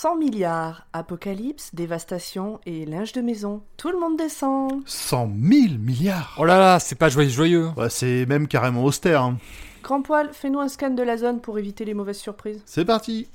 100 0.00 0.16
milliards. 0.16 0.86
Apocalypse, 0.94 1.74
dévastation 1.74 2.58
et 2.64 2.86
linge 2.86 3.12
de 3.12 3.20
maison. 3.20 3.60
Tout 3.76 3.90
le 3.90 4.00
monde 4.00 4.16
descend. 4.16 4.80
100 4.86 5.28
000 5.38 5.74
milliards 5.78 6.36
Oh 6.38 6.46
là 6.46 6.58
là, 6.58 6.78
c'est 6.80 6.94
pas 6.94 7.10
joyeux 7.10 7.28
joyeux. 7.28 7.68
Ouais, 7.76 7.90
C'est 7.90 8.24
même 8.24 8.48
carrément 8.48 8.82
austère. 8.82 9.22
hein. 9.22 9.36
Grand 9.82 10.00
poil, 10.00 10.30
fais-nous 10.32 10.58
un 10.58 10.68
scan 10.68 10.88
de 10.92 11.02
la 11.02 11.18
zone 11.18 11.42
pour 11.42 11.58
éviter 11.58 11.84
les 11.84 11.92
mauvaises 11.92 12.16
surprises. 12.16 12.62
C'est 12.64 12.86
parti 12.86 13.28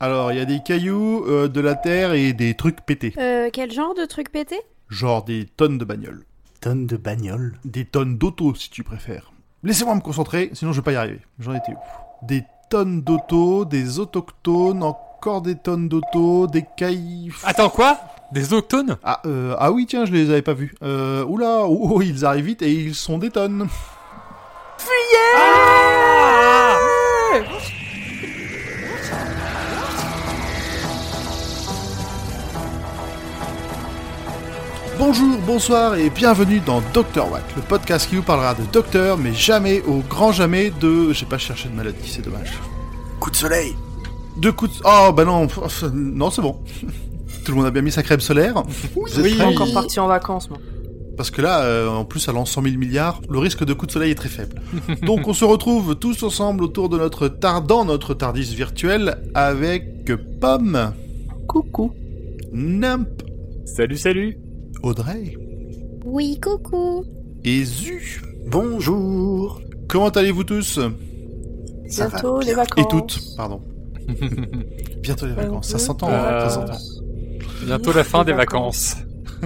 Alors, 0.00 0.32
il 0.32 0.38
y 0.38 0.40
a 0.40 0.46
des 0.46 0.60
cailloux, 0.62 1.22
euh, 1.26 1.48
de 1.48 1.60
la 1.60 1.74
terre 1.74 2.14
et 2.14 2.32
des 2.32 2.54
trucs 2.54 2.80
pétés. 2.80 3.12
Euh, 3.18 3.50
quel 3.52 3.70
genre 3.72 3.92
de 3.94 4.06
truc 4.06 4.32
pété 4.32 4.56
Genre 4.88 5.22
des 5.22 5.44
tonnes 5.44 5.76
de 5.76 5.84
bagnoles. 5.84 6.24
Tonne 6.62 6.86
de 6.86 6.96
bagnole. 6.96 7.58
Des 7.66 7.84
tonnes 7.84 8.16
d'auto, 8.16 8.54
si 8.54 8.70
tu 8.70 8.84
préfères. 8.84 9.32
Laissez-moi 9.64 9.94
me 9.96 10.00
concentrer, 10.00 10.48
sinon 10.54 10.72
je 10.72 10.80
vais 10.80 10.84
pas 10.84 10.92
y 10.92 10.96
arriver. 10.96 11.20
J'en 11.38 11.52
étais 11.52 11.72
où? 11.72 12.26
Des 12.26 12.42
tonnes 12.70 13.02
d'auto, 13.02 13.66
des 13.66 13.98
autochtones, 13.98 14.82
encore 14.82 15.08
des 15.42 15.54
tonnes 15.54 15.88
d'auto, 15.88 16.46
des 16.46 16.64
cailloux... 16.76 17.36
Attends, 17.44 17.68
quoi? 17.68 17.98
Des 18.32 18.54
octones 18.54 18.96
Ah, 19.04 19.20
euh, 19.26 19.54
ah 19.58 19.70
oui, 19.70 19.84
tiens, 19.86 20.06
je 20.06 20.12
les 20.12 20.30
avais 20.30 20.40
pas 20.40 20.54
vus. 20.54 20.74
Euh, 20.82 21.24
oula, 21.24 21.64
oh, 21.64 21.90
oh, 21.92 22.02
ils 22.02 22.24
arrivent 22.24 22.46
vite 22.46 22.62
et 22.62 22.72
ils 22.72 22.94
sont 22.94 23.18
des 23.18 23.30
tonnes. 23.30 23.68
Bonjour, 34.98 35.38
bonsoir 35.46 35.96
et 35.96 36.08
bienvenue 36.08 36.60
dans 36.60 36.80
Dr 36.92 37.30
Watt, 37.30 37.44
le 37.56 37.62
podcast 37.62 38.08
qui 38.08 38.16
vous 38.16 38.22
parlera 38.22 38.54
de 38.54 38.64
docteur, 38.64 39.18
mais 39.18 39.34
jamais, 39.34 39.82
au 39.82 39.98
grand 39.98 40.32
jamais, 40.32 40.70
de... 40.70 41.12
J'ai 41.12 41.26
pas 41.26 41.38
cherché 41.38 41.68
de 41.68 41.74
maladie, 41.74 42.08
c'est 42.08 42.22
dommage. 42.22 42.52
Coup 43.18 43.30
de 43.30 43.36
soleil. 43.36 43.74
De 44.38 44.50
coups 44.50 44.78
de... 44.78 44.82
Oh, 44.84 45.12
bah 45.12 45.24
non, 45.24 45.46
pff, 45.46 45.84
non, 45.92 46.30
c'est 46.30 46.42
bon. 46.42 46.56
Tout 47.44 47.52
le 47.52 47.56
monde 47.58 47.66
a 47.66 47.70
bien 47.70 47.82
mis 47.82 47.92
sa 47.92 48.02
crème 48.02 48.20
solaire 48.20 48.62
Vous 48.94 49.06
êtes 49.18 49.24
Je 49.24 49.28
suis 49.34 49.42
encore 49.42 49.72
parti 49.72 49.98
en 50.00 50.06
vacances, 50.06 50.50
moi. 50.50 50.58
Parce 51.16 51.30
que 51.30 51.42
là, 51.42 51.62
euh, 51.64 51.88
en 51.88 52.04
plus, 52.04 52.28
à 52.28 52.32
l'an 52.32 52.44
100 52.46 52.62
000 52.62 52.76
milliards, 52.76 53.20
le 53.28 53.38
risque 53.38 53.64
de 53.64 53.74
coup 53.74 53.86
de 53.86 53.90
soleil 53.92 54.12
est 54.12 54.14
très 54.14 54.28
faible. 54.28 54.62
Donc 55.02 55.28
on 55.28 55.34
se 55.34 55.44
retrouve 55.44 55.96
tous 55.96 56.22
ensemble 56.22 56.64
autour 56.64 56.88
de 56.88 56.96
notre 56.96 57.28
tar 57.28 57.60
dans 57.62 57.84
notre 57.84 58.14
Tardis 58.14 58.54
virtuel 58.54 59.18
avec 59.34 60.10
Pomme, 60.40 60.92
Coucou. 61.46 61.92
Nimp, 62.52 63.08
Salut, 63.66 63.96
salut 63.96 64.38
Audrey 64.82 65.36
Oui, 66.04 66.40
coucou. 66.40 67.04
et 67.44 67.64
Zu. 67.64 68.22
Bonjour. 68.48 69.60
Comment 69.88 70.08
allez-vous 70.08 70.44
tous? 70.44 70.80
Bientôt 71.84 72.40
les 72.40 72.54
vacances. 72.54 72.84
Et 72.84 72.88
toutes, 72.88 73.20
pardon. 73.36 73.60
Bientôt 75.02 75.26
les 75.26 75.32
vacances, 75.32 75.68
ça 75.68 75.78
s'entend, 75.78 76.10
Euh, 76.10 76.48
ça 76.48 76.54
s'entend. 76.54 76.78
Bientôt 77.64 77.92
la 77.92 78.04
fin 78.04 78.24
des 78.24 78.32
vacances. 78.32 78.96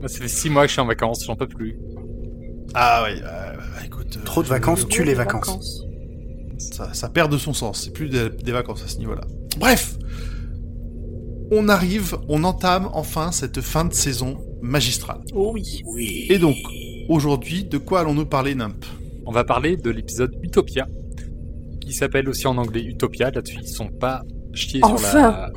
Moi, 0.00 0.08
Ça 0.08 0.18
fait 0.20 0.28
6 0.28 0.50
mois 0.50 0.62
que 0.62 0.68
je 0.68 0.72
suis 0.72 0.80
en 0.80 0.86
vacances, 0.86 1.24
j'en 1.24 1.36
peux 1.36 1.46
plus. 1.48 1.76
Ah 2.74 3.04
ouais, 3.04 3.16
euh, 3.22 3.56
bah, 3.56 3.84
écoute... 3.84 4.16
euh, 4.16 4.24
Trop 4.24 4.42
de 4.42 4.48
vacances 4.48 4.86
tue 4.88 5.04
les 5.04 5.14
vacances. 5.14 5.84
Ça, 6.58 6.92
ça 6.94 7.08
perd 7.08 7.30
de 7.32 7.38
son 7.38 7.52
sens, 7.52 7.82
c'est 7.84 7.92
plus 7.92 8.08
des, 8.08 8.28
des 8.30 8.52
vacances 8.52 8.82
à 8.84 8.88
ce 8.88 8.98
niveau-là. 8.98 9.22
Bref 9.58 9.96
On 11.50 11.68
arrive, 11.68 12.16
on 12.28 12.42
entame 12.44 12.88
enfin 12.92 13.32
cette 13.32 13.60
fin 13.60 13.84
de 13.84 13.92
saison 13.92 14.38
magistrale. 14.62 15.20
Oh 15.34 15.50
oui. 15.54 15.82
Oui. 15.86 16.26
Et 16.30 16.38
donc, 16.38 16.56
aujourd'hui, 17.08 17.64
de 17.64 17.78
quoi 17.78 18.00
allons-nous 18.00 18.26
parler, 18.26 18.54
Nimp? 18.54 18.84
On 19.26 19.32
va 19.32 19.44
parler 19.44 19.76
de 19.76 19.90
l'épisode 19.90 20.32
Utopia, 20.42 20.86
qui 21.84 21.92
s'appelle 21.92 22.28
aussi 22.28 22.46
en 22.46 22.56
anglais 22.58 22.82
Utopia. 22.82 23.30
Là-dessus, 23.30 23.58
ils 23.62 23.68
sont 23.68 23.88
pas 23.88 24.22
chiés 24.54 24.80
sur, 24.80 24.90
Enfin 24.92 25.50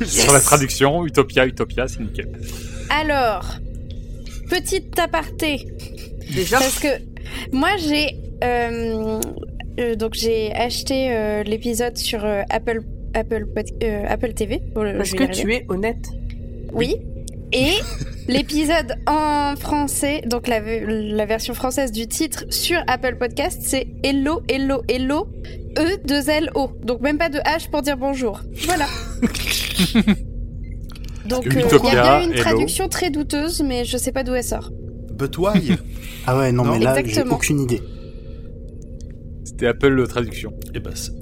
la... 0.00 0.06
sur 0.06 0.32
la 0.32 0.40
traduction. 0.40 1.04
Utopia, 1.06 1.46
Utopia, 1.46 1.88
c'est 1.88 2.00
nickel. 2.00 2.30
Alors, 2.90 3.44
petite 4.48 4.98
aparté. 4.98 5.66
Déjà, 6.34 6.58
Parce 6.58 6.78
que 6.80 6.88
moi, 7.52 7.70
j'ai. 7.78 8.16
euh, 8.42 9.20
euh, 9.80 9.94
donc, 9.96 10.14
j'ai 10.14 10.52
acheté 10.54 11.08
euh, 11.12 11.42
l'épisode 11.42 11.96
sur 11.96 12.24
euh, 12.24 12.42
Apple, 12.50 12.82
Apple, 13.14 13.46
euh, 13.82 14.04
Apple 14.08 14.32
TV. 14.34 14.60
Bon, 14.74 14.96
parce 14.96 15.12
que 15.12 15.24
tu 15.24 15.52
es 15.52 15.64
honnête. 15.68 16.06
Oui. 16.72 16.96
Et 17.52 17.72
l'épisode 18.28 18.94
en 19.06 19.54
français, 19.56 20.22
donc 20.26 20.48
la, 20.48 20.60
la 20.60 21.26
version 21.26 21.54
française 21.54 21.92
du 21.92 22.06
titre 22.08 22.44
sur 22.50 22.78
Apple 22.86 23.16
Podcast, 23.16 23.60
c'est 23.62 23.86
Hello, 24.02 24.42
Hello, 24.48 24.82
Hello, 24.88 25.28
E, 25.78 25.98
2 26.06 26.28
L, 26.30 26.50
O. 26.54 26.70
Donc 26.82 27.00
même 27.00 27.18
pas 27.18 27.28
de 27.28 27.38
H 27.38 27.70
pour 27.70 27.82
dire 27.82 27.96
bonjour. 27.96 28.40
Voilà. 28.66 28.86
Donc 31.28 31.46
euh, 31.46 31.50
il 31.54 31.86
y 31.86 31.96
a 31.96 32.02
bien 32.02 32.22
une 32.24 32.32
hello. 32.32 32.42
traduction 32.42 32.88
très 32.88 33.10
douteuse, 33.10 33.62
mais 33.62 33.84
je 33.84 33.96
sais 33.96 34.12
pas 34.12 34.24
d'où 34.24 34.34
elle 34.34 34.44
sort. 34.44 34.70
But 35.12 35.36
why? 35.38 35.76
Ah 36.26 36.38
ouais, 36.38 36.52
non, 36.52 36.64
Non. 36.64 36.72
mais 36.72 36.78
là, 36.78 36.94
j'ai 36.94 37.00
Exactement. 37.00 37.34
aucune 37.36 37.60
idée. 37.60 37.82
C'était 39.44 39.66
Apple 39.66 40.06
traduction. 40.08 40.54
Eh 40.74 40.80
ben, 40.80 40.92
c'est... 40.94 41.12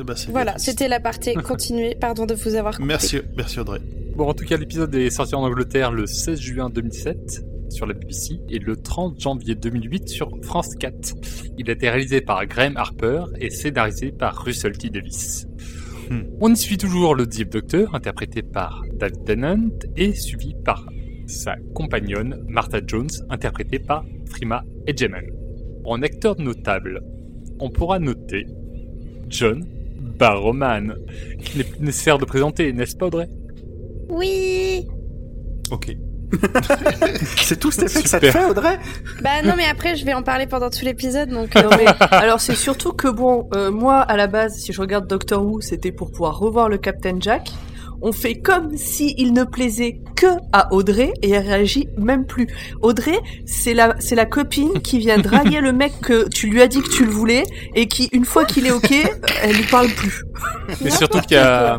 eh 0.00 0.02
ben, 0.02 0.16
c'est 0.16 0.30
Voilà, 0.32 0.58
c'était 0.58 0.88
la 0.88 0.98
partie. 0.98 1.34
Continuez, 1.44 1.94
pardon 1.94 2.26
de 2.26 2.34
vous 2.34 2.56
avoir 2.56 2.74
coupé. 2.74 2.86
Merci, 2.88 3.18
merci 3.36 3.60
Audrey. 3.60 3.78
Bon, 4.16 4.28
en 4.28 4.34
tout 4.34 4.44
cas, 4.44 4.56
l'épisode 4.56 4.92
est 4.96 5.10
sorti 5.10 5.36
en 5.36 5.42
Angleterre 5.42 5.92
le 5.92 6.06
16 6.06 6.40
juin 6.40 6.68
2007 6.68 7.44
sur 7.74 7.86
la 7.86 7.94
BBC 7.94 8.40
et 8.48 8.58
le 8.58 8.76
30 8.76 9.20
janvier 9.20 9.54
2008 9.56 10.08
sur 10.08 10.30
France 10.42 10.74
4. 10.78 11.14
Il 11.58 11.68
a 11.68 11.72
été 11.72 11.90
réalisé 11.90 12.20
par 12.20 12.46
Graham 12.46 12.76
Harper 12.76 13.24
et 13.40 13.50
scénarisé 13.50 14.12
par 14.12 14.36
Russell 14.44 14.78
T. 14.78 14.90
Davis. 14.90 15.46
Hmm. 16.08 16.22
On 16.40 16.52
y 16.52 16.56
suit 16.56 16.78
toujours 16.78 17.14
le 17.14 17.26
Deep 17.26 17.50
Doctor, 17.50 17.94
interprété 17.94 18.42
par 18.42 18.82
David 18.94 19.24
Tennant, 19.24 19.70
et 19.96 20.14
suivi 20.14 20.54
par 20.64 20.86
sa 21.26 21.56
compagnonne 21.74 22.44
Martha 22.48 22.80
Jones, 22.86 23.10
interprétée 23.28 23.78
par 23.78 24.04
Frima 24.26 24.64
Edgeman. 24.86 25.24
En 25.84 26.02
acteur 26.02 26.38
notable, 26.40 27.02
on 27.58 27.70
pourra 27.70 27.98
noter 27.98 28.46
John 29.28 29.64
Barrowman, 30.18 30.94
qu'il 31.42 31.58
n'est 31.58 31.64
plus 31.64 31.84
nécessaire 31.84 32.18
de 32.18 32.24
présenter, 32.24 32.72
n'est-ce 32.72 32.96
pas 32.96 33.06
Audrey? 33.06 33.28
Oui 34.08 34.86
Ok. 35.70 35.96
C'est 37.36 37.58
tout 37.58 37.70
cet 37.70 37.84
effet 37.84 38.02
que 38.02 38.08
ça 38.08 38.20
te 38.20 38.26
Super. 38.26 38.42
fait, 38.42 38.50
Audrey 38.50 38.78
Bah 39.22 39.42
non, 39.44 39.54
mais 39.56 39.66
après, 39.66 39.96
je 39.96 40.04
vais 40.04 40.14
en 40.14 40.22
parler 40.22 40.46
pendant 40.46 40.70
tout 40.70 40.84
l'épisode, 40.84 41.30
donc... 41.30 41.56
euh, 41.56 41.62
Non, 41.62 41.70
mais, 41.76 41.86
alors 42.10 42.40
c'est 42.40 42.54
surtout 42.54 42.92
que 42.92 43.08
bon, 43.08 43.48
euh, 43.54 43.70
moi 43.70 44.00
à 44.00 44.16
la 44.16 44.26
base, 44.26 44.56
si 44.56 44.72
je 44.72 44.80
regarde 44.80 45.06
Doctor 45.06 45.44
Who, 45.44 45.60
c'était 45.60 45.92
pour 45.92 46.10
pouvoir 46.10 46.38
revoir 46.38 46.68
le 46.68 46.78
Captain 46.78 47.16
Jack. 47.20 47.50
On 48.02 48.12
fait 48.12 48.34
comme 48.34 48.76
si 48.76 49.14
il 49.16 49.32
ne 49.32 49.44
plaisait 49.44 50.00
que 50.14 50.26
à 50.52 50.74
Audrey 50.74 51.14
et 51.22 51.30
elle 51.30 51.46
réagit 51.46 51.88
même 51.96 52.26
plus. 52.26 52.48
Audrey, 52.82 53.18
c'est 53.46 53.72
la 53.72 53.94
c'est 53.98 54.14
la 54.14 54.26
copine 54.26 54.80
qui 54.82 54.98
vient 54.98 55.16
draguer 55.18 55.60
le 55.60 55.72
mec 55.72 55.92
que 56.02 56.28
tu 56.28 56.48
lui 56.48 56.60
as 56.60 56.66
dit 56.66 56.82
que 56.82 56.90
tu 56.90 57.06
le 57.06 57.10
voulais 57.10 57.44
et 57.74 57.86
qui 57.86 58.10
une 58.12 58.26
fois 58.26 58.44
qu'il 58.44 58.66
est 58.66 58.72
ok, 58.72 58.92
elle 59.42 59.56
lui 59.56 59.64
parle 59.64 59.88
plus. 59.88 60.22
Mais 60.82 60.90
surtout 60.90 61.20
qu'il 61.20 61.36
y 61.36 61.40
a, 61.40 61.78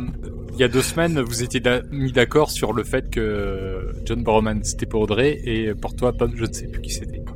il 0.56 0.62
y 0.62 0.64
a 0.64 0.68
deux 0.68 0.82
semaines, 0.82 1.20
vous 1.22 1.44
étiez 1.44 1.60
da- 1.60 1.82
mis 1.92 2.12
d'accord 2.12 2.50
sur 2.52 2.74
le 2.74 2.84
fait 2.84 3.10
que 3.10 3.92
John 4.06 4.24
Barrowman 4.24 4.64
c'était 4.64 4.86
pour 4.86 5.02
Audrey 5.02 5.40
et 5.44 5.74
pour 5.76 5.96
toi, 5.96 6.14
Pomme, 6.14 6.34
je 6.36 6.46
ne 6.46 6.52
sais 6.54 6.68
plus 6.68 6.82
qui 6.82 6.92
c'était. 6.92 7.22
Ah, 7.28 7.32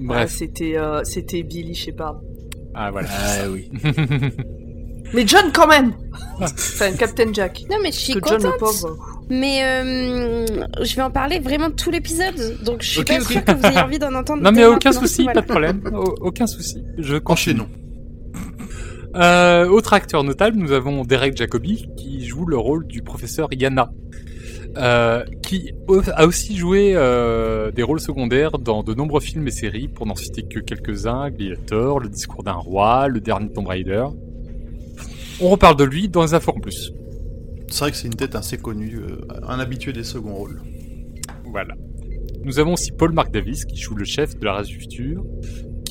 Bref. 0.00 0.30
c'était 0.30 0.76
euh, 0.76 1.04
c'était 1.04 1.42
Billy 1.42 1.74
Shepard. 1.74 2.20
Ah 2.74 2.90
voilà. 2.90 3.08
Ah 3.12 3.48
oui. 3.50 3.70
Mais 5.14 5.26
John 5.26 5.50
quand 5.52 5.66
même. 5.66 5.92
Enfin 6.40 6.92
Captain 6.92 7.32
Jack. 7.32 7.64
Non, 7.70 7.76
mais 7.82 7.92
je 7.92 7.98
suis 7.98 8.12
John 8.14 8.22
contente. 8.22 8.42
le 8.44 8.58
pauvre. 8.58 8.96
Mais 9.28 9.62
euh, 9.62 10.46
je 10.82 10.96
vais 10.96 11.02
en 11.02 11.10
parler 11.10 11.38
vraiment 11.38 11.70
tout 11.70 11.90
l'épisode, 11.90 12.34
donc 12.64 12.82
je 12.82 12.88
suis 12.88 13.00
Ok, 13.00 13.06
pas 13.08 13.16
ok. 13.20 13.22
sûre 13.30 13.44
que 13.44 13.52
vous 13.52 13.66
ayez 13.66 13.78
envie 13.80 13.98
d'en 13.98 14.14
entendre. 14.14 14.42
non 14.42 14.50
mais 14.52 14.64
aucun 14.64 14.92
souci, 14.92 15.24
pas 15.26 15.34
de 15.40 15.46
problème. 15.46 15.82
Au- 15.92 16.14
aucun 16.28 16.46
souci. 16.46 16.82
Je 16.98 17.16
continue. 17.18 17.60
Enchaînons. 17.60 17.68
Euh, 19.14 19.68
autre 19.68 19.92
acteur 19.92 20.24
notable, 20.24 20.56
nous 20.56 20.72
avons 20.72 21.04
Derek 21.04 21.36
Jacobi 21.36 21.88
qui 21.96 22.24
joue 22.24 22.46
le 22.46 22.56
rôle 22.56 22.86
du 22.86 23.02
professeur 23.02 23.48
Yana, 23.52 23.92
euh, 24.78 25.22
qui 25.42 25.72
a 26.14 26.26
aussi 26.26 26.56
joué 26.56 26.92
euh, 26.94 27.70
des 27.70 27.82
rôles 27.82 28.00
secondaires 28.00 28.58
dans 28.58 28.82
de 28.82 28.94
nombreux 28.94 29.20
films 29.20 29.46
et 29.46 29.50
séries, 29.50 29.88
pour 29.88 30.06
n'en 30.06 30.14
citer 30.14 30.44
que 30.44 30.60
quelques-uns, 30.60 31.30
Gladiator, 31.30 32.00
Le 32.00 32.08
discours 32.08 32.42
d'un 32.42 32.52
roi, 32.52 33.08
Le 33.08 33.20
dernier 33.20 33.50
Tomb 33.50 33.66
Raider. 33.66 34.06
On 35.40 35.50
reparle 35.50 35.76
de 35.76 35.84
lui 35.84 36.08
dans 36.08 36.22
les 36.22 36.32
infos 36.32 36.52
en 36.56 36.60
plus. 36.60 36.92
C'est 37.68 37.80
vrai 37.80 37.90
que 37.90 37.96
c'est 37.96 38.08
une 38.08 38.14
tête 38.14 38.34
assez 38.34 38.56
connue, 38.58 39.00
un 39.46 39.58
habitué 39.58 39.92
des 39.92 40.04
seconds 40.04 40.34
rôles. 40.34 40.62
Voilà. 41.44 41.74
Nous 42.44 42.58
avons 42.58 42.74
aussi 42.74 42.92
Paul 42.92 43.12
Mark 43.12 43.30
Davis 43.30 43.64
qui 43.64 43.76
joue 43.76 43.94
le 43.94 44.04
chef 44.04 44.38
de 44.38 44.44
la 44.44 44.54
race 44.54 44.68
du 44.68 44.78
futur, 44.78 45.22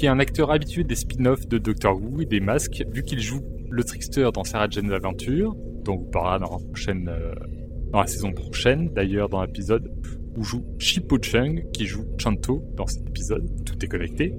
qui 0.01 0.07
est 0.07 0.09
un 0.09 0.17
acteur 0.17 0.49
habitué 0.49 0.83
des 0.83 0.95
spin-offs 0.95 1.47
de 1.47 1.59
Doctor 1.59 1.95
Who 1.95 2.21
et 2.21 2.25
des 2.25 2.39
masques, 2.39 2.83
vu 2.91 3.03
qu'il 3.03 3.19
joue 3.19 3.41
le 3.69 3.83
trickster 3.83 4.31
dans 4.33 4.43
Sarah 4.43 4.67
Jane's 4.67 4.91
Adventure, 4.91 5.55
dont 5.83 5.93
on 5.93 6.11
parlera 6.11 6.39
dans 6.39 6.57
la, 6.57 6.65
prochaine, 6.65 7.07
euh, 7.07 8.05
saison 8.07 8.31
prochaine, 8.31 8.89
d'ailleurs 8.95 9.29
dans 9.29 9.43
l'épisode 9.43 9.91
où 10.35 10.43
joue 10.43 10.65
Shippo 10.79 11.19
Chung, 11.21 11.69
qui 11.71 11.85
joue 11.85 12.03
Chanto 12.17 12.63
dans 12.75 12.87
cet 12.87 13.07
épisode, 13.09 13.47
tout 13.63 13.75
est 13.85 13.87
connecté, 13.87 14.33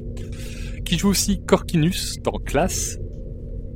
qui 0.85 0.99
joue 0.99 1.11
aussi 1.11 1.41
Corkinus 1.45 2.21
dans 2.25 2.41
Class, 2.41 2.99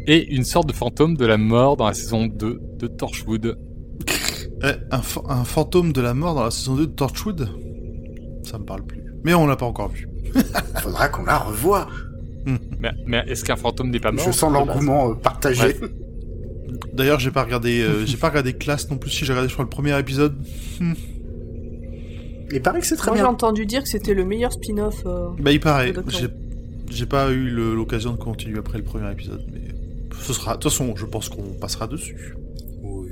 et 0.08 0.34
une 0.34 0.42
sorte 0.42 0.66
de 0.66 0.72
fantôme 0.72 1.16
de 1.16 1.24
la 1.24 1.36
mort 1.36 1.76
dans 1.76 1.86
la 1.86 1.94
saison 1.94 2.26
2 2.26 2.60
de 2.80 2.86
Torchwood. 2.88 3.56
Eh, 4.64 4.66
un, 4.90 5.02
un 5.28 5.44
fantôme 5.44 5.92
de 5.92 6.00
la 6.00 6.14
mort 6.14 6.34
dans 6.34 6.42
la 6.42 6.50
saison 6.50 6.74
2 6.74 6.88
de 6.88 6.92
Torchwood? 6.92 7.48
Ça 8.42 8.58
me 8.58 8.64
parle 8.64 8.84
plus. 8.84 9.05
Mais 9.26 9.34
on 9.34 9.46
l'a 9.46 9.56
pas 9.56 9.66
encore 9.66 9.88
vu. 9.90 10.08
Faudra 10.82 11.08
qu'on 11.08 11.24
la 11.24 11.36
revoie. 11.38 11.88
Mais, 12.80 12.92
mais 13.06 13.24
est-ce 13.26 13.44
qu'un 13.44 13.56
fantôme 13.56 13.90
n'est 13.90 13.98
pas 13.98 14.12
mort 14.12 14.24
Je 14.24 14.30
sens 14.30 14.52
l'engouement 14.52 15.10
euh, 15.10 15.14
partagé. 15.14 15.74
D'ailleurs, 16.94 17.18
j'ai 17.18 17.32
pas 17.32 17.42
regardé, 17.42 17.80
euh, 17.80 18.06
j'ai 18.06 18.16
pas 18.16 18.28
regardé 18.28 18.52
Classe 18.52 18.88
non 18.88 18.98
plus. 18.98 19.10
Si 19.10 19.24
j'ai 19.24 19.32
regardé, 19.32 19.48
je 19.48 19.54
crois, 19.54 19.64
le 19.64 19.68
premier 19.68 19.98
épisode. 19.98 20.36
Il 22.52 22.62
paraît 22.62 22.80
que 22.80 22.86
c'est 22.86 22.94
très 22.96 23.10
Moi 23.10 23.16
j'ai 23.16 23.22
bien. 23.24 23.30
entendu 23.32 23.66
dire 23.66 23.82
que 23.82 23.88
c'était 23.88 24.14
le 24.14 24.24
meilleur 24.24 24.52
spin-off. 24.52 25.02
euh, 25.06 25.30
Bah, 25.40 25.50
il 25.50 25.58
paraît. 25.58 25.92
J'ai, 26.08 26.28
j'ai 26.90 27.06
pas 27.06 27.32
eu 27.32 27.48
le- 27.50 27.74
l'occasion 27.74 28.12
de 28.12 28.16
continuer 28.18 28.58
après 28.60 28.78
le 28.78 28.84
premier 28.84 29.10
épisode, 29.10 29.44
mais 29.52 29.60
ce 30.20 30.32
sera. 30.32 30.52
De 30.56 30.60
toute 30.60 30.70
façon, 30.70 30.94
je 30.94 31.04
pense 31.06 31.28
qu'on 31.28 31.52
passera 31.60 31.88
dessus. 31.88 32.34
Oui. 32.84 33.08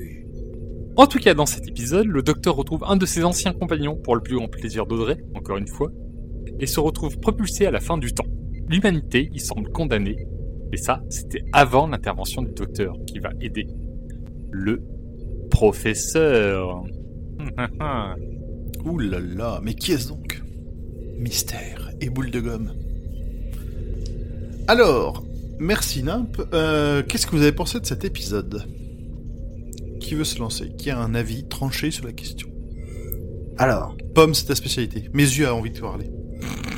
En 0.97 1.07
tout 1.07 1.19
cas, 1.19 1.35
dans 1.35 1.47
cet 1.47 1.67
épisode, 1.67 2.07
le 2.07 2.23
docteur 2.23 2.55
retrouve 2.55 2.85
un 2.87 2.97
de 2.97 3.07
ses 3.07 3.25
anciens 3.25 3.53
compagnons 3.53 3.97
pour 3.97 4.15
le 4.15 4.23
plus 4.23 4.37
grand 4.37 4.47
plaisir 4.47 4.87
d'Audrey, 4.87 5.19
encore 5.35 5.57
une 5.57 5.67
fois, 5.67 5.91
et 6.61 6.67
se 6.67 6.81
retrouve 6.81 7.19
propulsé 7.19 7.67
à 7.67 7.71
la 7.71 7.81
fin 7.81 7.99
du 7.99 8.13
temps. 8.13 8.27
L'humanité 8.69 9.29
y 9.33 9.41
semble 9.41 9.71
condamnée, 9.71 10.27
et 10.73 10.77
ça, 10.77 11.03
c'était 11.09 11.45
avant 11.53 11.87
l'intervention 11.87 12.43
du 12.43 12.53
docteur 12.53 12.97
qui 13.07 13.19
va 13.21 13.31
aider 13.41 13.69
le 14.51 14.83
professeur. 15.51 16.83
Ouh 18.85 18.99
là 18.99 19.21
là, 19.21 19.61
mais 19.63 19.75
qui 19.75 19.93
est-ce 19.93 20.09
donc? 20.09 20.43
Mystère 21.17 21.93
et 22.01 22.11
boule 22.11 22.31
de 22.31 22.41
gomme. 22.41 22.73
Alors, 24.67 25.25
merci 25.59 26.03
Nimp. 26.03 26.43
Euh, 26.53 27.03
Qu'est-ce 27.03 27.27
que 27.27 27.37
vous 27.37 27.43
avez 27.43 27.53
pensé 27.53 27.79
de 27.79 27.87
cet 27.87 28.05
épisode? 28.05 28.65
Qui 30.01 30.15
veut 30.15 30.25
se 30.25 30.39
lancer? 30.39 30.73
Qui 30.77 30.91
a 30.91 30.99
un 30.99 31.15
avis 31.15 31.47
tranché 31.47 31.91
sur 31.91 32.05
la 32.05 32.13
question? 32.13 32.49
Alors, 33.59 33.97
Pomme, 34.15 34.35
c'est 34.35 34.47
ta 34.47 34.55
spécialité. 34.55 35.09
Mes 35.13 35.23
yeux 35.23 35.47
a 35.47 35.55
envie 35.55 35.71
de 35.71 35.77
te 35.77 35.81
parler. 35.81 36.11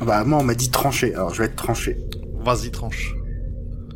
Bah 0.04 0.24
moi 0.24 0.38
on 0.38 0.44
m'a 0.44 0.54
dit 0.54 0.70
tranché, 0.70 1.14
alors 1.14 1.32
je 1.34 1.38
vais 1.38 1.46
être 1.46 1.56
tranché. 1.56 1.98
Vas-y, 2.44 2.70
tranche. 2.70 3.16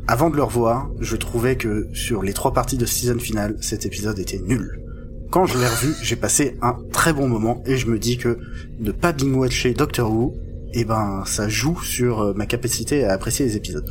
Avant 0.07 0.29
de 0.29 0.35
le 0.35 0.43
revoir, 0.43 0.89
je 0.99 1.15
trouvais 1.15 1.55
que 1.55 1.87
sur 1.93 2.21
les 2.21 2.33
trois 2.33 2.53
parties 2.53 2.77
de 2.77 2.85
season 2.85 3.17
finale, 3.17 3.55
cet 3.61 3.85
épisode 3.85 4.19
était 4.19 4.39
nul. 4.39 4.81
Quand 5.29 5.45
je 5.45 5.57
l'ai 5.57 5.67
revu, 5.67 5.93
j'ai 6.01 6.17
passé 6.17 6.57
un 6.61 6.77
très 6.91 7.13
bon 7.13 7.29
moment 7.29 7.63
et 7.65 7.77
je 7.77 7.87
me 7.87 7.97
dis 7.97 8.17
que 8.17 8.37
ne 8.79 8.91
pas 8.91 9.13
binge-watcher 9.13 9.73
Doctor 9.73 10.11
Who, 10.11 10.35
eh 10.73 10.83
ben 10.83 11.23
ça 11.25 11.47
joue 11.47 11.81
sur 11.81 12.19
euh, 12.19 12.33
ma 12.33 12.45
capacité 12.45 13.05
à 13.05 13.13
apprécier 13.13 13.45
les 13.45 13.55
épisodes. 13.55 13.89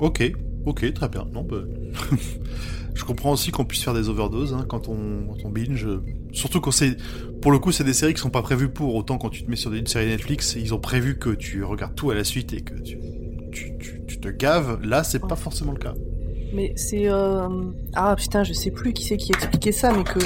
Ok, 0.00 0.30
ok, 0.66 0.92
très 0.92 1.08
bien. 1.08 1.26
Non, 1.32 1.42
bah... 1.42 1.62
je 2.94 3.04
comprends 3.04 3.32
aussi 3.32 3.50
qu'on 3.50 3.64
puisse 3.64 3.82
faire 3.82 3.94
des 3.94 4.08
overdoses 4.08 4.52
hein, 4.52 4.66
quand, 4.68 4.88
on, 4.88 5.28
quand 5.28 5.46
on 5.46 5.50
binge. 5.50 5.88
Surtout 6.32 6.60
quand 6.60 6.72
c'est... 6.72 6.96
Pour 7.44 7.52
le 7.52 7.58
coup, 7.58 7.72
c'est 7.72 7.84
des 7.84 7.92
séries 7.92 8.14
qui 8.14 8.22
sont 8.22 8.30
pas 8.30 8.40
prévues 8.40 8.70
pour. 8.70 8.94
Autant 8.94 9.18
quand 9.18 9.28
tu 9.28 9.44
te 9.44 9.50
mets 9.50 9.56
sur 9.56 9.70
une 9.74 9.86
série 9.86 10.06
Netflix, 10.06 10.56
ils 10.58 10.72
ont 10.72 10.78
prévu 10.78 11.18
que 11.18 11.28
tu 11.28 11.62
regardes 11.62 11.94
tout 11.94 12.10
à 12.10 12.14
la 12.14 12.24
suite 12.24 12.54
et 12.54 12.62
que 12.62 12.72
tu, 12.72 12.98
te 14.18 14.28
gaves. 14.30 14.80
Là, 14.82 15.04
c'est 15.04 15.18
pas 15.18 15.26
Ouais. 15.26 15.36
forcément 15.36 15.72
le 15.72 15.78
cas. 15.78 15.92
Mais 16.54 16.72
c'est 16.74 17.06
euh... 17.06 17.46
ah 17.92 18.16
putain, 18.16 18.44
je 18.44 18.54
sais 18.54 18.70
plus 18.70 18.94
qui 18.94 19.04
c'est 19.04 19.18
qui 19.18 19.32
expliquait 19.32 19.72
ça, 19.72 19.92
mais 19.92 20.04
que 20.04 20.20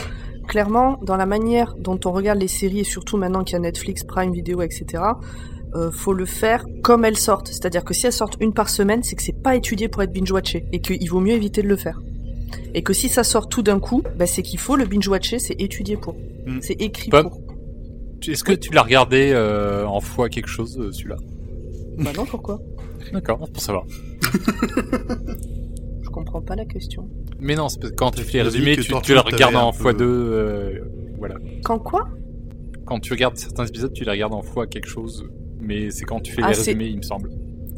clairement, 0.46 1.00
dans 1.02 1.16
la 1.16 1.26
manière 1.26 1.74
dont 1.74 1.98
on 2.04 2.12
regarde 2.12 2.38
les 2.38 2.46
séries 2.46 2.78
et 2.78 2.84
surtout 2.84 3.16
maintenant 3.16 3.42
qu'il 3.42 3.54
y 3.54 3.56
a 3.56 3.58
Netflix, 3.58 4.04
Prime 4.04 4.32
Video, 4.32 4.62
etc. 4.62 5.02
Euh, 5.74 5.90
faut 5.90 6.12
le 6.12 6.24
faire 6.24 6.64
comme 6.84 7.04
elles 7.04 7.18
sortent. 7.18 7.48
C'est-à-dire 7.48 7.82
que 7.82 7.94
si 7.94 8.06
elles 8.06 8.12
sortent 8.12 8.36
une 8.40 8.52
par 8.54 8.68
semaine, 8.68 9.02
c'est 9.02 9.16
que 9.16 9.24
c'est 9.24 9.42
pas 9.42 9.56
étudié 9.56 9.88
pour 9.88 10.04
être 10.04 10.12
binge-watché 10.12 10.66
et 10.70 10.78
qu'il 10.80 11.10
vaut 11.10 11.18
mieux 11.18 11.34
éviter 11.34 11.62
de 11.62 11.68
le 11.68 11.76
faire. 11.76 11.98
Et 12.74 12.82
que 12.82 12.92
si 12.92 13.08
ça 13.08 13.24
sort 13.24 13.48
tout 13.48 13.62
d'un 13.62 13.80
coup, 13.80 14.02
bah, 14.16 14.26
c'est 14.26 14.42
qu'il 14.42 14.58
faut 14.58 14.76
le 14.76 14.84
binge-watcher, 14.86 15.38
c'est 15.38 15.60
étudié 15.60 15.96
pour. 15.96 16.14
Mm. 16.46 16.58
C'est 16.60 16.80
écrit 16.80 17.10
pour. 17.10 17.40
Est-ce 18.26 18.42
que 18.44 18.52
tu 18.52 18.72
l'as 18.72 18.82
regardé 18.82 19.30
euh, 19.32 19.86
en 19.86 20.00
fois 20.00 20.28
quelque 20.28 20.48
chose, 20.48 20.78
euh, 20.78 20.90
celui-là 20.92 21.16
Bah 21.98 22.10
non, 22.16 22.24
pourquoi? 22.26 22.60
D'accord, 23.12 23.38
pour 23.38 23.62
savoir. 23.62 23.84
Je 26.02 26.08
comprends 26.10 26.40
pas 26.42 26.56
la 26.56 26.64
question. 26.64 27.08
Mais 27.38 27.54
non, 27.54 27.68
c'est 27.68 27.78
parce 27.80 27.92
que 27.92 27.96
quand 27.96 28.10
tu 28.10 28.22
fais 28.22 28.42
les 28.42 28.50
Tu 28.76 28.82
tu, 29.02 29.12
le 29.14 29.20
regardes 29.20 29.54
en 29.56 29.72
peu- 29.72 29.92
x2. 29.92 30.02
euh, 30.02 30.80
voilà. 31.18 31.36
Quand 31.64 31.78
quoi? 31.78 32.08
Quand 32.86 32.98
tu 33.00 33.12
regardes 33.12 33.36
certains 33.36 33.66
épisodes, 33.66 33.92
tu 33.92 34.04
les 34.04 34.10
regardes 34.10 34.34
en 34.34 34.42
fois 34.42 34.66
quelque 34.66 34.88
chose. 34.88 35.26
Mais 35.60 35.90
c'est 35.90 36.04
quand 36.04 36.20
tu 36.20 36.32
fais 36.32 36.42
Ah, 36.44 36.50
les 36.50 36.56
résumés, 36.56 36.86
il 36.86 36.96
me 36.96 37.02
semble. 37.02 37.30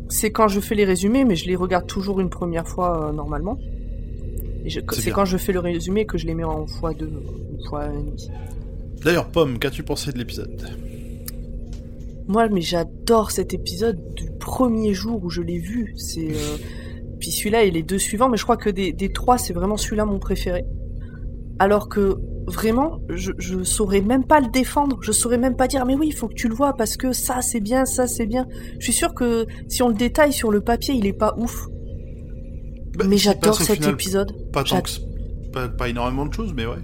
C'est 0.09 0.31
quand 0.31 0.49
je 0.49 0.61
fais 0.61 0.75
les 0.75 0.85
résumés, 0.85 1.25
mais 1.25 1.37
je 1.37 1.47
les 1.47 1.57
regarde 1.57 1.87
toujours 1.87 2.21
une 2.21 2.31
première 2.31 2.67
fois 2.67 3.09
euh, 3.09 3.13
normalement. 3.13 3.59
C'est 4.69 5.11
quand 5.11 5.25
je 5.25 5.37
fais 5.37 5.53
le 5.53 5.61
résumé 5.61 6.07
que 6.07 6.19
je 6.19 6.27
les 6.27 6.35
mets 6.35 6.45
en 6.45 6.67
fois 6.67 6.93
deux, 6.95 7.11
une 7.53 7.65
fois 7.69 7.87
et 7.87 7.89
demi. 7.89 8.31
D'ailleurs, 9.05 9.29
Pomme, 9.29 9.59
qu'as-tu 9.59 9.83
pensé 9.83 10.13
de 10.13 10.19
l'épisode? 10.19 10.69
Moi, 12.29 12.49
mais 12.49 12.61
j'adore 12.61 13.31
cet 13.31 13.55
épisode 13.55 13.99
du 14.15 14.31
premier 14.39 14.95
jour 14.95 15.25
où 15.25 15.31
je 15.31 15.43
l'ai 15.43 15.59
vu. 15.59 15.95
C'est 15.97 16.31
euh, 16.31 16.57
puis 17.19 17.31
celui-là 17.31 17.65
et 17.65 17.71
les 17.71 17.83
deux 17.83 17.99
suivants, 17.99 18.29
mais 18.29 18.37
je 18.37 18.45
crois 18.45 18.57
que 18.57 18.71
des, 18.71 18.93
des 18.93 19.11
trois, 19.13 19.39
c'est 19.39 19.53
vraiment 19.53 19.77
celui-là 19.77 20.05
mon 20.05 20.19
préféré. 20.19 20.65
Alors 21.59 21.89
que 21.89 22.19
vraiment, 22.47 23.01
je, 23.09 23.33
je 23.39 23.63
saurais 23.65 24.01
même 24.01 24.25
pas 24.25 24.41
le 24.41 24.49
défendre. 24.49 24.99
Je 25.03 25.13
saurais 25.13 25.39
même 25.39 25.57
pas 25.57 25.69
dire, 25.69 25.85
mais 25.87 25.95
oui, 25.95 26.09
il 26.09 26.15
faut 26.15 26.29
que 26.29 26.35
tu 26.35 26.49
le 26.49 26.55
vois 26.55 26.75
parce 26.75 26.97
que 26.97 27.13
ça 27.13 27.41
c'est 27.43 27.61
bien, 27.61 27.85
ça 27.85 28.07
c'est 28.07 28.27
bien. 28.27 28.47
Je 28.79 28.85
suis 28.85 28.93
sûr 28.93 29.15
que 29.15 29.47
si 29.69 29.83
on 29.83 29.89
le 29.89 29.95
détaille 29.95 30.33
sur 30.33 30.51
le 30.51 30.61
papier, 30.61 30.95
il 30.95 31.07
est 31.07 31.13
pas 31.13 31.35
ouf. 31.37 31.69
Bah, 32.97 33.05
mais 33.09 33.17
j'adore 33.17 33.55
cet 33.55 33.77
final 33.77 33.95
épisode. 33.95 34.51
Pas, 34.53 34.65
tant 34.65 34.81
que 34.81 34.91
pas, 35.53 35.69
pas 35.69 35.89
énormément 35.89 36.27
de 36.27 36.35
choses, 36.35 36.53
mais 36.55 36.67
ouais. 36.67 36.79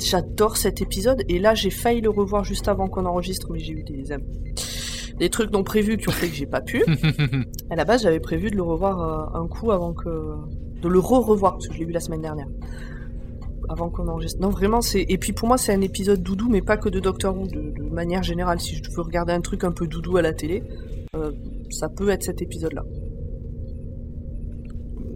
J'adore 0.00 0.56
cet 0.56 0.80
épisode 0.80 1.22
et 1.28 1.38
là 1.38 1.54
j'ai 1.54 1.70
failli 1.70 2.00
le 2.00 2.10
revoir 2.10 2.44
juste 2.44 2.68
avant 2.68 2.88
qu'on 2.88 3.04
enregistre 3.04 3.48
mais 3.52 3.58
j'ai 3.58 3.72
eu 3.72 3.82
des 3.82 4.04
des 5.18 5.28
trucs 5.28 5.52
non 5.52 5.64
prévus 5.64 5.96
qui 5.96 6.08
ont 6.08 6.12
fait 6.12 6.28
que 6.28 6.34
j'ai 6.34 6.46
pas 6.46 6.60
pu. 6.60 6.84
À 7.70 7.76
la 7.76 7.84
base 7.84 8.02
j'avais 8.02 8.20
prévu 8.20 8.50
de 8.50 8.56
le 8.56 8.62
revoir 8.62 9.00
euh, 9.00 9.40
un 9.40 9.46
coup 9.46 9.70
avant 9.70 9.92
que 9.92 10.08
de 10.80 10.88
le 10.88 10.98
re-revoir 10.98 11.54
parce 11.54 11.68
que 11.68 11.74
je 11.74 11.78
l'ai 11.80 11.84
vu 11.84 11.92
la 11.92 12.00
semaine 12.00 12.22
dernière. 12.22 12.48
Avant 13.68 13.90
qu'on 13.90 14.08
enregistre. 14.08 14.40
Non 14.40 14.50
vraiment 14.50 14.80
c'est 14.80 15.04
et 15.08 15.18
puis 15.18 15.32
pour 15.32 15.48
moi 15.48 15.58
c'est 15.58 15.72
un 15.72 15.80
épisode 15.80 16.22
doudou 16.22 16.48
mais 16.48 16.62
pas 16.62 16.76
que 16.76 16.88
de 16.88 17.00
Doctor 17.00 17.36
Who 17.36 17.48
de, 17.48 17.72
de 17.76 17.90
manière 17.90 18.22
générale 18.22 18.60
si 18.60 18.76
je 18.76 18.90
veux 18.90 19.02
regarder 19.02 19.32
un 19.32 19.40
truc 19.40 19.64
un 19.64 19.72
peu 19.72 19.86
doudou 19.86 20.16
à 20.16 20.22
la 20.22 20.32
télé 20.32 20.62
euh, 21.14 21.32
ça 21.70 21.88
peut 21.88 22.08
être 22.08 22.22
cet 22.22 22.40
épisode 22.40 22.72
là. 22.72 22.84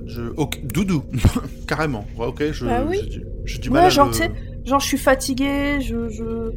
Je... 0.06 0.22
Doudou, 0.62 1.02
carrément. 1.66 2.06
Ouais, 2.16 2.26
ok, 2.26 2.42
je, 2.52 2.64
Bah 2.66 2.82
oui. 2.88 3.00
j'ai, 3.10 3.24
j'ai 3.44 3.58
du 3.58 3.68
Ouais, 3.68 3.74
mal 3.74 3.86
à 3.86 3.88
genre, 3.90 4.06
le- 4.06 4.12
tu 4.12 4.18
sais, 4.18 4.30
Genre 4.64 4.80
je 4.80 4.86
suis 4.86 4.98
fatiguée, 4.98 5.80
je, 5.80 6.08
je 6.08 6.24
euh, 6.24 6.50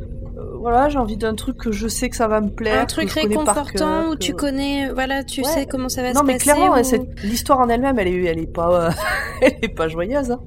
voilà 0.60 0.90
j'ai 0.90 0.98
envie 0.98 1.16
d'un 1.18 1.36
truc 1.36 1.58
que 1.58 1.72
je 1.72 1.88
sais 1.88 2.10
que 2.10 2.16
ça 2.16 2.28
va 2.28 2.42
me 2.42 2.50
plaire. 2.50 2.82
Un 2.82 2.86
truc 2.88 3.12
réconfortant 3.12 3.64
cœur, 3.78 4.10
où 4.10 4.14
que- 4.14 4.18
tu 4.18 4.34
connais, 4.34 4.90
voilà, 4.92 5.24
tu 5.24 5.42
Ouais. 5.42 5.48
sais 5.48 5.66
comment 5.68 5.90
ça 5.90 6.02
va 6.02 6.14
Non 6.14 6.22
se 6.22 6.26
mais 6.26 6.34
passer. 6.34 6.44
clairement, 6.46 6.74
ou- 6.80 6.84
cette- 6.84 7.22
l'histoire 7.24 7.60
en 7.60 7.70
elle-même, 7.70 8.00
elle 8.00 8.08
est, 8.08 8.24
elle 8.26 8.40
est 8.40 8.52
pas, 8.52 8.88
euh, 8.88 8.92
elle 9.44 9.58
est 9.62 9.68
pas 9.76 9.88
joyeuse. 9.88 10.32
Hein. 10.32 10.40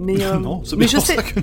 Mais, 0.00 0.22
euh, 0.24 0.38
non, 0.38 0.62
c'est 0.64 0.76
mais 0.76 0.86
bien 0.86 1.00
je 1.00 1.04
sais, 1.04 1.16
que... 1.16 1.40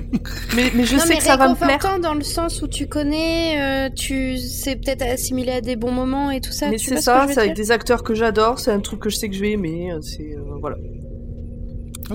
mais, 0.56 0.70
mais 0.74 0.84
je 0.84 0.96
non, 0.96 1.02
sais 1.02 1.08
mais 1.10 1.16
que 1.18 1.22
ça 1.22 1.36
va 1.36 1.50
me 1.50 1.54
plaire. 1.54 2.00
dans 2.00 2.14
le 2.14 2.22
sens 2.22 2.62
où 2.62 2.68
tu 2.68 2.86
connais, 2.86 3.60
euh, 3.60 3.90
tu 3.94 4.38
sais 4.38 4.76
peut-être 4.76 5.02
assimilé 5.02 5.52
à 5.52 5.60
des 5.60 5.76
bons 5.76 5.92
moments 5.92 6.30
et 6.30 6.40
tout 6.40 6.52
ça. 6.52 6.70
Mais 6.70 6.78
c'est 6.78 6.96
ce 6.96 7.02
ça, 7.02 7.26
c'est 7.28 7.38
avec 7.38 7.54
des 7.54 7.70
acteurs 7.70 8.02
que 8.02 8.14
j'adore, 8.14 8.58
c'est 8.58 8.70
un 8.70 8.80
truc 8.80 9.00
que 9.00 9.10
je 9.10 9.16
sais 9.16 9.28
que 9.28 9.34
je 9.34 9.42
vais 9.42 9.52
aimer, 9.52 9.92
euh, 9.92 10.00
c'est 10.00 10.34
euh, 10.36 10.40
voilà. 10.60 10.78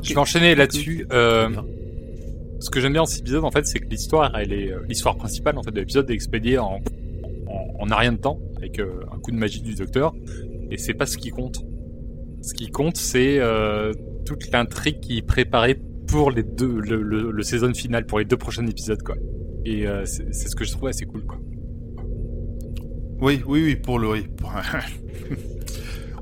Je 0.02 0.14
vais 0.14 0.20
enchaîner 0.20 0.56
là-dessus. 0.56 1.06
Euh, 1.12 1.50
ce 2.60 2.70
que 2.70 2.80
j'aime 2.80 2.94
bien 2.94 3.02
dans 3.02 3.08
cet 3.08 3.22
épisode, 3.22 3.44
en 3.44 3.52
fait, 3.52 3.66
c'est 3.66 3.80
que 3.80 3.88
l'histoire, 3.88 4.36
elle 4.38 4.54
est 4.54 4.72
euh, 4.72 4.80
l'histoire 4.88 5.18
principale 5.18 5.58
en 5.58 5.64
fait 5.64 5.72
de 5.72 5.80
l'épisode 5.80 6.10
est 6.10 6.14
expédiée 6.14 6.58
en, 6.58 6.80
en, 7.48 7.96
rien 7.96 8.14
de 8.14 8.18
temps 8.18 8.40
avec 8.58 8.80
euh, 8.80 9.02
un 9.14 9.20
coup 9.20 9.32
de 9.32 9.38
magie 9.38 9.62
du 9.62 9.76
docteur, 9.76 10.14
et 10.72 10.78
c'est 10.78 10.94
pas 10.94 11.06
ce 11.06 11.18
qui 11.18 11.30
compte. 11.30 11.58
Ce 12.42 12.54
qui 12.54 12.70
compte, 12.72 12.98
c'est 12.98 13.38
euh, 13.40 13.94
toute 14.26 14.52
l'intrigue 14.52 15.00
qui 15.00 15.18
est 15.20 15.26
préparée 15.26 15.80
pour 16.12 16.32
les 16.32 16.44
deux, 16.44 16.80
le, 16.80 17.02
le, 17.02 17.32
le 17.32 17.44
saison 17.44 17.74
final, 17.74 18.06
pour 18.06 18.20
les 18.20 18.26
deux 18.26 18.38
prochains 18.38 18.66
épisodes, 18.68 19.02
quoi. 19.04 19.16
Et 19.66 19.88
euh, 19.88 20.06
c'est 20.06 20.32
ce 20.50 20.56
que 20.56 20.64
je 20.66 20.72
trouve 20.72 20.90
assez 20.90 21.06
cool, 21.06 21.24
quoi. 21.26 21.38
Oui, 23.22 23.42
oui, 23.48 23.64
oui, 23.64 23.76
pour 23.76 24.00
le... 24.00 24.10
Oui. 24.10 24.26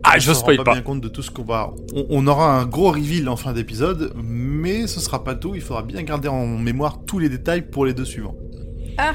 Ah, 0.02 0.14
On 0.16 0.20
je 0.20 0.32
spoil 0.32 0.56
pas 0.56 0.64
pas. 0.64 0.72
bien 0.74 0.82
compte 0.82 1.02
de 1.02 1.10
tout 1.10 1.22
ce 1.22 1.30
qu'on 1.30 1.44
va... 1.44 1.74
On, 1.94 2.06
on 2.10 2.28
aura 2.28 2.58
un 2.58 2.66
gros 2.66 2.90
reveal 2.92 3.28
en 3.28 3.36
fin 3.36 3.52
d'épisode, 3.52 4.14
mais 4.24 4.88
ce 4.88 5.02
sera 5.02 5.26
pas 5.26 5.36
tout, 5.36 5.56
il 5.56 5.62
faudra 5.62 5.84
bien 5.84 6.02
garder 6.04 6.30
en 6.30 6.48
mémoire 6.58 7.04
tous 7.06 7.20
les 7.20 7.28
détails 7.28 7.64
pour 7.70 7.86
les 7.86 7.94
deux 7.94 8.06
suivants. 8.06 8.36
Ah, 8.98 9.14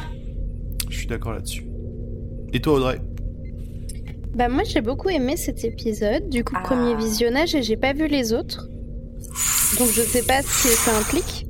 Je 0.90 0.96
suis 0.98 1.06
d'accord 1.06 1.32
là-dessus. 1.32 1.64
Et 2.52 2.60
toi, 2.60 2.74
Audrey? 2.74 3.00
Bah 4.36 4.48
moi 4.50 4.62
j'ai 4.64 4.82
beaucoup 4.82 5.08
aimé 5.08 5.36
cet 5.38 5.64
épisode, 5.64 6.28
du 6.28 6.44
coup 6.44 6.54
Ah. 6.58 6.62
premier 6.62 6.94
visionnage 6.96 7.54
et 7.54 7.62
j'ai 7.62 7.76
pas 7.78 7.92
vu 7.94 8.06
les 8.06 8.32
autres. 8.34 8.68
Donc 9.78 9.88
je 9.92 10.02
sais 10.02 10.22
pas 10.22 10.42
ce 10.42 10.62
que 10.68 10.74
ça 10.74 10.96
implique. 10.96 11.46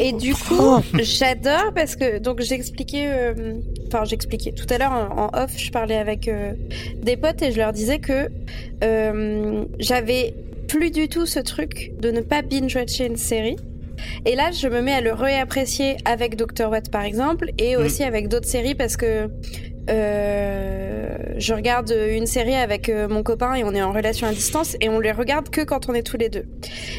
Et 0.00 0.12
du 0.12 0.34
coup, 0.34 0.80
j'adore 1.00 1.72
parce 1.74 1.94
que 1.96 2.18
donc 2.18 2.40
j'expliquais, 2.40 3.06
euh, 3.08 3.54
enfin 3.86 4.04
j'expliquais 4.04 4.52
tout 4.52 4.66
à 4.68 4.78
l'heure 4.78 4.90
en, 4.92 5.26
en 5.26 5.42
off, 5.44 5.52
je 5.56 5.70
parlais 5.70 5.96
avec 5.96 6.26
euh, 6.28 6.52
des 7.00 7.16
potes 7.16 7.40
et 7.42 7.52
je 7.52 7.56
leur 7.58 7.72
disais 7.72 7.98
que 8.00 8.28
euh, 8.82 9.64
j'avais 9.78 10.34
plus 10.66 10.90
du 10.90 11.08
tout 11.08 11.24
ce 11.24 11.38
truc 11.40 11.92
de 12.00 12.10
ne 12.10 12.20
pas 12.20 12.42
binge-watcher 12.42 13.06
une 13.06 13.16
série. 13.16 13.56
Et 14.26 14.36
là, 14.36 14.50
je 14.52 14.68
me 14.68 14.80
mets 14.82 14.92
à 14.92 15.00
le 15.00 15.12
réapprécier 15.12 15.96
avec 16.04 16.36
Dr. 16.36 16.68
Watt, 16.70 16.90
par 16.90 17.02
exemple, 17.04 17.50
et 17.58 17.76
Mm. 17.76 17.80
aussi 17.84 18.02
avec 18.04 18.28
d'autres 18.28 18.46
séries 18.48 18.74
parce 18.76 18.96
que 18.96 19.28
euh, 19.88 21.08
je 21.38 21.54
regarde 21.54 21.94
une 22.10 22.26
série 22.26 22.54
avec 22.54 22.88
euh, 22.88 23.08
mon 23.08 23.22
copain 23.22 23.54
et 23.54 23.64
on 23.64 23.72
est 23.74 23.82
en 23.82 23.92
relation 23.92 24.26
à 24.26 24.32
distance 24.32 24.76
et 24.80 24.88
on 24.88 25.00
les 25.00 25.12
regarde 25.12 25.50
que 25.50 25.62
quand 25.62 25.88
on 25.88 25.94
est 25.94 26.02
tous 26.02 26.16
les 26.16 26.28
deux. 26.28 26.44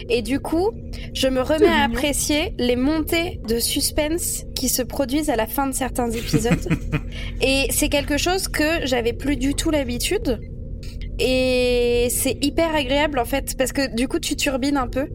Et 0.10 0.22
du 0.22 0.40
coup, 0.40 0.72
je 1.14 1.28
me 1.28 1.42
remets 1.42 1.68
à 1.68 1.84
apprécier 1.84 2.54
les 2.58 2.76
montées 2.76 3.40
de 3.48 3.60
suspense 3.60 4.46
qui 4.56 4.70
se 4.70 4.82
produisent 4.82 5.30
à 5.30 5.36
la 5.36 5.46
fin 5.46 5.68
de 5.68 5.74
certains 5.74 6.10
épisodes. 6.10 6.68
et 7.42 7.68
c'est 7.72 7.90
quelque 7.90 8.18
chose 8.18 8.48
que 8.48 8.86
j'avais 8.86 9.14
plus 9.14 9.36
du 9.36 9.54
tout 9.54 9.72
l'habitude. 9.72 10.40
Et 11.20 12.08
c'est 12.10 12.38
hyper 12.42 12.74
agréable 12.74 13.20
en 13.20 13.26
fait 13.26 13.58
parce 13.58 13.74
que 13.74 13.94
du 13.94 14.08
coup 14.08 14.20
tu 14.20 14.36
turbines 14.36 14.78
un 14.78 14.88
peu. 14.88 15.08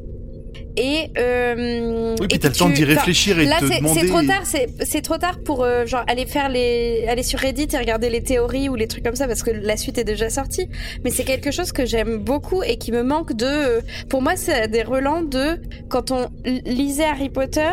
Et 0.76 1.10
euh, 1.18 2.16
Oui, 2.20 2.26
puis 2.28 2.38
t'as 2.38 2.48
le 2.48 2.54
temps 2.54 2.68
d'y 2.68 2.84
réfléchir 2.84 3.38
et 3.38 3.44
Là, 3.46 3.60
de 3.60 3.66
te 3.68 3.72
c'est 3.72 3.78
demander. 3.78 4.00
c'est 4.00 4.06
trop 4.08 4.22
tard. 4.22 4.42
C'est 4.84 5.02
trop 5.02 5.16
tard 5.18 5.38
pour 5.44 5.62
euh, 5.62 5.86
genre 5.86 6.02
aller 6.08 6.26
faire 6.26 6.48
les 6.48 7.06
aller 7.08 7.22
sur 7.22 7.38
Reddit 7.38 7.68
et 7.72 7.78
regarder 7.78 8.10
les 8.10 8.22
théories 8.22 8.68
ou 8.68 8.74
les 8.74 8.88
trucs 8.88 9.04
comme 9.04 9.14
ça 9.14 9.26
parce 9.28 9.42
que 9.42 9.50
la 9.52 9.76
suite 9.76 9.98
est 9.98 10.04
déjà 10.04 10.30
sortie. 10.30 10.68
Mais 11.04 11.10
c'est 11.10 11.24
quelque 11.24 11.50
chose 11.52 11.70
que 11.72 11.86
j'aime 11.86 12.16
beaucoup 12.18 12.62
et 12.62 12.76
qui 12.76 12.90
me 12.92 13.02
manque 13.02 13.34
de. 13.34 13.46
euh, 13.46 13.80
Pour 14.08 14.20
moi, 14.22 14.32
c'est 14.36 14.68
des 14.68 14.82
relents 14.82 15.22
de 15.22 15.60
quand 15.88 16.10
on 16.10 16.28
lisait 16.44 17.04
Harry 17.04 17.28
Potter 17.30 17.70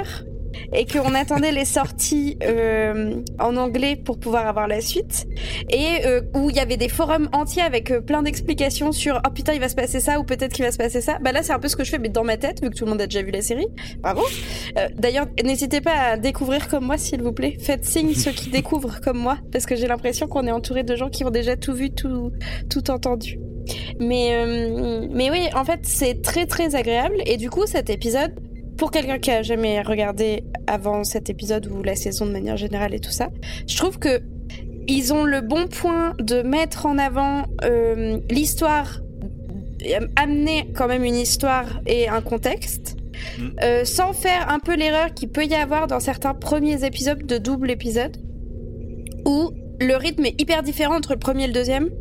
et 0.73 0.85
qu'on 0.85 1.13
attendait 1.13 1.51
les 1.51 1.65
sorties 1.65 2.37
euh, 2.43 3.21
en 3.39 3.57
anglais 3.57 3.95
pour 3.95 4.19
pouvoir 4.19 4.47
avoir 4.47 4.67
la 4.67 4.81
suite 4.81 5.27
et 5.69 6.05
euh, 6.05 6.21
où 6.35 6.49
il 6.49 6.55
y 6.55 6.59
avait 6.59 6.77
des 6.77 6.89
forums 6.89 7.29
entiers 7.33 7.61
avec 7.61 7.91
euh, 7.91 8.01
plein 8.01 8.23
d'explications 8.23 8.91
sur 8.91 9.21
oh 9.25 9.29
putain 9.31 9.53
il 9.53 9.59
va 9.59 9.69
se 9.69 9.75
passer 9.75 9.99
ça 9.99 10.19
ou 10.19 10.23
peut-être 10.23 10.53
qu'il 10.53 10.65
va 10.65 10.71
se 10.71 10.77
passer 10.77 11.01
ça 11.01 11.17
bah 11.21 11.31
là 11.31 11.43
c'est 11.43 11.53
un 11.53 11.59
peu 11.59 11.67
ce 11.67 11.75
que 11.75 11.83
je 11.83 11.91
fais 11.91 11.99
mais 11.99 12.09
dans 12.09 12.23
ma 12.23 12.37
tête 12.37 12.61
vu 12.61 12.69
que 12.69 12.75
tout 12.75 12.85
le 12.85 12.91
monde 12.91 13.01
a 13.01 13.07
déjà 13.07 13.21
vu 13.21 13.31
la 13.31 13.41
série 13.41 13.67
bravo 13.99 14.21
D'ailleurs, 14.97 15.27
n'hésitez 15.43 15.81
pas 15.81 16.11
à 16.11 16.17
découvrir 16.17 16.67
comme 16.67 16.85
moi, 16.85 16.97
s'il 16.97 17.21
vous 17.21 17.33
plaît. 17.33 17.57
Faites 17.59 17.85
signe 17.85 18.13
ceux 18.13 18.31
qui 18.31 18.49
découvrent 18.49 18.99
comme 19.01 19.17
moi, 19.17 19.37
parce 19.51 19.65
que 19.65 19.75
j'ai 19.75 19.87
l'impression 19.87 20.27
qu'on 20.27 20.47
est 20.47 20.51
entouré 20.51 20.83
de 20.83 20.95
gens 20.95 21.09
qui 21.09 21.23
ont 21.23 21.29
déjà 21.29 21.55
tout 21.55 21.73
vu, 21.73 21.91
tout, 21.91 22.31
tout 22.69 22.89
entendu. 22.89 23.39
Mais, 23.99 24.45
mais 25.11 25.29
oui, 25.29 25.47
en 25.53 25.65
fait, 25.65 25.81
c'est 25.83 26.21
très 26.21 26.45
très 26.45 26.75
agréable. 26.75 27.15
Et 27.25 27.37
du 27.37 27.49
coup, 27.49 27.65
cet 27.65 27.89
épisode, 27.89 28.33
pour 28.81 28.89
quelqu'un 28.89 29.19
qui 29.19 29.29
a 29.29 29.43
jamais 29.43 29.79
regardé 29.83 30.43
avant 30.65 31.03
cet 31.03 31.29
épisode 31.29 31.67
ou 31.67 31.83
la 31.83 31.95
saison 31.95 32.25
de 32.25 32.31
manière 32.31 32.57
générale 32.57 32.95
et 32.95 32.99
tout 32.99 33.11
ça, 33.11 33.29
je 33.67 33.77
trouve 33.77 33.99
que 33.99 34.23
ils 34.87 35.13
ont 35.13 35.23
le 35.23 35.41
bon 35.41 35.67
point 35.67 36.15
de 36.19 36.41
mettre 36.41 36.87
en 36.87 36.97
avant 36.97 37.43
euh, 37.63 38.17
l'histoire, 38.31 39.01
amener 40.15 40.71
quand 40.73 40.87
même 40.87 41.03
une 41.03 41.15
histoire 41.15 41.79
et 41.85 42.09
un 42.09 42.21
contexte. 42.21 42.97
Mm. 43.37 43.49
Euh, 43.61 43.85
sans 43.85 44.13
faire 44.13 44.49
un 44.49 44.57
peu 44.57 44.75
l'erreur 44.75 45.13
qu'il 45.13 45.29
peut 45.29 45.45
y 45.45 45.53
avoir 45.53 45.85
dans 45.85 45.99
certains 45.99 46.33
premiers 46.33 46.83
épisodes 46.83 47.23
de 47.23 47.37
double 47.37 47.69
épisode, 47.69 48.17
où 49.27 49.51
le 49.79 49.95
rythme 49.95 50.25
est 50.25 50.41
hyper 50.41 50.63
différent 50.63 50.95
entre 50.95 51.13
le 51.13 51.19
premier 51.19 51.43
et 51.43 51.47
le 51.47 51.53
deuxième. 51.53 51.91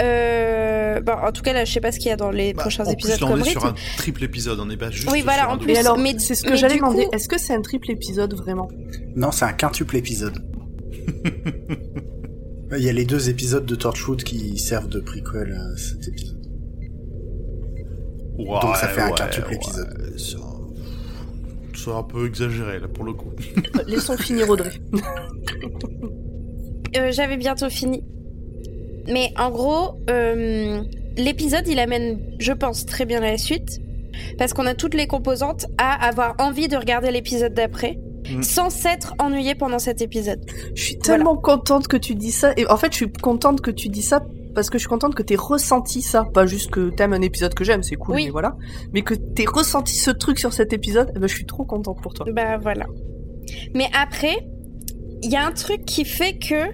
Euh, 0.00 1.00
bon, 1.00 1.12
en 1.12 1.32
tout 1.32 1.42
cas, 1.42 1.52
là, 1.52 1.64
je 1.64 1.72
sais 1.72 1.80
pas 1.80 1.92
ce 1.92 1.98
qu'il 1.98 2.08
y 2.08 2.12
a 2.12 2.16
dans 2.16 2.30
les 2.30 2.54
Bah, 2.54 2.62
prochains 2.62 2.84
en 2.86 2.90
épisodes 2.90 3.16
plus, 3.16 3.20
là, 3.20 3.26
on 3.26 3.30
comme 3.32 3.40
est 3.40 3.50
sur 3.50 3.64
un 3.66 3.74
triple 3.98 4.24
épisode, 4.24 4.58
on 4.60 4.66
n'est 4.66 4.76
pas 4.76 4.90
juste. 4.90 5.10
Oui, 5.10 5.20
voilà, 5.22 5.42
sur 5.42 5.50
un 5.50 5.54
en 5.54 5.58
plus, 5.58 5.72
Mais 5.72 5.78
alors, 5.78 5.98
mais- 5.98 6.18
c'est 6.18 6.34
ce 6.34 6.44
que 6.44 6.56
j'allais 6.56 6.76
demander. 6.76 7.04
coup- 7.06 7.10
Est-ce 7.14 7.28
que 7.28 7.38
c'est 7.38 7.54
un 7.54 7.60
triple 7.62 7.90
épisode 7.90 8.34
vraiment? 8.34 8.68
Non, 9.16 9.30
c'est 9.32 9.44
un 9.44 9.52
quintuple 9.52 9.96
épisode. 9.96 10.38
Il 12.74 12.82
y 12.82 12.88
a 12.88 12.92
les 12.92 13.04
deux 13.04 13.28
épisodes 13.28 13.66
de 13.66 13.74
Torchwood 13.74 14.22
qui 14.22 14.58
servent 14.58 14.88
de 14.88 15.00
prequel 15.00 15.52
à 15.52 15.76
cet 15.76 16.08
épisode. 16.08 16.38
Ouais, 18.38 18.46
Donc 18.62 18.76
ça 18.76 18.88
fait 18.88 19.02
un 19.02 19.10
quintuple 19.10 19.48
ouais, 19.50 19.54
épisode. 19.56 20.18
ça- 20.18 20.38
C'est 21.74 21.90
un 21.90 22.02
peu 22.02 22.26
exagéré 22.26 22.78
là 22.78 22.88
pour 22.88 23.04
le 23.04 23.12
coup. 23.12 23.30
Laissons 23.86 24.16
finir 24.16 24.48
Audrey. 24.48 24.70
Euh, 26.96 27.10
J'avais 27.10 27.36
bientôt 27.36 27.68
fini. 27.68 28.04
Mais 29.08 29.32
en 29.38 29.50
gros, 29.50 30.00
euh, 30.10 30.82
l'épisode, 31.16 31.66
il 31.68 31.78
amène, 31.78 32.20
je 32.38 32.52
pense, 32.52 32.86
très 32.86 33.04
bien 33.04 33.20
la 33.20 33.38
suite. 33.38 33.80
Parce 34.38 34.52
qu'on 34.52 34.66
a 34.66 34.74
toutes 34.74 34.94
les 34.94 35.06
composantes 35.06 35.66
à 35.78 36.06
avoir 36.06 36.34
envie 36.38 36.68
de 36.68 36.76
regarder 36.76 37.10
l'épisode 37.10 37.54
d'après. 37.54 37.98
Mm. 38.30 38.42
Sans 38.42 38.70
s'être 38.70 39.14
ennuyé 39.18 39.54
pendant 39.54 39.78
cet 39.78 40.00
épisode. 40.00 40.44
Je 40.74 40.82
suis 40.82 40.98
tellement 40.98 41.36
contente 41.36 41.88
que 41.88 41.96
tu 41.96 42.14
dis 42.14 42.30
ça. 42.30 42.52
Et 42.56 42.66
en 42.70 42.76
fait, 42.76 42.92
je 42.92 42.96
suis 42.98 43.12
contente 43.12 43.60
que 43.60 43.70
tu 43.70 43.88
dis 43.88 44.02
ça 44.02 44.22
parce 44.54 44.68
que 44.70 44.76
je 44.78 44.82
suis 44.82 44.88
contente 44.88 45.14
que 45.14 45.22
t'aies 45.22 45.34
ressenti 45.34 46.02
ça. 46.02 46.24
Pas 46.32 46.46
juste 46.46 46.70
que 46.70 46.90
t'aimes 46.90 47.14
un 47.14 47.22
épisode 47.22 47.54
que 47.54 47.64
j'aime, 47.64 47.82
c'est 47.82 47.96
cool, 47.96 48.16
Oui. 48.16 48.24
mais 48.26 48.30
voilà. 48.30 48.54
Mais 48.92 49.02
que 49.02 49.14
t'aies 49.14 49.46
ressenti 49.46 49.94
ce 49.96 50.10
truc 50.10 50.38
sur 50.38 50.52
cet 50.52 50.72
épisode, 50.72 51.10
eh 51.16 51.18
ben, 51.18 51.26
je 51.26 51.34
suis 51.34 51.46
trop 51.46 51.64
contente 51.64 52.00
pour 52.02 52.14
toi. 52.14 52.26
Bah 52.30 52.58
voilà. 52.58 52.86
Mais 53.74 53.88
après, 53.98 54.46
il 55.22 55.30
y 55.30 55.36
a 55.36 55.44
un 55.46 55.52
truc 55.52 55.84
qui 55.84 56.04
fait 56.04 56.38
que 56.38 56.70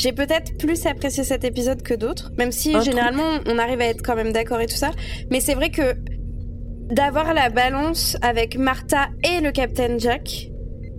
j'ai 0.00 0.12
peut-être 0.12 0.56
plus 0.58 0.86
apprécié 0.86 1.24
cet 1.24 1.44
épisode 1.44 1.82
que 1.82 1.94
d'autres, 1.94 2.30
même 2.38 2.52
si 2.52 2.80
généralement 2.82 3.38
on 3.46 3.58
arrive 3.58 3.80
à 3.80 3.86
être 3.86 4.02
quand 4.02 4.14
même 4.16 4.32
d'accord 4.32 4.60
et 4.60 4.66
tout 4.66 4.76
ça. 4.76 4.92
Mais 5.30 5.40
c'est 5.40 5.54
vrai 5.54 5.70
que 5.70 5.94
d'avoir 6.90 7.34
la 7.34 7.50
balance 7.50 8.16
avec 8.22 8.56
Martha 8.56 9.08
et 9.24 9.40
le 9.40 9.50
Captain 9.50 9.98
Jack, 9.98 10.50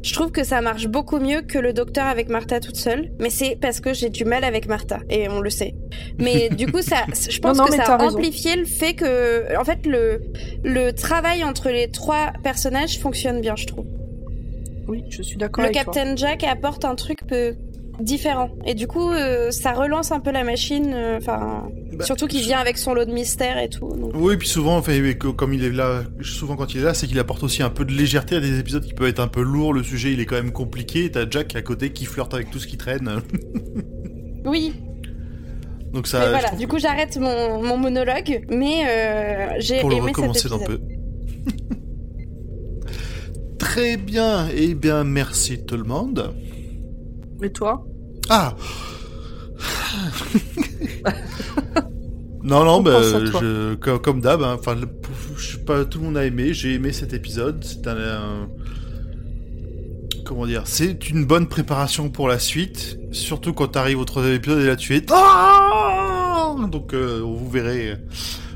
je 0.04 0.14
trouve 0.14 0.32
que 0.32 0.44
ça 0.44 0.62
marche 0.62 0.88
beaucoup 0.88 1.20
mieux 1.20 1.42
que 1.42 1.58
le 1.58 1.74
docteur 1.74 2.06
avec 2.08 2.30
Martha 2.30 2.60
toute 2.60 2.76
seule. 2.78 3.12
Mais 3.20 3.30
c'est 3.30 3.58
parce 3.60 3.80
que 3.80 3.94
j'ai 3.94 4.10
du 4.10 4.24
mal 4.26 4.44
avec 4.44 4.68
Martha 4.68 5.00
et 5.10 5.28
on 5.30 5.40
le 5.40 5.50
sait. 5.50 5.76
Mais 6.18 6.50
du 6.62 6.68
coup, 6.68 6.82
ça, 6.82 7.06
je 7.30 7.40
pense 7.40 7.58
Non, 7.58 7.64
non, 7.64 7.70
que 7.70 7.76
ça 7.76 7.84
a 7.94 7.98
raison. 7.98 8.16
amplifié 8.18 8.56
le 8.56 8.66
fait 8.66 8.94
que, 8.94 9.58
en 9.58 9.64
fait, 9.64 9.86
le 9.86 10.22
le 10.64 10.92
travail 10.92 11.44
entre 11.44 11.70
les 11.70 11.90
trois 11.90 12.32
personnages 12.44 13.00
fonctionne 13.00 13.42
bien, 13.42 13.56
je 13.56 13.66
trouve. 13.66 13.86
Oui, 14.88 15.04
je 15.10 15.22
suis 15.22 15.38
d'accord 15.38 15.64
Le 15.64 15.70
avec 15.70 15.84
toi. 15.84 15.94
Captain 15.94 16.16
Jack 16.16 16.44
apporte 16.44 16.84
un 16.86 16.96
truc 16.96 17.20
peu 17.28 17.56
différent 18.00 18.50
et 18.66 18.74
du 18.74 18.88
coup 18.88 19.10
euh, 19.12 19.52
ça 19.52 19.74
relance 19.74 20.12
un 20.12 20.20
peu 20.20 20.32
la 20.32 20.44
machine 20.44 20.92
euh, 20.94 21.18
enfin 21.18 21.64
Bah, 21.94 22.06
surtout 22.06 22.28
qu'il 22.28 22.42
vient 22.42 22.60
avec 22.60 22.78
son 22.78 22.94
lot 22.94 23.06
de 23.06 23.12
mystères 23.12 23.58
et 23.58 23.70
tout 23.70 23.90
donc. 23.90 24.12
Oui, 24.16 24.38
puis 24.38 24.48
souvent, 24.48 24.78
enfin, 24.78 24.94
comme 25.36 25.54
il 25.54 25.64
est 25.64 25.72
là, 25.72 26.04
souvent 26.22 26.56
quand 26.56 26.74
il 26.74 26.82
est 26.82 26.84
là, 26.84 26.94
c'est 26.94 27.08
qu'il 27.08 27.20
apporte 27.20 27.44
aussi 27.44 27.64
un 27.64 27.70
peu 27.70 27.86
de 27.86 27.92
légèreté 27.92 28.36
à 28.36 28.40
des 28.40 28.60
épisodes 28.60 28.86
qui 28.86 28.94
peuvent 28.94 29.08
être 29.08 29.20
un 29.20 29.28
peu 29.28 29.42
lourds. 29.42 29.74
Le 29.74 29.84
sujet, 29.84 30.14
il 30.14 30.20
est 30.20 30.26
quand 30.26 30.36
même 30.36 30.52
compliqué. 30.52 31.12
T'as 31.12 31.30
Jack 31.30 31.56
à 31.56 31.62
côté 31.62 31.92
qui 31.92 32.06
flirte 32.06 32.34
avec 32.34 32.50
tout 32.52 32.60
ce 32.60 32.68
qui 32.68 32.78
traîne. 32.78 33.22
oui 34.46 34.74
Donc 35.94 36.08
ça. 36.08 36.20
mais 36.20 36.30
voilà 36.30 36.52
du 36.52 36.68
coup 36.68 36.80
j'arrête 36.80 37.18
mon, 37.18 37.62
mon 37.62 37.78
monologue 37.78 38.46
mais 38.50 38.84
euh, 38.88 39.56
j'ai 39.60 39.82
pour 39.82 39.90
le 39.90 39.98
aimé 39.98 40.08
cet 40.08 40.16
recommencer 40.16 40.50
d'un 40.50 40.58
épisode 40.58 40.80
peu. 40.80 40.84
Très 43.60 43.98
bien. 43.98 44.48
Eh 44.56 44.74
bien, 44.74 45.04
merci 45.04 45.66
tout 45.66 45.78
le 45.78 45.84
monde. 45.84 46.34
Et 47.42 47.52
toi 47.52 47.86
Ah 48.30 48.56
Non, 52.42 52.64
non, 52.64 52.78
On 52.78 52.82
bah, 52.82 53.02
je, 53.04 53.76
comme, 53.76 54.00
comme 54.00 54.22
d'hab, 54.22 54.42
hein, 54.42 54.56
enfin, 54.58 54.78
je 55.38 55.52
sais 55.52 55.58
pas, 55.60 55.84
tout 55.86 56.00
le 56.00 56.06
monde 56.06 56.18
a 56.18 56.26
aimé, 56.26 56.54
j'ai 56.54 56.74
aimé 56.74 56.92
cet 56.94 57.14
épisode, 57.14 57.64
c'est 57.64 57.86
un, 57.88 57.98
un- 57.98 58.50
comment 60.26 60.46
dire, 60.48 60.64
c'est 60.66 61.10
une 61.10 61.26
bonne 61.26 61.48
préparation 61.48 62.10
pour 62.10 62.28
la 62.30 62.40
suite, 62.40 62.98
surtout 63.12 63.54
quand 63.54 63.68
t'arrives 63.68 64.00
au 64.00 64.06
troisième 64.06 64.36
épisode 64.36 64.62
et 64.62 64.68
là 64.68 64.76
tu 64.78 64.96
es, 64.96 65.06
Ah 65.12 66.56
donc 66.72 66.94
euh, 66.94 67.20
vous 67.24 67.50
verrez, 67.50 67.98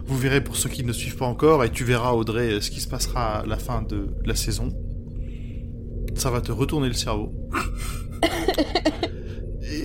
vous 0.06 0.18
verrez 0.18 0.42
pour 0.42 0.56
ceux 0.56 0.70
qui 0.70 0.84
ne 0.86 0.94
suivent 0.94 1.18
pas 1.18 1.26
encore 1.26 1.64
et 1.66 1.70
tu 1.70 1.84
verras 1.84 2.12
Audrey 2.14 2.62
ce 2.62 2.72
qui 2.72 2.80
se 2.80 2.88
passera 2.88 3.40
à 3.40 3.46
la 3.46 3.58
fin 3.58 3.82
de 3.82 4.08
la 4.26 4.36
saison. 4.36 4.70
Ça 6.16 6.30
va 6.30 6.42
te 6.42 6.52
retourner 6.52 6.88
le 6.88 6.94
cerveau. 6.94 7.34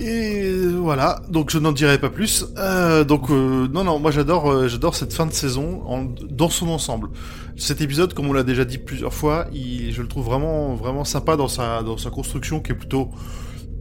Et 0.01 0.51
voilà, 0.75 1.21
donc 1.29 1.49
je 1.51 1.57
n'en 1.57 1.71
dirai 1.71 1.97
pas 1.99 2.09
plus. 2.09 2.45
Euh, 2.57 3.03
donc 3.03 3.29
euh, 3.31 3.67
non, 3.67 3.83
non, 3.83 3.99
moi 3.99 4.11
j'adore, 4.11 4.51
euh, 4.51 4.67
j'adore 4.67 4.95
cette 4.95 5.13
fin 5.13 5.25
de 5.25 5.31
saison 5.33 5.81
en- 5.87 6.05
dans 6.29 6.49
son 6.49 6.67
ensemble. 6.69 7.09
Cet 7.57 7.81
épisode, 7.81 8.13
comme 8.13 8.27
on 8.27 8.33
l'a 8.33 8.43
déjà 8.43 8.65
dit 8.65 8.77
plusieurs 8.77 9.13
fois, 9.13 9.47
il, 9.53 9.91
je 9.93 10.01
le 10.01 10.07
trouve 10.07 10.25
vraiment, 10.25 10.75
vraiment 10.75 11.03
sympa 11.05 11.35
dans 11.37 11.47
sa, 11.47 11.81
dans 11.83 11.97
sa 11.97 12.09
construction 12.09 12.59
qui 12.59 12.71
est 12.71 12.75
plutôt 12.75 13.09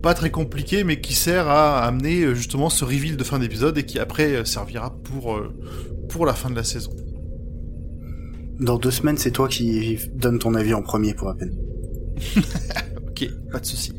pas 0.03 0.15
très 0.15 0.31
compliquée, 0.31 0.85
mais 0.85 1.01
qui 1.01 1.15
sert 1.15 1.49
à 1.49 1.85
amener 1.85 2.35
justement 2.35 2.71
ce 2.71 2.85
reveal 2.85 3.17
de 3.17 3.25
fin 3.25 3.39
d'épisode 3.39 3.77
et 3.79 3.85
qui 3.85 3.99
après 3.99 4.45
servira 4.45 4.91
pour 5.05 5.41
pour 6.09 6.25
la 6.27 6.35
fin 6.35 6.51
de 6.51 6.55
la 6.57 6.65
saison. 6.65 6.93
Dans 8.61 8.79
deux 8.79 8.91
semaines, 8.93 9.19
c'est 9.19 9.31
toi 9.33 9.49
qui 9.49 9.99
donne 10.15 10.39
ton 10.39 10.55
avis 10.55 10.75
en 10.75 10.83
premier 10.83 11.15
pour 11.15 11.29
à 11.29 11.35
peine. 11.35 11.57
Ok, 13.09 13.29
pas 13.51 13.59
de 13.59 13.67
souci. 13.67 13.93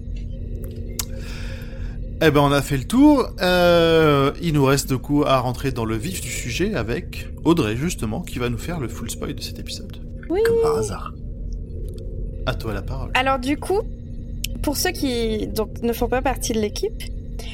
Eh 2.21 2.31
ben 2.31 2.41
on 2.41 2.51
a 2.51 2.61
fait 2.61 2.75
le 2.75 2.83
tour. 2.83 3.29
Euh, 3.41 4.31
il 4.41 4.53
nous 4.53 4.65
reste 4.65 4.89
du 4.89 4.97
coup 4.97 5.23
à 5.25 5.39
rentrer 5.39 5.71
dans 5.71 5.85
le 5.85 5.95
vif 5.95 6.19
du 6.19 6.29
sujet 6.29 6.75
avec 6.75 7.29
Audrey 7.45 7.77
justement 7.77 8.21
qui 8.21 8.39
va 8.39 8.49
nous 8.49 8.57
faire 8.57 8.81
le 8.81 8.89
full 8.89 9.09
spoil 9.09 9.33
de 9.33 9.41
cet 9.41 9.57
épisode. 9.57 9.97
oui 10.29 10.41
Comme 10.45 10.61
par 10.61 10.77
hasard. 10.77 11.13
À 12.45 12.53
toi 12.55 12.73
la 12.73 12.81
parole. 12.81 13.11
alors 13.13 13.39
du 13.39 13.57
coup 13.57 13.81
pour 14.63 14.75
ceux 14.75 14.91
qui 14.91 15.47
donc 15.47 15.81
ne 15.81 15.93
font 15.93 16.09
pas 16.09 16.21
partie 16.21 16.51
de 16.51 16.59
l'équipe 16.59 17.03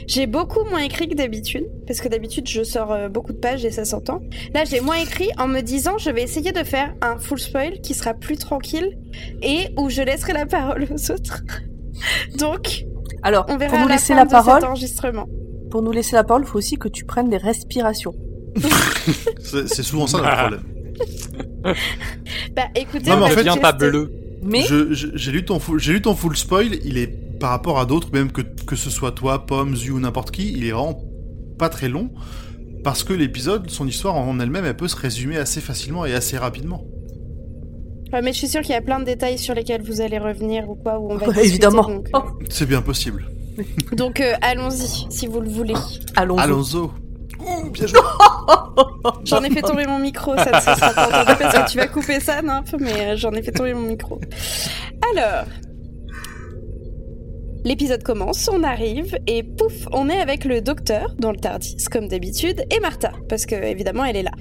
J'ai 0.07 0.25
beaucoup 0.25 0.63
moins 0.71 0.79
écrit 0.79 1.07
que 1.09 1.15
d'habitude, 1.15 1.67
parce 1.85 2.01
que 2.01 2.07
d'habitude 2.07 2.47
je 2.47 2.63
sors 2.63 2.91
euh, 2.91 3.07
beaucoup 3.07 3.33
de 3.33 3.37
pages 3.37 3.63
et 3.65 3.71
ça 3.71 3.85
s'entend. 3.85 4.21
Là 4.55 4.63
j'ai 4.65 4.79
moins 4.79 4.95
écrit 4.95 5.29
en 5.37 5.47
me 5.47 5.61
disant 5.61 5.99
je 5.99 6.09
vais 6.09 6.23
essayer 6.23 6.51
de 6.53 6.63
faire 6.63 6.95
un 7.01 7.17
full 7.19 7.39
spoil 7.39 7.81
qui 7.81 7.93
sera 7.93 8.15
plus 8.15 8.37
tranquille 8.37 8.97
et 9.43 9.67
où 9.77 9.91
je 9.91 10.01
laisserai 10.01 10.33
la 10.33 10.47
parole 10.47 10.87
aux 10.91 11.11
autres. 11.11 11.43
Donc 12.39 12.85
Alors, 13.25 13.45
on 13.49 13.57
verra 13.57 13.71
pour 13.71 13.79
nous 13.81 13.87
la 13.87 13.95
laisser 13.95 14.13
la 14.13 14.25
parole, 14.27 14.63
enregistrement. 14.63 15.27
pour 15.71 15.81
nous 15.81 15.91
laisser 15.91 16.15
la 16.15 16.23
parole, 16.23 16.43
il 16.43 16.47
faut 16.47 16.59
aussi 16.59 16.77
que 16.77 16.87
tu 16.87 17.05
prennes 17.05 17.29
des 17.29 17.37
respirations. 17.37 18.13
C'est 19.39 19.83
souvent 19.83 20.05
ça 20.07 20.19
notre 20.19 20.37
problème. 20.37 20.63
Bah 22.55 22.63
écoutez, 22.75 23.09
Non, 23.09 23.15
mais 23.17 23.21
on 23.21 23.25
en 23.25 23.27
va 23.27 23.29
fait- 23.29 23.35
Deviens 23.37 23.57
pas 23.57 23.71
bleu. 23.73 24.11
Mais 24.43 24.61
J'ai 24.61 25.31
lu 25.31 25.43
ton 25.43 25.59
full, 25.59 25.79
j'ai 25.79 25.93
lu 25.93 26.01
ton 26.01 26.15
full 26.15 26.37
spoil. 26.37 26.75
Il 26.85 26.97
est 26.99 27.07
par 27.39 27.49
rapport 27.49 27.79
à 27.79 27.85
d'autres, 27.87 28.09
même 28.13 28.31
que 28.31 28.41
que 28.41 28.75
ce 28.75 28.89
soit 28.91 29.11
toi, 29.11 29.45
Pomme, 29.47 29.75
Zu 29.75 29.89
ou 29.91 29.99
n'importe 29.99 30.29
qui, 30.31 30.53
il 30.53 30.63
est 30.65 30.71
vraiment 30.71 31.01
pas 31.57 31.69
très 31.69 31.89
long 31.89 32.11
parce 32.83 33.03
que 33.03 33.13
l'épisode, 33.13 33.69
son 33.71 33.87
histoire 33.87 34.13
en 34.15 34.39
elle-même, 34.39 34.63
elle 34.65 34.77
peut 34.77 34.87
se 34.87 34.95
résumer 34.95 35.37
assez 35.37 35.59
facilement 35.61 36.05
et 36.05 36.13
assez 36.13 36.37
rapidement. 36.37 36.83
Ouais, 38.15 38.21
mais 38.21 38.31
je 38.31 38.37
suis 38.37 38.47
sûre 38.47 38.61
qu'il 38.61 38.71
y 38.71 38.77
a 38.77 38.81
plein 38.81 38.99
de 39.01 39.03
détails 39.03 39.37
sur 39.37 39.53
lesquels 39.53 39.81
vous 39.81 39.99
allez 39.99 40.17
revenir 40.17 40.69
ou 40.69 40.75
quoi, 40.75 40.97
où 40.99 41.11
on 41.11 41.17
va 41.17 41.27
Ouais, 41.27 41.33
discuter, 41.33 41.47
évidemment. 41.49 41.83
Donc, 41.83 42.07
euh, 42.15 42.19
C'est 42.49 42.65
bien 42.65 42.81
possible. 42.81 43.25
donc, 43.91 44.21
euh, 44.21 44.35
allons-y, 44.41 45.05
si 45.11 45.27
vous 45.27 45.41
le 45.41 45.49
voulez. 45.49 45.73
allons. 46.15 46.37
Alonso. 46.37 46.93
Bien 47.73 47.87
joué. 47.87 47.99
J'en 49.25 49.43
ai 49.43 49.49
fait 49.49 49.61
tomber 49.61 49.85
mon 49.85 49.99
micro, 49.99 50.37
ça 50.37 50.49
ne 50.49 50.55
se 50.61 50.79
sera 50.79 50.93
pas 50.93 51.07
entendu 51.09 51.37
parce 51.41 51.57
que 51.65 51.71
tu 51.71 51.77
vas 51.77 51.87
couper 51.87 52.21
ça, 52.21 52.41
Nymph, 52.41 52.73
mais 52.79 52.93
euh, 53.01 53.15
j'en 53.17 53.31
ai 53.33 53.43
fait 53.43 53.51
tomber 53.51 53.73
mon 53.73 53.81
micro. 53.87 54.21
Alors, 55.13 55.43
l'épisode 57.65 58.03
commence, 58.03 58.47
on 58.47 58.63
arrive, 58.63 59.17
et 59.27 59.43
pouf, 59.43 59.87
on 59.91 60.07
est 60.09 60.19
avec 60.19 60.45
le 60.45 60.61
docteur 60.61 61.13
dans 61.19 61.31
le 61.31 61.37
Tardis, 61.37 61.83
comme 61.91 62.07
d'habitude, 62.07 62.63
et 62.71 62.79
Martha, 62.79 63.11
parce 63.27 63.45
que 63.45 63.55
évidemment 63.55 64.05
elle 64.05 64.15
est 64.15 64.23
là. 64.23 64.31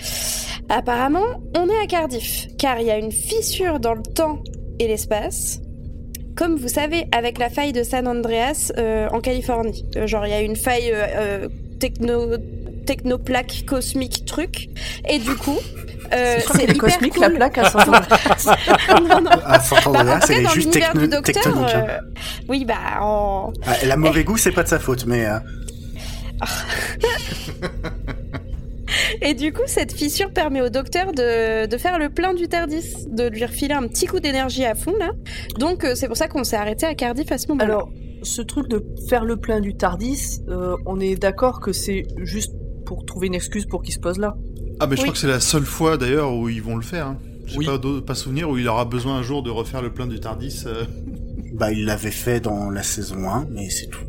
Apparemment, 0.69 1.43
on 1.57 1.69
est 1.69 1.83
à 1.83 1.87
Cardiff, 1.87 2.47
car 2.59 2.78
il 2.78 2.87
y 2.87 2.90
a 2.90 2.99
une 2.99 3.12
fissure 3.12 3.81
dans 3.81 3.95
le 3.95 4.02
temps 4.02 4.43
et 4.78 4.87
l'espace. 4.87 5.61
Comme 6.37 6.57
vous 6.57 6.69
savez, 6.69 7.07
avec 7.12 7.38
la 7.38 7.49
faille 7.49 7.73
de 7.73 7.83
San 7.83 8.09
Andreas 8.09 8.73
euh, 8.76 9.09
en 9.11 9.21
Californie. 9.21 9.85
Euh, 9.97 10.07
genre, 10.07 10.26
il 10.26 10.31
y 10.31 10.35
a 10.35 10.40
une 10.40 10.57
faille 10.57 10.90
euh, 10.93 11.49
techno 11.78 12.37
technoplaque 12.87 13.64
cosmique 13.66 14.26
truc 14.26 14.69
et 15.09 15.19
du 15.19 15.35
coup 15.37 15.59
euh, 16.13 16.37
C'est 16.47 16.53
c'est 16.57 16.63
hyper 16.65 16.77
cosmique 16.79 17.15
cool. 17.15 17.23
la 17.23 17.31
plaque 17.31 17.59
à 17.59 17.71
500 17.71 17.93
non, 19.09 19.21
non. 19.21 19.31
À 19.45 19.61
San 19.61 19.79
Bah, 19.93 20.01
Andreas, 20.01 20.17
en 20.17 20.21
tout 20.21 20.27
elle 20.33 20.35
cas, 20.37 20.41
est 20.41 20.43
dans 20.45 20.49
juste 20.51 20.67
l'univers 20.75 20.93
techno- 20.93 21.01
du 21.01 21.09
docteur, 21.09 21.35
tectonique. 21.43 21.75
hein. 21.75 21.87
euh, 21.89 21.99
oui, 22.49 22.65
bah, 22.65 22.75
en... 23.01 23.53
Ah, 23.67 23.73
Elle 23.83 23.91
a 23.93 23.97
mauvais 23.97 24.25
goût, 24.25 24.37
c'est 24.37 24.53
pas 24.53 24.63
de 24.63 24.69
sa 24.69 24.79
faute, 24.79 25.07
mais 25.07 25.27
euh, 25.27 25.39
Et 29.23 29.35
du 29.35 29.53
coup, 29.53 29.63
cette 29.67 29.93
fissure 29.93 30.31
permet 30.33 30.61
au 30.61 30.69
docteur 30.69 31.13
de, 31.13 31.67
de 31.67 31.77
faire 31.79 31.99
le 31.99 32.11
plein 32.11 32.33
du 32.35 32.49
Tardis, 32.49 32.95
de 33.11 33.29
lui 33.29 33.45
refiler 33.45 33.75
un 33.75 33.87
petit 33.89 34.07
coup 34.07 34.21
d'énergie 34.21 34.65
à 34.65 34.75
fond, 34.75 34.95
là. 34.99 35.11
Donc, 35.59 35.87
c'est 35.95 36.07
pour 36.07 36.17
ça 36.17 36.29
qu'on 36.29 36.45
s'est 36.45 36.57
arrêté 36.57 36.87
à 36.87 36.95
Cardiff 36.95 37.33
à 37.33 37.39
ce 37.39 37.49
moment-là. 37.49 37.65
Alors, 37.75 37.89
ce 38.23 38.43
truc 38.43 38.69
de 38.69 38.85
faire 39.09 39.25
le 39.25 39.37
plein 39.37 39.61
du 39.61 39.75
Tardis, 39.75 40.41
euh, 40.49 40.77
on 40.87 41.01
est 41.01 41.17
d'accord 41.17 41.61
que 41.61 41.73
c'est 41.73 42.05
juste 42.19 42.53
pour 42.87 43.05
trouver 43.07 43.27
une 43.29 43.35
excuse 43.35 43.67
pour 43.67 43.83
qu'il 43.83 43.95
se 43.95 43.99
pose 44.01 44.19
là. 44.19 44.35
Ah, 44.81 44.87
mais 44.87 44.97
je 44.97 45.02
Oui. 45.02 45.07
crois 45.09 45.12
que 45.12 45.19
c'est 45.19 45.26
la 45.28 45.40
seule 45.40 45.64
fois 45.64 45.97
d'ailleurs 45.97 46.35
où 46.35 46.49
ils 46.49 46.62
vont 46.62 46.76
le 46.76 46.83
faire. 46.83 47.09
Hein. 47.09 47.19
J'ai 47.47 47.59
Oui. 47.59 47.66
pas, 47.66 47.78
pas 48.07 48.14
souvenir 48.14 48.49
où 48.50 48.57
il 48.59 48.66
aura 48.69 48.85
besoin 48.85 49.16
un 49.16 49.23
jour 49.23 49.43
de 49.43 49.50
refaire 49.50 49.83
le 49.83 49.93
plein 49.93 50.07
du 50.07 50.19
Tardis. 50.21 50.64
euh. 50.66 50.85
bah 51.54 51.71
il 51.73 51.85
l'avait 51.85 52.11
fait 52.11 52.40
dans 52.40 52.71
la 52.71 52.83
saison 52.83 53.28
1, 53.28 53.47
mais 53.50 53.71
c'est 53.71 53.87
tout. 53.87 54.04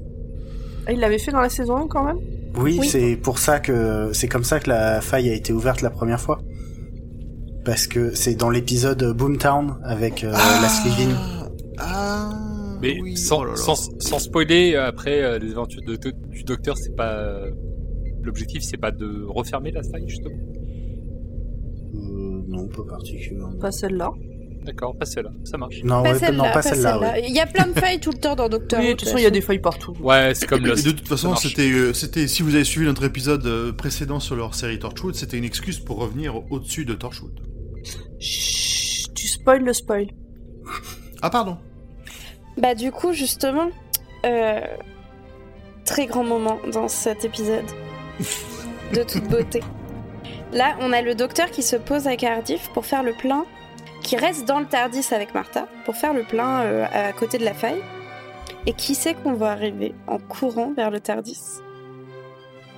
Ah, 0.87 0.91
il 0.93 0.99
l'avait 0.99 1.19
fait 1.19 1.31
dans 1.31 1.41
la 1.41 1.49
saison 1.49 1.77
1 1.77 1.87
quand 1.87 2.03
même? 2.03 2.17
Oui, 2.57 2.77
Oui. 2.79 2.87
c'est 2.87 3.15
pour 3.17 3.37
ça 3.37 3.59
que 3.59 4.09
c'est 4.13 4.27
comme 4.27 4.43
ça 4.45 4.59
que 4.59 4.69
la 4.69 5.01
faille 5.01 5.29
a 5.29 5.33
été 5.33 5.51
ouverte 5.53 5.81
la 5.81 5.89
première 5.89 6.19
fois. 6.21 6.39
Parce 7.65 7.87
que 7.87 8.13
c'est 8.15 8.35
dans 8.35 8.49
l'épisode 8.49 9.03
Boomtown 9.15 9.77
avec 9.83 10.23
euh, 10.23 10.31
la 10.31 10.69
Slivine. 10.69 11.15
Ah 11.77 12.29
Mais 12.81 12.99
oui, 13.01 13.17
sans, 13.17 13.39
oh 13.41 13.45
là 13.45 13.51
là. 13.51 13.57
sans, 13.57 13.89
sans 13.99 14.19
spoiler, 14.19 14.73
euh, 14.75 14.87
après 14.87 15.21
euh, 15.23 15.39
les 15.39 15.51
aventures 15.53 15.81
de- 15.85 15.95
de- 15.95 16.13
du 16.29 16.43
docteur, 16.43 16.77
c'est 16.77 16.95
pas. 16.95 17.39
L'objectif, 18.25 18.63
c'est 18.63 18.77
pas 18.77 18.91
de 18.91 19.23
refermer 19.27 19.71
la 19.71 19.83
faille, 19.83 20.07
justement. 20.07 20.35
Euh, 21.93 22.41
non, 22.47 22.67
pas 22.67 22.83
particulièrement. 22.89 23.57
Pas 23.59 23.71
celle-là. 23.71 24.11
D'accord, 24.63 24.97
pas 24.97 25.05
celle-là, 25.05 25.29
ça 25.43 25.57
marche. 25.59 25.83
Non, 25.83 26.01
pas 26.01 26.13
ouais, 26.13 26.19
celle-là, 26.19 26.51
pas 26.51 26.61
celle-là. 26.63 26.99
ouais. 26.99 27.23
Il 27.27 27.35
y 27.35 27.39
a 27.39 27.45
plein 27.45 27.67
de 27.67 27.73
failles 27.79 27.99
tout 27.99 28.09
le 28.09 28.17
temps 28.17 28.35
dans 28.35 28.49
Doctor 28.49 28.79
Oui, 28.79 28.87
Who, 28.87 28.91
de 28.93 28.97
toute 28.97 29.07
façon, 29.09 29.19
il 29.19 29.23
y 29.23 29.27
a 29.27 29.29
des 29.29 29.41
failles 29.41 29.59
partout. 29.59 29.93
Ouais, 30.01 30.31
c'est 30.33 30.47
comme 30.47 30.65
Et 30.65 30.69
Lost. 30.69 30.83
de 30.87 30.91
toute 30.91 31.07
façon, 31.07 31.35
c'était, 31.35 31.69
euh, 31.71 31.93
c'était, 31.93 32.27
si 32.27 32.41
vous 32.41 32.55
avez 32.55 32.63
suivi 32.63 32.87
notre 32.87 33.03
épisode 33.03 33.45
euh, 33.45 33.71
précédent 33.71 34.19
sur 34.19 34.35
leur 34.35 34.55
série 34.55 34.79
Torchwood, 34.79 35.13
c'était 35.13 35.37
une 35.37 35.43
excuse 35.43 35.79
pour 35.79 35.97
revenir 35.99 36.41
au-dessus 36.51 36.83
de 36.83 36.95
Torchwood. 36.95 37.39
Chut, 38.19 39.13
tu 39.13 39.27
spoil 39.27 39.63
le 39.63 39.73
spoil. 39.73 40.07
Ah, 41.21 41.29
pardon. 41.29 41.57
Bah 42.57 42.73
du 42.73 42.91
coup 42.91 43.13
justement, 43.13 43.69
euh, 44.25 44.61
très 45.85 46.07
grand 46.07 46.23
moment 46.23 46.57
dans 46.73 46.87
cet 46.87 47.23
épisode 47.23 47.65
de 48.93 49.03
toute 49.03 49.27
beauté. 49.27 49.61
Là, 50.51 50.75
on 50.79 50.93
a 50.93 51.01
le 51.01 51.15
docteur 51.15 51.51
qui 51.51 51.63
se 51.63 51.75
pose 51.75 52.07
à 52.07 52.15
Cardiff 52.15 52.69
pour 52.73 52.85
faire 52.85 53.03
le 53.03 53.13
plein, 53.13 53.45
qui 54.01 54.15
reste 54.15 54.45
dans 54.45 54.59
le 54.59 54.65
Tardis 54.65 55.05
avec 55.11 55.33
Martha 55.33 55.67
pour 55.83 55.95
faire 55.95 56.13
le 56.13 56.23
plein 56.23 56.61
euh, 56.61 56.85
à 56.93 57.11
côté 57.11 57.37
de 57.37 57.45
la 57.45 57.53
faille. 57.53 57.81
Et 58.67 58.73
qui 58.73 58.95
sait 58.95 59.15
qu'on 59.15 59.33
va 59.33 59.51
arriver 59.51 59.93
en 60.07 60.17
courant 60.17 60.73
vers 60.75 60.91
le 60.91 60.99
Tardis? 60.99 61.41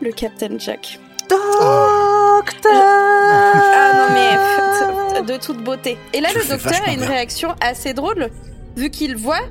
Le 0.02 0.12
Captain 0.12 0.58
Jack. 0.58 1.00
Docteur 1.30 2.72
Ah 2.74 3.94
non 3.96 4.14
mais 4.14 5.22
de 5.34 5.38
toute 5.38 5.64
beauté. 5.64 5.98
Et 6.14 6.22
là, 6.22 6.30
le 6.34 6.48
docteur 6.48 6.80
a 6.86 6.92
une 6.92 7.04
réaction 7.04 7.54
assez 7.62 7.94
drôle, 7.94 8.30
vu 8.76 8.90
qu'il 8.90 9.16
voit 9.18 9.42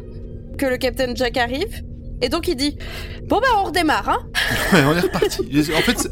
que 0.58 0.66
le 0.66 0.78
Captain 0.78 1.14
Jack 1.14 1.36
arrive. 1.36 1.82
Et 2.22 2.28
donc 2.28 2.48
il 2.48 2.56
dit 2.56 2.76
Bon 3.28 3.38
bah 3.40 3.46
on 3.58 3.64
redémarre, 3.64 4.08
hein 4.08 4.18
Ouais, 4.72 4.82
on 4.88 4.96
est 4.96 5.00
reparti. 5.00 5.40
en 5.76 5.80
fait, 5.82 6.10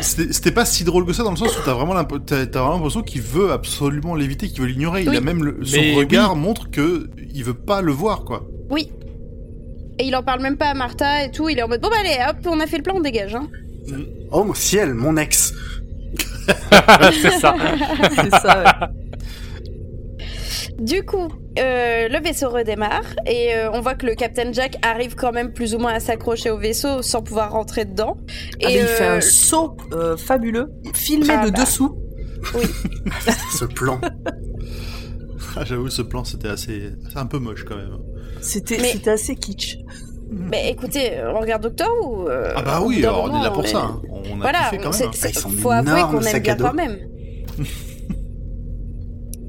c'est- 0.00 0.32
c'était 0.32 0.50
pas 0.52 0.64
si 0.64 0.84
drôle 0.84 1.06
que 1.06 1.12
ça 1.12 1.22
dans 1.22 1.30
le 1.30 1.36
sens 1.36 1.56
où 1.56 1.60
t'as 1.64 1.72
vraiment 1.74 1.94
l'impression 1.94 3.02
qu'il 3.02 3.22
veut 3.22 3.52
absolument 3.52 4.14
l'éviter, 4.14 4.48
qu'il 4.48 4.60
veut 4.60 4.66
l'ignorer. 4.66 5.02
Il 5.02 5.08
Oui. 5.10 5.16
a 5.16 5.20
même 5.20 5.42
le, 5.44 5.64
son 5.64 5.76
Mais 5.76 5.94
regard 5.94 6.36
montre 6.36 6.70
que 6.70 7.08
il 7.34 7.44
veut 7.44 7.54
pas 7.54 7.80
le 7.80 7.92
voir, 7.92 8.24
quoi. 8.24 8.46
Oui. 8.70 8.90
Et 9.98 10.04
il 10.06 10.14
en 10.16 10.22
parle 10.22 10.42
même 10.42 10.56
pas 10.56 10.66
à 10.68 10.74
Martha 10.74 11.24
et 11.24 11.30
tout. 11.30 11.48
Il 11.48 11.58
est 11.58 11.62
en 11.62 11.68
mode 11.68 11.80
Bon 11.80 11.88
bah 11.88 11.96
allez, 12.00 12.16
hop, 12.28 12.36
on 12.46 12.60
a 12.60 12.66
fait 12.66 12.76
le 12.76 12.82
plan, 12.82 12.94
on 12.96 13.00
dégage, 13.00 13.34
hein. 13.34 13.48
Oh 14.30 14.44
mon 14.44 14.54
ciel, 14.54 14.92
mon 14.94 15.16
ex. 15.16 15.54
c'est 17.22 17.30
ça. 17.38 17.54
C'est 18.14 18.30
ça. 18.30 18.62
ouais. 18.80 19.07
Du 20.78 21.02
coup, 21.04 21.26
euh, 21.58 22.08
le 22.08 22.22
vaisseau 22.22 22.50
redémarre 22.50 23.02
et 23.26 23.54
euh, 23.54 23.70
on 23.72 23.80
voit 23.80 23.94
que 23.96 24.06
le 24.06 24.14
Captain 24.14 24.52
Jack 24.52 24.76
arrive 24.82 25.16
quand 25.16 25.32
même 25.32 25.52
plus 25.52 25.74
ou 25.74 25.78
moins 25.78 25.92
à 25.92 25.98
s'accrocher 26.00 26.50
au 26.50 26.58
vaisseau 26.58 27.02
sans 27.02 27.20
pouvoir 27.20 27.50
rentrer 27.52 27.84
dedans. 27.84 28.16
Et 28.60 28.64
Ah, 28.66 28.68
mais 28.68 28.74
il 28.76 28.86
fait 28.86 29.06
un 29.06 29.20
saut 29.20 29.76
euh, 29.92 30.16
fabuleux, 30.16 30.70
filmé 30.94 31.26
Ah 31.30 31.44
de 31.46 31.50
bah. 31.50 31.62
dessous. 31.64 31.96
Ce 33.58 33.64
plan. 33.64 34.00
Ah, 35.56 35.64
J'avoue, 35.64 35.88
ce 35.88 36.02
plan, 36.02 36.22
c'était 36.24 36.48
assez, 36.48 36.90
c'est 37.10 37.18
un 37.18 37.26
peu 37.26 37.38
moche 37.38 37.64
quand 37.64 37.74
même. 37.74 37.96
C'était 38.40 38.78
Mais- 38.78 38.92
c'était 38.92 39.10
assez 39.10 39.34
kitsch. 39.34 39.78
Mais 40.30 40.70
écoutez, 40.70 41.12
on 41.34 41.40
regarde 41.40 41.62
Doctor 41.62 41.88
ou 42.04 42.28
Ah 42.28 42.62
bah 42.62 42.80
oui, 42.84 42.98
alors, 43.04 43.24
on 43.24 43.40
est 43.40 43.42
là 43.42 43.50
pour 43.50 43.66
ça. 43.66 43.78
hein. 43.78 44.02
On 44.30 44.36
a 44.40 44.42
Voilà, 44.42 44.58
kiffé 44.70 44.78
quand 44.78 44.96
même. 44.96 45.08
hein. 45.08 45.30
son 45.34 45.48
faut 45.48 45.70
avouer 45.70 46.00
qu'on 46.02 46.20
aime 46.20 46.38
bien 46.42 46.54
quand 46.56 46.74
même. 46.74 46.98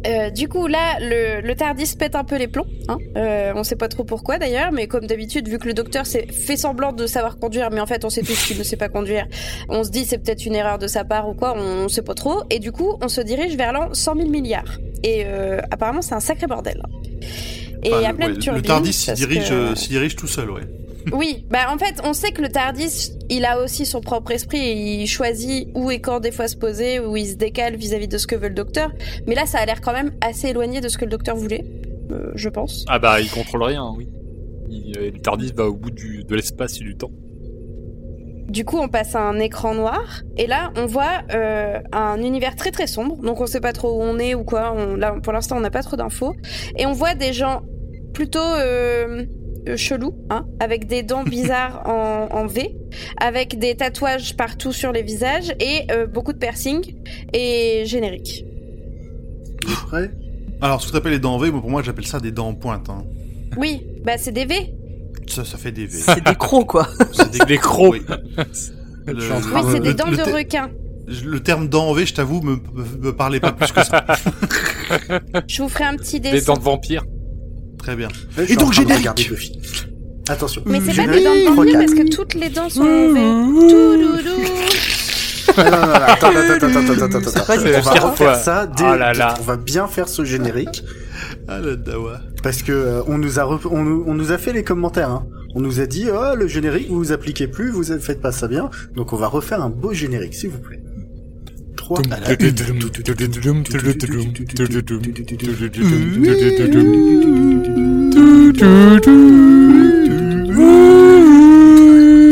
Euh, 0.07 0.29
du 0.29 0.47
coup, 0.47 0.67
là, 0.67 0.97
le, 1.01 1.41
le 1.45 1.55
Tardis 1.55 1.93
pète 1.97 2.15
un 2.15 2.23
peu 2.23 2.37
les 2.37 2.47
plombs. 2.47 2.65
Hein. 2.87 2.97
Euh, 3.17 3.51
on 3.55 3.63
sait 3.63 3.75
pas 3.75 3.89
trop 3.89 4.03
pourquoi 4.05 4.37
d'ailleurs, 4.37 4.71
mais 4.71 4.87
comme 4.87 5.05
d'habitude, 5.05 5.47
vu 5.49 5.57
que 5.59 5.67
le 5.67 5.73
docteur 5.73 6.05
s'est 6.05 6.27
fait 6.31 6.55
semblant 6.55 6.93
de 6.93 7.05
savoir 7.05 7.37
conduire, 7.37 7.69
mais 7.71 7.81
en 7.81 7.85
fait, 7.85 8.05
on 8.05 8.09
sait 8.09 8.21
tous 8.21 8.45
qu'il 8.45 8.57
ne 8.57 8.63
sait 8.63 8.77
pas 8.77 8.87
conduire, 8.89 9.27
on 9.67 9.83
se 9.83 9.89
dit 9.89 10.05
c'est 10.05 10.17
peut-être 10.19 10.45
une 10.45 10.55
erreur 10.55 10.77
de 10.79 10.87
sa 10.87 11.03
part 11.03 11.27
ou 11.27 11.33
quoi, 11.33 11.53
on, 11.57 11.85
on 11.85 11.87
sait 11.89 12.01
pas 12.01 12.13
trop. 12.13 12.43
Et 12.49 12.59
du 12.59 12.71
coup, 12.71 12.97
on 13.01 13.09
se 13.09 13.19
dirige 13.21 13.55
vers 13.57 13.73
l'an 13.73 13.93
100 13.93 14.15
000 14.15 14.29
milliards. 14.29 14.79
Et 15.03 15.23
euh, 15.25 15.59
apparemment, 15.71 16.01
c'est 16.01 16.15
un 16.15 16.19
sacré 16.21 16.47
bordel. 16.47 16.81
Et 17.83 17.89
Enfin, 17.89 17.99
il 17.99 18.03
y 18.03 18.05
a 18.05 18.11
le- 18.11 18.17
plein 18.17 18.27
ouais, 18.27 18.33
de 18.37 18.51
le. 18.51 18.61
Tardis 18.61 18.93
s'y 18.93 19.11
dirige, 19.13 19.49
que- 19.49 19.53
euh, 19.53 19.73
dirige 19.73 20.15
tout 20.15 20.27
seul, 20.27 20.49
ouais. 20.51 20.61
Oui, 21.11 21.45
bah 21.49 21.71
en 21.73 21.77
fait, 21.77 22.01
on 22.03 22.13
sait 22.13 22.31
que 22.31 22.41
le 22.41 22.49
Tardis, 22.49 23.11
il 23.29 23.45
a 23.45 23.61
aussi 23.61 23.85
son 23.85 24.01
propre 24.01 24.31
esprit 24.31 24.59
et 24.59 25.01
il 25.01 25.07
choisit 25.07 25.69
où 25.75 25.91
et 25.91 25.99
quand 25.99 26.19
des 26.19 26.31
fois 26.31 26.47
se 26.47 26.57
poser, 26.57 26.99
où 26.99 27.15
il 27.15 27.27
se 27.27 27.35
décale 27.35 27.75
vis-à-vis 27.75 28.07
de 28.07 28.17
ce 28.17 28.27
que 28.27 28.35
veut 28.35 28.49
le 28.49 28.55
docteur. 28.55 28.91
Mais 29.27 29.35
là, 29.35 29.45
ça 29.45 29.59
a 29.59 29.65
l'air 29.65 29.81
quand 29.81 29.93
même 29.93 30.11
assez 30.21 30.49
éloigné 30.49 30.81
de 30.81 30.89
ce 30.89 30.97
que 30.97 31.05
le 31.05 31.11
docteur 31.11 31.35
voulait, 31.35 31.65
euh, 32.11 32.31
je 32.35 32.49
pense. 32.49 32.85
Ah 32.87 32.99
bah, 32.99 33.21
il 33.21 33.29
contrôle 33.29 33.63
rien, 33.63 33.93
oui. 33.97 34.07
Il, 34.69 34.97
euh, 34.97 35.11
le 35.11 35.19
Tardis 35.19 35.51
va 35.55 35.65
au 35.67 35.73
bout 35.73 35.91
du, 35.91 36.23
de 36.23 36.35
l'espace 36.35 36.77
et 36.77 36.83
du 36.83 36.95
temps. 36.95 37.11
Du 38.47 38.65
coup, 38.65 38.79
on 38.79 38.87
passe 38.87 39.15
à 39.15 39.21
un 39.21 39.39
écran 39.39 39.75
noir 39.75 40.23
et 40.35 40.47
là, 40.47 40.71
on 40.75 40.87
voit 40.87 41.21
euh, 41.33 41.79
un 41.91 42.21
univers 42.21 42.55
très 42.55 42.71
très 42.71 42.87
sombre. 42.87 43.17
Donc, 43.17 43.39
on 43.41 43.45
sait 43.45 43.61
pas 43.61 43.73
trop 43.73 43.99
où 43.99 44.01
on 44.01 44.17
est 44.17 44.33
ou 44.33 44.43
quoi. 44.43 44.73
On, 44.75 44.95
là, 44.95 45.15
pour 45.21 45.33
l'instant, 45.33 45.57
on 45.57 45.59
n'a 45.59 45.69
pas 45.69 45.83
trop 45.83 45.97
d'infos 45.97 46.35
et 46.75 46.87
on 46.87 46.93
voit 46.93 47.13
des 47.13 47.31
gens 47.31 47.61
plutôt 48.13 48.39
chelou, 49.75 50.13
hein, 50.29 50.45
avec 50.59 50.87
des 50.87 51.03
dents 51.03 51.23
bizarres 51.37 51.83
en, 51.85 52.27
en 52.31 52.45
V, 52.47 52.75
avec 53.19 53.57
des 53.59 53.75
tatouages 53.75 54.35
partout 54.35 54.71
sur 54.73 54.91
les 54.91 55.01
visages 55.03 55.53
et 55.59 55.83
euh, 55.91 56.07
beaucoup 56.07 56.33
de 56.33 56.37
piercings 56.37 56.95
et 57.33 57.83
générique. 57.85 58.45
Après, 59.83 60.11
Alors, 60.61 60.81
ce 60.81 60.87
que 60.87 60.91
t'appelles 60.93 61.11
les 61.13 61.19
dents 61.19 61.35
en 61.35 61.37
V, 61.37 61.51
moi, 61.51 61.61
pour 61.61 61.69
moi, 61.69 61.81
j'appelle 61.83 62.07
ça 62.07 62.19
des 62.19 62.31
dents 62.31 62.47
en 62.49 62.53
pointe. 62.55 62.89
Hein. 62.89 63.03
Oui, 63.57 63.85
bah 64.03 64.13
c'est 64.17 64.31
des 64.31 64.45
V. 64.45 64.73
Ça, 65.27 65.45
ça 65.45 65.57
fait 65.57 65.71
des 65.71 65.85
V. 65.85 65.97
C'est 65.97 66.23
des 66.23 66.35
crocs, 66.35 66.67
quoi. 66.67 66.87
C'est 67.11 67.31
des, 67.31 67.45
Des 67.45 67.57
crocs. 67.57 67.91
Oui. 67.93 68.01
Le- 69.05 69.13
Oui, 69.15 69.61
c'est 69.71 69.77
le- 69.77 69.79
des 69.79 69.93
dents 69.93 70.09
le 70.09 70.17
de 70.17 70.23
te- 70.23 70.29
requin. 70.29 70.69
Le 71.25 71.39
terme 71.39 71.67
dents 71.67 71.87
en 71.89 71.93
V, 71.93 72.05
je 72.05 72.13
t'avoue, 72.13 72.41
me, 72.41 72.55
me, 72.73 72.97
me 73.01 73.15
parlait 73.15 73.39
pas 73.39 73.51
plus 73.51 73.71
que 73.71 73.83
ça. 73.83 74.05
Je 75.47 75.61
vous 75.63 75.69
ferai 75.69 75.85
un 75.85 75.95
petit 75.95 76.19
Des 76.19 76.31
dessin. 76.31 76.53
dents 76.53 76.59
de 76.59 76.63
vampire. 76.63 77.03
Très 77.79 77.95
bien. 77.95 78.07
là, 78.37 78.43
Et 78.47 78.55
donc, 78.55 78.71
train 78.73 78.83
de 78.83 78.87
générique. 78.87 78.97
regarder 78.99 79.23
Buffy. 79.25 79.59
Attention. 80.29 80.61
Mais 80.67 80.79
c'est 80.79 80.87
pas 80.87 80.91
Générique, 80.93 81.23
des 81.23 81.25
dents 81.25 81.35
de 81.35 81.41
parce 81.73 81.93
que 81.95 82.15
toutes 82.15 82.35
les 82.35 82.49
dents 82.49 82.69
sont 82.69 82.83
non, 85.57 85.63
attends, 85.63 86.29
attends, 86.29 86.53
attends, 86.53 86.67
attends, 86.67 86.83
On 87.57 87.81
va 87.81 87.91
fois. 88.15 88.35
ça 88.35 88.67
dès, 88.67 88.83
Oh 88.83 88.95
là 88.95 89.13
là. 89.13 89.33
on 89.39 89.43
va 89.43 89.57
bien 89.57 89.87
faire 89.87 90.07
ce 90.07 90.23
générique 90.23 90.83
Ah, 91.47 91.59
la 91.59 91.75
dawa. 91.75 92.19
parce 92.43 92.61
que 92.61 92.71
euh, 92.71 93.01
on 93.07 93.17
nous 93.17 93.39
a 93.39 93.43
rep- 93.43 93.65
on, 93.69 93.83
nous- 93.83 94.03
on 94.05 94.13
nous 94.13 94.31
a 94.31 94.37
fait 94.37 94.53
les 94.53 94.63
commentaires. 94.63 95.09
Hein. 95.09 95.25
On 95.55 95.61
nous 95.61 95.79
a 95.79 95.87
dit 95.87 96.07
oh 96.13 96.35
le 96.35 96.47
générique 96.47 96.89
vous 96.89 96.97
vous 96.99 97.11
appliquez 97.11 97.47
plus, 97.47 97.71
vous 97.71 97.91
faites 97.99 98.21
pas 98.21 98.31
ça 98.31 98.47
bien. 98.47 98.69
Donc 98.95 99.11
on 99.13 99.17
va 99.17 99.27
refaire 99.27 99.61
un 99.63 99.69
beau 99.69 99.93
générique 99.93 100.35
s'il 100.35 100.51
vous 100.51 100.59
plaît. 100.59 100.81
3 101.89 102.01
à 102.11 102.19
la. 102.19 102.29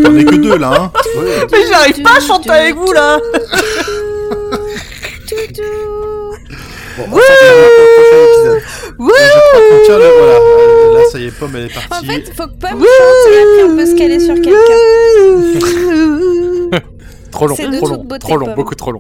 T'en 0.04 0.16
es 0.16 0.24
que 0.26 0.36
deux, 0.36 0.58
là, 0.58 0.72
hein. 0.80 0.92
Ouais. 1.18 1.48
Mais 1.52 1.66
j'arrive 1.70 2.02
pas 2.04 2.18
à 2.18 2.20
chanter 2.20 2.50
avec 2.52 2.76
vous, 2.76 2.92
là. 2.94 3.20
Bon, 6.98 7.04
on 7.12 7.16
s'en 7.16 7.18
épisode. 7.18 8.62
Je 9.00 9.04
crois 9.04 9.62
qu'on 9.70 9.86
tient 9.86 9.98
le... 10.00 10.06
Voilà. 10.18 10.38
Euh, 10.40 10.94
Là, 10.98 11.02
ça 11.12 11.20
y 11.20 11.26
est, 11.28 11.32
Pomme, 11.32 11.56
elle 11.56 11.64
est 11.66 11.78
En 11.78 11.90
partie. 11.90 12.08
fait, 12.08 12.24
faut 12.36 12.48
que 12.48 12.58
Pomme 12.60 12.80
chante 12.84 13.32
et 13.32 13.38
après 13.38 13.64
on 13.66 13.76
peut 13.78 13.86
se 13.86 13.96
caler 13.96 14.20
sur 14.20 14.34
quelqu'un. 14.36 14.82
Trop 17.32 17.48
long, 17.48 17.56
trop 17.56 17.88
long, 17.88 18.04
beauté, 18.04 18.20
trop 18.20 18.38
long, 18.38 18.46
Pomme. 18.48 18.56
beaucoup 18.56 18.76
trop 18.76 18.92
long. 18.92 19.00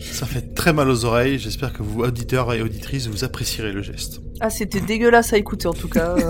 Ça 0.00 0.26
fait 0.26 0.54
très 0.54 0.72
mal 0.72 0.88
aux 0.88 1.04
oreilles. 1.04 1.38
J'espère 1.38 1.72
que 1.72 1.82
vous, 1.82 2.00
auditeurs 2.02 2.52
et 2.52 2.62
auditrices, 2.62 3.06
vous 3.06 3.22
apprécierez 3.24 3.72
le 3.72 3.82
geste. 3.82 4.20
Ah, 4.40 4.50
c'était 4.50 4.80
dégueulasse 4.80 5.32
à 5.32 5.36
écouter, 5.38 5.68
en 5.68 5.74
tout 5.74 5.88
cas. 5.88 6.14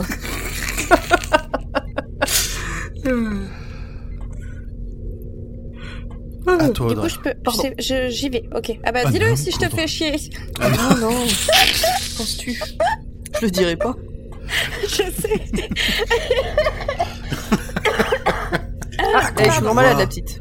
À 6.49 6.69
toi, 6.69 6.95
Du 6.95 7.01
coup, 7.01 7.09
je 7.09 7.19
peux. 7.19 7.35
Je- 7.79 8.09
J'y 8.09 8.29
vais, 8.29 8.45
ok. 8.55 8.79
Ah 8.85 8.93
bah 8.93 9.01
Ah 9.05 9.11
dis-le 9.11 9.35
si 9.35 9.51
je 9.51 9.59
te 9.59 9.69
fais 9.69 9.87
chier. 9.89 10.13
non, 10.61 10.97
non. 11.01 11.11
Penses-tu? 12.17 12.53
Je 13.41 13.45
le 13.45 13.51
dirai 13.51 13.77
pas. 13.77 13.95
je 14.83 14.89
sais. 14.89 15.41
Ah, 19.15 19.31
elle 19.37 19.47
est 19.47 19.51
toujours 19.57 19.75
malade, 19.75 19.99
la 19.99 20.07
petite. 20.07 20.41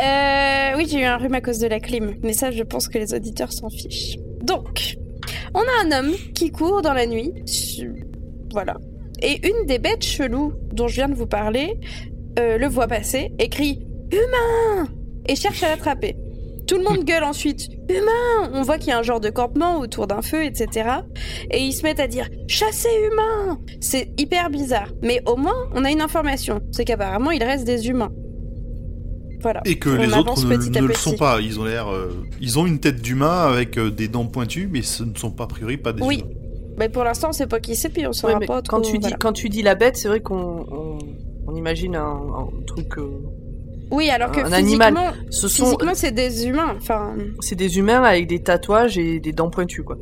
Euh, 0.00 0.76
oui, 0.76 0.86
j'ai 0.88 1.00
eu 1.00 1.04
un 1.04 1.16
rhume 1.16 1.34
à 1.34 1.40
cause 1.40 1.58
de 1.58 1.66
la 1.66 1.80
clim, 1.80 2.14
mais 2.22 2.32
ça, 2.32 2.50
je 2.50 2.62
pense 2.62 2.88
que 2.88 2.98
les 2.98 3.14
auditeurs 3.14 3.52
s'en 3.52 3.68
fichent. 3.68 4.16
Donc, 4.42 4.96
on 5.54 5.60
a 5.60 5.84
un 5.84 5.98
homme 5.98 6.14
qui 6.34 6.50
court 6.50 6.82
dans 6.82 6.92
la 6.92 7.06
nuit. 7.06 7.32
Voilà. 8.52 8.76
Et 9.22 9.46
une 9.46 9.66
des 9.66 9.78
bêtes 9.78 10.04
cheloues 10.04 10.52
dont 10.72 10.88
je 10.88 10.94
viens 10.94 11.08
de 11.08 11.14
vous 11.14 11.26
parler 11.26 11.78
euh, 12.38 12.56
le 12.56 12.68
voit 12.68 12.86
passer 12.86 13.32
et 13.38 13.48
crie 13.48 13.80
Humain 14.12 14.88
et 15.26 15.34
cherche 15.34 15.62
à 15.62 15.68
l'attraper. 15.68 16.16
Tout 16.68 16.76
le 16.76 16.84
monde 16.84 17.04
gueule 17.04 17.24
ensuite 17.24 17.68
Humain 17.88 18.50
On 18.52 18.62
voit 18.62 18.76
qu'il 18.76 18.88
y 18.88 18.92
a 18.92 18.98
un 18.98 19.02
genre 19.02 19.20
de 19.20 19.30
campement 19.30 19.78
autour 19.78 20.06
d'un 20.06 20.22
feu, 20.22 20.44
etc. 20.44 20.90
Et 21.50 21.60
ils 21.60 21.72
se 21.72 21.82
mettent 21.82 22.00
à 22.00 22.06
dire 22.06 22.28
Chassez 22.46 22.88
humain 23.10 23.58
C'est 23.80 24.12
hyper 24.18 24.50
bizarre. 24.50 24.92
Mais 25.02 25.22
au 25.26 25.36
moins, 25.36 25.68
on 25.74 25.84
a 25.84 25.90
une 25.90 26.02
information 26.02 26.60
c'est 26.70 26.84
qu'apparemment, 26.84 27.30
il 27.30 27.42
reste 27.42 27.64
des 27.64 27.88
humains. 27.88 28.12
Voilà. 29.40 29.60
Et 29.64 29.78
que 29.78 29.90
On 29.90 29.94
les 29.96 30.12
autres 30.14 30.44
ne, 30.46 30.56
ne 30.80 30.86
le 30.88 30.94
sont 30.94 31.16
pas. 31.16 31.40
Ils 31.40 31.60
ont 31.60 31.64
l'air, 31.64 31.88
euh, 31.92 32.08
ils 32.40 32.58
ont 32.58 32.66
une 32.66 32.80
tête 32.80 33.00
d'humain 33.00 33.46
avec 33.46 33.78
euh, 33.78 33.90
des 33.90 34.08
dents 34.08 34.26
pointues, 34.26 34.68
mais 34.70 34.82
ce 34.82 35.04
ne 35.04 35.14
sont 35.14 35.30
pas 35.30 35.44
a 35.44 35.46
priori 35.46 35.76
pas 35.76 35.92
des 35.92 36.02
Oui. 36.02 36.20
humains. 36.20 36.30
Mais 36.78 36.88
pour 36.88 37.04
l'instant, 37.04 37.32
c'est 37.32 37.46
pas 37.48 37.60
qui 37.60 37.74
c'est, 37.76 37.88
puis 37.88 38.04
on 38.06 38.08
Ouais, 38.08 38.14
saura 38.14 38.38
mais 38.38 38.46
pas 38.46 38.62
trop. 38.62 38.76
quand, 38.78 38.82
tu 38.82 38.92
dis, 38.94 38.98
voilà. 39.00 39.16
quand 39.16 39.32
tu 39.32 39.48
dis 39.48 39.62
la 39.62 39.74
bête, 39.74 39.96
c'est 39.96 40.08
vrai 40.08 40.20
qu'on 40.20 40.64
on, 40.70 40.98
on 41.46 41.54
imagine 41.56 41.96
un, 41.96 42.02
un 42.04 42.48
truc. 42.66 42.98
euh, 42.98 43.08
Oui, 43.90 44.10
alors 44.10 44.30
que 44.32 44.40
un 44.40 44.52
animal. 44.52 44.94
physiquement, 44.94 45.26
ce 45.30 45.48
sont, 45.48 45.64
physiquement, 45.64 45.92
c'est 45.94 46.12
des 46.12 46.46
humains, 46.46 46.74
enfin, 46.76 47.14
c'est 47.40 47.56
des 47.56 47.78
humains 47.78 48.02
avec 48.02 48.26
des 48.28 48.40
tatouages 48.42 48.96
et 48.98 49.18
des 49.20 49.32
dents 49.32 49.50
pointues, 49.50 49.82
quoi. 49.84 49.96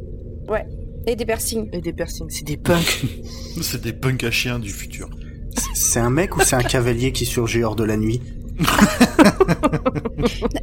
et 1.06 1.14
des 1.16 1.24
piercings. 1.24 1.68
Et 1.72 1.80
des 1.80 1.92
piercings. 1.92 2.26
C'est 2.30 2.44
des 2.44 2.56
punks. 2.56 3.04
C'est 3.62 3.80
des 3.80 3.92
punks 3.94 4.22
à 4.24 4.30
chiens 4.30 4.58
du 4.58 4.70
futur. 4.70 5.08
C'est 5.74 6.00
un 6.00 6.10
mec 6.10 6.36
ou 6.36 6.40
c'est 6.40 6.56
un 6.56 6.62
cavalier 6.62 7.12
qui 7.12 7.24
surgit 7.24 7.62
hors 7.64 7.76
de 7.76 7.84
la 7.84 7.96
nuit? 7.96 8.20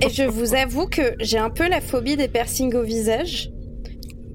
Et 0.02 0.10
je 0.10 0.24
vous 0.24 0.56
avoue 0.56 0.88
que 0.88 1.16
j'ai 1.20 1.38
un 1.38 1.50
peu 1.50 1.68
la 1.70 1.82
phobie 1.82 2.18
des 2.18 2.28
piercings 2.28 2.76
au 2.76 2.84
visage. 2.84 3.52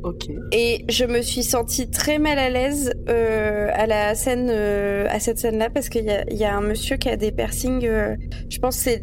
Ok. 0.02 0.26
Et 0.52 0.84
je 0.88 1.04
me 1.04 1.22
suis 1.22 1.42
sentie 1.42 1.90
très 1.90 2.18
mal 2.18 2.38
à 2.38 2.50
l'aise 2.50 2.92
euh, 3.08 3.70
à 3.74 3.86
la 3.86 4.14
scène, 4.14 4.48
euh, 4.50 5.06
à 5.10 5.20
cette 5.20 5.38
scène-là, 5.38 5.70
parce 5.70 5.88
qu'il 5.88 6.04
y 6.04 6.10
a, 6.10 6.24
il 6.30 6.36
y 6.36 6.44
a 6.44 6.54
un 6.56 6.60
monsieur 6.60 6.96
qui 6.96 7.08
a 7.08 7.16
des 7.16 7.32
piercings. 7.32 7.84
euh, 7.86 8.14
je 8.48 8.58
pense 8.58 8.76
que 8.76 8.82
c'est 8.82 9.02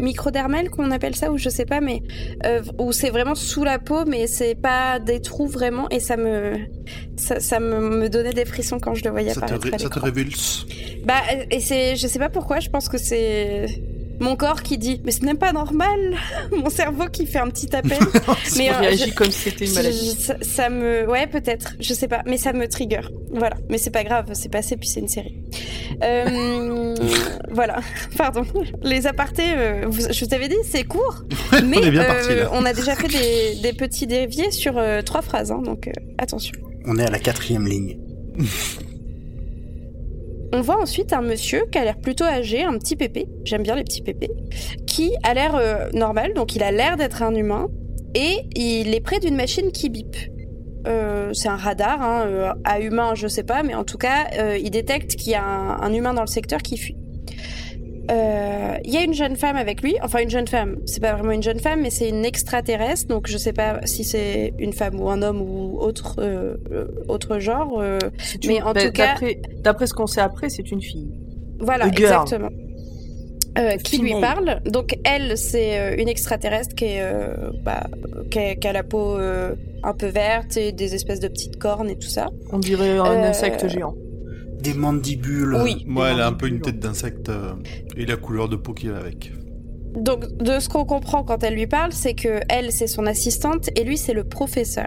microdermal 0.00 0.70
qu'on 0.70 0.90
appelle 0.90 1.14
ça, 1.16 1.30
ou 1.30 1.38
je 1.38 1.48
sais 1.48 1.64
pas, 1.64 1.80
mais 1.80 2.02
euh, 2.46 2.62
où 2.78 2.92
c'est 2.92 3.10
vraiment 3.10 3.34
sous 3.34 3.64
la 3.64 3.78
peau, 3.78 4.04
mais 4.06 4.26
c'est 4.26 4.54
pas 4.54 4.98
des 4.98 5.20
trous 5.20 5.46
vraiment, 5.48 5.88
et 5.90 6.00
ça 6.00 6.16
me, 6.16 6.54
ça, 7.16 7.40
ça 7.40 7.60
me, 7.60 7.80
me 7.80 8.08
donnait 8.08 8.32
des 8.32 8.44
frissons 8.44 8.78
quand 8.78 8.94
je 8.94 9.04
le 9.04 9.10
voyais 9.10 9.30
Ça 9.30 9.40
te, 9.40 9.46
apparaître. 9.46 9.64
ré- 9.66 9.74
à 9.74 9.78
ça 9.78 9.88
te 9.88 9.98
révulse? 9.98 10.66
Bah, 11.04 11.20
et 11.50 11.60
c'est, 11.60 11.96
je 11.96 12.06
sais 12.06 12.18
pas 12.18 12.28
pourquoi, 12.28 12.60
je 12.60 12.68
pense 12.70 12.88
que 12.88 12.98
c'est 12.98 13.66
mon 14.20 14.36
corps 14.36 14.62
qui 14.62 14.78
dit, 14.78 15.00
mais 15.04 15.10
ce 15.10 15.24
n'est 15.24 15.34
pas 15.34 15.52
normal, 15.52 16.16
mon 16.56 16.70
cerveau 16.70 17.04
qui 17.10 17.26
fait 17.26 17.38
un 17.38 17.48
petit 17.50 17.74
appel. 17.74 17.98
mais 18.56 18.70
euh, 18.70 18.78
réagit 18.78 19.10
je- 19.10 19.14
comme 19.14 19.30
si 19.30 19.50
c'était 19.50 19.64
une 19.64 19.70
je- 19.70 19.74
maladie. 19.76 20.16
ça, 20.20 20.36
ça 20.42 20.68
me, 20.70 21.08
ouais, 21.08 21.26
peut-être, 21.26 21.74
je 21.80 21.92
sais 21.94 22.08
pas, 22.08 22.22
mais 22.26 22.36
ça 22.36 22.52
me 22.52 22.68
trigger. 22.68 23.00
Voilà, 23.32 23.56
mais 23.70 23.78
c'est 23.78 23.90
pas 23.90 24.04
grave, 24.04 24.26
c'est 24.34 24.50
passé 24.50 24.76
puis 24.76 24.88
c'est 24.88 25.00
une 25.00 25.08
série. 25.08 25.36
Euh, 26.02 26.94
voilà, 27.50 27.80
pardon. 28.16 28.44
Les 28.82 29.06
apartés, 29.06 29.52
euh, 29.56 29.84
vous- 29.88 30.12
je 30.12 30.24
vous 30.24 30.34
avais 30.34 30.48
dit, 30.48 30.56
c'est 30.64 30.84
court, 30.84 31.24
mais 31.64 31.78
on 31.78 31.82
est 31.82 31.90
bien 31.90 32.02
euh, 32.02 32.06
parti 32.06 32.34
là. 32.34 32.50
on 32.52 32.64
a 32.64 32.72
déjà 32.72 32.94
fait 32.94 33.08
des, 33.08 33.60
des 33.62 33.72
petits 33.72 34.06
déviés 34.06 34.50
sur 34.50 34.78
euh, 34.78 35.02
trois 35.02 35.22
phrases, 35.22 35.50
hein, 35.50 35.62
donc 35.64 35.88
euh, 35.88 35.92
attention. 36.18 36.52
On 36.84 36.98
est 36.98 37.04
à 37.06 37.10
la 37.10 37.18
quatrième 37.18 37.66
ligne. 37.66 37.98
On 40.54 40.60
voit 40.60 40.80
ensuite 40.80 41.14
un 41.14 41.22
monsieur 41.22 41.64
qui 41.72 41.78
a 41.78 41.84
l'air 41.84 41.96
plutôt 41.96 42.24
âgé, 42.24 42.62
un 42.62 42.76
petit 42.78 42.94
pépé, 42.94 43.26
j'aime 43.42 43.62
bien 43.62 43.74
les 43.74 43.84
petits 43.84 44.02
pépés, 44.02 44.30
qui 44.86 45.14
a 45.22 45.32
l'air 45.32 45.54
euh, 45.54 45.88
normal, 45.94 46.34
donc 46.34 46.54
il 46.54 46.62
a 46.62 46.70
l'air 46.70 46.98
d'être 46.98 47.22
un 47.22 47.34
humain, 47.34 47.68
et 48.14 48.36
il 48.54 48.94
est 48.94 49.00
près 49.00 49.18
d'une 49.18 49.34
machine 49.34 49.72
qui 49.72 49.88
bip. 49.88 50.14
Euh, 50.86 51.32
c'est 51.32 51.48
un 51.48 51.56
radar, 51.56 52.02
hein, 52.02 52.26
euh, 52.26 52.52
à 52.64 52.80
humain 52.80 53.14
je 53.14 53.28
sais 53.28 53.44
pas, 53.44 53.62
mais 53.62 53.74
en 53.74 53.84
tout 53.84 53.96
cas 53.96 54.26
il 54.58 54.70
détecte 54.70 55.16
qu'il 55.16 55.32
y 55.32 55.36
a 55.36 55.42
un 55.44 55.92
humain 55.92 56.12
dans 56.12 56.20
le 56.20 56.26
secteur 56.26 56.60
qui 56.60 56.76
fuit. 56.76 56.96
Euh, 58.12 58.76
Il 58.84 58.92
y 58.92 58.96
a 58.98 59.02
une 59.04 59.14
jeune 59.14 59.36
femme 59.36 59.56
avec 59.56 59.80
lui, 59.82 59.94
enfin 60.02 60.18
une 60.20 60.28
jeune 60.30 60.46
femme, 60.48 60.76
c'est 60.86 61.00
pas 61.00 61.14
vraiment 61.14 61.30
une 61.32 61.42
jeune 61.42 61.60
femme, 61.60 61.80
mais 61.82 61.90
c'est 61.90 62.08
une 62.08 62.24
extraterrestre, 62.24 63.06
donc 63.06 63.26
je 63.28 63.38
sais 63.38 63.52
pas 63.52 63.80
si 63.84 64.04
c'est 64.04 64.52
une 64.58 64.72
femme 64.72 65.00
ou 65.00 65.08
un 65.08 65.22
homme 65.22 65.40
ou 65.40 65.78
autre, 65.78 66.16
euh, 66.18 66.56
euh, 66.72 66.86
autre 67.08 67.38
genre. 67.38 67.80
euh, 67.80 67.98
mais 68.46 68.56
une- 68.56 68.62
en 68.64 68.72
bah, 68.72 68.84
tout 68.84 68.92
cas- 68.92 69.14
d'après- 69.62 69.86
ce 69.86 69.94
qu'on 69.94 70.06
sait 70.06 70.20
après, 70.20 70.48
c'est 70.50 70.70
une 70.70 70.82
fille. 70.82 71.10
Voilà, 71.60 71.86
exactement. 71.86 72.50
Euh, 73.58 73.76
qui 73.76 73.98
lui 73.98 74.14
parle. 74.20 74.60
Donc 74.64 74.96
elle, 75.04 75.36
c'est 75.36 75.78
euh, 75.78 75.94
une 75.98 76.08
extraterrestre 76.08 76.74
qui, 76.74 76.86
est, 76.86 77.02
euh, 77.02 77.50
bah, 77.64 77.86
qui, 78.30 78.38
a, 78.38 78.54
qui 78.56 78.66
a 78.66 78.72
la 78.72 78.82
peau 78.82 79.18
euh, 79.18 79.54
un 79.82 79.92
peu 79.92 80.06
verte 80.06 80.56
et 80.56 80.72
des 80.72 80.94
espèces 80.94 81.20
de 81.20 81.28
petites 81.28 81.58
cornes 81.58 81.90
et 81.90 81.96
tout 81.96 82.08
ça. 82.08 82.30
On 82.50 82.58
dirait 82.58 82.96
un 82.98 83.04
Euh, 83.04 83.28
insecte 83.28 83.68
géant. 83.68 83.94
Des 84.62 84.74
mandibules. 84.74 85.56
Oui. 85.62 85.84
Moi, 85.86 86.10
elle 86.10 86.20
a 86.20 86.26
un 86.26 86.32
peu 86.32 86.46
une 86.46 86.60
tête 86.60 86.78
d'insecte 86.78 87.28
euh, 87.28 87.52
et 87.96 88.06
la 88.06 88.16
couleur 88.16 88.48
de 88.48 88.56
peau 88.56 88.72
qu'il 88.74 88.90
a 88.92 88.98
avec. 88.98 89.32
Donc 89.94 90.24
de 90.38 90.58
ce 90.58 90.68
qu'on 90.68 90.84
comprend 90.84 91.22
quand 91.22 91.42
elle 91.44 91.54
lui 91.54 91.66
parle, 91.66 91.92
c'est 91.92 92.14
que 92.14 92.40
elle, 92.48 92.72
c'est 92.72 92.86
son 92.86 93.04
assistante 93.06 93.68
et 93.76 93.84
lui, 93.84 93.98
c'est 93.98 94.14
le 94.14 94.24
professeur. 94.24 94.86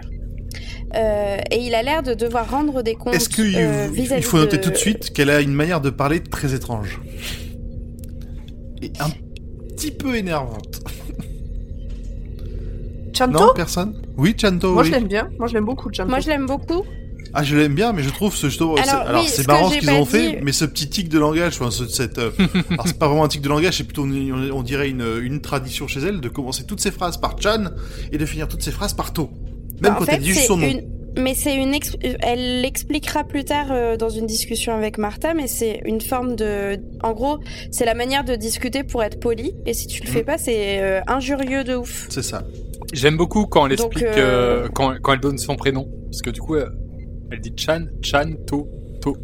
Euh, 0.94 1.36
et 1.50 1.58
il 1.58 1.74
a 1.74 1.82
l'air 1.82 2.02
de 2.02 2.14
devoir 2.14 2.50
rendre 2.50 2.82
des 2.82 2.94
comptes. 2.94 3.14
Est-ce 3.14 3.28
qu'il 3.28 3.54
euh, 3.56 3.88
il 3.94 4.22
faut 4.22 4.38
noter 4.38 4.56
de- 4.56 4.62
tout 4.62 4.70
de 4.70 4.76
suite 4.76 5.12
qu'elle 5.12 5.30
a 5.30 5.40
une 5.40 5.52
manière 5.52 5.80
de 5.80 5.90
parler 5.90 6.20
très 6.22 6.54
étrange 6.54 7.00
et 8.82 8.90
un 9.00 9.10
petit 9.76 9.90
peu 9.90 10.16
énervante. 10.16 10.80
Chanto? 13.16 13.38
Non, 13.38 13.52
personne? 13.54 14.02
Oui, 14.16 14.34
Chanto. 14.40 14.72
Moi 14.72 14.82
oui. 14.82 14.88
je 14.88 14.92
l'aime 14.94 15.08
bien. 15.08 15.28
Moi 15.38 15.48
je 15.48 15.54
l'aime 15.54 15.64
beaucoup, 15.64 15.90
Chanto. 15.92 16.08
Moi, 16.10 16.20
je 16.20 16.28
l'aime 16.28 16.46
beaucoup. 16.46 16.82
Ah, 17.38 17.42
je 17.44 17.54
l'aime 17.56 17.74
bien, 17.74 17.92
mais 17.92 18.02
je 18.02 18.08
trouve 18.10 18.34
ce 18.34 18.48
justement. 18.48 18.76
c'est- 18.76 18.88
Alors, 18.88 19.06
Alors, 19.08 19.22
oui, 19.22 19.28
c'est 19.28 19.42
ce 19.42 19.46
marrant 19.46 19.68
ce 19.70 19.78
qu'ils 19.78 19.90
ont 19.90 20.04
fait, 20.06 20.40
mais 20.42 20.52
ce 20.52 20.64
petit 20.64 20.88
tic 20.88 21.08
de 21.10 21.18
langage, 21.18 21.54
enfin, 21.60 21.70
ce- 21.70 21.86
cette. 21.86 22.18
euh, 22.18 22.30
alors, 22.70 22.86
c'est 22.86 22.98
pas 22.98 23.08
vraiment 23.08 23.24
un 23.24 23.28
tic 23.28 23.42
de 23.42 23.48
langage, 23.48 23.76
c'est 23.76 23.84
plutôt 23.84 24.04
on, 24.04 24.50
on 24.52 24.62
dirait 24.62 24.88
une, 24.88 25.04
une 25.22 25.40
tradition 25.42 25.86
chez 25.86 26.00
elle 26.00 26.20
de 26.20 26.28
commencer 26.30 26.64
toutes 26.64 26.80
ses 26.80 26.90
phrases 26.90 27.18
par 27.18 27.36
Chan 27.40 27.64
et 28.10 28.16
de 28.18 28.24
finir 28.26 28.48
toutes 28.48 28.62
ses 28.62 28.70
phrases 28.72 28.94
par 28.94 29.12
To. 29.12 29.28
Même 29.82 29.92
Bah, 29.92 29.96
quand 29.98 30.06
elle 30.08 30.20
dit 30.22 30.28
juste 30.32 30.46
son 30.46 30.56
nom. 30.56 30.66
une- 30.66 30.82
Mais 31.18 31.34
c'est 31.34 31.54
une, 31.56 31.74
elle 32.20 32.60
l'expliquera 32.60 33.24
plus 33.24 33.44
tard 33.44 33.68
euh, 33.70 33.96
dans 33.96 34.10
une 34.10 34.26
discussion 34.26 34.74
avec 34.74 34.98
Martha, 34.98 35.32
mais 35.34 35.46
c'est 35.46 35.80
une 35.86 36.00
forme 36.02 36.36
de, 36.36 36.78
en 37.02 37.12
gros, 37.14 37.38
c'est 37.70 37.86
la 37.86 37.94
manière 37.94 38.22
de 38.24 38.34
discuter 38.36 38.84
pour 38.84 39.02
être 39.02 39.18
poli. 39.20 39.54
Et 39.64 39.72
si 39.74 39.86
tu 39.86 40.02
le 40.02 40.08
fais 40.08 40.18
Mhm. 40.20 40.24
pas, 40.26 40.36
c'est 40.38 40.80
euh, 40.82 41.00
injurieux 41.06 41.64
de 41.64 41.74
ouf. 41.74 42.06
C'est 42.10 42.22
ça. 42.22 42.44
J'aime 42.92 43.16
beaucoup 43.16 43.46
quand 43.46 43.66
elle 43.66 43.76
Donc, 43.76 43.92
explique, 43.92 44.04
euh, 44.16 44.64
euh, 44.64 44.68
quand, 44.74 44.94
quand 45.02 45.14
elle 45.14 45.20
donne 45.20 45.38
son 45.38 45.56
prénom. 45.56 45.88
Parce 46.10 46.20
que 46.22 46.28
du 46.30 46.40
coup, 46.40 46.54
euh, 46.54 46.68
elle 47.30 47.40
dit 47.40 47.52
Chan, 47.56 47.84
Chan, 48.02 48.30
To, 48.46 48.68
To. 49.02 49.16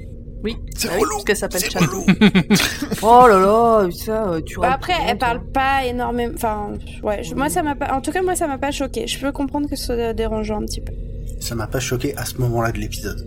Oui, 0.44 0.56
C'est 0.76 0.88
Ah 0.88 0.94
relou. 0.98 1.10
parce 1.10 1.24
qu'elle 1.24 1.36
s'appelle 1.36 1.62
Chan. 1.70 1.78
Oh 3.02 3.26
là 3.28 3.38
là, 3.38 3.88
ça, 3.92 4.28
euh, 4.32 4.40
tu 4.40 4.56
Bah, 4.56 4.62
râles 4.62 4.74
après, 4.74 4.92
elle 5.08 5.18
parle 5.18 5.44
pas 5.52 5.84
énormément. 5.86 6.32
Enfin, 6.34 6.72
ouais. 7.02 7.22
je- 7.22 7.34
Moi, 7.34 7.48
ça 7.48 7.62
m'a 7.62 7.74
pas. 7.76 7.92
En 7.94 8.00
tout 8.00 8.10
cas, 8.12 8.22
moi, 8.22 8.34
ça 8.34 8.46
m'a 8.48 8.58
pas 8.58 8.70
choqué. 8.72 9.06
Je 9.06 9.18
peux 9.20 9.30
comprendre 9.32 9.68
que 9.68 9.76
ce 9.76 9.86
soit 9.86 10.12
dérangeant 10.14 10.60
un 10.60 10.64
petit 10.66 10.80
peu. 10.80 10.92
Ça 11.40 11.54
m'a 11.54 11.66
pas 11.66 11.80
choqué 11.80 12.16
à 12.16 12.24
ce 12.24 12.38
moment-là 12.38 12.72
de 12.72 12.78
l'épisode. 12.78 13.24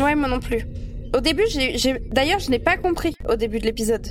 Ouais, 0.00 0.14
moi 0.14 0.28
non 0.28 0.40
plus. 0.40 0.64
Au 1.16 1.20
début, 1.20 1.44
j'ai, 1.50 1.78
j'ai- 1.78 2.00
d'ailleurs, 2.12 2.38
je 2.40 2.50
n'ai 2.50 2.58
pas 2.58 2.76
compris 2.76 3.16
au 3.28 3.36
début 3.36 3.58
de 3.58 3.64
l'épisode. 3.64 4.06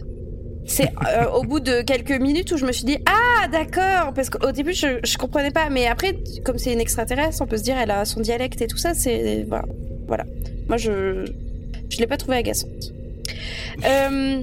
C'est 0.65 0.89
euh, 1.07 1.29
au 1.29 1.43
bout 1.43 1.59
de 1.59 1.81
quelques 1.81 2.19
minutes 2.19 2.51
où 2.51 2.57
je 2.57 2.65
me 2.65 2.71
suis 2.71 2.85
dit 2.85 2.97
ah 3.05 3.47
d'accord 3.47 4.13
parce 4.13 4.29
qu'au 4.29 4.51
début 4.51 4.73
je, 4.73 4.99
je 5.03 5.17
comprenais 5.17 5.51
pas 5.51 5.69
mais 5.69 5.85
après 5.85 6.17
comme 6.43 6.57
c'est 6.57 6.73
une 6.73 6.79
extraterrestre 6.79 7.41
on 7.41 7.45
peut 7.45 7.57
se 7.57 7.63
dire 7.63 7.77
elle 7.77 7.91
a 7.91 8.03
son 8.03 8.19
dialecte 8.19 8.61
et 8.61 8.67
tout 8.67 8.77
ça 8.77 8.95
c'est 8.95 9.45
voilà 9.47 9.65
voilà 10.07 10.25
moi 10.67 10.77
je 10.77 11.25
je 11.89 11.97
l'ai 11.99 12.07
pas 12.07 12.17
trouvée 12.17 12.37
agaçante. 12.37 12.93
Euh, 13.85 14.41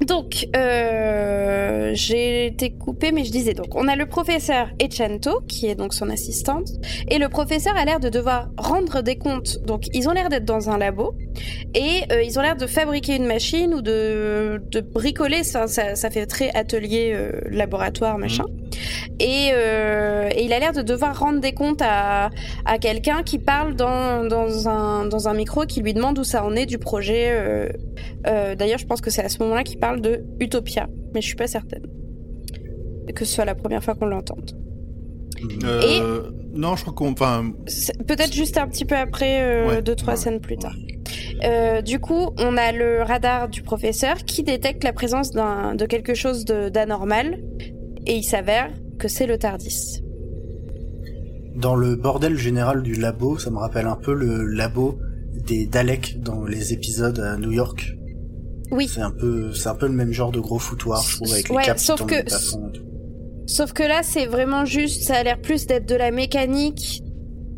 donc, 0.00 0.46
euh, 0.56 1.92
j'ai 1.94 2.46
été 2.46 2.70
coupée, 2.70 3.12
mais 3.12 3.24
je 3.24 3.30
disais 3.30 3.54
donc, 3.54 3.74
on 3.74 3.88
a 3.88 3.96
le 3.96 4.06
professeur 4.06 4.68
Echanto, 4.80 5.40
qui 5.48 5.68
est 5.68 5.74
donc 5.74 5.94
son 5.94 6.10
assistante, 6.10 6.68
et 7.08 7.18
le 7.18 7.28
professeur 7.28 7.76
a 7.76 7.84
l'air 7.84 8.00
de 8.00 8.08
devoir 8.08 8.48
rendre 8.58 9.02
des 9.02 9.16
comptes. 9.16 9.58
Donc, 9.64 9.84
ils 9.94 10.08
ont 10.08 10.12
l'air 10.12 10.28
d'être 10.28 10.44
dans 10.44 10.68
un 10.68 10.78
labo, 10.78 11.14
et 11.74 12.02
euh, 12.12 12.22
ils 12.22 12.38
ont 12.38 12.42
l'air 12.42 12.56
de 12.56 12.66
fabriquer 12.66 13.16
une 13.16 13.26
machine 13.26 13.72
ou 13.72 13.82
de, 13.82 14.62
de 14.70 14.80
bricoler, 14.80 15.44
ça, 15.44 15.66
ça, 15.68 15.94
ça 15.94 16.10
fait 16.10 16.26
très 16.26 16.50
atelier, 16.54 17.12
euh, 17.14 17.30
laboratoire, 17.50 18.18
machin. 18.18 18.44
Et, 19.20 19.50
et 19.50 20.44
il 20.44 20.52
a 20.52 20.58
l'air 20.58 20.72
de 20.72 20.82
devoir 20.82 21.16
rendre 21.18 21.40
des 21.40 21.52
comptes 21.52 21.82
à, 21.82 22.30
à 22.64 22.78
quelqu'un 22.78 23.22
qui 23.22 23.38
parle 23.38 23.76
dans, 23.76 24.24
dans, 24.26 24.68
un, 24.68 25.06
dans 25.06 25.28
un 25.28 25.34
micro, 25.34 25.66
qui 25.66 25.80
lui 25.80 25.94
demande 25.94 26.18
où 26.18 26.24
ça 26.24 26.44
en 26.44 26.56
est 26.56 26.66
du 26.66 26.78
projet. 26.78 27.70
D'ailleurs, 28.24 28.78
je 28.78 28.86
pense 28.86 29.00
que 29.00 29.10
c'est 29.10 29.22
à 29.22 29.28
ce 29.28 29.38
moment-là 29.44 29.62
qu'il 29.62 29.78
parle 29.84 30.00
de 30.00 30.12
Utopia, 30.40 30.84
mais 31.12 31.20
je 31.20 31.26
suis 31.26 31.36
pas 31.36 31.46
certaine 31.46 31.86
que 33.14 33.24
ce 33.26 33.32
soit 33.34 33.44
la 33.44 33.54
première 33.54 33.82
fois 33.84 33.94
qu'on 33.94 34.06
l'entende. 34.06 34.50
Euh, 35.64 36.22
Non, 36.54 36.74
je 36.74 36.82
crois 36.82 36.94
qu'on. 36.94 37.12
Enfin, 37.12 37.52
Peut-être 38.10 38.32
juste 38.32 38.56
un 38.56 38.66
petit 38.66 38.86
peu 38.86 38.96
après, 38.96 39.34
euh, 39.42 39.68
Ouais, 39.68 39.82
deux 39.82 39.94
trois 39.94 40.14
ouais, 40.14 40.18
scènes 40.22 40.40
plus 40.40 40.56
tard. 40.56 40.74
Euh, 41.44 41.82
du 41.82 41.98
coup, 42.00 42.30
on 42.38 42.56
a 42.56 42.72
le 42.72 43.02
radar 43.02 43.48
du 43.50 43.60
professeur 43.62 44.16
qui 44.24 44.42
détecte 44.42 44.82
la 44.84 44.92
présence 44.94 45.32
d'un- 45.32 45.74
de 45.74 45.84
quelque 45.86 46.14
chose 46.14 46.44
de- 46.46 46.70
d'anormal, 46.70 47.26
et 48.06 48.14
il 48.16 48.24
s'avère 48.24 48.70
que 48.98 49.06
c'est 49.08 49.26
le 49.26 49.36
Tardis. 49.38 50.02
Dans 51.56 51.76
le 51.76 51.94
bordel 51.96 52.36
général 52.36 52.82
du 52.82 52.94
labo, 52.94 53.38
ça 53.38 53.50
me 53.50 53.58
rappelle 53.58 53.86
un 53.86 53.96
peu 53.96 54.14
le 54.14 54.44
labo 54.46 54.98
des 55.46 55.66
Daleks 55.66 56.20
dans 56.20 56.44
les 56.46 56.72
épisodes 56.72 57.18
à 57.20 57.36
New 57.36 57.52
York. 57.52 57.80
Oui. 58.74 58.88
C'est 58.92 59.00
un 59.00 59.10
peu, 59.10 59.52
c'est 59.54 59.68
un 59.68 59.74
peu 59.74 59.86
le 59.86 59.92
même 59.94 60.12
genre 60.12 60.32
de 60.32 60.40
gros 60.40 60.58
foutoir, 60.58 61.02
je 61.02 61.16
trouve, 61.16 61.32
avec 61.32 61.48
Ouais, 61.50 61.62
les 61.62 61.66
câbles 61.66 61.78
qui 61.78 61.84
sauf 61.86 61.98
tombent 62.00 62.08
que-. 62.10 62.24
Sauf 63.46 63.72
que 63.72 63.82
là, 63.82 64.02
c'est 64.02 64.26
vraiment 64.26 64.64
juste, 64.64 65.02
ça 65.04 65.16
a 65.16 65.22
l'air 65.22 65.40
plus 65.40 65.66
d'être 65.66 65.86
de 65.88 65.94
la 65.94 66.10
mécanique 66.10 67.02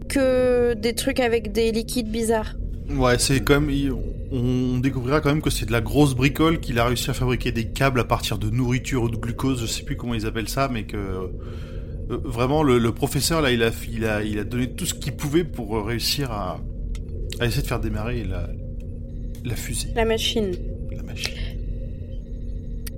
que 0.09 0.75
des 0.75 0.95
trucs 0.95 1.21
avec 1.21 1.53
des 1.53 1.73
liquides 1.73 2.11
bizarres. 2.11 2.55
ouais, 2.91 3.19
c'est 3.19 3.41
quand 3.41 3.61
même. 3.61 3.97
On 4.33 4.79
découvrira 4.79 5.21
quand 5.21 5.29
même 5.29 5.41
que 5.43 5.51
c'est 5.51 5.67
de 5.67 5.73
la 5.73 5.81
grosse 5.81 6.15
bricole 6.15 6.59
qu'il 6.59 6.79
a 6.81 6.85
réussi 6.87 7.09
à 7.11 7.15
fabriquer 7.15 7.53
des 7.53 7.69
câbles 7.69 8.01
à 8.01 8.05
partir 8.05 8.39
de 8.39 8.51
nourriture 8.51 9.05
ou 9.05 9.09
de 9.09 9.17
glucose, 9.17 9.61
je 9.61 9.67
sais 9.67 9.85
plus 9.85 9.97
comment 9.97 10.15
ils 10.15 10.27
appellent 10.27 10.49
ça, 10.49 10.69
mais 10.73 10.85
que. 10.85 10.97
euh, 10.97 11.29
Vraiment, 12.09 12.63
le, 12.63 12.79
le 12.79 12.93
professeur, 12.93 13.41
là, 13.43 13.51
il 13.51 13.63
a, 13.65 13.71
il, 13.93 14.05
a, 14.05 14.23
il 14.23 14.39
a 14.39 14.45
donné 14.45 14.73
tout 14.73 14.87
ce 14.87 14.95
qu'il 14.95 15.15
pouvait 15.17 15.43
pour 15.45 15.77
euh, 15.77 15.83
réussir 15.83 16.31
à, 16.31 16.61
à 17.41 17.47
essayer 17.47 17.63
de 17.63 17.67
faire 17.67 17.81
démarrer 17.81 18.23
la, 18.25 18.49
la 19.45 19.57
fusée, 19.57 19.89
La 19.97 20.05
machine. 20.05 20.53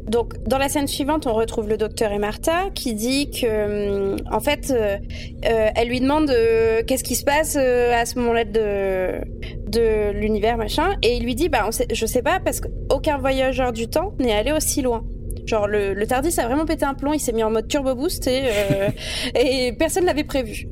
Donc, 0.08 0.42
dans 0.44 0.56
la 0.56 0.70
scène 0.70 0.86
suivante, 0.86 1.26
on 1.26 1.34
retrouve 1.34 1.68
le 1.68 1.76
docteur 1.76 2.12
et 2.12 2.18
Martha 2.18 2.70
qui 2.74 2.94
dit 2.94 3.30
que, 3.30 4.12
hum, 4.12 4.16
en 4.30 4.40
fait, 4.40 4.70
euh, 4.70 4.96
euh, 5.44 5.68
elle 5.74 5.88
lui 5.88 6.00
demande 6.00 6.30
euh, 6.30 6.82
qu'est-ce 6.86 7.04
qui 7.04 7.14
se 7.14 7.24
passe 7.24 7.56
euh, 7.60 7.92
à 7.92 8.06
ce 8.06 8.18
moment-là 8.18 8.44
de, 8.44 9.20
de 9.66 10.12
l'univers, 10.12 10.56
machin, 10.56 10.96
et 11.02 11.16
il 11.16 11.24
lui 11.24 11.34
dit, 11.34 11.50
bah, 11.50 11.66
on 11.66 11.70
je 11.70 12.06
sais 12.06 12.22
pas, 12.22 12.40
parce 12.42 12.60
qu'aucun 12.60 13.18
voyageur 13.18 13.72
du 13.72 13.88
temps 13.88 14.14
n'est 14.18 14.32
allé 14.32 14.52
aussi 14.52 14.80
loin. 14.80 15.04
Genre, 15.44 15.66
le, 15.66 15.94
le 15.94 16.06
Tardis 16.06 16.38
a 16.40 16.46
vraiment 16.46 16.66
pété 16.66 16.84
un 16.84 16.94
plomb, 16.94 17.12
il 17.12 17.20
s'est 17.20 17.32
mis 17.32 17.42
en 17.42 17.50
mode 17.50 17.68
turbo 17.68 17.94
boost 17.94 18.26
et, 18.26 18.42
euh, 18.44 18.88
et 19.34 19.72
personne 19.72 20.04
l'avait 20.04 20.24
prévu. 20.24 20.68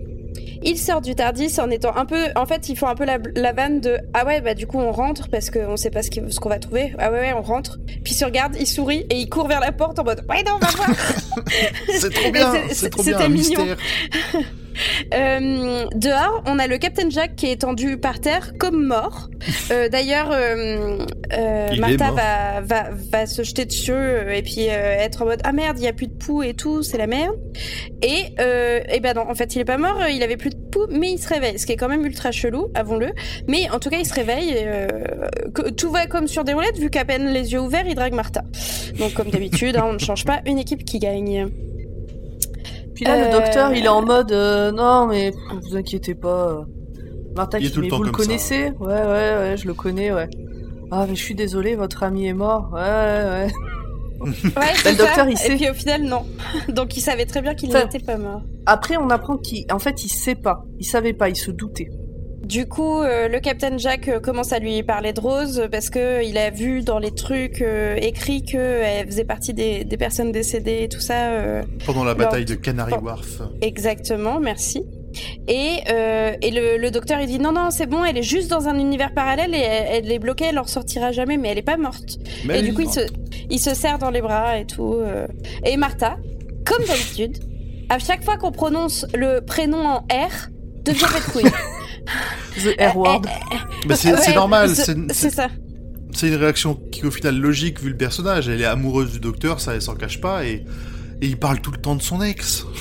Il 0.62 0.78
sort 0.78 1.00
du 1.00 1.14
Tardis 1.14 1.58
en 1.60 1.70
étant 1.70 1.96
un 1.96 2.06
peu. 2.06 2.24
En 2.36 2.46
fait, 2.46 2.68
ils 2.68 2.76
font 2.76 2.86
un 2.86 2.94
peu 2.94 3.04
la, 3.04 3.18
la 3.34 3.52
vanne 3.52 3.80
de 3.80 3.98
Ah 4.14 4.24
ouais, 4.26 4.40
bah 4.40 4.54
du 4.54 4.66
coup, 4.66 4.78
on 4.80 4.92
rentre 4.92 5.28
parce 5.28 5.50
qu'on 5.50 5.76
sait 5.76 5.90
pas 5.90 6.02
ce 6.02 6.10
qu'on 6.40 6.48
va 6.48 6.58
trouver. 6.58 6.94
Ah 6.98 7.10
ouais, 7.12 7.20
ouais, 7.20 7.32
on 7.32 7.42
rentre. 7.42 7.78
Puis 8.04 8.12
il 8.14 8.16
se 8.16 8.24
regarde, 8.24 8.56
il 8.58 8.66
sourit 8.66 9.06
et 9.10 9.16
il 9.18 9.28
court 9.28 9.48
vers 9.48 9.60
la 9.60 9.72
porte 9.72 9.98
en 9.98 10.04
mode 10.04 10.24
Ouais, 10.28 10.42
non, 10.44 10.52
on 10.56 10.58
va 10.64 10.70
voir. 10.72 10.88
C'est 11.98 12.12
trop 12.12 12.30
bien, 12.30 12.52
C'est- 12.68 12.74
c'est 12.74 12.90
trop 12.90 13.02
c'était 13.02 13.28
mignon. 13.28 13.76
Euh, 15.14 15.86
dehors, 15.94 16.42
on 16.46 16.58
a 16.58 16.66
le 16.66 16.78
Captain 16.78 17.10
Jack 17.10 17.36
qui 17.36 17.46
est 17.46 17.52
étendu 17.52 17.96
par 17.96 18.20
terre 18.20 18.52
comme 18.58 18.84
mort. 18.84 19.28
Euh, 19.70 19.88
D'ailleurs, 19.88 20.30
euh, 20.32 20.98
Martha 21.78 22.10
va, 22.10 22.60
va, 22.60 22.90
va 23.10 23.26
se 23.26 23.42
jeter 23.42 23.64
dessus 23.64 23.92
et 23.92 24.42
puis 24.42 24.66
être 24.66 25.22
en 25.22 25.26
mode 25.26 25.40
ah 25.44 25.52
merde, 25.52 25.78
il 25.78 25.84
y 25.84 25.88
a 25.88 25.92
plus 25.92 26.08
de 26.08 26.14
poux 26.14 26.42
et 26.42 26.54
tout, 26.54 26.82
c'est 26.82 26.98
la 26.98 27.06
merde. 27.06 27.34
Et, 28.02 28.34
et 28.38 29.00
ben 29.00 29.14
non, 29.14 29.28
en 29.28 29.34
fait, 29.34 29.54
il 29.54 29.60
est 29.60 29.64
pas 29.64 29.78
mort, 29.78 30.00
il 30.08 30.22
avait 30.22 30.36
plus 30.36 30.50
de 30.50 30.56
poux, 30.56 30.86
mais 30.90 31.12
il 31.12 31.18
se 31.18 31.28
réveille, 31.28 31.58
ce 31.58 31.66
qui 31.66 31.72
est 31.72 31.76
quand 31.76 31.88
même 31.88 32.04
ultra 32.04 32.32
chelou, 32.32 32.68
avons-le. 32.74 33.12
Mais 33.48 33.70
en 33.70 33.78
tout 33.78 33.90
cas, 33.90 33.98
il 33.98 34.06
se 34.06 34.14
réveille. 34.14 34.54
tout 35.76 35.90
va 35.90 36.06
comme 36.06 36.28
sur 36.28 36.44
des 36.44 36.52
roulettes, 36.52 36.78
vu 36.78 36.90
qu'à 36.90 37.04
peine 37.04 37.28
les 37.32 37.52
yeux 37.52 37.60
ouverts, 37.60 37.86
il 37.86 37.94
drague 37.94 38.14
Martha. 38.14 38.42
Donc 38.98 39.14
comme 39.14 39.30
d'habitude, 39.30 39.76
hein, 39.76 39.84
on 39.86 39.92
ne 39.94 39.98
change 39.98 40.24
pas 40.24 40.40
une 40.46 40.58
équipe 40.58 40.84
qui 40.84 40.98
gagne. 40.98 41.48
Puis 42.96 43.04
là, 43.04 43.14
Euh, 43.14 43.24
le 43.26 43.30
docteur, 43.32 43.72
il 43.72 43.84
est 43.84 43.88
en 43.88 44.02
mode 44.02 44.32
euh, 44.32 44.72
non, 44.72 45.06
mais 45.06 45.30
vous 45.62 45.76
inquiétez 45.76 46.14
pas. 46.16 46.48
euh. 46.48 46.64
Martha 47.36 47.58
qui 47.60 47.70
mais 47.78 47.88
vous 47.88 48.02
le 48.02 48.10
ça. 48.10 48.16
connaissez? 48.16 48.64
Ouais, 48.80 48.86
ouais, 48.86 49.36
ouais, 49.38 49.54
je 49.56 49.66
le 49.68 49.74
connais, 49.74 50.12
ouais. 50.12 50.28
Ah, 50.90 51.04
mais 51.08 51.14
je 51.14 51.22
suis 51.22 51.34
désolée, 51.34 51.74
votre 51.76 52.02
ami 52.02 52.26
est 52.26 52.32
mort. 52.32 52.70
Ouais, 52.72 52.80
ouais, 52.80 53.46
ouais. 53.46 53.52
Ouais, 54.20 54.32
c'est 54.82 54.92
le 54.92 54.96
docteur, 54.96 55.24
ça. 55.26 55.30
il 55.30 55.36
sait. 55.36 55.52
Et 55.52 55.56
puis 55.56 55.68
au 55.68 55.74
final, 55.74 56.02
non. 56.04 56.24
Donc 56.70 56.96
il 56.96 57.00
savait 57.02 57.26
très 57.26 57.42
bien 57.42 57.54
qu'il 57.54 57.68
Enfin, 57.68 57.84
n'était 57.84 57.98
pas 57.98 58.16
mort. 58.16 58.40
Après, 58.64 58.96
on 58.96 59.10
apprend 59.10 59.36
qu'il, 59.36 59.66
en 59.70 59.78
fait, 59.78 60.02
il 60.04 60.08
sait 60.08 60.34
pas. 60.34 60.64
Il 60.78 60.86
savait 60.86 61.12
pas, 61.12 61.28
il 61.28 61.36
se 61.36 61.50
doutait. 61.50 61.90
Du 62.46 62.68
coup, 62.68 63.00
euh, 63.02 63.26
le 63.26 63.40
Captain 63.40 63.76
Jack 63.76 64.06
euh, 64.08 64.20
commence 64.20 64.52
à 64.52 64.60
lui 64.60 64.80
parler 64.84 65.12
de 65.12 65.20
Rose 65.20 65.58
euh, 65.58 65.68
parce 65.68 65.90
que 65.90 66.24
il 66.24 66.38
a 66.38 66.50
vu 66.50 66.82
dans 66.82 67.00
les 67.00 67.10
trucs 67.10 67.60
euh, 67.60 67.96
écrits 67.96 68.44
qu'elle 68.44 69.04
faisait 69.06 69.24
partie 69.24 69.52
des, 69.52 69.82
des 69.82 69.96
personnes 69.96 70.30
décédées 70.30 70.84
et 70.84 70.88
tout 70.88 71.00
ça. 71.00 71.32
euh, 71.32 71.62
Pendant 71.84 72.04
la 72.04 72.14
bataille 72.14 72.44
de 72.44 72.54
Canary 72.54 72.92
bon. 72.92 73.06
Wharf. 73.06 73.42
exactement, 73.62 74.38
merci. 74.38 74.84
Et, 75.48 75.78
euh, 75.90 76.34
et 76.40 76.50
le, 76.52 76.76
le 76.76 76.90
docteur 76.92 77.18
il 77.20 77.26
dit 77.26 77.38
non 77.38 77.50
non 77.50 77.70
c'est 77.70 77.86
bon 77.86 78.04
elle 78.04 78.18
est 78.18 78.22
juste 78.22 78.50
dans 78.50 78.68
un 78.68 78.78
univers 78.78 79.14
parallèle 79.14 79.54
et 79.54 79.58
elle, 79.60 80.04
elle 80.04 80.12
est 80.12 80.18
bloquée 80.18 80.44
elle 80.50 80.58
en 80.58 80.62
ressortira 80.64 81.10
jamais 81.10 81.38
mais 81.38 81.48
elle 81.48 81.56
est 81.56 81.62
pas 81.62 81.78
morte 81.78 82.18
Mais 82.44 82.58
et 82.58 82.62
du 82.62 82.74
coup 82.74 82.82
il 82.82 82.90
se, 82.90 83.00
il 83.48 83.58
se 83.58 83.74
serre 83.74 83.96
dans 83.98 84.10
les 84.10 84.20
bras 84.20 84.58
et 84.58 84.66
tout 84.66 84.92
euh. 84.96 85.26
et 85.64 85.78
Martha 85.78 86.18
comme 86.66 86.84
d'habitude 86.84 87.38
à 87.88 87.98
chaque 87.98 88.22
fois 88.24 88.36
qu'on 88.36 88.52
prononce 88.52 89.06
le 89.14 89.40
prénom 89.40 89.86
en 89.86 89.96
R 90.00 90.50
devient 90.84 91.06
bête 91.14 91.32
couille 91.32 91.50
The 92.62 92.80
R 92.80 92.96
word. 92.96 93.22
Mais 93.88 93.96
c'est 93.96 94.12
Ouais, 94.14 94.34
normal, 94.34 94.70
c'est- 94.70 95.30
ça 95.30 95.48
c'est 96.12 96.28
une 96.28 96.36
réaction 96.36 96.74
qui 96.90 97.00
est 97.02 97.04
au 97.04 97.10
final 97.10 97.36
logique 97.38 97.80
vu 97.80 97.90
le 97.90 97.96
personnage. 97.96 98.48
Elle 98.48 98.62
est 98.62 98.64
amoureuse 98.66 99.12
du 99.12 99.20
docteur, 99.20 99.60
ça 99.60 99.74
elle 99.74 99.82
s'en 99.82 99.94
cache 99.96 100.18
pas, 100.20 100.46
et, 100.46 100.64
et 101.20 101.26
il 101.26 101.36
parle 101.36 101.60
tout 101.60 101.70
le 101.72 101.76
temps 101.78 101.94
de 101.96 102.02
son 102.02 102.22
ex. 102.22 102.64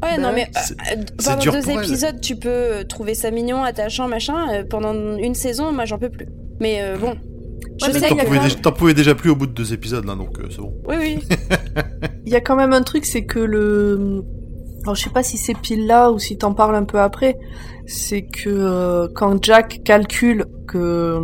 Ouais, 0.00 0.16
Bah 0.16 0.22
non, 0.22 0.32
mais 0.32 0.48
euh, 0.92 1.02
pendant 1.24 1.42
deux 1.60 1.70
elle. 1.70 1.78
épisodes, 1.78 2.20
tu 2.20 2.36
peux 2.36 2.48
euh, 2.48 2.84
trouver 2.84 3.14
ça 3.16 3.32
mignon, 3.32 3.64
attachant, 3.64 4.06
machin. 4.06 4.46
euh, 4.52 4.62
pendant 4.68 4.94
une 5.16 5.34
saison, 5.34 5.72
moi, 5.72 5.86
j'en 5.86 5.98
peux 5.98 6.08
plus. 6.08 6.28
Mais 6.60 6.82
euh, 6.82 6.96
bon. 6.96 7.16
Je 7.80 7.86
Ouais, 7.86 7.92
mais 7.92 7.98
sais 7.98 8.08
T'en 8.08 8.16
pouvais, 8.16 8.38
déjà- 8.38 8.54
t'en 8.54 8.72
pouvais 8.72 8.94
déjà 8.94 9.14
plus 9.16 9.30
au 9.30 9.34
bout 9.34 9.48
de 9.48 9.52
deux 9.52 9.72
épisodes 9.72 10.04
là, 10.04 10.14
donc 10.14 10.38
euh, 10.38 10.46
c'est 10.50 10.58
bon. 10.60 10.72
Oui, 10.86 10.94
oui. 11.00 11.18
Il 12.26 12.32
y 12.32 12.36
a 12.36 12.40
quand 12.40 12.54
même 12.54 12.72
un 12.72 12.82
truc, 12.82 13.06
c'est 13.06 13.24
que 13.24 13.40
le 13.40 14.22
Alors 14.82 14.94
je 14.94 15.02
sais 15.02 15.10
pas 15.10 15.22
si 15.22 15.36
c'est 15.36 15.56
pile 15.56 15.86
là 15.86 16.10
ou 16.10 16.18
si 16.18 16.38
t'en 16.38 16.54
parles 16.54 16.76
un 16.76 16.84
peu 16.84 17.00
après, 17.00 17.36
c'est 17.86 18.22
que 18.22 18.48
euh, 18.48 19.08
quand 19.14 19.42
Jack 19.42 19.82
calcule 19.84 20.46
que 20.66 21.18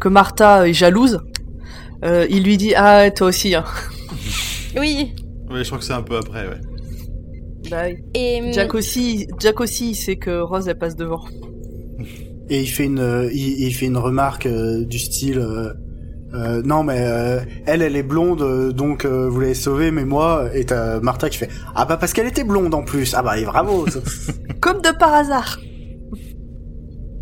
que 0.00 0.08
Martha 0.08 0.68
est 0.68 0.72
jalouse, 0.72 1.20
euh, 2.04 2.26
il 2.30 2.44
lui 2.44 2.56
dit 2.56 2.74
ah 2.74 3.10
toi 3.10 3.28
aussi 3.28 3.54
hein. 3.54 3.64
Oui. 4.78 5.14
Ouais, 5.50 5.64
je 5.64 5.66
crois 5.66 5.78
que 5.78 5.84
c'est 5.84 5.92
un 5.92 6.02
peu 6.02 6.16
après, 6.16 6.46
ouais. 6.46 6.60
Bah, 7.70 7.84
oui. 7.86 7.96
Et 8.14 8.40
hum, 8.40 8.52
Jack 8.52 8.74
aussi, 8.74 9.26
Jack 9.40 9.60
aussi, 9.60 9.90
il 9.90 9.94
sait 9.94 10.16
que 10.16 10.40
Rose 10.40 10.68
elle 10.68 10.78
passe 10.78 10.96
devant. 10.96 11.24
Et 12.48 12.60
il 12.60 12.66
fait 12.66 12.84
une, 12.84 13.00
euh, 13.00 13.30
il, 13.32 13.60
il 13.64 13.74
fait 13.74 13.86
une 13.86 13.96
remarque 13.96 14.46
euh, 14.46 14.84
du 14.84 14.98
style, 14.98 15.38
euh, 16.34 16.62
non 16.64 16.82
mais 16.82 17.00
euh, 17.00 17.40
elle, 17.66 17.82
elle 17.82 17.96
est 17.96 18.02
blonde, 18.02 18.42
euh, 18.42 18.72
donc 18.72 19.04
euh, 19.04 19.28
vous 19.28 19.40
l'avez 19.40 19.54
sauvée, 19.54 19.90
mais 19.90 20.04
moi, 20.04 20.48
et 20.54 20.64
t'as 20.64 21.00
Martha 21.00 21.28
qui 21.28 21.38
fait, 21.38 21.48
ah 21.74 21.84
bah 21.84 21.96
parce 21.96 22.12
qu'elle 22.12 22.26
était 22.26 22.44
blonde 22.44 22.74
en 22.74 22.82
plus, 22.82 23.14
ah 23.14 23.22
bah 23.22 23.38
et 23.38 23.44
bravo. 23.44 23.88
ça. 23.88 24.00
Comme 24.60 24.80
de 24.82 24.90
par 24.96 25.12
hasard. 25.14 25.58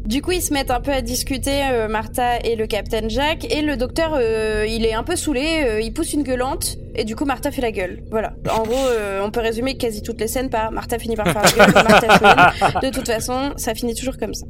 Du 0.09 0.23
coup, 0.23 0.33
ils 0.33 0.40
se 0.40 0.55
mettent 0.55 0.71
un 0.71 0.81
peu 0.81 0.90
à 0.90 1.03
discuter, 1.03 1.61
euh, 1.71 1.87
Martha 1.87 2.38
et 2.38 2.57
le 2.57 2.66
Captain 2.66 3.11
Jack, 3.11 3.44
et 3.53 3.61
le 3.61 3.77
docteur, 3.77 4.14
euh, 4.18 4.64
il 4.66 4.87
est 4.87 4.94
un 4.94 5.03
peu 5.03 5.16
saoulé, 5.16 5.64
euh, 5.66 5.83
il 5.83 5.92
pousse 5.92 6.14
une 6.14 6.23
gueulante, 6.23 6.79
et 6.94 7.05
du 7.05 7.14
coup, 7.14 7.27
Martha 7.27 7.51
fait 7.51 7.61
la 7.61 7.73
gueule. 7.73 8.03
Voilà. 8.11 8.33
En 8.51 8.62
gros, 8.62 8.87
euh, 8.88 9.21
on 9.23 9.31
peut 9.31 9.40
résumer 9.40 9.77
quasi 9.77 10.01
toutes 10.01 10.18
les 10.18 10.27
scènes 10.27 10.49
par 10.49 10.73
Martha 10.73 10.99
finit 10.99 11.14
par 11.14 11.29
faire 11.29 11.42
la 11.42 11.66
gueule, 11.66 11.75
Martha. 11.75 12.81
De 12.81 12.88
toute 12.88 13.07
façon, 13.07 13.53
ça 13.57 13.75
finit 13.75 13.94
toujours 13.94 14.16
comme 14.16 14.33
ça. 14.33 14.47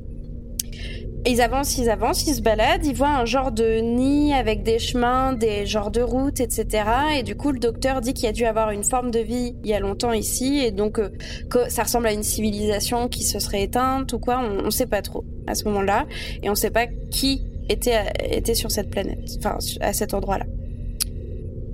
Ils 1.26 1.42
avancent, 1.42 1.76
ils 1.78 1.90
avancent, 1.90 2.26
ils 2.26 2.36
se 2.36 2.40
baladent, 2.40 2.86
ils 2.86 2.94
voient 2.94 3.08
un 3.08 3.24
genre 3.24 3.52
de 3.52 3.80
nid 3.80 4.32
avec 4.32 4.62
des 4.62 4.78
chemins, 4.78 5.32
des 5.32 5.66
genres 5.66 5.90
de 5.90 6.00
routes, 6.00 6.40
etc. 6.40 6.84
Et 7.18 7.22
du 7.22 7.36
coup, 7.36 7.52
le 7.52 7.58
docteur 7.58 8.00
dit 8.00 8.14
qu'il 8.14 8.24
y 8.24 8.28
a 8.28 8.32
dû 8.32 8.44
avoir 8.44 8.70
une 8.70 8.84
forme 8.84 9.10
de 9.10 9.18
vie 9.18 9.56
il 9.62 9.68
y 9.68 9.74
a 9.74 9.80
longtemps 9.80 10.12
ici, 10.12 10.60
et 10.64 10.70
donc 10.70 10.98
euh, 10.98 11.10
que 11.50 11.68
ça 11.68 11.82
ressemble 11.82 12.06
à 12.06 12.12
une 12.12 12.22
civilisation 12.22 13.08
qui 13.08 13.24
se 13.24 13.38
serait 13.40 13.62
éteinte 13.62 14.12
ou 14.12 14.18
quoi, 14.18 14.40
on, 14.40 14.66
on 14.66 14.70
sait 14.70 14.86
pas 14.86 15.02
trop 15.02 15.24
à 15.46 15.54
ce 15.54 15.64
moment-là, 15.64 16.06
et 16.42 16.50
on 16.50 16.54
sait 16.54 16.70
pas 16.70 16.86
qui 17.10 17.42
était, 17.68 18.04
était 18.30 18.54
sur 18.54 18.70
cette 18.70 18.90
planète, 18.90 19.18
enfin 19.38 19.58
à 19.80 19.92
cet 19.92 20.14
endroit-là. 20.14 20.46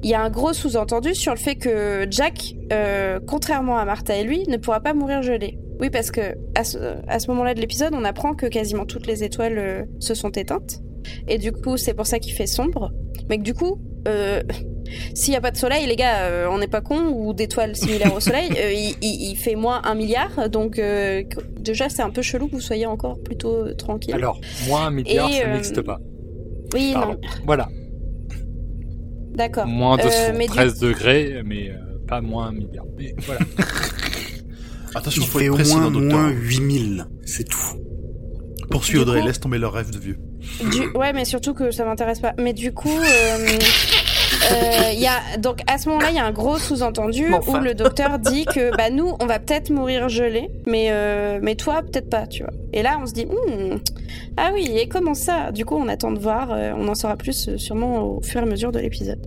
Il 0.03 0.11
y 0.11 0.15
a 0.15 0.21
un 0.21 0.31
gros 0.31 0.53
sous-entendu 0.53 1.15
sur 1.15 1.33
le 1.33 1.39
fait 1.39 1.55
que 1.55 2.07
Jack, 2.11 2.55
euh, 2.73 3.21
contrairement 3.27 3.79
à 3.79 3.85
Martha 3.85 4.17
et 4.17 4.25
lui, 4.25 4.43
ne 4.49 4.59
pourra 4.59 4.81
pas 4.81 4.93
mourir 4.93 5.23
gelé. 5.23 5.57
Oui, 5.81 5.91
parce 5.91 6.11
que 6.11 6.21
à 6.55 6.65
ce, 6.65 6.79
à 7.09 7.19
ce 7.19 7.29
moment-là 7.31 7.55
de 7.55 7.61
l'épisode, 7.61 7.93
on 7.95 8.05
apprend 8.05 8.35
que 8.35 8.47
quasiment 8.47 8.87
toutes 8.87 9.07
les 9.07 9.25
étoiles 9.25 9.59
euh, 9.59 9.83
se 10.01 10.15
sont 10.15 10.31
éteintes. 10.31 10.81
Et 11.29 11.37
du 11.39 11.53
coup, 11.53 11.77
c'est 11.77 11.95
pour 11.95 12.07
ça 12.07 12.19
qu'il 12.19 12.33
fait 12.33 12.47
sombre. 12.47 12.93
Mais 13.29 13.39
que 13.39 13.43
du 13.43 13.55
coup, 13.55 13.79
euh, 14.09 14.41
s'il 15.15 15.31
n'y 15.33 15.37
a 15.37 15.41
pas 15.41 15.51
de 15.51 15.57
soleil, 15.57 15.87
les 15.87 15.97
gars, 15.97 16.23
euh, 16.27 16.47
on 16.51 16.59
n'est 16.59 16.69
pas 16.69 16.81
con 16.81 17.09
ou 17.13 17.35
d'étoiles 17.35 17.75
similaires 17.77 18.15
au 18.15 18.21
soleil, 18.29 18.49
il, 18.53 18.95
il- 19.03 19.31
il 19.33 19.37
fait 19.37 19.57
moins 19.57 19.83
un 19.85 19.95
milliard. 19.95 20.49
Donc 20.49 20.81
déjà, 21.59 21.89
c'est 21.89 22.03
un 22.03 22.11
peu 22.11 22.23
chelou 22.23 22.47
que 22.47 22.53
vous 22.53 22.61
soyez 22.61 22.87
encore 22.87 23.19
plutôt 23.23 23.73
tranquille. 23.75 24.15
Alors, 24.15 24.41
moins 24.69 24.87
un 24.87 24.91
milliard, 24.91 25.29
Et, 25.29 25.41
ça 25.41 25.49
n'existe 25.53 25.83
pas. 25.83 25.99
oui, 26.73 26.93
Pardon. 26.95 27.13
non, 27.15 27.29
Voilà, 27.45 27.69
d'accord. 29.35 29.67
moins 29.67 29.99
Euh, 29.99 30.33
mais 30.37 30.47
du- 30.47 30.55
213 30.55 30.79
degrés, 30.79 31.43
mais 31.45 31.71
pas 32.07 32.21
moins 32.21 32.47
un 32.49 32.53
milliard. 32.53 32.85
Mais 32.97 33.13
voilà. 33.19 33.41
Attention, 34.95 35.23
Il 35.23 35.29
faut 35.29 35.39
fait 35.39 35.45
être 35.47 35.53
au 35.53 35.79
moins 35.79 35.91
moins 35.91 36.29
Who. 36.31 36.35
8000, 36.41 37.07
c'est 37.25 37.45
tout. 37.49 37.59
Poursuis 38.71 38.99
Audrey, 38.99 39.21
coup- 39.21 39.27
laisse 39.27 39.41
tomber 39.41 39.59
leurs 39.59 39.73
rêves 39.73 39.91
de 39.91 39.99
vieux. 39.99 40.19
Du- 40.71 40.89
Ouais, 40.99 41.13
mais 41.13 41.25
surtout 41.25 41.53
que 41.55 41.71
ça 41.71 41.85
m'intéresse 41.85 42.21
pas. 42.21 42.33
Mais 42.39 42.53
du 42.53 42.73
coup, 42.73 42.89
euh, 42.89 43.49
euh, 44.53 44.91
il 44.93 45.01
y 45.01 45.07
a 45.07 45.37
donc 45.39 45.61
à 45.67 45.79
ce 45.79 45.89
moment-là, 45.89 46.09
il 46.11 46.17
y 46.17 46.19
a 46.19 46.25
un 46.25 46.33
gros 46.33 46.59
sous-entendu 46.59 47.33
enfin. 47.35 47.61
où 47.61 47.63
le 47.63 47.75
docteur 47.75 48.19
dit 48.19 48.45
que 48.47 48.75
bah 48.77 48.91
nous, 48.91 49.13
on 49.21 49.27
va 49.27 49.39
peut-être 49.39 49.71
mourir 49.71 50.09
gelé, 50.09 50.51
mais 50.67 50.89
euh, 50.91 51.39
mais 51.43 51.55
toi 51.57 51.83
peut-être 51.83 52.09
pas, 52.11 52.27
tu 52.27 52.43
vois. 52.43 52.53
Et 52.73 52.83
là, 52.83 52.99
on 53.03 53.07
se 53.07 53.13
dit 53.13 53.27
Hmm, 53.27 53.77
ah 54.37 54.51
oui, 54.55 54.71
et 54.77 54.89
comment 54.89 55.15
ça? 55.15 55.53
Du 55.53 55.65
coup, 55.65 55.77
on 55.77 55.89
attend 55.89 56.13
de 56.13 56.19
voir. 56.19 56.51
euh, 56.53 56.73
on 56.77 56.89
en 56.89 56.95
saura 56.95 57.17
plus 57.17 57.57
sûrement 57.57 58.03
au 58.03 58.23
fur 58.23 58.41
et 58.41 58.45
à 58.45 58.47
mesure 58.47 58.73
de 58.73 58.79
l'épisode. 58.81 59.21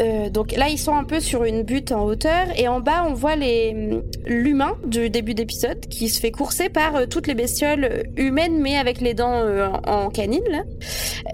Euh, 0.00 0.28
donc 0.28 0.52
là, 0.52 0.68
ils 0.68 0.78
sont 0.78 0.94
un 0.94 1.04
peu 1.04 1.20
sur 1.20 1.44
une 1.44 1.62
butte 1.62 1.92
en 1.92 2.04
hauteur 2.04 2.46
et 2.56 2.68
en 2.68 2.80
bas, 2.80 3.06
on 3.08 3.14
voit 3.14 3.36
les 3.36 4.00
l'humain 4.26 4.76
du 4.86 5.10
début 5.10 5.34
d'épisode 5.34 5.80
qui 5.86 6.08
se 6.08 6.20
fait 6.20 6.30
courser 6.30 6.68
par 6.68 6.96
euh, 6.96 7.06
toutes 7.06 7.26
les 7.26 7.34
bestioles 7.34 7.84
euh, 7.84 8.02
humaines 8.16 8.58
mais 8.60 8.76
avec 8.76 9.00
les 9.00 9.14
dents 9.14 9.34
euh, 9.34 9.68
en, 9.86 10.08
canine. 10.08 10.64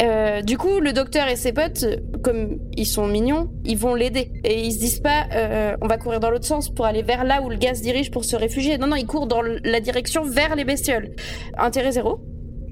Euh, 0.02 0.42
du 0.42 0.58
coup, 0.58 0.80
le 0.80 0.92
docteur 0.92 1.28
et 1.28 1.36
ses 1.36 1.52
potes, 1.52 1.84
euh, 1.84 1.96
comme 2.22 2.58
ils 2.76 2.86
sont 2.86 3.06
mignons, 3.06 3.50
ils 3.64 3.78
vont 3.78 3.94
l'aider 3.94 4.32
et 4.44 4.62
ils 4.62 4.72
se 4.72 4.78
disent 4.78 5.00
pas 5.00 5.26
euh, 5.34 5.76
on 5.80 5.86
va 5.86 5.98
courir 5.98 6.20
dans 6.20 6.30
l'autre 6.30 6.46
sens 6.46 6.68
pour 6.68 6.86
aller 6.86 7.02
vers 7.02 7.24
là 7.24 7.42
où 7.42 7.48
le 7.48 7.56
se 7.60 7.82
dirige 7.82 8.10
pour 8.10 8.24
se 8.24 8.36
réfugier. 8.36 8.78
Non, 8.78 8.86
non, 8.88 8.96
ils 8.96 9.06
courent 9.06 9.26
dans 9.26 9.42
la 9.42 9.80
direction 9.80 10.24
vers 10.24 10.56
les 10.56 10.64
bestioles. 10.64 11.10
Intérêt 11.56 11.92
zéro. 11.92 12.20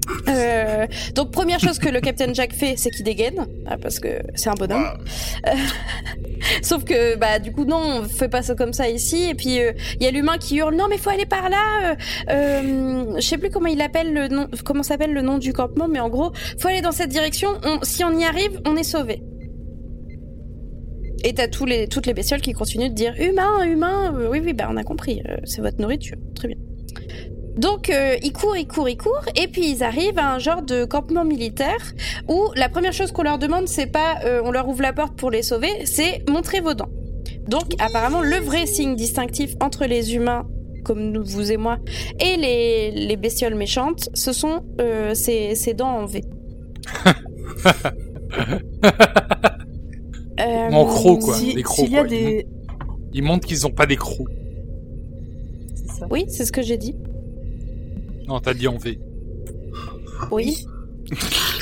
Euh, 0.29 0.85
donc 1.15 1.31
première 1.31 1.59
chose 1.59 1.79
que 1.79 1.89
le 1.89 2.01
Captain 2.01 2.33
Jack 2.33 2.53
fait, 2.53 2.75
c'est 2.77 2.89
qu'il 2.91 3.03
dégaine 3.03 3.47
ah, 3.65 3.77
parce 3.77 3.99
que 3.99 4.21
c'est 4.35 4.49
un 4.49 4.53
bonhomme. 4.53 4.85
Ah, 5.43 5.53
Sauf 6.61 6.83
que 6.83 7.15
bah 7.17 7.39
du 7.39 7.51
coup 7.51 7.65
non, 7.65 7.77
on 8.01 8.03
fait 8.03 8.29
pas 8.29 8.41
ça 8.41 8.55
comme 8.55 8.73
ça 8.73 8.87
ici. 8.89 9.29
Et 9.29 9.35
puis 9.35 9.59
euh, 9.59 9.73
il 9.99 10.03
y 10.03 10.07
a 10.07 10.11
l'humain 10.11 10.37
qui 10.37 10.57
hurle 10.57 10.75
non 10.75 10.85
mais 10.89 10.97
faut 10.97 11.09
aller 11.09 11.25
par 11.25 11.49
là. 11.49 11.91
Euh, 11.91 11.95
euh, 12.29 13.13
je 13.15 13.21
sais 13.21 13.37
plus 13.37 13.49
comment 13.49 13.67
il 13.67 13.81
appelle 13.81 14.13
le 14.13 14.27
nom, 14.27 14.47
comment 14.63 14.83
s'appelle 14.83 15.13
le 15.13 15.21
nom 15.21 15.37
du 15.37 15.51
campement, 15.53 15.87
mais 15.87 15.99
en 15.99 16.09
gros 16.09 16.31
faut 16.59 16.67
aller 16.67 16.81
dans 16.81 16.91
cette 16.91 17.09
direction. 17.09 17.49
On- 17.63 17.79
si 17.83 18.03
on 18.03 18.17
y 18.17 18.23
arrive, 18.23 18.61
on 18.65 18.75
est 18.75 18.83
sauvé. 18.83 19.21
Et 21.23 21.33
t'as 21.33 21.47
tous 21.47 21.65
les 21.65 21.87
toutes 21.87 22.05
les 22.05 22.13
bestioles 22.13 22.41
qui 22.41 22.53
continuent 22.53 22.89
de 22.89 22.93
dire 22.95 23.13
humain, 23.19 23.63
humain. 23.63 24.13
Euh, 24.15 24.29
oui 24.29 24.41
oui 24.43 24.53
bah 24.53 24.67
on 24.71 24.77
a 24.77 24.83
compris. 24.83 25.21
Euh, 25.27 25.37
c'est 25.43 25.61
votre 25.61 25.79
nourriture. 25.81 26.17
Très 26.35 26.47
bien. 26.47 26.57
Donc 27.59 27.89
euh, 27.89 28.15
ils 28.23 28.31
courent, 28.31 28.55
ils 28.57 28.67
courent, 28.67 28.87
ils 28.89 28.97
courent, 28.97 29.25
et 29.35 29.47
puis 29.47 29.69
ils 29.69 29.83
arrivent 29.83 30.17
à 30.17 30.33
un 30.33 30.39
genre 30.39 30.61
de 30.61 30.85
campement 30.85 31.25
militaire 31.25 31.93
où 32.29 32.47
la 32.55 32.69
première 32.69 32.93
chose 32.93 33.11
qu'on 33.11 33.23
leur 33.23 33.37
demande, 33.37 33.67
c'est 33.67 33.87
pas 33.87 34.19
euh, 34.23 34.41
on 34.45 34.51
leur 34.51 34.67
ouvre 34.69 34.81
la 34.81 34.93
porte 34.93 35.15
pour 35.17 35.29
les 35.29 35.43
sauver, 35.43 35.69
c'est 35.85 36.23
montrer 36.29 36.61
vos 36.61 36.73
dents. 36.73 36.89
Donc 37.47 37.63
apparemment 37.79 38.21
le 38.21 38.37
vrai 38.37 38.65
signe 38.65 38.95
distinctif 38.95 39.55
entre 39.59 39.85
les 39.85 40.15
humains 40.15 40.47
comme 40.85 41.11
nous, 41.11 41.23
vous 41.25 41.51
et 41.51 41.57
moi 41.57 41.77
et 42.21 42.37
les, 42.37 42.91
les 42.91 43.17
bestioles 43.17 43.55
méchantes, 43.55 44.09
ce 44.13 44.31
sont 44.31 44.63
euh, 44.79 45.13
ces, 45.13 45.55
ces 45.55 45.73
dents 45.73 45.97
en 45.99 46.05
V. 46.05 46.23
Euh, 50.39 50.69
En 50.71 50.85
croc, 50.85 51.19
quoi. 51.19 51.35
Si- 51.35 51.53
des 51.53 51.63
crocs, 51.63 51.85
S'il 51.85 51.91
y 51.91 51.97
a 51.97 52.05
quoi. 52.05 52.15
Ils 52.15 52.45
des... 53.11 53.21
Montrent 53.21 53.45
qu'ils 53.45 53.67
ont 53.67 53.71
pas 53.71 53.85
des 53.85 53.97
crocs. 53.97 54.29
c'est 55.75 55.99
ça. 55.99 56.07
Oui, 56.09 56.23
c'est 56.29 56.45
ce 56.45 56.51
que 56.53 56.61
j'ai 56.61 56.77
dit. 56.77 56.95
Non, 58.29 58.39
t'as 58.39 58.53
dit 58.53 58.67
en 58.67 58.77
V. 58.77 58.99
Oui. 60.31 60.65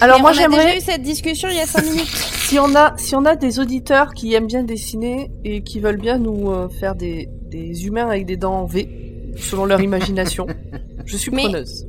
Alors 0.02 0.18
Mais 0.18 0.22
moi 0.22 0.32
on 0.32 0.34
a 0.34 0.36
j'aimerais, 0.38 0.66
déjà 0.66 0.78
eu 0.78 0.82
cette 0.82 1.02
discussion 1.02 1.48
il 1.50 1.56
y 1.56 1.60
a 1.62 1.66
5 1.66 1.84
minutes. 1.86 2.06
si 2.48 2.60
on 2.60 2.76
a, 2.76 2.94
si 2.98 3.16
on 3.16 3.24
a 3.24 3.36
des 3.38 3.60
auditeurs 3.60 4.14
qui 4.14 4.34
aiment 4.34 4.48
bien 4.48 4.64
dessiner 4.64 5.32
et 5.46 5.64
qui 5.64 5.80
veulent 5.80 6.02
bien 6.02 6.18
nous 6.18 6.52
euh, 6.52 6.68
faire 6.68 6.96
des, 6.96 7.30
des 7.50 7.86
humains 7.88 8.08
avec 8.08 8.26
des 8.26 8.36
dents 8.36 8.60
en 8.62 8.66
V, 8.66 8.90
selon 9.38 9.66
leur 9.66 9.80
imagination, 9.80 10.46
je 11.06 11.16
suis 11.18 11.32
Mais- 11.32 11.44
preneuse. 11.44 11.88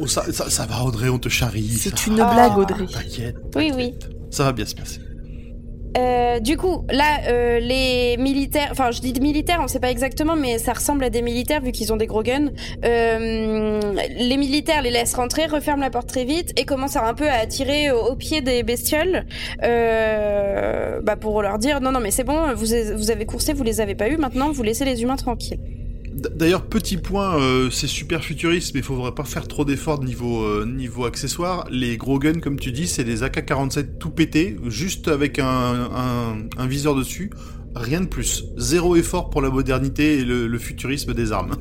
Oh, 0.00 0.06
ça, 0.06 0.32
ça, 0.32 0.48
ça 0.48 0.64
va, 0.64 0.84
Audrey, 0.84 1.08
on 1.08 1.18
te 1.18 1.28
charrie. 1.28 1.68
C'est 1.68 2.06
une 2.06 2.14
blague, 2.14 2.56
Audrey. 2.56 2.86
T'inquiète. 2.86 3.36
Oui, 3.56 3.72
oui. 3.74 3.94
Ça 4.30 4.44
va 4.44 4.52
bien 4.52 4.64
se 4.64 4.74
passer. 4.76 5.00
Euh, 5.96 6.40
du 6.40 6.56
coup, 6.56 6.84
là, 6.90 7.20
euh, 7.28 7.60
les 7.60 8.16
militaires, 8.18 8.68
enfin, 8.70 8.90
je 8.90 9.00
dis 9.00 9.18
militaires, 9.20 9.60
on 9.62 9.68
sait 9.68 9.80
pas 9.80 9.90
exactement, 9.90 10.36
mais 10.36 10.58
ça 10.58 10.72
ressemble 10.72 11.04
à 11.04 11.10
des 11.10 11.22
militaires 11.22 11.62
vu 11.62 11.72
qu'ils 11.72 11.92
ont 11.92 11.96
des 11.96 12.06
gros 12.06 12.22
guns. 12.22 12.50
Euh, 12.84 13.80
les 14.10 14.36
militaires 14.36 14.82
les 14.82 14.90
laissent 14.90 15.14
rentrer, 15.14 15.46
referment 15.46 15.82
la 15.82 15.90
porte 15.90 16.08
très 16.08 16.24
vite 16.24 16.52
et 16.58 16.64
commencent 16.64 16.96
un 16.96 17.14
peu 17.14 17.28
à 17.28 17.46
tirer 17.46 17.90
au, 17.90 18.14
pied 18.16 18.40
des 18.40 18.62
bestioles, 18.62 19.24
euh, 19.62 21.00
bah, 21.02 21.16
pour 21.16 21.42
leur 21.42 21.58
dire 21.58 21.80
non, 21.80 21.92
non, 21.92 22.00
mais 22.00 22.10
c'est 22.10 22.24
bon, 22.24 22.54
vous, 22.54 22.66
vous 22.96 23.10
avez 23.10 23.26
coursé, 23.26 23.52
vous 23.52 23.64
les 23.64 23.80
avez 23.80 23.94
pas 23.94 24.08
eu, 24.08 24.16
maintenant 24.16 24.50
vous 24.50 24.62
laissez 24.62 24.84
les 24.84 25.02
humains 25.02 25.16
tranquilles. 25.16 25.77
D'ailleurs, 26.34 26.66
petit 26.66 26.96
point, 26.96 27.40
euh, 27.40 27.70
c'est 27.70 27.86
super 27.86 28.24
futuriste, 28.24 28.74
mais 28.74 28.80
il 28.80 28.84
faudrait 28.84 29.14
pas 29.14 29.24
faire 29.24 29.46
trop 29.46 29.64
d'efforts 29.64 30.02
niveau 30.02 30.42
euh, 30.44 30.64
niveau 30.66 31.04
accessoires. 31.04 31.66
Les 31.70 31.96
gros 31.96 32.18
guns, 32.18 32.40
comme 32.40 32.58
tu 32.58 32.72
dis, 32.72 32.88
c'est 32.88 33.04
des 33.04 33.22
AK-47 33.22 33.98
tout 33.98 34.10
pétés, 34.10 34.56
juste 34.66 35.08
avec 35.08 35.38
un, 35.38 35.46
un, 35.46 36.36
un 36.56 36.66
viseur 36.66 36.94
dessus. 36.94 37.30
Rien 37.74 38.00
de 38.00 38.06
plus. 38.06 38.44
Zéro 38.56 38.96
effort 38.96 39.30
pour 39.30 39.42
la 39.42 39.50
modernité 39.50 40.18
et 40.18 40.24
le, 40.24 40.46
le 40.48 40.58
futurisme 40.58 41.14
des 41.14 41.30
armes. 41.32 41.54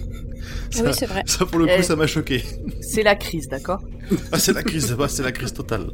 ça, 0.70 0.84
Oui, 0.84 0.90
c'est 0.92 1.06
vrai. 1.06 1.22
ça, 1.26 1.46
pour 1.46 1.58
le 1.58 1.66
coup, 1.66 1.72
Eh. 1.78 1.82
ça 1.82 1.96
m'a 1.96 2.06
choqué. 2.06 2.42
C'est 2.80 3.02
la 3.02 3.16
crise, 3.16 3.48
d'accord? 3.48 3.80
Ah, 4.30 4.38
c'est 4.38 4.52
la 4.52 4.62
crise, 4.62 4.94
c'est 5.08 5.22
la 5.22 5.32
crise 5.32 5.52
totale. 5.54 5.90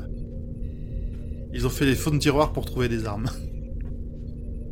Ils 1.52 1.66
ont 1.66 1.70
fait 1.70 1.86
des 1.86 1.94
fonds 1.94 2.10
de 2.10 2.18
tiroir 2.18 2.52
pour 2.52 2.64
trouver 2.66 2.88
des 2.88 3.06
armes. 3.06 3.30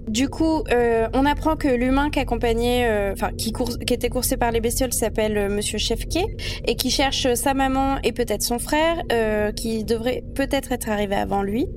Du 0.09 0.29
coup, 0.29 0.65
euh, 0.73 1.09
on 1.15 1.25
apprend 1.25 1.57
que 1.57 1.69
l'humain 1.69 2.11
qui 2.11 2.19
accompagnait, 2.19 2.87
euh, 2.89 3.13
enfin 3.13 3.31
qui, 3.33 3.53
qui 3.53 3.95
était 3.95 4.09
coursé 4.09 4.37
par 4.37 4.51
les 4.51 4.61
bestioles 4.61 4.93
s'appelle 4.93 5.39
euh, 5.39 5.49
Monsieur 5.49 5.79
Chefke 5.79 6.19
et 6.67 6.75
qui 6.75 6.91
cherche 6.91 7.33
sa 7.35 7.55
maman 7.55 7.99
et 8.03 8.13
peut-être 8.13 8.43
son 8.43 8.59
frère, 8.59 9.01
euh, 9.13 9.53
qui 9.53 9.85
devrait 9.85 10.25
peut-être 10.35 10.73
être 10.73 10.89
arrivé 10.89 11.15
avant 11.15 11.43
lui. 11.43 11.69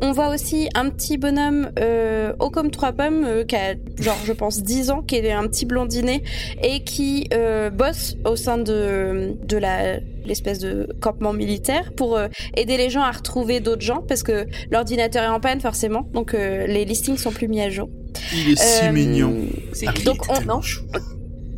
On 0.00 0.12
voit 0.12 0.28
aussi 0.28 0.68
un 0.74 0.90
petit 0.90 1.18
bonhomme 1.18 1.70
euh, 1.78 2.32
haut 2.38 2.50
comme 2.50 2.70
trois 2.70 2.92
pommes, 2.92 3.24
euh, 3.24 3.44
qui 3.44 3.56
a 3.56 3.74
genre 3.98 4.18
je 4.24 4.32
pense 4.32 4.62
10 4.62 4.90
ans, 4.90 5.02
qui 5.02 5.16
est 5.16 5.32
un 5.32 5.46
petit 5.48 5.66
blondinet 5.66 6.22
et 6.62 6.84
qui 6.84 7.28
euh, 7.34 7.70
bosse 7.70 8.16
au 8.24 8.36
sein 8.36 8.58
de 8.58 9.36
de 9.44 9.56
la 9.56 9.98
l'espèce 10.24 10.58
de 10.58 10.88
campement 11.00 11.32
militaire 11.32 11.92
pour 11.96 12.16
euh, 12.16 12.28
aider 12.56 12.76
les 12.76 12.90
gens 12.90 13.02
à 13.02 13.10
retrouver 13.10 13.60
d'autres 13.60 13.82
gens 13.82 14.02
parce 14.06 14.22
que 14.22 14.46
l'ordinateur 14.70 15.22
est 15.24 15.28
en 15.28 15.40
panne 15.40 15.60
forcément, 15.60 16.08
donc 16.12 16.34
euh, 16.34 16.66
les 16.66 16.84
listings 16.84 17.16
sont 17.18 17.30
plus 17.32 17.48
mis 17.48 17.60
à 17.60 17.70
jour. 17.70 17.88
Il 18.34 18.52
est 18.52 18.56
si 18.56 18.86
Euh, 18.86 18.92
mignon. 18.92 19.34
C'est 19.72 19.86
Ah, 19.88 19.92
donc, 20.04 20.18
on- 20.28 20.44
non. 20.44 20.60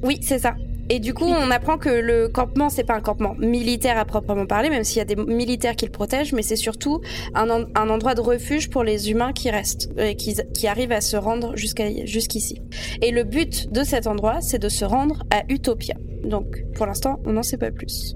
Oui, 0.02 0.18
c'est 0.22 0.38
ça. 0.38 0.54
Et 0.90 0.98
du 1.00 1.14
coup, 1.14 1.24
on 1.24 1.50
apprend 1.50 1.78
que 1.78 1.88
le 1.88 2.28
campement, 2.28 2.68
c'est 2.68 2.84
pas 2.84 2.94
un 2.94 3.00
campement 3.00 3.34
militaire 3.38 3.96
à 3.96 4.04
proprement 4.04 4.44
parler, 4.44 4.68
même 4.68 4.84
s'il 4.84 4.98
y 4.98 5.00
a 5.00 5.06
des 5.06 5.16
militaires 5.16 5.76
qui 5.76 5.86
le 5.86 5.90
protègent, 5.90 6.34
mais 6.34 6.42
c'est 6.42 6.56
surtout 6.56 7.00
un, 7.34 7.48
en- 7.48 7.64
un 7.74 7.88
endroit 7.88 8.14
de 8.14 8.20
refuge 8.20 8.68
pour 8.68 8.84
les 8.84 9.10
humains 9.10 9.32
qui 9.32 9.50
restent 9.50 9.88
et 9.98 10.14
qui, 10.14 10.36
qui 10.52 10.66
arrivent 10.66 10.92
à 10.92 11.00
se 11.00 11.16
rendre 11.16 11.56
jusqu'à 11.56 11.86
jusqu'ici. 12.04 12.60
Et 13.00 13.12
le 13.12 13.24
but 13.24 13.72
de 13.72 13.82
cet 13.82 14.06
endroit, 14.06 14.42
c'est 14.42 14.58
de 14.58 14.68
se 14.68 14.84
rendre 14.84 15.22
à 15.30 15.42
Utopia. 15.48 15.94
Donc, 16.22 16.62
pour 16.74 16.84
l'instant, 16.84 17.18
on 17.24 17.32
n'en 17.32 17.42
sait 17.42 17.56
pas 17.58 17.70
plus. 17.70 18.14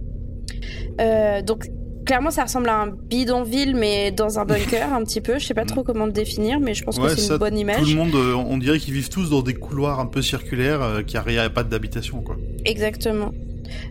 Euh, 1.00 1.42
donc, 1.42 1.68
clairement, 2.04 2.30
ça 2.30 2.44
ressemble 2.44 2.68
à 2.68 2.80
un 2.82 2.86
bidonville, 2.88 3.76
mais 3.76 4.10
dans 4.10 4.38
un 4.38 4.44
bunker, 4.44 4.92
un 4.94 5.04
petit 5.04 5.20
peu. 5.20 5.38
Je 5.38 5.46
sais 5.46 5.54
pas 5.54 5.64
trop 5.64 5.82
comment 5.82 6.06
le 6.06 6.12
définir, 6.12 6.60
mais 6.60 6.74
je 6.74 6.84
pense 6.84 6.98
que 6.98 7.08
c'est 7.08 7.32
une 7.32 7.38
bonne 7.38 7.58
image. 7.58 7.80
Tout 7.80 7.90
le 7.90 7.96
monde, 7.96 8.14
euh, 8.14 8.34
on 8.34 8.58
dirait 8.58 8.78
qu'ils 8.78 8.94
vivent 8.94 9.10
tous 9.10 9.30
dans 9.30 9.42
des 9.42 9.54
couloirs 9.54 10.00
un 10.00 10.06
peu 10.06 10.22
circulaires, 10.22 10.82
euh, 10.82 11.02
qui 11.02 11.16
a 11.16 11.50
pas 11.50 11.64
d'habitation, 11.64 12.22
quoi. 12.22 12.36
Exactement. 12.64 13.32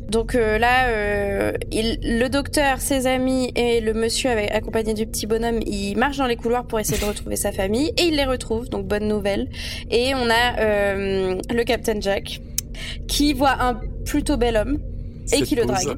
Donc 0.09 0.35
euh, 0.35 0.57
là, 0.57 0.89
euh, 0.89 1.53
il, 1.71 1.99
le 2.01 2.27
docteur, 2.29 2.79
ses 2.79 3.07
amis 3.07 3.51
et 3.55 3.81
le 3.81 3.93
monsieur 3.93 4.29
avec, 4.29 4.51
accompagné 4.51 4.93
du 4.93 5.05
petit 5.05 5.27
bonhomme, 5.27 5.59
ils 5.65 5.95
marchent 5.95 6.17
dans 6.17 6.27
les 6.27 6.35
couloirs 6.35 6.65
pour 6.65 6.79
essayer 6.79 6.99
de 6.99 7.05
retrouver 7.07 7.35
sa 7.35 7.51
famille 7.51 7.91
et 7.97 8.03
ils 8.03 8.15
les 8.15 8.25
retrouvent, 8.25 8.69
donc 8.69 8.87
bonne 8.87 9.07
nouvelle. 9.07 9.49
Et 9.91 10.13
on 10.15 10.29
a 10.29 10.59
euh, 10.59 11.39
le 11.53 11.63
Captain 11.63 11.99
Jack 11.99 12.41
qui 13.07 13.33
voit 13.33 13.61
un 13.61 13.79
plutôt 14.05 14.37
bel 14.37 14.55
homme 14.55 14.77
et 15.33 15.41
qui 15.41 15.55
le 15.55 15.65
drague. 15.65 15.79
ça. 15.79 15.95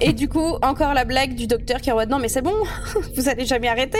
Et 0.00 0.12
du 0.12 0.28
coup, 0.28 0.54
encore 0.62 0.94
la 0.94 1.04
blague 1.04 1.34
du 1.34 1.46
docteur 1.46 1.80
qui 1.80 1.90
envoie 1.90 2.06
non 2.06 2.18
mais 2.18 2.28
c'est 2.28 2.42
bon, 2.42 2.54
vous 3.16 3.28
allez 3.28 3.44
jamais 3.46 3.68
arrêter. 3.68 3.98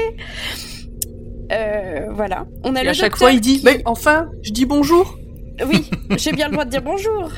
Euh, 1.52 2.06
voilà. 2.12 2.46
On 2.62 2.74
a 2.74 2.80
Et 2.80 2.84
le 2.84 2.90
à 2.90 2.94
chaque 2.94 3.16
fois, 3.16 3.32
il 3.32 3.40
dit 3.40 3.58
qui- 3.58 3.64
Mais 3.64 3.82
enfin, 3.84 4.30
je 4.42 4.50
dis 4.52 4.64
bonjour 4.66 5.18
oui, 5.68 5.88
j'ai 6.16 6.32
bien 6.32 6.46
le 6.48 6.52
droit 6.54 6.64
de 6.64 6.70
dire 6.70 6.82
bonjour. 6.82 7.30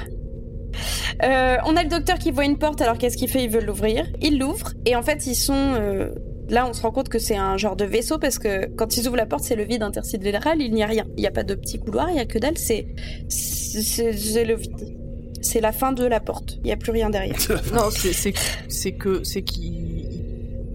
Euh, 1.22 1.57
on 1.66 1.76
a 1.76 1.82
le 1.82 1.88
docteur 1.90 2.18
qui 2.18 2.30
voit 2.30 2.47
une 2.47 2.57
porte, 2.57 2.80
alors 2.80 2.97
qu'est-ce 2.97 3.16
qu'il 3.18 3.28
fait? 3.28 3.44
Il 3.44 3.51
veut 3.51 3.61
l'ouvrir. 3.61 4.07
Il 4.22 4.38
l'ouvre, 4.38 4.72
et 4.86 4.97
en 4.97 5.03
fait, 5.03 5.26
ils 5.26 5.34
sont. 5.34 5.53
euh, 5.55 6.11
Là, 6.49 6.64
on 6.70 6.72
se 6.72 6.80
rend 6.80 6.92
compte 6.92 7.09
que 7.09 7.18
c'est 7.18 7.34
un 7.36 7.57
genre 7.57 7.74
de 7.74 7.84
vaisseau 7.84 8.18
parce 8.18 8.38
que 8.38 8.66
quand 8.76 8.97
ils 8.97 9.09
ouvrent 9.09 9.16
la 9.16 9.26
porte, 9.26 9.42
c'est 9.42 9.57
le 9.57 9.64
vide 9.64 9.82
intersidéral, 9.82 10.62
il 10.62 10.72
n'y 10.72 10.82
a 10.84 10.86
rien. 10.86 11.05
Il 11.16 11.20
n'y 11.22 11.26
a 11.26 11.32
pas 11.32 11.42
de 11.42 11.55
petit 11.57 11.78
couloir, 11.80 12.09
il 12.09 12.14
n'y 12.14 12.20
a 12.20 12.24
que 12.24 12.38
dalle. 12.38 12.57
C'est 12.57 12.86
c'est 13.28 14.44
le 14.44 14.55
vide. 14.55 14.95
C'est 15.43 15.61
la 15.61 15.72
fin 15.72 15.93
de 15.93 16.05
la 16.05 16.20
porte, 16.20 16.57
il 16.59 16.64
n'y 16.64 16.72
a 16.72 16.76
plus 16.76 16.93
rien 16.93 17.11
derrière. 17.11 17.37
Non, 17.74 17.91
c'est 17.91 18.12
c'est 18.12 18.32
c'est 18.68 18.93
que 18.93 19.22
c'est 19.24 19.43
qu'il 19.43 20.07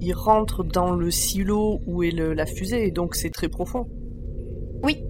il 0.02 0.14
rentre 0.14 0.64
dans 0.64 0.92
le 0.96 1.12
silo 1.12 1.80
où 1.86 2.02
est 2.04 2.12
le- 2.12 2.34
la 2.34 2.46
fusée, 2.46 2.88
et 2.88 2.92
donc 2.92 3.16
c'est 3.16 3.30
très 3.30 3.50
profond. 3.50 3.88
Oui. 4.84 5.04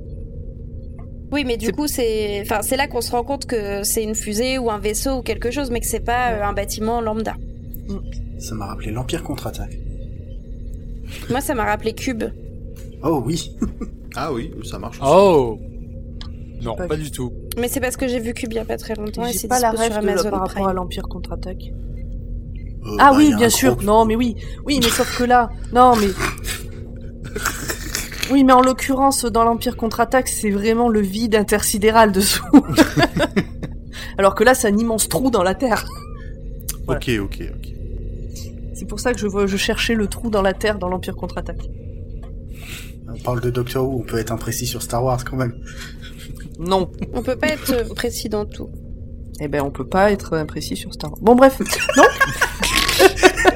Oui, 1.32 1.46
mais 1.46 1.56
du 1.56 1.72
coup, 1.72 1.88
c'est. 1.88 2.42
Enfin, 2.42 2.62
c'est 2.62 2.76
là 2.76 2.88
qu'on 2.88 3.00
se 3.00 3.12
rend 3.12 3.24
compte 3.24 3.46
que 3.46 3.84
c'est 3.84 4.04
une 4.04 4.16
fusée 4.16 4.58
ou 4.58 4.70
un 4.70 4.80
vaisseau 4.80 5.20
ou 5.20 5.22
quelque 5.22 5.50
chose, 5.50 5.72
mais 5.72 5.80
que 5.80 5.86
c'est 5.86 6.02
pas 6.04 6.34
euh, 6.34 6.44
un 6.44 6.52
bâtiment 6.52 7.00
lambda. 7.00 7.36
Ça 8.38 8.54
m'a 8.56 8.66
rappelé 8.66 8.92
l'Empire 8.92 9.24
contre-attaque. 9.24 9.78
Moi, 11.30 11.40
ça 11.40 11.56
m'a 11.56 11.64
rappelé 11.64 11.94
Cube. 11.94 12.24
Oh 13.04 13.22
oui. 13.26 13.56
Ah 14.16 14.34
oui, 14.34 14.52
ça 14.64 14.78
marche. 14.78 15.00
aussi. 15.02 15.10
Oh 15.10 15.58
Non, 16.62 16.76
Pas 16.76 16.96
du 16.96 17.12
tout. 17.12 17.34
Mais 17.58 17.68
c'est 17.68 17.80
parce 17.80 17.98
que 17.98 18.08
j'ai 18.08 18.20
vu 18.20 18.34
Cube 18.34 18.54
il 18.54 18.56
y 18.56 18.60
a 18.60 18.66
pas 18.66 18.78
très 18.78 18.96
longtemps 18.96 19.26
et 19.26 19.34
c'est 19.34 19.48
pas 19.48 19.60
la 19.60 19.72
rêve 19.72 19.94
de- 19.94 19.98
Amazon 19.98 20.30
par 20.30 20.48
rapport 20.48 20.68
à 20.68 20.74
l'Empire 20.74 21.08
contre-attaque. 21.10 21.72
Euh, 22.86 22.96
Ah 23.00 23.12
bah, 23.12 23.18
oui, 23.18 23.34
bien 23.36 23.50
sûr. 23.50 23.82
Non, 23.84 24.06
mais 24.06 24.16
oui, 24.16 24.36
oui, 24.66 24.80
mais 24.84 24.90
sauf 24.90 25.18
que 25.18 25.24
là, 25.24 25.50
non, 25.74 25.96
mais 25.96 26.08
oui, 28.32 28.44
mais 28.44 28.54
en 28.54 28.62
l'occurrence, 28.62 29.26
dans 29.26 29.44
l'Empire 29.44 29.76
contre-attaque, 29.78 30.28
c'est 30.28 30.52
vraiment 30.52 30.90
le 30.90 31.02
vide 31.02 31.36
intersidéral 31.36 32.12
dessous. 32.12 32.44
Alors 34.18 34.36
que 34.36 34.44
là, 34.44 34.54
c'est 34.54 34.68
un 34.68 34.78
immense 34.78 35.10
trou 35.10 35.32
dans 35.32 35.44
la 35.44 35.56
Terre. 35.56 35.86
voilà. 36.86 37.00
Ok, 37.00 37.10
ok, 37.20 37.44
ok. 37.56 37.70
C'est 38.74 38.86
pour 38.86 39.00
ça 39.00 39.14
que 39.14 39.20
je, 39.20 39.28
je 39.48 39.58
cherchais 39.58 39.96
le 39.96 40.08
trou 40.08 40.30
dans 40.30 40.42
la 40.42 40.54
Terre 40.54 40.78
dans 40.80 40.90
l'Empire 40.90 41.16
contre-attaque. 41.16 41.70
On 43.14 43.20
parle 43.20 43.42
de 43.42 43.50
Doctor 43.50 43.88
Who, 43.88 44.00
on 44.00 44.04
peut 44.04 44.18
être 44.18 44.32
imprécis 44.32 44.66
sur 44.66 44.82
Star 44.82 45.04
Wars 45.04 45.24
quand 45.26 45.36
même. 45.38 45.54
Non. 46.62 46.90
On 47.14 47.22
peut 47.24 47.36
pas 47.36 47.48
être 47.48 47.74
euh, 47.74 47.84
précis 47.94 48.30
dans 48.30 48.46
tout. 48.46 48.70
Eh 49.42 49.48
ben, 49.48 49.62
on 49.64 49.72
peut 49.72 49.88
pas 49.88 50.12
être 50.12 50.34
imprécis 50.38 50.76
sur 50.78 50.94
Star 50.94 51.12
Wars. 51.12 51.20
Bon, 51.22 51.36
bref. 51.36 51.60
Non 51.98 52.04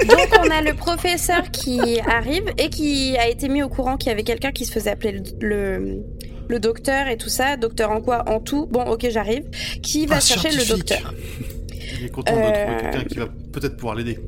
Donc 0.10 0.28
on 0.43 0.49
a 0.49 0.62
le 0.62 0.74
professeur 0.74 1.51
qui 1.51 1.99
arrive 2.01 2.45
et 2.58 2.70
qui 2.70 3.16
a 3.18 3.28
été 3.30 3.47
mis 3.49 3.62
au 3.62 3.70
courant 3.70 3.95
qu'il 3.97 4.10
y 4.10 4.12
avait 4.12 4.24
quelqu'un 4.24 4.51
qui 4.51 4.66
se 4.66 4.72
faisait 4.72 4.89
appeler 4.89 5.12
le, 5.12 5.24
le, 5.41 6.03
le 6.47 6.60
docteur 6.60 7.08
et 7.08 7.18
tout 7.18 7.30
ça. 7.30 7.56
Docteur 7.58 7.91
en 7.91 8.01
quoi? 8.01 8.24
En 8.28 8.39
tout. 8.39 8.66
Bon, 8.68 8.84
ok, 8.86 9.08
j'arrive. 9.10 9.43
Qui 9.84 10.06
va 10.08 10.16
Un 10.18 10.20
chercher 10.20 10.49
le 10.51 10.66
docteur? 10.68 11.14
Il 11.99 12.06
est 12.06 12.10
content 12.10 12.34
de 12.36 12.39
Euh, 12.41 12.66
trouver 12.66 12.82
quelqu'un 12.91 13.03
qui 13.08 13.18
va 13.20 13.28
peut-être 13.53 13.78
pouvoir 13.78 13.95
l'aider. 13.95 14.20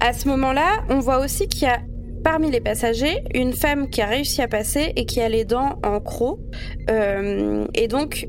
À 0.00 0.12
ce 0.12 0.26
moment-là, 0.28 0.82
on 0.88 0.98
voit 0.98 1.18
aussi 1.18 1.46
qu'il 1.46 1.62
y 1.62 1.66
a 1.66 1.78
parmi 2.22 2.50
les 2.50 2.60
passagers 2.60 3.18
une 3.34 3.52
femme 3.52 3.88
qui 3.90 4.00
a 4.02 4.06
réussi 4.06 4.42
à 4.42 4.48
passer 4.48 4.92
et 4.96 5.06
qui 5.06 5.20
a 5.20 5.28
les 5.28 5.44
dents 5.44 5.78
en 5.84 6.00
croc. 6.00 6.38
Euh, 6.90 7.66
et 7.74 7.88
donc 7.88 8.28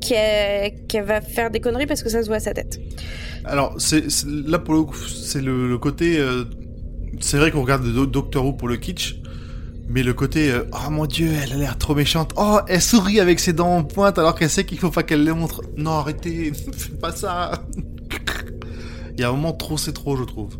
qui, 0.00 0.14
va 1.00 1.20
faire 1.20 1.50
des 1.50 1.60
conneries 1.60 1.86
parce 1.86 2.02
que 2.02 2.08
ça 2.08 2.22
se 2.22 2.26
voit 2.26 2.36
à 2.36 2.40
sa 2.40 2.52
tête. 2.52 2.80
Alors, 3.44 3.76
là 4.26 4.58
pour 4.58 4.74
le 4.74 4.82
coup, 4.82 4.96
c'est 5.06 5.40
le, 5.40 5.68
le 5.68 5.78
côté. 5.78 6.18
euh, 6.18 6.44
c'est 7.20 7.36
vrai 7.36 7.50
qu'on 7.52 7.62
regarde 7.62 7.84
Do- 7.92 8.06
Doctor 8.06 8.44
Who 8.44 8.52
pour 8.54 8.66
le 8.68 8.76
kitsch, 8.76 9.16
mais 9.88 10.02
le 10.02 10.12
côté. 10.12 10.50
euh, 10.50 10.64
oh 10.72 10.90
mon 10.90 11.06
dieu, 11.06 11.30
elle 11.42 11.52
a 11.52 11.56
l'air 11.56 11.78
trop 11.78 11.94
méchante. 11.94 12.32
Oh, 12.36 12.58
elle 12.68 12.82
sourit 12.82 13.20
avec 13.20 13.38
ses 13.38 13.52
dents 13.52 13.76
en 13.76 13.84
pointe 13.84 14.18
alors 14.18 14.34
qu'elle 14.34 14.50
sait 14.50 14.64
qu'il 14.64 14.78
faut 14.78 14.90
pas 14.90 15.04
qu'elle 15.04 15.22
les 15.24 15.32
montre. 15.32 15.62
Non, 15.76 15.92
arrêtez, 15.92 16.52
faites 16.76 16.98
pas 17.00 17.12
ça. 17.12 17.52
Il 19.14 19.20
y 19.20 19.24
a 19.24 19.28
un 19.28 19.32
moment 19.32 19.52
trop, 19.52 19.76
c'est 19.76 19.92
trop, 19.92 20.16
je 20.16 20.24
trouve. 20.24 20.58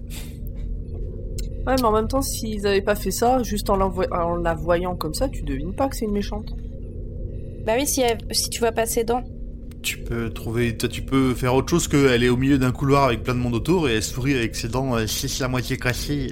Ouais, 1.66 1.74
mais 1.78 1.84
en 1.84 1.92
même 1.92 2.08
temps, 2.08 2.22
s'ils 2.22 2.66
avaient 2.66 2.82
pas 2.82 2.94
fait 2.96 3.10
ça, 3.12 3.42
juste 3.42 3.70
en, 3.70 3.80
en 3.80 4.36
la 4.36 4.54
voyant 4.54 4.96
comme 4.96 5.14
ça, 5.14 5.28
tu 5.28 5.42
devines 5.42 5.74
pas 5.74 5.88
que 5.88 5.96
c'est 5.96 6.06
une 6.06 6.12
méchante. 6.12 6.52
Bah 7.64 7.74
oui, 7.78 7.86
si, 7.86 8.00
elle- 8.00 8.18
si 8.32 8.50
tu 8.50 8.58
vois 8.60 8.72
pas 8.72 8.86
ses 8.86 9.04
dents. 9.04 9.22
Tu 9.82 9.98
peux 9.98 10.30
trouver, 10.30 10.76
toi, 10.76 10.88
tu 10.88 11.02
peux 11.02 11.34
faire 11.34 11.54
autre 11.54 11.68
chose 11.70 11.88
qu'elle 11.88 12.22
est 12.22 12.28
au 12.28 12.36
milieu 12.36 12.58
d'un 12.58 12.72
couloir 12.72 13.04
avec 13.04 13.22
plein 13.22 13.34
de 13.34 13.40
monde 13.40 13.54
autour 13.54 13.88
et 13.88 13.94
elle 13.96 14.02
sourit 14.02 14.34
avec 14.34 14.54
ses 14.56 14.68
dents, 14.68 14.96
euh, 14.96 15.06
c'est 15.06 15.40
la 15.40 15.48
moitié 15.48 15.76
cassée. 15.76 16.28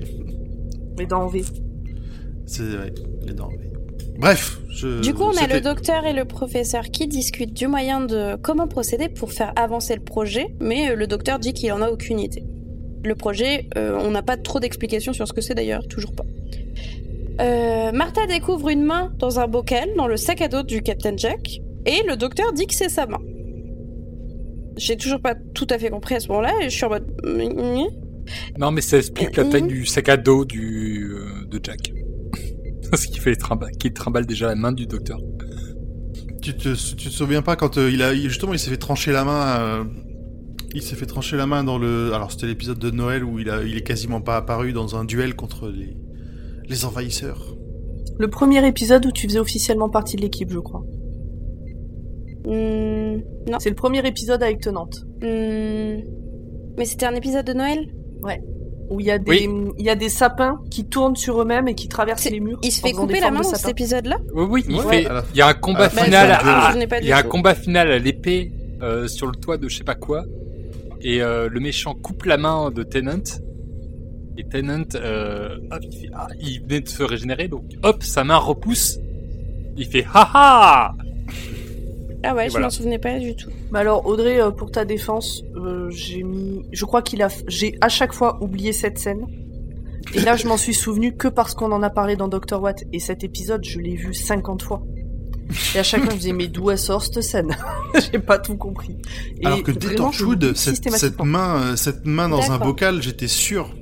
Mais 0.98 1.06
dans 1.06 1.26
V. 1.28 1.42
C'est 2.46 2.62
ouais, 2.62 2.92
les 3.26 3.32
dents. 3.32 3.48
oui. 3.50 3.64
Bref, 4.18 4.60
je. 4.68 5.00
Du 5.00 5.14
coup, 5.14 5.22
on 5.22 5.36
a 5.36 5.46
le 5.46 5.60
docteur 5.60 6.04
et 6.04 6.12
le 6.12 6.24
professeur 6.26 6.84
qui 6.84 7.06
discutent 7.08 7.54
du 7.54 7.66
moyen 7.68 8.00
de 8.04 8.36
comment 8.36 8.68
procéder 8.68 9.08
pour 9.08 9.32
faire 9.32 9.52
avancer 9.56 9.94
le 9.94 10.02
projet, 10.02 10.54
mais 10.60 10.94
le 10.94 11.06
docteur 11.06 11.38
dit 11.38 11.52
qu'il 11.52 11.72
en 11.72 11.80
a 11.80 11.88
aucune 11.90 12.20
idée. 12.20 12.44
Le 13.04 13.14
projet, 13.14 13.66
euh, 13.76 13.98
on 14.02 14.10
n'a 14.10 14.22
pas 14.22 14.36
trop 14.36 14.60
d'explications 14.60 15.12
sur 15.12 15.26
ce 15.26 15.32
que 15.32 15.40
c'est 15.40 15.54
d'ailleurs, 15.54 15.86
toujours 15.88 16.12
pas. 16.12 16.24
Euh, 17.40 17.92
Martha 17.92 18.26
découvre 18.26 18.68
une 18.68 18.82
main 18.82 19.12
dans 19.18 19.40
un 19.40 19.48
bocal 19.48 19.88
dans 19.96 20.06
le 20.06 20.16
sac 20.18 20.42
à 20.42 20.48
dos 20.48 20.62
du 20.62 20.82
Captain 20.82 21.16
Jack, 21.16 21.60
et 21.86 22.02
le 22.06 22.16
docteur 22.16 22.52
dit 22.52 22.66
que 22.66 22.74
c'est 22.74 22.90
sa 22.90 23.06
main. 23.06 23.20
J'ai 24.76 24.96
toujours 24.96 25.20
pas 25.20 25.34
tout 25.54 25.66
à 25.70 25.78
fait 25.78 25.90
compris 25.90 26.14
à 26.16 26.20
ce 26.20 26.28
moment-là, 26.28 26.52
et 26.60 26.64
je 26.68 26.74
suis 26.76 26.84
en 26.84 26.90
mode. 26.90 27.06
Non, 28.58 28.70
mais 28.70 28.80
ça 28.82 28.98
explique 28.98 29.36
la 29.36 29.44
taille 29.44 29.62
du 29.66 29.86
sac 29.86 30.08
à 30.08 30.16
dos 30.16 30.44
du, 30.44 31.10
euh, 31.14 31.46
de 31.50 31.58
Jack. 31.62 31.92
Ce 32.94 33.06
qui 33.06 33.18
fait 33.18 33.30
les 33.30 33.36
trimba- 33.36 33.70
qui 33.78 33.92
trimballe 33.92 34.26
déjà 34.26 34.46
la 34.48 34.54
main 34.54 34.72
du 34.72 34.86
docteur. 34.86 35.18
Tu 36.42 36.54
te, 36.54 36.74
tu 36.74 37.08
te 37.08 37.12
souviens 37.12 37.42
pas 37.42 37.56
quand 37.56 37.76
euh, 37.78 37.90
il 37.92 38.02
a 38.02 38.14
justement 38.14 38.52
il 38.52 38.58
s'est 38.58 38.70
fait 38.70 38.76
trancher 38.78 39.12
la 39.12 39.24
main 39.24 39.60
euh, 39.60 39.84
il 40.74 40.82
s'est 40.82 40.94
fait 40.96 41.06
trancher 41.06 41.36
la 41.36 41.46
main 41.46 41.64
dans 41.64 41.78
le 41.78 42.12
alors 42.14 42.30
c'était 42.32 42.46
l'épisode 42.46 42.78
de 42.78 42.90
Noël 42.90 43.24
où 43.24 43.38
il 43.38 43.50
a 43.50 43.62
il 43.62 43.76
est 43.76 43.82
quasiment 43.82 44.20
pas 44.20 44.36
apparu 44.36 44.72
dans 44.72 44.96
un 44.96 45.04
duel 45.04 45.34
contre 45.34 45.68
les 45.68 45.96
les 46.68 46.84
envahisseurs. 46.84 47.56
Le 48.18 48.28
premier 48.28 48.64
épisode 48.66 49.04
où 49.06 49.10
tu 49.12 49.26
faisais 49.26 49.38
officiellement 49.40 49.88
partie 49.88 50.14
de 50.16 50.20
l'équipe, 50.22 50.50
je 50.52 50.58
crois. 50.58 50.82
Hmm, 52.44 53.20
non. 53.50 53.58
C'est 53.58 53.70
le 53.70 53.74
premier 53.74 54.06
épisode 54.06 54.42
avec 54.42 54.60
Tenante. 54.60 55.04
Hmm, 55.22 56.00
Mais 56.78 56.84
c'était 56.84 57.06
un 57.06 57.14
épisode 57.14 57.44
de 57.46 57.52
Noël? 57.52 57.86
Où 58.90 58.98
il 58.98 59.06
y 59.06 59.10
a 59.12 59.18
des, 59.18 59.30
Oui. 59.46 59.48
il 59.78 59.84
y 59.84 59.88
a 59.90 59.94
des 59.94 60.08
sapins 60.08 60.58
qui 60.68 60.84
tournent 60.88 61.14
sur 61.14 61.40
eux-mêmes 61.40 61.68
et 61.68 61.74
qui 61.76 61.86
traversent 61.86 62.28
les 62.28 62.40
murs. 62.40 62.58
Il 62.64 62.72
se 62.72 62.80
fait 62.80 62.90
couper 62.92 63.20
la 63.20 63.30
main 63.30 63.40
dans 63.40 63.48
cet 63.54 63.68
épisode-là? 63.70 64.18
Oui, 64.34 64.46
oui, 64.50 64.64
il 64.68 64.76
Ouais, 64.76 65.02
fait. 65.04 65.08
Il 65.32 65.38
y 65.38 65.42
a 65.42 65.46
un 65.46 65.54
combat 65.54 65.84
à 65.84 65.94
la 65.94 66.02
final. 66.02 66.30
à- 66.32 66.74
Il 67.00 67.06
y 67.06 67.12
a 67.12 67.18
un 67.18 67.22
combat 67.22 67.54
final 67.54 67.88
à 67.92 67.98
l'épée 68.00 68.50
euh, 68.82 69.06
sur 69.06 69.28
le 69.28 69.36
toit 69.36 69.58
de 69.58 69.68
je 69.68 69.76
sais 69.78 69.84
pas 69.84 69.94
quoi, 69.94 70.24
et 71.00 71.22
euh, 71.22 71.48
le 71.48 71.60
méchant 71.60 71.94
coupe 71.94 72.24
la 72.24 72.36
main 72.36 72.70
de 72.70 72.82
Tennant. 72.82 73.22
Et 74.36 74.44
Tennant, 74.44 74.84
euh, 74.94 75.56
hop, 75.70 75.80
il, 75.82 75.98
fait, 75.98 76.10
ah, 76.14 76.28
il 76.40 76.62
venait 76.62 76.80
de 76.80 76.88
se 76.88 77.02
régénérer, 77.02 77.48
donc 77.48 77.64
hop, 77.82 78.02
sa 78.02 78.24
main 78.24 78.36
repousse. 78.36 78.98
Il 79.76 79.86
fait 79.86 80.04
haha. 80.12 80.94
Ah 82.22 82.34
ouais, 82.34 82.44
Et 82.44 82.48
je 82.48 82.52
voilà. 82.52 82.66
m'en 82.66 82.70
souvenais 82.70 82.98
pas 82.98 83.18
du 83.18 83.34
tout. 83.34 83.50
Mais 83.72 83.78
alors 83.78 84.06
Audrey, 84.06 84.40
euh, 84.40 84.50
pour 84.50 84.70
ta 84.70 84.84
défense, 84.84 85.42
euh, 85.56 85.88
j'ai 85.90 86.22
mis, 86.22 86.62
je 86.70 86.84
crois 86.84 87.02
qu'il 87.02 87.22
a, 87.22 87.28
j'ai 87.48 87.76
à 87.80 87.88
chaque 87.88 88.12
fois 88.12 88.38
oublié 88.42 88.72
cette 88.72 88.98
scène. 88.98 89.26
Et 90.14 90.20
là, 90.20 90.36
je 90.36 90.46
m'en 90.48 90.56
suis 90.56 90.74
souvenu 90.74 91.14
que 91.14 91.28
parce 91.28 91.54
qu'on 91.54 91.72
en 91.72 91.82
a 91.82 91.90
parlé 91.90 92.16
dans 92.16 92.28
Doctor 92.28 92.60
Watt. 92.62 92.82
Et 92.92 92.98
cet 93.00 93.22
épisode, 93.24 93.64
je 93.64 93.78
l'ai 93.78 93.94
vu 93.94 94.12
50 94.12 94.62
fois. 94.62 94.82
Et 95.74 95.78
à 95.78 95.82
chaque 95.82 96.00
fois, 96.02 96.10
je 96.10 96.14
me 96.16 96.20
disais, 96.20 96.32
mais 96.32 96.46
d'où 96.48 96.70
elle 96.70 96.78
sort 96.78 97.02
cette 97.02 97.22
scène 97.22 97.56
J'ai 98.12 98.18
pas 98.18 98.38
tout 98.38 98.56
compris. 98.56 98.96
Et 99.40 99.46
Alors 99.46 99.62
que 99.62 99.72
dès 99.72 99.94
Torchwood, 99.94 100.54
cette, 100.56 101.20
main, 101.22 101.62
euh, 101.72 101.76
cette 101.76 102.06
main 102.06 102.28
dans 102.28 102.50
un 102.52 102.58
bocal, 102.58 103.02
j'étais 103.02 103.28
sûr. 103.28 103.74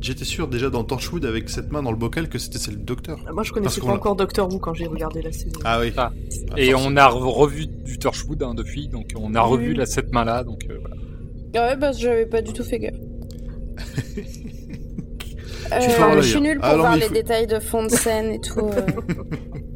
J'étais 0.00 0.24
sûr 0.24 0.48
déjà 0.48 0.68
dans 0.68 0.82
Torchwood 0.82 1.24
avec 1.24 1.48
cette 1.48 1.70
main 1.70 1.80
dans 1.82 1.92
le 1.92 1.96
bocal 1.96 2.28
que 2.28 2.36
c'était 2.38 2.58
celle 2.58 2.76
du 2.78 2.82
docteur. 2.84 3.18
Moi, 3.18 3.26
je 3.28 3.34
Parce 3.34 3.50
connaissais 3.52 3.80
qu'on 3.80 3.86
pas 3.88 3.92
encore 3.94 4.16
Doctor 4.16 4.52
Who 4.52 4.58
quand 4.58 4.74
j'ai 4.74 4.86
regardé 4.88 5.22
la 5.22 5.30
saison. 5.30 5.60
Ah 5.64 5.78
oui. 5.80 5.92
Ah. 5.96 6.10
Ah, 6.50 6.54
Et 6.56 6.74
on 6.74 6.96
a 6.96 7.08
re- 7.08 7.32
revu 7.32 7.66
du 7.66 7.98
Torchwood 7.98 8.42
hein, 8.42 8.54
depuis, 8.54 8.88
donc 8.88 9.10
on 9.16 9.34
a 9.36 9.44
Oui, 9.44 9.50
revu 9.52 9.74
la, 9.74 9.86
cette 9.86 10.12
main-là, 10.12 10.42
donc 10.42 10.66
euh, 10.68 10.78
voilà. 10.80 10.96
Ah 11.54 11.68
ouais, 11.68 11.76
bah 11.76 11.92
j'avais 11.92 12.26
pas 12.26 12.42
du 12.42 12.52
tout 12.52 12.64
fait 12.64 12.78
gaffe. 12.80 12.94
Euh, 15.72 16.20
je 16.20 16.26
suis 16.28 16.36
hein. 16.36 16.40
nulle 16.42 16.58
pour 16.58 16.68
Ah, 16.68 16.76
voir 16.76 16.96
les 16.96 17.02
faut- 17.02 17.14
détails 17.14 17.46
de 17.46 17.58
fond 17.58 17.84
de 17.84 17.88
scène 17.90 18.30
et 18.32 18.40
tout. 18.40 18.60
euh. 18.60 18.82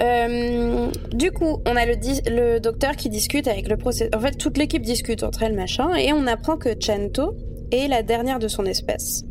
Euh, 0.00 0.90
du 1.12 1.30
coup, 1.32 1.62
on 1.66 1.76
a 1.76 1.86
le, 1.86 2.58
docteur 2.58 2.96
qui 2.96 3.08
discute 3.08 3.48
avec 3.48 3.68
le 3.68 3.76
procès. 3.76 4.10
En 4.14 4.20
fait, 4.20 4.36
toute 4.36 4.58
l'équipe 4.58 4.82
discute 4.82 5.22
entre 5.22 5.42
elles, 5.42 5.54
machin, 5.54 5.94
et 5.94 6.12
on 6.12 6.26
apprend 6.26 6.56
que 6.56 6.70
Chento 6.78 7.36
est 7.72 7.88
la 7.88 8.02
dernière 8.02 8.38
de 8.38 8.48
son 8.48 8.64
espèce. 8.64 9.22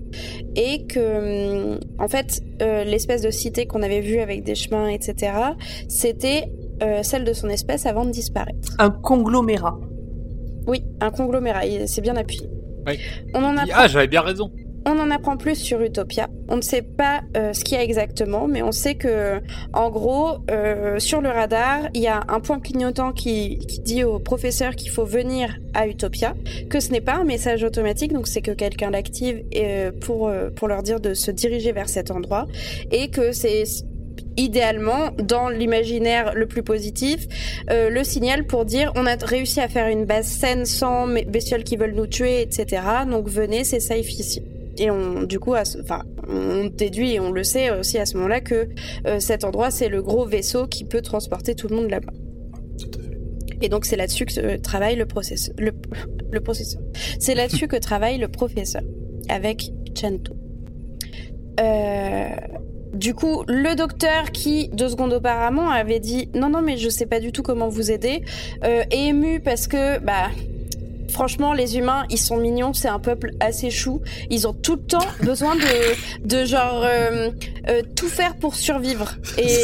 Et 0.55 0.85
que, 0.87 1.73
hum, 1.73 1.79
en 1.99 2.07
fait, 2.07 2.41
euh, 2.61 2.83
l'espèce 2.83 3.21
de 3.21 3.29
cité 3.29 3.65
qu'on 3.65 3.83
avait 3.83 4.01
vue 4.01 4.19
avec 4.19 4.43
des 4.43 4.55
chemins, 4.55 4.87
etc., 4.87 5.33
c'était 5.87 6.51
euh, 6.81 7.01
celle 7.03 7.23
de 7.23 7.33
son 7.33 7.49
espèce 7.49 7.85
avant 7.85 8.05
de 8.05 8.11
disparaître. 8.11 8.75
Un 8.79 8.89
conglomérat. 8.91 9.79
Oui, 10.67 10.83
un 11.01 11.11
conglomérat, 11.11 11.65
il- 11.65 11.87
c'est 11.87 12.01
bien 12.01 12.15
appuyé. 12.15 12.47
Oui. 12.85 12.99
On 13.33 13.43
en 13.43 13.57
apprend 13.57 13.73
ah, 13.73 13.87
j'avais 13.87 14.07
bien 14.07 14.21
raison. 14.21 14.51
On 14.89 14.99
en 14.99 15.11
apprend 15.11 15.35
plus 15.35 15.55
sur 15.55 15.81
Utopia. 15.81 16.29
On 16.47 16.55
ne 16.55 16.61
sait 16.61 16.81
pas 16.81 17.19
euh, 17.35 17.51
ce 17.51 17.65
qu'il 17.65 17.75
y 17.75 17.77
a 17.77 17.83
exactement, 17.83 18.47
mais 18.47 18.61
on 18.61 18.71
sait 18.71 18.95
que, 18.95 19.41
en 19.73 19.89
gros, 19.89 20.37
euh, 20.49 20.97
sur 20.97 21.19
le 21.19 21.27
radar, 21.27 21.89
il 21.93 22.01
y 22.01 22.07
a 22.07 22.21
un 22.29 22.39
point 22.39 22.61
clignotant 22.61 23.11
qui, 23.11 23.57
dit 23.83 24.05
au 24.05 24.17
professeur 24.19 24.77
qu'il 24.77 24.89
faut 24.89 25.03
venir 25.03 25.57
à 25.73 25.87
Utopia, 25.87 26.35
que 26.69 26.79
ce 26.79 26.93
n'est 26.93 27.01
pas 27.01 27.15
un 27.15 27.25
message 27.25 27.65
automatique, 27.65 28.13
donc 28.13 28.29
c'est 28.29 28.41
que 28.41 28.51
quelqu'un 28.51 28.89
l'active 28.89 29.43
euh, 29.57 29.91
pour, 29.91 30.29
leur 30.29 30.83
dire 30.83 31.01
de 31.01 31.13
se 31.13 31.31
diriger 31.31 31.73
vers 31.73 31.89
cet 31.89 32.09
endroit, 32.09 32.47
et 32.89 33.09
que 33.09 33.33
c'est 33.33 33.65
idéalement, 34.37 35.09
dans 35.21 35.49
l'imaginaire 35.49 36.31
le 36.33 36.45
plus 36.45 36.63
positif, 36.63 37.27
le 37.69 38.03
signal 38.03 38.45
pour 38.45 38.65
dire 38.65 38.93
on 38.95 39.05
a 39.05 39.15
réussi 39.15 39.59
à 39.59 39.67
faire 39.67 39.87
une 39.87 40.05
base 40.05 40.27
saine 40.27 40.65
sans 40.65 41.07
bestioles 41.27 41.63
qui 41.63 41.75
veulent 41.75 41.95
nous 41.95 42.07
tuer, 42.07 42.41
etc. 42.41 42.83
Donc 43.09 43.27
venez, 43.27 43.63
c'est 43.63 43.79
safe 43.79 44.11
ici. 44.13 44.43
Et 44.77 44.91
on, 44.91 45.23
du 45.23 45.39
coup, 45.39 45.55
enfin, 45.55 46.03
on 46.27 46.65
déduit 46.65 47.13
et 47.13 47.19
on 47.19 47.31
le 47.31 47.43
sait 47.43 47.71
aussi 47.71 47.97
à 47.97 48.05
ce 48.05 48.15
moment-là 48.17 48.41
que 48.41 48.69
euh, 49.07 49.19
cet 49.19 49.43
endroit 49.43 49.71
c'est 49.71 49.89
le 49.89 50.01
gros 50.01 50.25
vaisseau 50.25 50.67
qui 50.67 50.83
peut 50.83 51.01
transporter 51.01 51.55
tout 51.55 51.67
le 51.67 51.75
monde 51.75 51.89
là-bas. 51.89 52.13
Et 53.61 53.69
donc 53.69 53.85
c'est 53.85 53.95
là-dessus 53.95 54.25
que 54.25 54.39
euh, 54.39 54.57
travaille 54.57 54.95
le 54.95 55.05
processeur. 55.05 55.55
Le, 55.57 55.71
le 56.31 56.39
processeur. 56.41 56.81
C'est 57.19 57.35
là-dessus 57.35 57.67
que 57.67 57.77
travaille 57.77 58.17
le 58.17 58.27
professeur 58.27 58.83
avec 59.29 59.71
Chanto. 59.99 60.35
Euh, 61.59 62.29
du 62.93 63.13
coup, 63.13 63.43
le 63.47 63.75
docteur 63.75 64.31
qui, 64.31 64.69
deux 64.69 64.89
secondes 64.89 65.13
auparavant, 65.13 65.69
avait 65.69 65.99
dit 65.99 66.29
non, 66.33 66.49
non, 66.49 66.61
mais 66.61 66.77
je 66.77 66.89
sais 66.89 67.05
pas 67.05 67.19
du 67.19 67.31
tout 67.31 67.43
comment 67.43 67.67
vous 67.67 67.91
aider, 67.91 68.23
euh, 68.63 68.83
est 68.91 69.07
ému 69.09 69.39
parce 69.39 69.67
que, 69.67 69.99
bah, 69.99 70.29
franchement, 71.09 71.53
les 71.53 71.77
humains, 71.77 72.05
ils 72.09 72.17
sont 72.17 72.37
mignons, 72.37 72.73
c'est 72.73 72.87
un 72.87 72.99
peuple 72.99 73.31
assez 73.39 73.69
chou. 73.69 74.01
Ils 74.29 74.47
ont 74.47 74.53
tout 74.53 74.75
le 74.75 74.81
temps 74.83 75.05
besoin 75.23 75.55
de, 75.55 76.27
de 76.27 76.45
genre, 76.45 76.83
euh, 76.83 77.29
euh, 77.69 77.81
tout 77.95 78.07
faire 78.09 78.35
pour 78.35 78.55
survivre. 78.55 79.15
Et, 79.37 79.61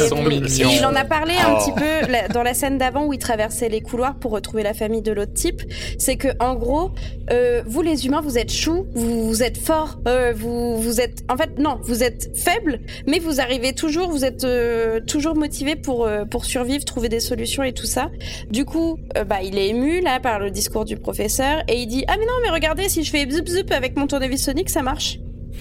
il 0.78 0.84
en 0.84 0.94
a 0.94 1.04
parlé 1.04 1.34
un 1.34 1.54
Oh. 1.54 1.58
petit 1.58 1.72
peu 1.72 2.10
la- 2.10 2.28
dans 2.28 2.42
la 2.42 2.54
scène 2.54 2.78
d'avant 2.78 3.04
où 3.06 3.12
il 3.12 3.18
traversait 3.18 3.68
les 3.68 3.80
couloirs 3.80 4.16
pour 4.18 4.30
retrouver 4.32 4.62
la 4.62 4.74
famille 4.74 5.02
de 5.02 5.12
l'autre 5.12 5.34
type. 5.34 5.62
C'est 5.98 6.16
que, 6.16 6.28
en 6.40 6.54
gros, 6.54 6.90
euh, 7.30 7.62
vous 7.66 7.82
les 7.82 8.06
humains, 8.06 8.20
vous 8.20 8.38
êtes 8.38 8.52
choux, 8.52 8.86
vous, 8.94 9.26
vous 9.26 9.42
êtes 9.42 9.58
forts, 9.58 9.98
euh, 10.08 10.32
vous, 10.34 10.76
vous 10.80 11.00
êtes, 11.00 11.22
en 11.30 11.36
fait, 11.36 11.58
non, 11.58 11.78
vous 11.82 12.02
êtes 12.02 12.36
faibles, 12.36 12.80
mais 13.06 13.18
vous 13.18 13.40
arrivez 13.40 13.72
toujours, 13.74 14.08
vous 14.10 14.24
êtes 14.24 14.44
euh, 14.44 15.00
toujours 15.00 15.36
motivés 15.36 15.76
pour 15.76 16.06
euh, 16.06 16.24
pour 16.24 16.44
survivre, 16.44 16.84
trouver 16.84 17.08
des 17.08 17.20
solutions 17.20 17.62
et 17.62 17.72
tout 17.72 17.86
ça. 17.86 18.10
Du 18.50 18.64
coup, 18.64 18.98
euh, 19.16 19.24
bah, 19.24 19.42
il 19.42 19.58
est 19.58 19.68
ému 19.68 20.00
là 20.00 20.20
par 20.20 20.38
le 20.38 20.50
discours 20.50 20.84
du 20.84 20.96
professeur 20.96 21.43
et 21.68 21.80
il 21.80 21.86
dit 21.86 22.04
ah 22.08 22.16
mais 22.18 22.26
non 22.26 22.32
mais 22.42 22.50
regardez 22.50 22.88
si 22.88 23.04
je 23.04 23.10
fais 23.10 23.28
zup 23.30 23.48
zup 23.48 23.70
avec 23.70 23.96
mon 23.96 24.06
tournevis 24.06 24.44
sonique 24.44 24.70
ça 24.70 24.82
marche. 24.82 25.18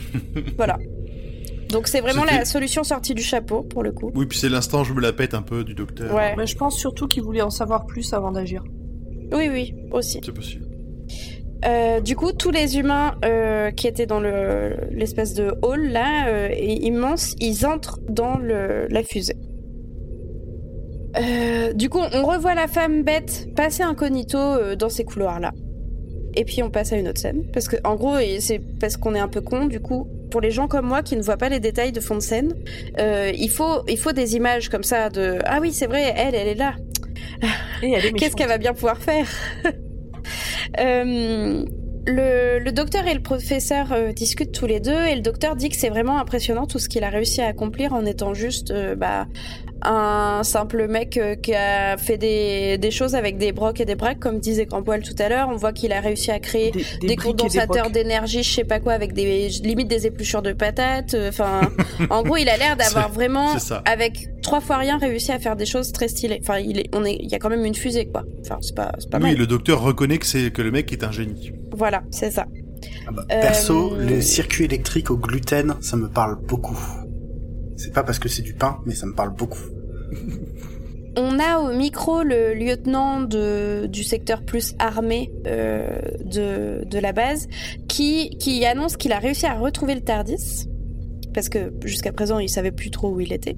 voilà. 0.58 0.78
Donc 1.70 1.88
c'est 1.88 2.02
vraiment 2.02 2.24
la 2.24 2.46
solution 2.46 2.84
sortie 2.84 3.14
du 3.14 3.24
chapeau 3.24 3.64
pour 3.64 3.84
le 3.84 3.92
coup. 3.92 4.12
Oui, 4.14 4.26
puis 4.26 4.38
c'est 4.38 4.50
l'instant 4.50 4.84
je 4.84 4.94
me 4.94 5.02
la 5.02 5.14
pète 5.14 5.34
un 5.34 5.42
peu 5.42 5.64
du 5.64 5.74
docteur. 5.74 6.14
Ouais. 6.14 6.36
Mais 6.38 6.46
je 6.46 6.56
pense 6.56 6.78
surtout 6.78 7.08
qu'il 7.08 7.24
voulait 7.24 7.42
en 7.42 7.50
savoir 7.50 7.86
plus 7.86 8.14
avant 8.14 8.32
d'agir. 8.32 8.64
Oui 9.32 9.50
oui 9.50 9.76
aussi. 9.92 10.20
C'est 10.24 10.32
possible. 10.32 10.68
Euh, 11.66 12.02
du 12.02 12.18
coup, 12.18 12.34
tous 12.34 12.52
les 12.52 12.78
humains 12.78 13.16
euh, 13.24 13.72
qui 13.72 13.88
étaient 13.88 14.06
dans 14.06 14.20
le 14.20 14.76
l'espèce 14.92 15.34
de 15.34 15.56
hall 15.62 15.88
là, 15.88 16.28
euh, 16.28 16.50
immense, 16.60 17.36
ils 17.40 17.66
entrent 17.66 18.00
dans 18.10 18.38
le, 18.38 18.88
la 18.90 19.02
fusée. 19.04 19.38
Euh, 21.18 21.74
du 21.74 21.90
coup, 21.90 22.00
on 22.00 22.26
revoit 22.26 22.56
la 22.56 22.68
femme 22.68 23.04
bête 23.04 23.50
passer 23.56 23.84
incognito 23.84 24.38
euh, 24.38 24.76
dans 24.76 24.90
ces 24.90 25.04
couloirs 25.04 25.40
là. 25.40 25.52
Et 26.36 26.46
puis 26.46 26.64
on 26.64 26.70
passe 26.70 26.94
à 26.94 26.98
une 26.98 27.08
autre 27.08 27.20
scène 27.20 27.44
parce 27.54 27.68
que 27.68 27.76
en 27.84 27.96
gros, 27.96 28.16
c'est 28.40 28.60
parce 28.80 28.98
qu'on 28.98 29.16
est 29.16 29.20
un 29.20 29.28
peu 29.28 29.42
con. 29.42 29.66
Du 29.66 29.80
coup, 29.80 30.08
pour 30.32 30.42
les 30.42 30.52
gens 30.52 30.68
comme 30.68 30.88
moi 30.88 31.04
qui 31.04 31.16
ne 31.16 31.22
voient 31.22 31.38
pas 31.38 31.50
les 31.50 31.60
détails 31.60 31.92
de 31.92 32.00
fond 32.00 32.16
de 32.16 32.22
scène, 32.22 32.54
euh, 33.00 33.32
il 33.36 33.50
faut 33.50 33.84
il 33.88 33.98
faut 33.98 34.12
des 34.12 34.36
images 34.36 34.70
comme 34.70 34.84
ça 34.84 35.10
de 35.10 35.40
ah 35.46 35.60
oui 35.62 35.74
c'est 35.74 35.88
vrai 35.88 36.14
elle 36.16 36.36
elle 36.36 36.48
est 36.48 36.56
là. 36.56 36.76
Qu'est-ce 37.82 38.36
qu'elle 38.36 38.48
va 38.48 38.58
bien 38.58 38.74
pouvoir 38.74 38.98
faire? 38.98 39.28
Euh, 40.80 41.66
le, 42.06 42.60
le 42.60 42.72
docteur 42.72 43.08
et 43.08 43.14
le 43.14 43.22
professeur 43.22 43.94
euh, 43.94 44.12
discutent 44.12 44.52
tous 44.52 44.66
les 44.66 44.80
deux 44.80 45.06
et 45.06 45.16
le 45.16 45.22
docteur 45.22 45.56
dit 45.56 45.70
que 45.70 45.76
c'est 45.76 45.90
vraiment 45.90 46.20
impressionnant 46.20 46.66
tout 46.66 46.80
ce 46.80 46.90
qu'il 46.90 47.04
a 47.04 47.10
réussi 47.10 47.42
à 47.42 47.48
accomplir 47.48 47.94
en 47.94 48.06
étant 48.06 48.34
juste 48.34 48.72
euh, 48.72 48.96
bah, 48.96 49.28
un 49.86 50.44
simple 50.44 50.88
mec 50.88 51.18
euh, 51.18 51.36
qui 51.36 51.54
a 51.54 51.98
fait 51.98 52.18
des, 52.18 52.78
des 52.78 52.92
choses 52.92 53.16
avec 53.16 53.38
des 53.38 53.52
brocs 53.52 53.80
et 53.80 53.86
des 53.86 53.96
braques 53.96 54.20
comme 54.20 54.40
disait 54.40 54.66
Campoil 54.66 55.02
tout 55.02 55.16
à 55.20 55.30
l'heure. 55.30 55.50
On 55.52 55.56
voit 55.56 55.74
qu'il 55.74 55.92
a 55.94 56.00
réussi 56.00 56.32
à 56.32 56.40
créer 56.40 56.72
Des, 57.02 57.16
condensateurs 57.16 57.90
d'énergie, 57.90 58.44
je 58.44 58.54
sais 58.54 58.64
pas 58.64 58.80
quoi, 58.80 58.94
avec 58.94 59.14
des 59.14 59.50
limite 59.64 59.88
des 59.88 60.08
épluchures 60.08 60.42
de 60.42 60.54
patates. 60.54 61.14
euh, 61.14 61.30
Enfin, 61.30 61.62
en 62.10 62.24
gros, 62.24 62.38
il 62.38 62.50
a 62.50 62.58
l'air 62.58 62.76
d'avoir 62.78 63.10
vraiment, 63.12 63.56
avec 63.86 64.30
trois 64.42 64.62
fois 64.62 64.78
rien, 64.78 64.98
réussi 64.98 65.32
à 65.32 65.40
faire 65.40 65.56
des 65.56 65.66
choses 65.66 65.92
très 65.92 66.08
stylées. 66.08 66.40
Enfin, 66.42 66.60
il 66.60 66.80
est, 66.80 66.90
on 66.94 67.04
est, 67.06 67.16
il 67.20 67.30
y 67.30 67.36
a 67.36 67.40
quand 67.40 67.50
même 67.50 67.66
une 67.66 67.76
fusée, 67.76 68.06
quoi. 68.06 68.24
Enfin, 68.42 68.58
c'est 68.62 68.76
pas, 68.76 68.92
Oui, 69.16 69.20
mal. 69.20 69.36
le 69.36 69.48
docteur 69.48 69.82
reconnaît 69.82 70.18
que 70.18 70.26
c'est 70.26 70.52
que 70.52 70.62
le 70.62 70.72
mec 70.72 70.92
est 70.92 71.04
un 71.04 71.12
génie. 71.12 71.52
Voilà, 71.76 72.04
c'est 72.12 72.32
ça. 72.32 72.46
Ah 73.08 73.12
bah, 73.12 73.24
Euh, 73.32 73.42
Perso, 73.42 73.96
les 73.98 74.22
circuits 74.22 74.66
électriques 74.66 75.10
au 75.10 75.18
gluten, 75.18 75.76
ça 75.82 75.96
me 75.98 76.08
parle 76.10 76.38
beaucoup. 76.48 76.78
C'est 77.84 77.92
pas 77.92 78.04
parce 78.04 78.18
que 78.18 78.30
c'est 78.30 78.44
du 78.44 78.54
pain, 78.54 78.80
mais 78.86 78.96
ça 78.96 79.06
me 79.06 79.14
parle 79.14 79.36
beaucoup. 79.36 79.60
On 81.18 81.38
a 81.38 81.60
au 81.60 81.74
micro 81.74 82.24
le 82.24 82.54
lieutenant 82.54 83.24
du 83.24 84.04
secteur 84.04 84.42
plus 84.46 84.74
armé 84.80 85.34
euh, 85.46 86.00
de, 86.24 86.86
de 86.86 87.00
la 87.00 87.12
base 87.12 87.50
qui, 87.90 88.30
qui 88.38 88.66
annonce 88.66 88.96
qu'il 88.96 89.12
a 89.12 89.20
réussi 89.20 89.46
à 89.46 89.56
retrouver 89.56 89.96
le 89.96 90.02
Tardis. 90.02 90.70
Parce 91.34 91.50
que 91.50 91.74
jusqu'à 91.84 92.12
présent, 92.12 92.40
il 92.40 92.50
savait 92.50 92.72
plus 92.72 92.92
trop 92.92 93.10
où 93.10 93.20
il 93.20 93.34
était. 93.34 93.56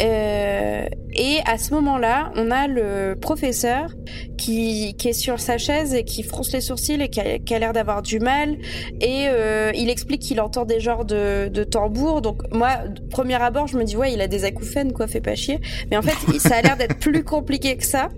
Euh, 0.00 0.86
et 1.12 1.38
à 1.46 1.58
ce 1.58 1.74
moment-là, 1.74 2.30
on 2.36 2.50
a 2.50 2.68
le 2.68 3.16
professeur 3.20 3.90
qui, 4.36 4.94
qui 4.96 5.08
est 5.08 5.12
sur 5.12 5.40
sa 5.40 5.58
chaise 5.58 5.94
et 5.94 6.04
qui 6.04 6.22
fronce 6.22 6.52
les 6.52 6.60
sourcils 6.60 7.00
et 7.00 7.08
qui 7.08 7.20
a, 7.20 7.38
qui 7.38 7.54
a 7.54 7.58
l'air 7.58 7.72
d'avoir 7.72 8.02
du 8.02 8.20
mal. 8.20 8.56
Et 9.00 9.26
euh, 9.28 9.72
il 9.74 9.90
explique 9.90 10.22
qu'il 10.22 10.40
entend 10.40 10.64
des 10.64 10.78
genres 10.80 11.04
de, 11.04 11.48
de 11.48 11.64
tambours. 11.64 12.22
Donc 12.22 12.42
moi, 12.52 12.78
premier 13.10 13.42
abord, 13.42 13.66
je 13.66 13.76
me 13.76 13.84
dis 13.84 13.96
ouais, 13.96 14.12
il 14.12 14.20
a 14.20 14.28
des 14.28 14.44
acouphènes, 14.44 14.92
quoi, 14.92 15.08
fait 15.08 15.20
pas 15.20 15.34
chier. 15.34 15.58
Mais 15.90 15.96
en 15.96 16.02
fait, 16.02 16.38
ça 16.38 16.56
a 16.56 16.62
l'air 16.62 16.76
d'être 16.76 16.98
plus 16.98 17.24
compliqué 17.28 17.76
que 17.76 17.84
ça. 17.84 18.08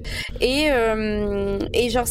Et, 0.41 0.67
euh, 0.71 1.59
et 1.73 1.89
genre, 1.89 2.07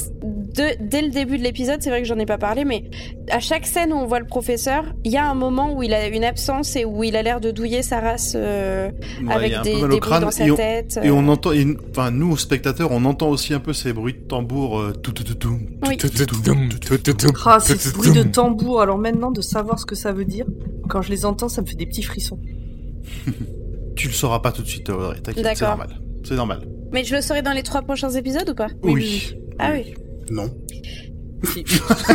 de- 0.55 0.75
dès 0.81 1.01
le 1.01 1.09
début 1.09 1.37
de 1.37 1.43
l'épisode, 1.43 1.81
c'est 1.81 1.89
vrai 1.89 2.01
que 2.01 2.07
j'en 2.07 2.17
ai 2.19 2.25
pas 2.25 2.37
parlé, 2.37 2.65
mais 2.65 2.83
à 3.29 3.39
chaque 3.39 3.65
scène 3.67 3.93
où 3.93 3.95
on 3.95 4.05
voit 4.05 4.19
le 4.19 4.25
professeur, 4.25 4.83
il 5.03 5.11
y 5.11 5.17
a 5.17 5.29
un 5.29 5.33
moment 5.35 5.73
où 5.75 5.83
il 5.83 5.93
a 5.93 6.07
une 6.07 6.23
absence 6.23 6.75
et 6.75 6.85
où 6.85 7.03
il 7.03 7.15
a 7.15 7.21
l'air 7.21 7.39
de 7.39 7.51
douiller 7.51 7.81
sa 7.83 7.99
race 7.99 8.33
euh, 8.35 8.89
Ouais, 9.23 9.33
avec 9.33 9.61
des, 9.63 9.75
des 9.75 9.83
au 9.83 9.87
bruits 9.87 9.99
crâne 9.99 10.21
dans 10.23 10.31
sa 10.31 10.45
et 10.47 10.51
on, 10.51 10.55
tête. 10.55 10.99
et 11.03 11.07
euh. 11.09 11.13
on 11.13 11.27
entend, 11.27 11.51
et- 11.51 11.65
enfin 11.91 12.11
nous 12.11 12.35
spectateurs, 12.37 12.91
on 12.91 13.05
entend 13.05 13.29
aussi 13.29 13.53
un 13.53 13.59
peu 13.59 13.73
ces 13.73 13.93
bruits 13.93 14.13
de 14.13 14.27
tambour. 14.27 14.79
euh, 14.79 14.91
tout, 14.93 15.11
tout, 15.11 15.23
tout, 15.23 15.35
tout, 15.35 15.59
Oui. 15.87 15.97
tout, 15.97 16.09
tout, 16.09 16.25
tout, 16.25 16.35
tout, 16.35 16.97
tout, 16.97 17.13
tout. 17.13 17.33
Ah, 17.45 17.59
ces 17.59 17.91
bruits 17.91 18.11
de 18.11 18.23
tambour. 18.23 18.81
Alors 18.81 18.97
maintenant, 18.97 19.31
de 19.31 19.41
savoir 19.41 19.79
ce 19.79 19.85
que 19.85 19.95
ça 19.95 20.11
veut 20.11 20.25
dire, 20.25 20.45
quand 20.89 21.01
je 21.01 21.09
les 21.11 21.25
entends, 21.25 21.49
ça 21.49 21.61
me 21.61 21.67
fait 21.67 21.75
des 21.75 21.85
petits 21.85 22.03
frissons. 22.03 22.39
Tu 23.95 24.07
le 24.07 24.13
sauras 24.13 24.39
pas 24.39 24.51
tout 24.53 24.61
de 24.61 24.67
suite, 24.67 24.89
Audrey. 24.89 25.19
T'inquiète, 25.19 25.57
c'est 25.57 25.65
normal. 25.65 25.99
C'est 26.23 26.35
normal. 26.35 26.61
Mais 26.93 27.03
je 27.03 27.15
le 27.15 27.21
saurai 27.21 27.41
dans 27.41 27.51
les 27.51 27.63
trois 27.63 27.81
prochains 27.81 28.09
épisodes 28.11 28.49
ou 28.49 28.55
pas? 28.55 28.69
Oui. 28.81 29.35
Ah 29.59 29.71
oui. 29.73 29.93
Non. 30.31 30.49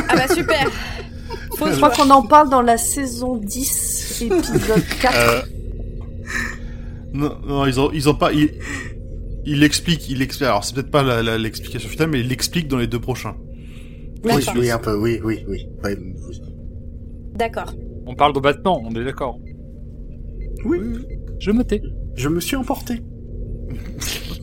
Ah 0.09 0.17
bah 0.17 0.29
super. 0.35 0.71
Faut 1.57 1.67
Je 1.71 1.77
crois 1.77 1.91
qu'on 1.91 2.11
en 2.11 2.23
parle 2.23 2.51
dans 2.51 2.63
la 2.63 2.77
saison 2.77 3.37
10, 3.37 4.23
épisode 4.23 4.85
4. 5.01 5.15
Euh, 5.17 5.41
Non, 7.13 7.39
non, 7.47 7.67
ils 7.67 7.81
ont, 7.81 7.91
ils 7.93 8.09
ont 8.09 8.15
pas. 8.15 8.33
Ils, 8.33 8.51
il 9.47 9.63
explique, 9.63 10.09
il 10.09 10.21
explique. 10.23 10.47
Alors 10.49 10.65
c'est 10.65 10.75
peut-être 10.75 10.91
pas 10.91 11.23
l'explication 11.39 11.89
finale, 11.89 12.11
mais 12.11 12.21
il 12.21 12.29
l'explique 12.29 12.69
dans 12.69 12.79
les 12.79 12.87
deux 12.87 13.01
prochains. 13.01 13.37
Oui, 14.25 14.33
oui, 14.57 14.71
un 14.71 14.79
peu, 14.79 14.97
oui, 14.97 15.21
oui, 15.23 15.45
oui. 15.49 15.67
Ouais, 15.83 15.97
oui. 15.99 16.41
D'accord. 17.35 17.73
On 18.07 18.15
parle 18.15 18.33
de 18.33 18.41
Batman, 18.41 18.75
on 18.85 18.95
est 18.95 19.05
d'accord. 19.05 19.39
Oui, 20.65 20.79
Je 21.41 21.51
me 21.51 21.63
tais. 21.63 21.83
je 22.17 22.29
me 22.29 22.41
suis 22.41 22.57
emporté. 22.57 23.03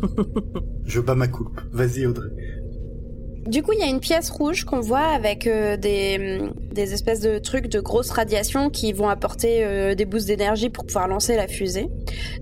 je 0.85 0.99
bats 0.99 1.15
ma 1.15 1.27
coupe. 1.27 1.59
Vas-y, 1.71 2.05
Audrey. 2.05 2.29
Du 3.47 3.63
coup, 3.63 3.71
il 3.73 3.79
y 3.79 3.83
a 3.83 3.87
une 3.87 3.99
pièce 3.99 4.29
rouge 4.29 4.65
qu'on 4.65 4.81
voit 4.81 4.99
avec 4.99 5.47
euh, 5.47 5.75
des, 5.75 6.39
des 6.71 6.93
espèces 6.93 7.21
de 7.21 7.39
trucs 7.39 7.67
de 7.67 7.79
grosses 7.79 8.11
radiations 8.11 8.69
qui 8.69 8.93
vont 8.93 9.09
apporter 9.09 9.63
euh, 9.63 9.95
des 9.95 10.05
boosts 10.05 10.27
d'énergie 10.27 10.69
pour 10.69 10.85
pouvoir 10.85 11.07
lancer 11.07 11.35
la 11.35 11.47
fusée. 11.47 11.89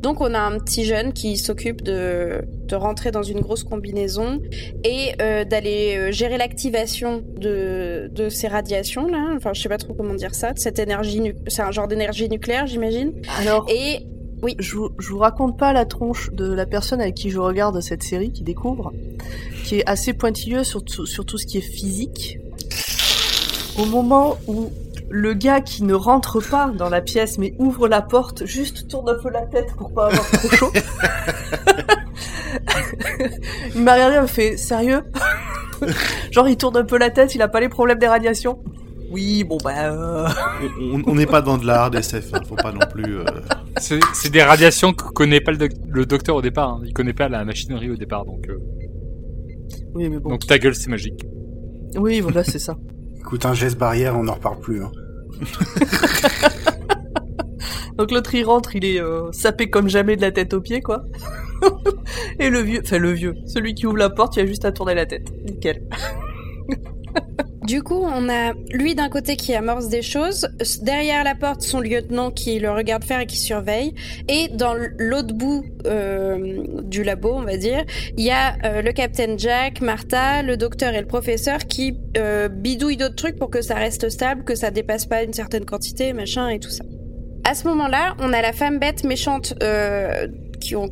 Donc, 0.01 0.19
on 0.21 0.33
a 0.33 0.39
un 0.39 0.59
petit 0.59 0.83
jeune 0.83 1.13
qui 1.13 1.37
s'occupe 1.37 1.81
de, 1.81 2.41
de 2.65 2.75
rentrer 2.75 3.11
dans 3.11 3.23
une 3.23 3.39
grosse 3.39 3.63
combinaison 3.63 4.41
et 4.83 5.13
euh, 5.21 5.45
d'aller 5.45 6.11
gérer 6.11 6.37
l'activation 6.37 7.23
de, 7.37 8.09
de 8.13 8.29
ces 8.29 8.47
radiations 8.47 9.07
là. 9.07 9.33
Enfin, 9.35 9.51
je 9.53 9.61
sais 9.61 9.69
pas 9.69 9.77
trop 9.77 9.93
comment 9.93 10.15
dire 10.15 10.35
ça. 10.35 10.51
Cette 10.55 10.79
énergie, 10.79 11.33
c'est 11.47 11.61
un 11.61 11.71
genre 11.71 11.87
d'énergie 11.87 12.27
nucléaire, 12.29 12.67
j'imagine. 12.67 13.13
Alors, 13.39 13.65
Et 13.69 14.05
je, 14.59 14.75
vous- 14.77 14.89
je 14.99 15.09
vous 15.09 15.17
raconte 15.19 15.57
pas 15.57 15.73
la 15.73 15.85
tronche 15.85 16.31
de 16.31 16.51
la 16.51 16.65
personne 16.65 17.01
avec 17.01 17.15
qui 17.15 17.29
je 17.29 17.39
regarde 17.39 17.79
cette 17.81 18.03
série, 18.03 18.31
qui 18.31 18.43
découvre, 18.43 18.93
qui 19.65 19.79
est 19.79 19.89
assez 19.89 20.13
pointilleuse 20.13 20.65
sur, 20.67 20.83
tout- 20.83 21.05
sur 21.05 21.25
tout 21.25 21.37
ce 21.37 21.45
qui 21.45 21.57
est 21.57 21.61
physique. 21.61 22.39
Au 23.77 23.85
moment 23.85 24.37
où 24.47 24.71
le 25.09 25.33
gars 25.33 25.61
qui 25.61 25.83
ne 25.83 25.93
rentre 25.93 26.39
pas 26.41 26.67
dans 26.77 26.89
la 26.89 27.01
pièce 27.01 27.37
mais 27.37 27.53
ouvre 27.57 27.87
la 27.87 28.01
porte, 28.01 28.45
juste 28.45 28.87
tourne 28.87 29.09
un 29.09 29.15
peu 29.21 29.29
la 29.29 29.41
tête 29.41 29.73
pour 29.75 29.91
pas 29.93 30.07
avoir 30.07 30.29
trop 30.31 30.49
chaud. 30.49 30.71
il 33.75 33.81
m'a 33.81 33.93
regardé, 33.93 34.15
il 34.15 34.21
m'a 34.21 34.27
fait 34.27 34.57
sérieux? 34.57 35.01
Genre 36.31 36.47
il 36.47 36.57
tourne 36.57 36.77
un 36.77 36.83
peu 36.83 36.97
la 36.97 37.09
tête, 37.09 37.35
il 37.35 37.41
a 37.41 37.47
pas 37.47 37.59
les 37.59 37.69
problèmes 37.69 37.99
des 37.99 38.07
radiations. 38.07 38.59
Oui, 39.11 39.43
bon 39.43 39.57
bah. 39.63 39.91
euh, 39.91 40.27
On- 41.05 41.15
n'est 41.15 41.25
pas 41.25 41.41
dans 41.41 41.57
de 41.57 41.65
la 41.65 41.83
hard 41.83 41.95
SF, 41.95 42.33
hein, 42.33 42.41
faut 42.47 42.55
pas 42.55 42.71
non 42.71 42.79
plus. 42.91 43.17
euh, 43.17 43.23
C'est 43.79 43.99
c'est 44.13 44.29
des 44.31 44.43
radiations 44.43 44.93
que 44.93 45.05
connaît 45.11 45.41
pas 45.41 45.51
le, 45.51 45.57
doc- 45.57 45.71
le 45.87 46.05
docteur 46.05 46.35
au 46.35 46.41
départ. 46.41 46.69
hein. 46.75 46.81
Il 46.85 46.93
connaît 46.93 47.13
pas 47.13 47.27
la 47.29 47.43
machinerie 47.45 47.89
au 47.89 47.95
départ, 47.95 48.25
donc 48.25 48.47
euh, 48.49 48.59
Oui, 49.95 50.09
mais 50.09 50.19
bon. 50.19 50.29
donc 50.29 50.45
ta 50.45 50.57
gueule 50.59 50.75
c'est 50.75 50.89
magique. 50.89 51.25
Oui, 51.95 52.19
voilà, 52.19 52.43
c'est 52.43 52.59
ça. 52.59 52.77
Écoute, 53.19 53.45
un 53.45 53.53
geste 53.53 53.77
barrière, 53.79 54.15
on 54.17 54.23
n'en 54.23 54.33
reparle 54.35 54.59
plus. 54.59 54.83
Hein. 54.83 54.91
Donc 57.97 58.11
l'autre 58.11 58.33
il 58.33 58.43
rentre, 58.45 58.75
il 58.77 58.85
est 58.85 59.01
euh, 59.01 59.29
sapé 59.33 59.69
comme 59.69 59.89
jamais 59.89 60.15
de 60.15 60.21
la 60.21 60.31
tête 60.31 60.53
aux 60.53 60.61
pieds, 60.61 60.79
quoi. 60.81 61.03
Et 62.39 62.49
le 62.49 62.59
vieux, 62.61 62.79
enfin 62.83 62.97
le 62.97 63.11
vieux, 63.11 63.35
celui 63.45 63.73
qui 63.73 63.85
ouvre 63.87 63.97
la 63.97 64.09
porte, 64.09 64.37
il 64.37 64.41
a 64.41 64.45
juste 64.45 64.63
à 64.63 64.71
tourner 64.71 64.95
la 64.95 65.05
tête. 65.05 65.27
Nickel. 65.45 65.83
Du 67.69 67.83
coup, 67.83 68.03
on 68.03 68.29
a 68.29 68.53
lui 68.71 68.95
d'un 68.95 69.09
côté 69.09 69.35
qui 69.35 69.53
amorce 69.53 69.89
des 69.89 70.01
choses, 70.01 70.49
derrière 70.81 71.23
la 71.23 71.35
porte 71.35 71.61
son 71.61 71.79
lieutenant 71.79 72.31
qui 72.31 72.57
le 72.57 72.71
regarde 72.71 73.03
faire 73.03 73.19
et 73.19 73.27
qui 73.27 73.37
surveille, 73.37 73.93
et 74.27 74.47
dans 74.47 74.73
l'autre 74.97 75.35
bout 75.35 75.63
euh, 75.85 76.63
du 76.81 77.03
labo, 77.03 77.31
on 77.31 77.43
va 77.43 77.57
dire, 77.57 77.85
il 78.17 78.23
y 78.23 78.31
a 78.31 78.55
euh, 78.65 78.81
le 78.81 78.91
capitaine 78.91 79.37
Jack, 79.37 79.81
Martha, 79.81 80.41
le 80.41 80.57
docteur 80.57 80.95
et 80.95 80.99
le 80.99 81.05
professeur 81.05 81.59
qui 81.59 81.95
euh, 82.17 82.47
bidouillent 82.49 82.97
d'autres 82.97 83.13
trucs 83.13 83.37
pour 83.37 83.51
que 83.51 83.61
ça 83.61 83.75
reste 83.75 84.09
stable, 84.09 84.45
que 84.45 84.55
ça 84.55 84.71
dépasse 84.71 85.05
pas 85.05 85.21
une 85.21 85.33
certaine 85.33 85.65
quantité, 85.65 86.11
machin 86.11 86.49
et 86.49 86.57
tout 86.57 86.71
ça. 86.71 86.83
À 87.43 87.53
ce 87.53 87.67
moment-là, 87.67 88.15
on 88.17 88.33
a 88.33 88.41
la 88.41 88.51
femme 88.51 88.79
bête 88.79 89.03
méchante 89.03 89.53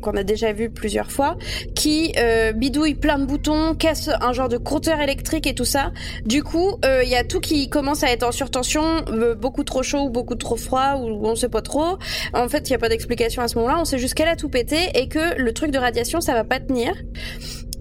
qu'on 0.00 0.16
a 0.16 0.22
déjà 0.22 0.52
vue 0.52 0.70
plusieurs 0.70 1.10
fois, 1.10 1.36
qui 1.74 2.12
euh, 2.18 2.52
bidouille 2.52 2.94
plein 2.94 3.18
de 3.18 3.24
boutons, 3.24 3.74
casse 3.74 4.10
un 4.20 4.32
genre 4.32 4.48
de 4.48 4.56
compteur 4.56 5.00
électrique 5.00 5.46
et 5.46 5.54
tout 5.54 5.64
ça. 5.64 5.92
Du 6.24 6.42
coup, 6.42 6.76
euh, 6.84 7.02
il 7.04 7.08
y 7.08 7.16
a 7.16 7.24
tout 7.24 7.40
qui 7.40 7.68
commence 7.68 8.02
à 8.02 8.10
être 8.10 8.22
en 8.22 8.32
surtension, 8.32 8.82
euh, 9.08 9.34
beaucoup 9.34 9.64
trop 9.64 9.82
chaud 9.82 10.04
ou 10.04 10.10
beaucoup 10.10 10.34
trop 10.34 10.56
froid 10.56 10.96
ou 10.96 11.26
on 11.26 11.34
sait 11.34 11.48
pas 11.48 11.62
trop. 11.62 11.98
En 12.34 12.48
fait, 12.48 12.68
il 12.68 12.72
y 12.72 12.74
a 12.74 12.78
pas 12.78 12.88
d'explication 12.88 13.42
à 13.42 13.48
ce 13.48 13.56
moment-là. 13.58 13.78
On 13.80 13.84
sait 13.84 13.98
juste 13.98 14.14
qu'elle 14.14 14.28
a 14.28 14.36
tout 14.36 14.48
pété 14.48 14.76
et 14.94 15.08
que 15.08 15.36
le 15.40 15.52
truc 15.52 15.70
de 15.70 15.78
radiation, 15.78 16.20
ça 16.20 16.34
va 16.34 16.44
pas 16.44 16.60
tenir. 16.60 16.92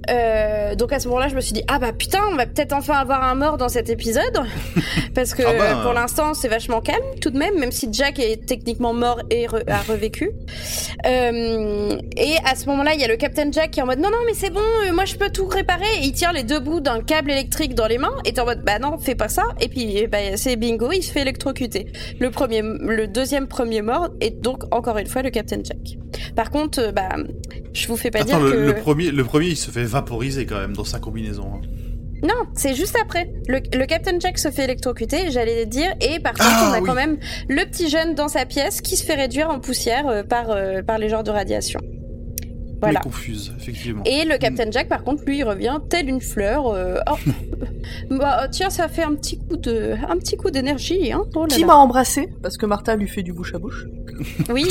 Euh, 0.10 0.76
donc 0.76 0.93
à 0.93 0.99
ce 0.99 1.08
moment-là, 1.10 1.28
je 1.28 1.36
me 1.36 1.41
suis 1.41 1.53
dit 1.53 1.64
ah 1.68 1.80
bah 1.80 1.91
putain, 1.93 2.20
on 2.32 2.36
va 2.36 2.45
peut-être 2.45 2.74
enfin 2.74 2.93
avoir 2.95 3.24
un 3.24 3.36
mort 3.36 3.58
dans 3.58 3.70
cet 3.70 3.89
épisode 3.89 4.39
parce 5.16 5.34
que 5.34 5.43
Ah 5.45 5.53
bah. 5.58 5.82
pour 5.84 5.93
l'instant 5.93 6.34
c'est 6.34 6.47
vachement 6.47 6.82
calme 6.82 7.03
tout 7.22 7.30
de 7.30 7.38
même, 7.38 7.58
même 7.60 7.72
si 7.72 7.89
Jack 7.91 8.20
est 8.20 8.45
techniquement 8.45 8.93
mort 8.93 9.20
et 9.30 9.47
re- 9.47 9.70
a 9.70 9.78
revécu. 9.82 10.32
Euh, 11.05 11.97
et 12.18 12.36
à 12.45 12.55
ce 12.55 12.66
moment-là, 12.68 12.93
il 12.93 13.01
y 13.01 13.03
a 13.03 13.08
le 13.08 13.18
Captain 13.18 13.51
Jack 13.51 13.72
qui 13.72 13.80
est 13.80 13.84
en 13.84 13.86
mode 13.86 13.99
non 13.99 14.10
non 14.10 14.18
mais 14.26 14.34
c'est 14.34 14.49
bon, 14.49 14.60
euh, 14.88 14.93
moi 14.93 15.05
je 15.05 15.16
peux 15.16 15.30
tout 15.30 15.47
réparer. 15.47 15.84
Et 16.01 16.05
il 16.05 16.12
tire 16.14 16.34
les 16.34 16.43
deux 16.43 16.60
bouts 16.60 16.80
d'un 16.80 17.01
câble 17.01 17.32
électrique 17.32 17.76
dans 17.76 17.88
les 17.88 17.97
mains 17.97 18.16
et 18.26 18.34
t'es 18.34 18.41
en 18.41 18.45
mode 18.45 18.64
bah 18.64 18.80
non 18.80 18.97
fais 18.97 19.16
pas 19.16 19.28
ça. 19.30 19.43
Et 19.60 19.68
puis 19.68 20.08
bah, 20.08 20.18
c'est 20.36 20.55
bingo, 20.55 20.91
il 20.91 21.03
se 21.03 21.12
fait 21.12 21.22
électrocuter. 21.22 21.88
Le 22.20 22.32
premier, 22.32 22.62
le 22.62 23.08
deuxième 23.08 23.47
premier 23.47 23.82
mort 23.82 24.10
est 24.22 24.41
donc 24.41 24.64
encore 24.74 24.97
une 24.97 25.08
fois 25.08 25.22
le 25.22 25.30
Captain 25.30 25.60
Jack. 25.64 25.97
Par 26.36 26.49
contre, 26.49 26.91
bah 26.93 27.10
je 27.74 27.88
vous 27.88 27.97
fais 27.97 28.10
pas 28.12 28.20
Attends, 28.20 28.39
dire 28.39 28.39
le, 28.39 28.51
que 28.51 28.58
le 28.58 28.74
premier, 28.76 29.12
le 29.12 29.24
premier, 29.24 29.47
il 29.47 29.58
se 29.58 29.70
fait 29.72 29.86
vaporiser 30.02 30.45
quand 30.45 30.60
même 30.60 30.74
dans 30.76 30.84
sa 30.86 31.00
combinaison. 31.00 31.45
hein. 31.56 31.62
non, 32.24 32.41
c'est 32.54 32.76
juste 32.76 32.98
après. 33.02 33.32
Le, 33.48 33.60
le 33.78 33.86
Captain 33.86 34.20
Jack 34.20 34.38
se 34.39 34.50
fait 34.52 34.64
électrocuter, 34.66 35.32
j'allais 35.32 35.66
dire, 35.66 35.91
et 36.02 36.20
par 36.20 36.34
contre, 36.34 36.45
Ah, 36.50 36.68
on 36.70 36.74
a 36.74 36.80
oui. 36.80 36.86
quand 36.86 36.95
même 36.95 37.18
le 37.50 37.64
petit 37.66 37.89
jeune 37.89 38.14
dans 38.16 38.28
sa 38.28 38.45
pièce 38.45 38.82
qui 38.82 38.95
se 38.95 39.04
fait 39.04 39.16
réduire 39.16 39.50
en 39.50 39.60
poussière 39.60 40.08
euh, 40.08 40.24
par, 40.24 40.50
euh, 40.52 40.82
par 40.84 40.98
les 41.00 41.10
genres 41.10 41.24
de 41.24 41.32
radiation. 41.32 41.80
Voilà. 42.80 43.00
Mais 43.00 43.10
confuse, 43.10 43.54
effectivement. 43.60 44.04
Et 44.06 44.24
le 44.24 44.38
Captain 44.38 44.70
Jack, 44.70 44.88
par 44.88 45.04
contre, 45.04 45.24
lui, 45.26 45.39
il 45.39 45.43
revient 45.43 45.80
tel 45.89 46.08
une 46.10 46.22
fleur. 46.22 46.68
euh, 46.68 46.98
oh, 47.12 47.16
bah 48.12 48.48
tiens, 48.52 48.70
ça 48.70 48.88
fait 48.88 49.02
un 49.02 49.16
petit 49.16 49.39
coup 49.39 49.58
de, 49.58 49.95
un 50.08 50.16
petit 50.18 50.38
coup 50.38 50.52
d'énergie, 50.52 51.12
hein. 51.12 51.24
Oh 51.36 51.41
là 51.41 51.48
Qui 51.56 51.66
m'a 51.66 51.76
embrassé 51.76 52.30
Parce 52.43 52.56
que 52.56 52.68
Martha 52.68 52.95
lui 52.95 53.08
fait 53.08 53.24
du 53.24 53.34
bouche 53.34 53.56
à 53.56 53.58
bouche. 53.58 53.86
Oui. 54.52 54.66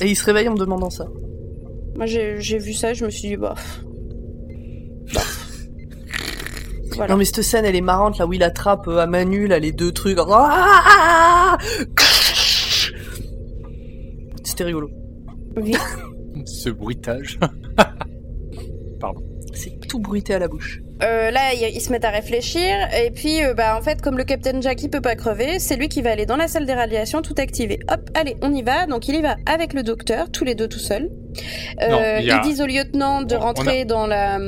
Et 0.00 0.08
il 0.08 0.14
se 0.14 0.24
réveille 0.24 0.48
en 0.48 0.52
me 0.54 0.58
demandant 0.58 0.90
ça. 0.90 1.06
Moi, 1.96 2.06
j'ai 2.06 2.36
j'ai 2.40 2.58
vu 2.58 2.74
ça, 2.74 2.92
je 2.94 3.04
me 3.04 3.10
suis 3.10 3.28
dit, 3.30 3.36
bah. 3.36 3.54
Voilà. 6.96 7.12
Non 7.12 7.18
mais 7.18 7.24
cette 7.26 7.42
scène, 7.42 7.64
elle 7.66 7.76
est 7.76 7.80
marrante, 7.82 8.18
là 8.18 8.26
où 8.26 8.32
il 8.32 8.42
attrape 8.42 8.88
euh, 8.88 8.98
à 8.98 9.06
main 9.06 9.24
nue, 9.24 9.46
là, 9.46 9.58
les 9.58 9.72
deux 9.72 9.92
trucs. 9.92 10.18
Ah 10.28 11.58
C'était 14.44 14.64
rigolo. 14.64 14.90
Oui. 15.56 15.74
Ce 16.46 16.70
bruitage. 16.70 17.38
C'est 19.52 19.78
tout 19.88 19.98
bruité 19.98 20.34
à 20.34 20.38
la 20.38 20.48
bouche. 20.48 20.80
Euh, 21.02 21.30
là, 21.30 21.52
ils 21.54 21.80
se 21.80 21.90
mettent 21.92 22.04
à 22.04 22.10
réfléchir, 22.10 22.74
et 22.98 23.10
puis, 23.10 23.42
euh, 23.42 23.54
bah, 23.54 23.76
en 23.78 23.82
fait, 23.82 24.00
comme 24.02 24.18
le 24.18 24.24
Captain 24.24 24.60
Jack, 24.60 24.82
il 24.82 24.90
peut 24.90 25.00
pas 25.00 25.14
crever, 25.16 25.58
c'est 25.58 25.76
lui 25.76 25.88
qui 25.88 26.02
va 26.02 26.10
aller 26.10 26.26
dans 26.26 26.36
la 26.36 26.46
salle 26.48 26.66
des 26.66 26.74
radiations, 26.74 27.22
tout 27.22 27.34
activer. 27.38 27.78
Hop, 27.90 28.00
allez, 28.14 28.36
on 28.42 28.52
y 28.52 28.62
va. 28.62 28.86
Donc, 28.86 29.08
il 29.08 29.14
y 29.14 29.22
va 29.22 29.36
avec 29.46 29.72
le 29.72 29.82
docteur, 29.82 30.30
tous 30.30 30.44
les 30.44 30.54
deux 30.54 30.68
tout 30.68 30.78
seuls. 30.78 31.08
Euh, 31.82 31.88
Non, 31.88 31.98
a- 31.98 32.20
Ils 32.20 32.40
disent 32.42 32.60
au 32.60 32.66
lieutenant 32.66 33.22
de 33.22 33.34
rentrer 33.34 33.84
dans 33.86 34.06
la... 34.06 34.38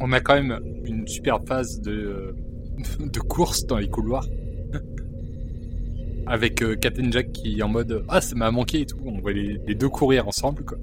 On 0.00 0.12
a 0.12 0.20
quand 0.20 0.34
même 0.34 0.60
une 0.84 1.06
super 1.06 1.40
phase 1.46 1.80
de, 1.80 2.34
de 3.00 3.20
course 3.20 3.66
dans 3.66 3.78
les 3.78 3.88
couloirs. 3.88 4.26
Avec 6.26 6.62
euh, 6.62 6.76
Captain 6.76 7.10
Jack 7.10 7.32
qui 7.32 7.58
est 7.58 7.62
en 7.62 7.68
mode 7.68 8.04
Ah, 8.08 8.20
ça 8.20 8.34
m'a 8.36 8.50
manqué 8.50 8.82
et 8.82 8.86
tout. 8.86 8.98
On 9.04 9.20
voit 9.20 9.32
les, 9.32 9.58
les 9.66 9.74
deux 9.74 9.88
courir 9.88 10.28
ensemble, 10.28 10.64
quoi. 10.64 10.78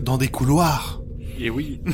Dans 0.00 0.16
des 0.16 0.28
couloirs. 0.28 1.02
Et 1.38 1.50
oui, 1.50 1.80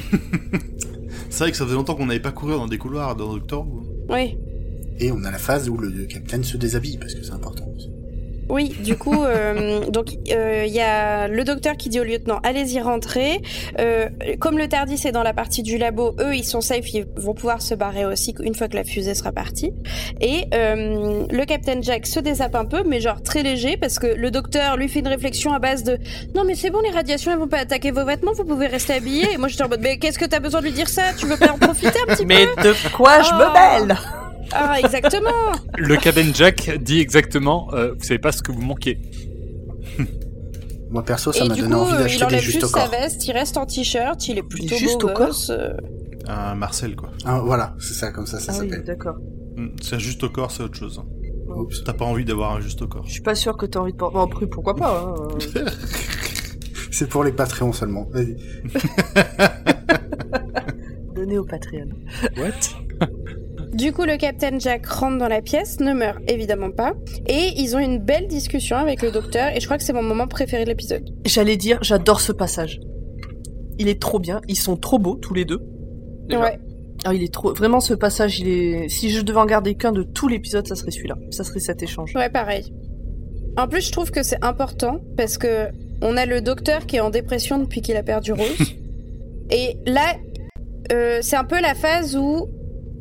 C'est 1.30 1.44
vrai 1.44 1.50
que 1.50 1.56
ça 1.56 1.64
faisait 1.64 1.76
longtemps 1.76 1.94
qu'on 1.94 2.06
n'avait 2.06 2.20
pas 2.20 2.32
courir 2.32 2.56
dans 2.58 2.66
des 2.66 2.78
couloirs 2.78 3.14
dans 3.16 3.34
Doctor 3.34 3.66
Who. 3.66 3.84
Oui. 4.08 4.38
Et 4.98 5.12
on 5.12 5.22
a 5.24 5.30
la 5.30 5.38
phase 5.38 5.68
où 5.68 5.76
le 5.76 6.06
capitaine 6.06 6.42
se 6.42 6.56
déshabille, 6.56 6.98
parce 6.98 7.14
que 7.14 7.22
c'est 7.22 7.32
important. 7.32 7.66
Oui, 8.48 8.74
du 8.80 8.96
coup, 8.96 9.24
euh, 9.24 9.80
donc 9.90 10.08
euh, 10.30 10.64
il 10.66 10.72
y 10.72 10.80
a 10.80 11.26
le 11.26 11.42
docteur 11.42 11.76
qui 11.76 11.88
dit 11.88 11.98
au 11.98 12.04
lieutenant 12.04 12.38
allez-y 12.44 12.80
rentrer. 12.80 13.42
Euh, 13.80 14.08
comme 14.38 14.56
le 14.56 14.68
Tardis 14.68 15.00
est 15.04 15.12
dans 15.12 15.24
la 15.24 15.32
partie 15.32 15.62
du 15.62 15.78
labo, 15.78 16.14
eux 16.20 16.34
ils 16.36 16.44
sont 16.44 16.60
safe, 16.60 16.92
ils 16.94 17.06
vont 17.16 17.34
pouvoir 17.34 17.60
se 17.60 17.74
barrer 17.74 18.04
aussi 18.06 18.34
une 18.40 18.54
fois 18.54 18.68
que 18.68 18.76
la 18.76 18.84
fusée 18.84 19.14
sera 19.14 19.32
partie. 19.32 19.72
Et 20.20 20.44
euh, 20.54 21.24
le 21.28 21.44
Captain 21.44 21.82
Jack 21.82 22.06
se 22.06 22.20
désappe 22.20 22.54
un 22.54 22.64
peu, 22.66 22.84
mais 22.86 23.00
genre 23.00 23.20
très 23.22 23.42
léger 23.42 23.76
parce 23.76 23.98
que 23.98 24.06
le 24.06 24.30
docteur 24.30 24.76
lui 24.76 24.88
fait 24.88 25.00
une 25.00 25.08
réflexion 25.08 25.52
à 25.52 25.58
base 25.58 25.82
de 25.82 25.98
non 26.34 26.44
mais 26.44 26.54
c'est 26.54 26.70
bon 26.70 26.80
les 26.80 26.90
radiations 26.90 27.32
elles 27.32 27.38
vont 27.38 27.48
pas 27.48 27.58
attaquer 27.58 27.90
vos 27.90 28.04
vêtements, 28.04 28.32
vous 28.32 28.44
pouvez 28.44 28.68
rester 28.68 28.94
habillés. 28.94 29.32
Et 29.34 29.38
moi 29.38 29.48
j'étais 29.48 29.64
en 29.64 29.68
mode 29.68 29.80
mais 29.82 29.98
qu'est-ce 29.98 30.18
que 30.18 30.24
t'as 30.24 30.40
besoin 30.40 30.60
de 30.60 30.66
lui 30.66 30.72
dire 30.72 30.88
ça? 30.88 31.02
Tu 31.18 31.26
veux 31.26 31.36
pas 31.36 31.50
en 31.52 31.58
profiter 31.58 31.98
un 32.08 32.14
petit 32.14 32.24
Mais 32.26 32.46
peu? 32.56 32.62
de 32.62 32.74
quoi 32.94 33.22
je 33.22 33.30
Oh. 33.32 33.38
me 33.38 33.52
mêle? 33.86 33.96
Ah 34.52 34.78
exactement. 34.78 35.30
Le 35.76 35.96
Captain 35.96 36.32
Jack 36.34 36.78
dit 36.82 37.00
exactement, 37.00 37.68
euh, 37.74 37.94
vous 37.94 38.04
savez 38.04 38.18
pas 38.18 38.32
ce 38.32 38.42
que 38.42 38.52
vous 38.52 38.62
manquez. 38.62 38.98
Moi 40.90 41.02
perso, 41.04 41.32
ça 41.32 41.44
m'a 41.44 41.54
donné 41.54 41.68
coup, 41.68 41.74
envie 41.80 41.94
euh, 41.94 41.96
il 41.96 42.02
d'acheter 42.02 42.18
des 42.18 42.24
enlève 42.26 42.40
justes 42.40 42.58
au 42.58 42.60
juste 42.66 42.74
sa 42.74 42.80
corps. 42.82 42.90
veste, 42.90 43.26
il 43.26 43.32
reste 43.32 43.56
en 43.56 43.66
t-shirt, 43.66 44.28
il 44.28 44.38
est 44.38 44.42
plutôt 44.42 44.76
juste 44.76 45.00
beau 45.00 45.08
au 45.08 45.12
corps 45.12 45.26
gosse, 45.28 45.50
euh, 45.50 45.72
Un 46.28 46.54
Marcel, 46.54 46.94
quoi. 46.94 47.10
Ah, 47.24 47.40
voilà, 47.40 47.74
c'est 47.80 47.94
ça, 47.94 48.12
comme 48.12 48.26
ça, 48.26 48.38
ça 48.38 48.52
Ah 48.54 48.58
oui, 48.60 48.70
d'accord. 48.84 49.16
Hmm, 49.56 49.68
C'est 49.82 49.96
un 49.96 49.98
juste 49.98 50.22
au 50.22 50.30
corps, 50.30 50.50
c'est 50.50 50.62
autre 50.62 50.76
chose. 50.76 51.02
Oups. 51.48 51.84
T'as 51.84 51.92
pas 51.92 52.04
envie 52.04 52.24
d'avoir 52.24 52.52
un 52.52 52.60
juste 52.60 52.82
au 52.82 52.88
corps. 52.88 53.04
Je 53.06 53.12
suis 53.12 53.22
pas 53.22 53.34
sûr 53.34 53.56
que 53.56 53.66
t'as 53.66 53.80
envie 53.80 53.92
de 53.92 53.96
porter. 53.96 54.14
Bon, 54.14 54.22
après, 54.24 54.46
pourquoi 54.46 54.74
pas 54.74 55.14
hein. 55.18 55.28
C'est 56.90 57.08
pour 57.08 57.24
les 57.24 57.32
Patreons 57.32 57.72
seulement. 57.72 58.08
Vas-y. 58.10 58.36
Donner 61.14 61.38
au 61.38 61.44
Patreon. 61.44 61.88
What? 62.36 62.50
Du 63.76 63.92
coup, 63.92 64.04
le 64.04 64.16
Captain 64.16 64.58
Jack 64.58 64.86
rentre 64.86 65.18
dans 65.18 65.28
la 65.28 65.42
pièce, 65.42 65.80
ne 65.80 65.92
meurt 65.92 66.18
évidemment 66.28 66.70
pas, 66.70 66.94
et 67.26 67.52
ils 67.58 67.76
ont 67.76 67.78
une 67.78 67.98
belle 67.98 68.26
discussion 68.26 68.78
avec 68.78 69.02
le 69.02 69.10
docteur, 69.10 69.54
et 69.54 69.60
je 69.60 69.66
crois 69.66 69.76
que 69.76 69.84
c'est 69.84 69.92
mon 69.92 70.02
moment 70.02 70.26
préféré 70.26 70.64
de 70.64 70.70
l'épisode. 70.70 71.10
J'allais 71.26 71.58
dire, 71.58 71.78
j'adore 71.82 72.22
ce 72.22 72.32
passage. 72.32 72.80
Il 73.78 73.88
est 73.88 74.00
trop 74.00 74.18
bien, 74.18 74.40
ils 74.48 74.56
sont 74.56 74.78
trop 74.78 74.98
beaux 74.98 75.16
tous 75.16 75.34
les 75.34 75.44
deux. 75.44 75.60
Déjà. 76.26 76.40
Ouais. 76.40 76.58
Ah, 77.04 77.12
il 77.12 77.22
est 77.22 77.32
trop. 77.32 77.52
Vraiment, 77.52 77.80
ce 77.80 77.92
passage, 77.92 78.40
il 78.40 78.48
est. 78.48 78.88
Si 78.88 79.10
je 79.10 79.20
devais 79.20 79.38
en 79.38 79.44
garder 79.44 79.74
qu'un 79.74 79.92
de 79.92 80.02
tout 80.02 80.26
l'épisode, 80.26 80.66
ça 80.66 80.74
serait 80.74 80.90
celui-là. 80.90 81.16
Ça 81.30 81.44
serait 81.44 81.60
cet 81.60 81.82
échange. 81.82 82.14
Ouais, 82.14 82.30
pareil. 82.30 82.72
En 83.58 83.68
plus, 83.68 83.82
je 83.86 83.92
trouve 83.92 84.10
que 84.10 84.22
c'est 84.22 84.42
important 84.42 85.00
parce 85.18 85.36
que 85.36 85.68
on 86.00 86.16
a 86.16 86.24
le 86.24 86.40
docteur 86.40 86.86
qui 86.86 86.96
est 86.96 87.00
en 87.00 87.10
dépression 87.10 87.58
depuis 87.58 87.82
qu'il 87.82 87.96
a 87.96 88.02
perdu 88.02 88.32
Rose. 88.32 88.74
et 89.50 89.76
là, 89.84 90.14
euh, 90.92 91.18
c'est 91.20 91.36
un 91.36 91.44
peu 91.44 91.60
la 91.60 91.74
phase 91.74 92.16
où 92.16 92.48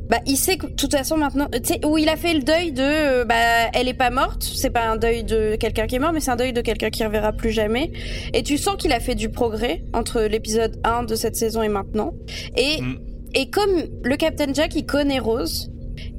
bah, 0.08 0.18
il 0.26 0.36
sait 0.36 0.56
que 0.56 0.66
de 0.66 0.72
toute 0.74 0.92
façon 0.94 1.16
maintenant, 1.16 1.48
tu 1.52 1.60
sais, 1.64 1.80
où 1.84 1.98
il 1.98 2.08
a 2.08 2.16
fait 2.16 2.34
le 2.34 2.42
deuil 2.42 2.72
de 2.72 2.82
euh, 2.82 3.24
bah, 3.24 3.34
elle 3.74 3.88
est 3.88 3.94
pas 3.94 4.10
morte. 4.10 4.42
C'est 4.42 4.70
pas 4.70 4.88
un 4.88 4.96
deuil 4.96 5.24
de 5.24 5.56
quelqu'un 5.56 5.86
qui 5.86 5.96
est 5.96 5.98
mort, 5.98 6.12
mais 6.12 6.20
c'est 6.20 6.30
un 6.30 6.36
deuil 6.36 6.52
de 6.52 6.60
quelqu'un 6.60 6.90
qui 6.90 7.04
reverra 7.04 7.32
plus 7.32 7.50
jamais. 7.50 7.92
Et 8.34 8.42
tu 8.42 8.58
sens 8.58 8.76
qu'il 8.76 8.92
a 8.92 9.00
fait 9.00 9.14
du 9.14 9.28
progrès 9.30 9.82
entre 9.92 10.20
l'épisode 10.22 10.78
1 10.84 11.04
de 11.04 11.14
cette 11.14 11.36
saison 11.36 11.62
et 11.62 11.68
maintenant. 11.68 12.12
Et, 12.56 12.80
Mm. 12.80 12.98
et 13.34 13.50
comme 13.50 13.70
le 14.02 14.16
Captain 14.16 14.52
Jack, 14.52 14.74
il 14.76 14.86
connaît 14.86 15.18
Rose, 15.18 15.70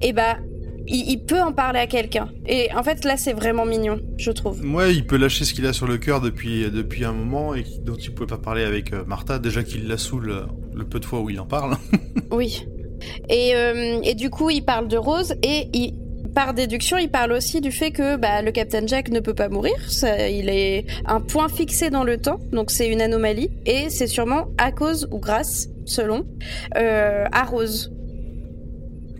et 0.01 0.11
bah, 0.13 0.37
il, 0.87 1.09
il 1.11 1.17
peut 1.25 1.41
en 1.41 1.51
parler 1.53 1.79
à 1.79 1.87
quelqu'un. 1.87 2.29
Et 2.47 2.69
en 2.75 2.81
fait, 2.83 3.05
là, 3.05 3.15
c'est 3.17 3.33
vraiment 3.33 3.65
mignon, 3.65 3.99
je 4.17 4.31
trouve. 4.31 4.61
Ouais, 4.73 4.93
il 4.95 5.05
peut 5.05 5.17
lâcher 5.17 5.45
ce 5.45 5.53
qu'il 5.53 5.65
a 5.65 5.73
sur 5.73 5.85
le 5.87 5.97
cœur 5.97 6.19
depuis, 6.21 6.69
depuis 6.71 7.05
un 7.05 7.11
moment 7.13 7.53
et 7.55 7.63
dont 7.83 7.95
il 7.95 8.13
pouvait 8.13 8.27
pas 8.27 8.37
parler 8.37 8.63
avec 8.63 8.93
euh, 8.93 9.03
Martha. 9.05 9.37
Déjà 9.39 9.63
qu'il 9.63 9.87
la 9.87 9.97
saoule 9.97 10.29
euh, 10.31 10.41
le 10.75 10.85
peu 10.85 10.99
de 10.99 11.05
fois 11.05 11.19
où 11.21 11.29
il 11.29 11.39
en 11.39 11.45
parle. 11.45 11.75
Oui. 12.31 12.65
Et, 13.29 13.55
euh, 13.55 13.99
et 14.03 14.15
du 14.15 14.29
coup, 14.29 14.49
il 14.49 14.63
parle 14.63 14.87
de 14.87 14.97
Rose 14.97 15.33
et 15.43 15.69
il, 15.73 15.93
par 16.37 16.53
déduction, 16.53 16.97
il 16.97 17.09
parle 17.09 17.31
aussi 17.31 17.61
du 17.61 17.71
fait 17.71 17.89
que 17.89 18.15
bah, 18.15 18.43
le 18.43 18.51
Captain 18.51 18.85
Jack 18.85 19.09
ne 19.09 19.19
peut 19.19 19.33
pas 19.33 19.49
mourir. 19.49 19.73
Ça, 19.87 20.29
il 20.29 20.49
est 20.49 20.85
un 21.05 21.19
point 21.19 21.49
fixé 21.49 21.89
dans 21.89 22.03
le 22.03 22.17
temps, 22.19 22.39
donc 22.51 22.69
c'est 22.69 22.87
une 22.87 23.01
anomalie. 23.01 23.49
Et 23.65 23.89
c'est 23.89 24.05
sûrement 24.05 24.49
à 24.59 24.71
cause 24.71 25.07
ou 25.11 25.17
grâce, 25.19 25.67
selon, 25.85 26.27
euh, 26.77 27.25
à 27.31 27.43
Rose. 27.43 27.91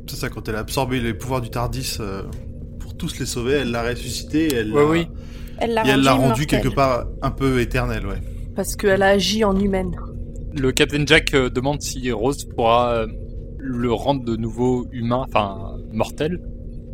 C'est 0.07 0.15
ça, 0.15 0.29
quand 0.29 0.47
elle 0.47 0.57
a 0.57 0.59
absorbé 0.59 0.99
les 0.99 1.15
pouvoirs 1.15 1.41
du 1.41 1.49
Tardis 1.49 1.97
euh, 1.99 2.21
pour 2.79 2.95
tous 2.95 3.17
les 3.19 3.25
sauver, 3.25 3.53
elle 3.53 3.71
l'a 3.71 3.81
ressuscité 3.81 4.47
et 4.47 4.55
elle 4.57 4.71
Ouais, 4.71 4.83
l'a 4.83 4.87
oui. 4.87 5.07
Elle 5.59 5.73
l'a 5.73 5.87
et 5.87 5.89
elle 5.89 6.01
l'a 6.01 6.13
rendu 6.13 6.45
quelque 6.45 6.69
part 6.69 7.07
un 7.23 7.31
peu 7.31 7.59
éternel, 7.59 8.05
ouais. 8.05 8.21
Parce 8.55 8.75
qu'elle 8.75 9.01
a 9.01 9.07
agi 9.07 9.43
en 9.43 9.59
humaine. 9.59 9.95
Le 10.53 10.71
Captain 10.71 11.03
Jack 11.05 11.33
euh, 11.33 11.49
demande 11.49 11.81
si 11.81 12.11
Rose 12.11 12.45
pourra 12.45 12.91
euh, 12.93 13.07
le 13.67 13.91
rendre 13.91 14.23
de 14.23 14.35
nouveau 14.35 14.87
humain, 14.91 15.25
enfin 15.27 15.77
mortel. 15.91 16.39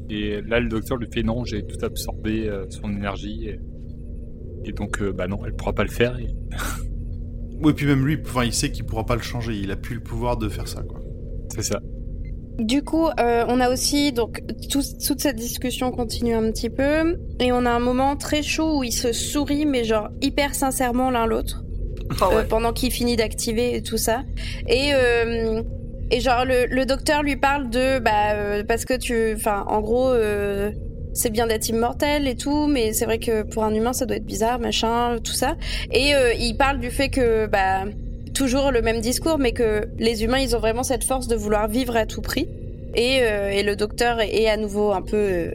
Et 0.09 0.41
là, 0.41 0.59
le 0.59 0.67
docteur 0.69 0.97
lui 0.97 1.07
fait 1.11 1.24
non, 1.24 1.45
j'ai 1.45 1.63
tout 1.65 1.84
absorbé 1.84 2.47
euh, 2.49 2.65
son 2.69 2.89
énergie. 2.89 3.47
Et, 3.47 3.59
et 4.65 4.71
donc, 4.74 5.01
euh, 5.01 5.11
bah 5.11 5.28
non, 5.28 5.39
elle 5.45 5.53
pourra 5.55 5.74
pas 5.74 5.84
le 5.84 5.89
faire. 5.89 6.17
et- 6.19 6.28
Oui, 7.63 7.74
puis 7.74 7.86
même 7.86 8.05
lui, 8.05 8.17
enfin, 8.26 8.43
il 8.43 8.53
sait 8.53 8.71
qu'il 8.71 8.86
pourra 8.86 9.05
pas 9.05 9.15
le 9.15 9.21
changer. 9.21 9.53
Il 9.55 9.71
a 9.71 9.76
plus 9.76 9.95
le 9.95 10.01
pouvoir 10.01 10.38
de 10.38 10.49
faire 10.49 10.67
ça, 10.67 10.82
quoi. 10.84 10.99
C'est 11.55 11.61
ça. 11.63 11.80
Du 12.59 12.84
coup, 12.84 13.07
euh, 13.19 13.45
on 13.47 13.59
a 13.59 13.71
aussi 13.71 14.11
donc 14.11 14.41
tout- 14.69 14.82
toute 15.07 15.19
cette 15.21 15.38
discussion 15.38 15.91
continue 15.91 16.34
un 16.36 16.51
petit 16.51 16.69
peu 16.69 17.17
et 17.39 17.51
on 17.51 17.65
a 17.65 17.71
un 17.71 17.80
moment 17.80 18.15
très 18.15 18.43
chaud 18.43 18.78
où 18.80 18.84
ils 18.84 18.91
se 18.91 19.11
sourient 19.11 19.65
mais 19.65 19.84
genre 19.84 20.09
hyper 20.21 20.53
sincèrement 20.53 21.09
l'un 21.09 21.26
l'autre 21.26 21.63
Ah 22.21 22.30
euh, 22.32 22.36
ouais. 22.38 22.47
pendant 22.47 22.71
qu'il 22.71 22.91
finit 22.91 23.15
d'activer 23.15 23.76
et 23.76 23.82
tout 23.82 23.97
ça 23.97 24.21
et 24.67 24.91
euh, 24.93 25.63
et 26.14 26.20
genre 26.20 26.45
le, 26.45 26.68
le 26.68 26.86
docteur 26.86 27.24
lui 27.24 27.36
parle 27.36 27.70
de 27.70 27.99
bah 27.99 28.34
euh, 28.34 28.64
parce 28.64 28.86
que 28.86 28.93
tu 28.93 29.34
enfin 29.36 29.66
en 29.68 29.82
gros 29.82 30.09
euh, 30.09 30.72
c'est 31.14 31.30
bien 31.30 31.47
d'être 31.47 31.68
immortel 31.70 32.28
et 32.28 32.36
tout 32.36 32.68
mais 32.68 32.93
c'est 32.93 33.05
vrai 33.05 33.20
que 33.20 33.43
pour 33.43 33.64
un 33.64 33.74
humain 33.74 33.93
ça 33.93 34.05
doit 34.05 34.18
être 34.18 34.26
bizarre 34.26 34.59
machin 34.59 35.18
tout 35.24 35.34
ça 35.34 35.55
et 35.91 36.16
euh, 36.16 36.34
il 36.34 36.55
parle 36.55 36.80
du 36.80 36.91
fait 36.91 37.09
que 37.09 37.47
bah 37.47 37.86
toujours 38.34 38.72
le 38.72 38.82
même 38.82 38.99
discours, 38.99 39.38
mais 39.38 39.53
que 39.53 39.88
les 39.97 40.24
humains, 40.24 40.39
ils 40.39 40.55
ont 40.55 40.59
vraiment 40.59 40.84
cette 40.84 41.03
force 41.03 41.28
de 41.28 41.36
vouloir 41.36 41.68
vivre 41.68 41.95
à 41.95 42.05
tout 42.05 42.22
prix. 42.22 42.49
Et, 42.95 43.22
euh, 43.22 43.49
et 43.49 43.64
le 43.64 43.76
docteur 43.76 44.20
est, 44.20 44.36
est 44.36 44.49
à 44.49 44.57
nouveau 44.57 44.91
un 44.91 45.01
peu, 45.01 45.18
euh, 45.18 45.51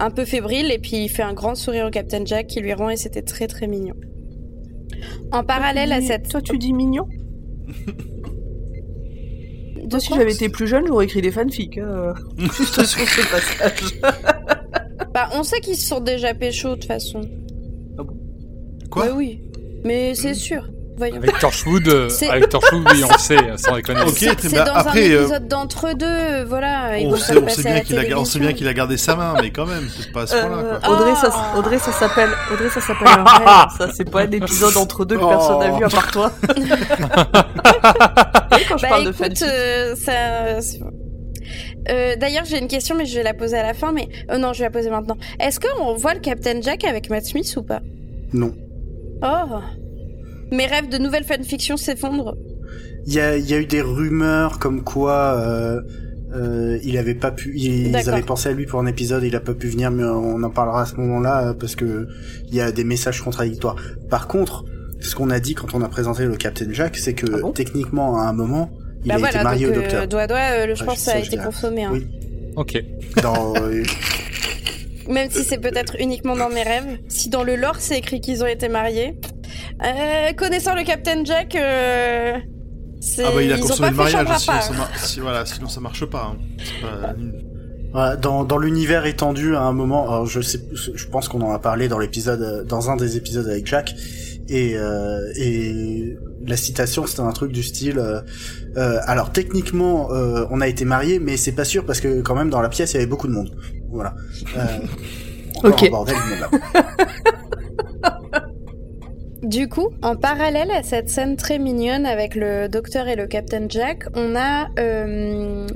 un 0.00 0.10
peu 0.10 0.24
fébrile, 0.24 0.70
et 0.70 0.78
puis 0.78 1.04
il 1.04 1.08
fait 1.08 1.22
un 1.22 1.34
grand 1.34 1.54
sourire 1.54 1.86
au 1.86 1.90
Captain 1.90 2.24
Jack 2.24 2.46
qui 2.46 2.60
lui 2.60 2.72
rend, 2.72 2.90
et 2.90 2.96
c'était 2.96 3.22
très 3.22 3.46
très 3.46 3.66
mignon. 3.66 3.94
En 5.32 5.44
parallèle 5.44 5.92
à 5.92 6.00
cette. 6.00 6.28
Toi, 6.28 6.40
tu 6.42 6.58
dis 6.58 6.72
mignon 6.72 7.06
De 9.82 9.98
si 9.98 10.14
j'avais 10.14 10.32
été 10.32 10.48
plus 10.48 10.66
jeune, 10.66 10.86
j'aurais 10.86 11.04
écrit 11.06 11.20
des 11.22 11.30
fanfics. 11.32 11.78
hein, 11.78 12.14
Juste 12.38 12.84
sur 12.84 13.08
ce 13.08 13.30
passage. 13.30 14.00
Bah, 15.14 15.28
on 15.34 15.42
sait 15.42 15.60
qu'ils 15.60 15.76
se 15.76 15.86
sont 15.88 16.00
déjà 16.00 16.32
pécho 16.32 16.70
de 16.70 16.74
toute 16.76 16.86
façon. 16.86 17.20
Quoi? 18.90 19.08
Bah 19.08 19.12
oui, 19.14 19.40
mais 19.84 20.14
c'est 20.14 20.32
sûr. 20.32 20.66
Voyons. 20.96 21.16
Avec 21.16 21.38
Torchwood, 21.38 21.88
euh, 21.88 22.08
avec 22.30 22.48
Torchwood, 22.50 22.84
oui, 22.92 23.02
on 23.04 23.12
le 23.12 23.18
sait, 23.18 23.36
sans 23.56 23.76
déconner. 23.76 24.02
Ok, 24.02 24.36
très 24.36 24.48
bien. 24.48 24.64
dans 24.64 24.74
Après, 24.74 25.06
un 25.06 25.10
euh, 25.10 25.20
épisode 25.22 25.48
d'entre 25.48 25.92
deux, 25.94 26.44
voilà. 26.44 26.90
On 27.00 27.16
sait, 27.16 27.36
on 27.38 27.48
sait 27.48 27.62
bien 27.62 27.80
qu'il 27.80 27.98
a, 27.98 28.18
on 28.18 28.24
sait 28.24 28.38
bien 28.38 28.48
télévision. 28.48 28.52
qu'il 28.56 28.68
a 28.68 28.74
gardé 28.74 28.96
sa 28.98 29.16
main, 29.16 29.34
mais 29.40 29.50
quand 29.50 29.66
même, 29.66 29.88
c'est 29.96 30.12
pas 30.12 30.22
à 30.22 30.26
ce 30.26 30.36
point-là, 30.36 30.56
Euh, 30.56 30.78
quoi. 30.80 30.90
Audrey, 30.94 31.14
ça, 31.14 31.30
Ah. 31.32 31.58
Audrey, 31.58 31.78
ça 31.78 31.92
s'appelle, 31.92 32.30
Audrey, 32.52 32.68
ça 32.68 32.80
s'appelle 32.80 33.08
un 33.08 33.24
rêve. 33.24 33.68
Ça, 33.78 33.88
c'est 33.94 34.10
pas 34.10 34.22
un 34.22 34.30
épisode 34.30 34.76
entre 34.76 35.04
deux 35.04 35.16
que 35.16 35.22
Oh. 35.24 35.28
personne 35.28 35.58
n'a 35.60 35.70
vu 35.78 35.84
à 35.84 35.88
part 35.88 36.10
toi. 36.10 36.32
Quand 38.68 38.76
je 38.76 38.82
Bah 38.82 38.88
parle 38.88 39.04
de 39.06 39.10
écoute, 39.10 39.42
euh, 39.42 39.94
ça. 39.96 40.58
Euh, 41.90 42.16
D'ailleurs, 42.16 42.44
j'ai 42.44 42.58
une 42.58 42.68
question, 42.68 42.94
mais 42.96 43.06
je 43.06 43.16
vais 43.16 43.22
la 43.24 43.34
poser 43.34 43.56
à 43.58 43.62
la 43.62 43.74
fin. 43.74 43.92
Mais 43.92 44.08
euh, 44.30 44.38
non, 44.38 44.52
je 44.52 44.58
vais 44.60 44.66
la 44.66 44.70
poser 44.70 44.90
maintenant. 44.90 45.16
Est-ce 45.40 45.58
qu'on 45.58 45.94
voit 45.94 46.14
le 46.14 46.20
Captain 46.20 46.60
Jack 46.60 46.84
avec 46.84 47.10
Matt 47.10 47.24
Smith 47.24 47.52
ou 47.56 47.62
pas? 47.62 47.80
Non. 48.32 48.54
Oh, 49.22 49.58
mes 50.52 50.66
rêves 50.66 50.88
de 50.88 50.98
nouvelles 50.98 51.24
fanfictions 51.24 51.76
s'effondrent. 51.76 52.36
Il 53.06 53.12
y 53.14 53.20
a, 53.20 53.36
il 53.36 53.48
y 53.48 53.54
a 53.54 53.58
eu 53.58 53.66
des 53.66 53.80
rumeurs 53.82 54.58
comme 54.60 54.84
quoi 54.84 55.36
euh, 55.38 55.80
euh, 56.34 56.78
il 56.84 56.96
avait 56.98 57.14
pas 57.16 57.30
pu. 57.32 57.52
Ils 57.56 57.94
avaient 58.08 58.22
pensé 58.22 58.48
à 58.48 58.52
lui 58.52 58.64
pour 58.66 58.78
un 58.80 58.86
épisode, 58.86 59.22
il 59.24 59.34
a 59.36 59.40
pas 59.40 59.54
pu 59.54 59.66
venir, 59.68 59.90
mais 59.90 60.04
on 60.04 60.42
en 60.42 60.50
parlera 60.50 60.82
à 60.82 60.86
ce 60.86 60.94
moment-là 60.96 61.48
euh, 61.48 61.52
parce 61.54 61.74
que 61.74 62.06
il 62.48 62.54
y 62.54 62.60
a 62.60 62.70
des 62.72 62.84
messages 62.84 63.20
contradictoires. 63.20 63.76
Par 64.08 64.28
contre, 64.28 64.64
ce 65.00 65.14
qu'on 65.16 65.30
a 65.30 65.40
dit 65.40 65.54
quand 65.54 65.74
on 65.74 65.82
a 65.82 65.88
présenté 65.88 66.24
le 66.24 66.36
Captain 66.36 66.72
Jack, 66.72 66.96
c'est 66.96 67.14
que 67.14 67.26
Ah 67.34 67.38
bon? 67.40 67.50
techniquement 67.52 68.18
à 68.20 68.22
un 68.28 68.32
moment, 68.32 68.70
il 69.04 69.08
bah 69.08 69.14
a 69.16 69.18
voilà, 69.18 69.34
été 69.34 69.44
marié 69.44 69.66
donc 69.66 69.76
au 69.76 69.80
docteur. 69.80 70.06
doigt 70.08 70.26
doigt, 70.28 70.38
euh, 70.52 70.66
le- 70.66 70.74
je 70.76 70.80
Ouais, 70.80 70.86
pense 70.86 70.94
que 70.98 71.00
ça 71.02 71.14
a 71.14 71.18
été 71.18 71.36
consommé. 71.36 71.82
hein. 71.84 71.90
Oui. 71.92 72.06
Ok. 72.54 72.80
Dans, 73.20 73.54
euh, 73.56 73.82
Même 75.08 75.28
si 75.30 75.42
c'est 75.42 75.58
peut-être 75.58 75.96
uniquement 75.98 76.36
dans 76.36 76.48
mes 76.50 76.62
rêves. 76.62 76.98
Si 77.08 77.28
dans 77.28 77.42
le 77.42 77.56
lore 77.56 77.76
c'est 77.80 77.98
écrit 77.98 78.20
qu'ils 78.20 78.42
ont 78.44 78.46
été 78.46 78.68
mariés. 78.68 79.16
Euh, 79.84 80.32
connaissant 80.34 80.74
le 80.74 80.84
Captain 80.84 81.24
Jack, 81.24 81.54
euh, 81.56 82.34
c'est- 83.00 83.24
Ah 83.24 83.30
bah, 83.34 83.42
il 83.42 83.52
a 83.52 83.56
ils 83.56 83.62
ont 83.62 83.66
consommé 83.66 83.88
pas 83.88 83.90
le 83.90 83.96
mariage, 83.96 84.38
sinon 84.38 84.52
part. 84.54 84.62
ça, 84.62 84.72
mar- 84.72 84.90
si, 84.98 85.20
voilà, 85.20 85.46
sinon 85.46 85.68
ça 85.68 85.80
marche 85.80 86.04
pas. 86.06 86.32
hein. 86.34 86.36
C'est 86.58 86.80
pas- 86.86 87.14
Voilà, 87.92 88.16
dans, 88.16 88.44
dans 88.44 88.56
l'univers 88.56 89.04
étendu, 89.04 89.54
à 89.54 89.60
un 89.60 89.72
moment, 89.74 90.08
alors 90.08 90.24
je 90.24 90.40
sais, 90.40 90.58
je 90.94 91.06
pense 91.08 91.28
qu'on 91.28 91.42
en 91.42 91.52
a 91.52 91.58
parlé 91.58 91.88
dans 91.88 91.98
l'épisode, 91.98 92.40
euh, 92.40 92.64
dans 92.64 92.88
un 92.90 92.96
des 92.96 93.18
épisodes 93.18 93.46
avec 93.46 93.66
Jack, 93.66 93.94
et 94.48 94.78
euh, 94.78 95.18
et 95.36 96.16
la 96.46 96.56
citation, 96.56 97.06
c'était 97.06 97.20
un 97.20 97.32
truc 97.32 97.52
du 97.52 97.62
style, 97.62 97.98
euh, 97.98 98.22
euh, 98.78 98.98
alors 99.06 99.30
techniquement, 99.30 100.10
euh, 100.10 100.46
on 100.50 100.62
a 100.62 100.68
été 100.68 100.86
mariés, 100.86 101.18
mais 101.18 101.36
c'est 101.36 101.52
pas 101.52 101.66
sûr 101.66 101.84
parce 101.84 102.00
que 102.00 102.22
quand 102.22 102.34
même 102.34 102.48
dans 102.48 102.62
la 102.62 102.70
pièce 102.70 102.92
il 102.92 102.94
y 102.94 102.96
avait 102.96 103.06
beaucoup 103.06 103.28
de 103.28 103.34
monde. 103.34 103.50
Voilà. 103.90 104.14
Euh, 104.56 104.62
Ok. 105.62 105.90
bordel 105.90 106.16
innommable. 106.16 106.60
Du 109.42 109.68
coup, 109.68 109.88
en 110.02 110.14
parallèle 110.14 110.70
à 110.70 110.84
cette 110.84 111.08
scène 111.08 111.36
très 111.36 111.58
mignonne 111.58 112.06
avec 112.06 112.36
le 112.36 112.68
docteur 112.68 113.08
et 113.08 113.16
le 113.16 113.26
Captain 113.26 113.68
Jack, 113.68 114.04
on 114.14 114.36
a 114.36 114.68
euh, 114.78 115.66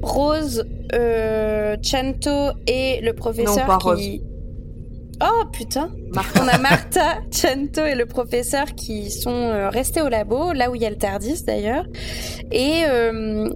Rose, 0.00 0.64
euh, 0.94 1.76
Chanto 1.82 2.52
et 2.68 3.00
le 3.02 3.12
professeur 3.14 3.66
pas 3.66 3.78
qui... 3.96 4.22
Oh 5.20 5.44
putain. 5.50 5.90
On 6.40 6.46
a 6.46 6.58
Martha, 6.58 7.18
Chanto 7.32 7.84
et 7.84 7.94
le 7.96 8.06
professeur 8.06 8.66
qui 8.76 9.10
sont 9.10 9.30
euh, 9.30 9.70
restés 9.70 10.02
au 10.02 10.08
labo, 10.08 10.52
là 10.52 10.70
où 10.70 10.76
il 10.76 10.82
y 10.82 10.86
a 10.86 10.90
le 10.90 10.96
Tardis 10.96 11.42
d'ailleurs. 11.44 11.86
Et 12.52 12.84
euh, 12.86 13.48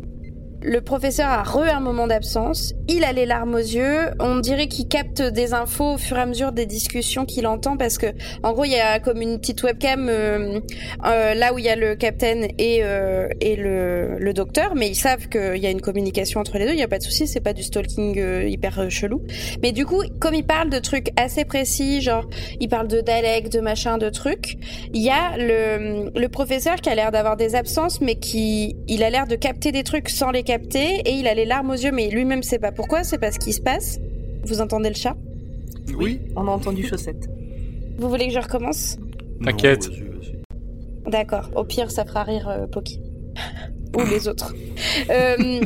le 0.62 0.80
professeur 0.80 1.28
a 1.28 1.42
re 1.42 1.60
un 1.60 1.80
moment 1.80 2.06
d'absence. 2.06 2.74
Il 2.88 3.04
a 3.04 3.12
les 3.12 3.26
larmes 3.26 3.54
aux 3.54 3.58
yeux. 3.58 4.10
On 4.18 4.40
dirait 4.40 4.66
qu'il 4.66 4.88
capte 4.88 5.22
des 5.22 5.54
infos 5.54 5.94
au 5.94 5.98
fur 5.98 6.18
et 6.18 6.20
à 6.20 6.26
mesure 6.26 6.52
des 6.52 6.66
discussions 6.66 7.24
qu'il 7.24 7.46
entend 7.46 7.76
parce 7.76 7.98
que, 7.98 8.06
en 8.42 8.52
gros, 8.52 8.64
il 8.64 8.72
y 8.72 8.78
a 8.78 9.00
comme 9.00 9.22
une 9.22 9.38
petite 9.38 9.62
webcam 9.62 10.08
euh, 10.08 10.60
euh, 11.06 11.34
là 11.34 11.54
où 11.54 11.58
il 11.58 11.64
y 11.64 11.68
a 11.68 11.76
le 11.76 11.94
capitaine 11.94 12.48
et, 12.58 12.80
euh, 12.82 13.28
et 13.40 13.56
le, 13.56 14.18
le 14.18 14.32
docteur, 14.32 14.74
mais 14.74 14.88
ils 14.88 14.96
savent 14.96 15.28
qu'il 15.28 15.56
y 15.56 15.66
a 15.66 15.70
une 15.70 15.80
communication 15.80 16.40
entre 16.40 16.58
les 16.58 16.66
deux. 16.66 16.72
Il 16.72 16.76
n'y 16.76 16.82
a 16.82 16.88
pas 16.88 16.98
de 16.98 17.04
souci, 17.04 17.26
c'est 17.26 17.40
pas 17.40 17.52
du 17.52 17.62
stalking 17.62 18.18
euh, 18.18 18.48
hyper 18.48 18.78
euh, 18.80 18.88
chelou. 18.88 19.22
Mais 19.62 19.72
du 19.72 19.86
coup, 19.86 20.02
comme 20.20 20.34
il 20.34 20.44
parle 20.44 20.70
de 20.70 20.78
trucs 20.78 21.10
assez 21.16 21.44
précis, 21.44 22.00
genre 22.02 22.28
il 22.60 22.68
parle 22.68 22.88
de 22.88 23.00
Dalek, 23.00 23.48
de 23.48 23.60
machin, 23.60 23.98
de 23.98 24.10
trucs, 24.10 24.56
il 24.92 25.02
y 25.02 25.10
a 25.10 25.36
le, 25.38 26.10
le 26.14 26.28
professeur 26.28 26.76
qui 26.76 26.90
a 26.90 26.94
l'air 26.94 27.12
d'avoir 27.12 27.36
des 27.36 27.54
absences, 27.54 28.00
mais 28.00 28.16
qui 28.16 28.76
il 28.88 29.02
a 29.02 29.10
l'air 29.10 29.26
de 29.26 29.36
capter 29.36 29.72
des 29.72 29.84
trucs 29.84 30.08
sans 30.10 30.30
les 30.30 30.42
et 30.50 31.12
il 31.12 31.28
a 31.28 31.34
les 31.34 31.44
larmes 31.44 31.70
aux 31.70 31.74
yeux, 31.74 31.92
mais 31.92 32.08
lui-même 32.10 32.42
sait 32.42 32.58
pas 32.58 32.72
pourquoi, 32.72 33.04
c'est 33.04 33.18
pas 33.18 33.30
ce 33.30 33.38
qui 33.38 33.52
se 33.52 33.60
passe. 33.60 34.00
Vous 34.44 34.60
entendez 34.60 34.88
le 34.88 34.94
chat? 34.94 35.16
Oui. 35.96 36.20
On 36.34 36.46
a 36.48 36.50
entendu 36.50 36.86
chaussette. 36.86 37.28
Vous 37.98 38.08
voulez 38.08 38.28
que 38.28 38.34
je 38.34 38.40
recommence? 38.40 38.98
T'inquiète. 39.44 39.88
D'accord. 41.06 41.50
Au 41.54 41.64
pire, 41.64 41.90
ça 41.90 42.04
fera 42.04 42.24
rire 42.24 42.48
euh, 42.48 42.66
Poki. 42.66 43.00
Ou 43.96 44.00
les 44.10 44.28
autres. 44.28 44.54
Euh, 45.10 45.60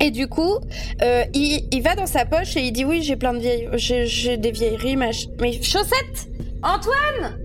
et 0.00 0.10
du 0.10 0.28
coup, 0.28 0.56
euh, 1.02 1.24
il, 1.34 1.68
il 1.70 1.82
va 1.82 1.94
dans 1.94 2.06
sa 2.06 2.24
poche 2.24 2.56
et 2.56 2.62
il 2.62 2.72
dit 2.72 2.84
oui, 2.84 3.02
j'ai 3.02 3.16
plein 3.16 3.34
de 3.34 3.38
vieilles, 3.38 3.68
j'ai, 3.74 4.36
des 4.38 4.50
vieilleries, 4.50 4.96
mach... 4.96 5.28
mais 5.40 5.52
chaussettes, 5.52 6.30
Antoine. 6.62 7.38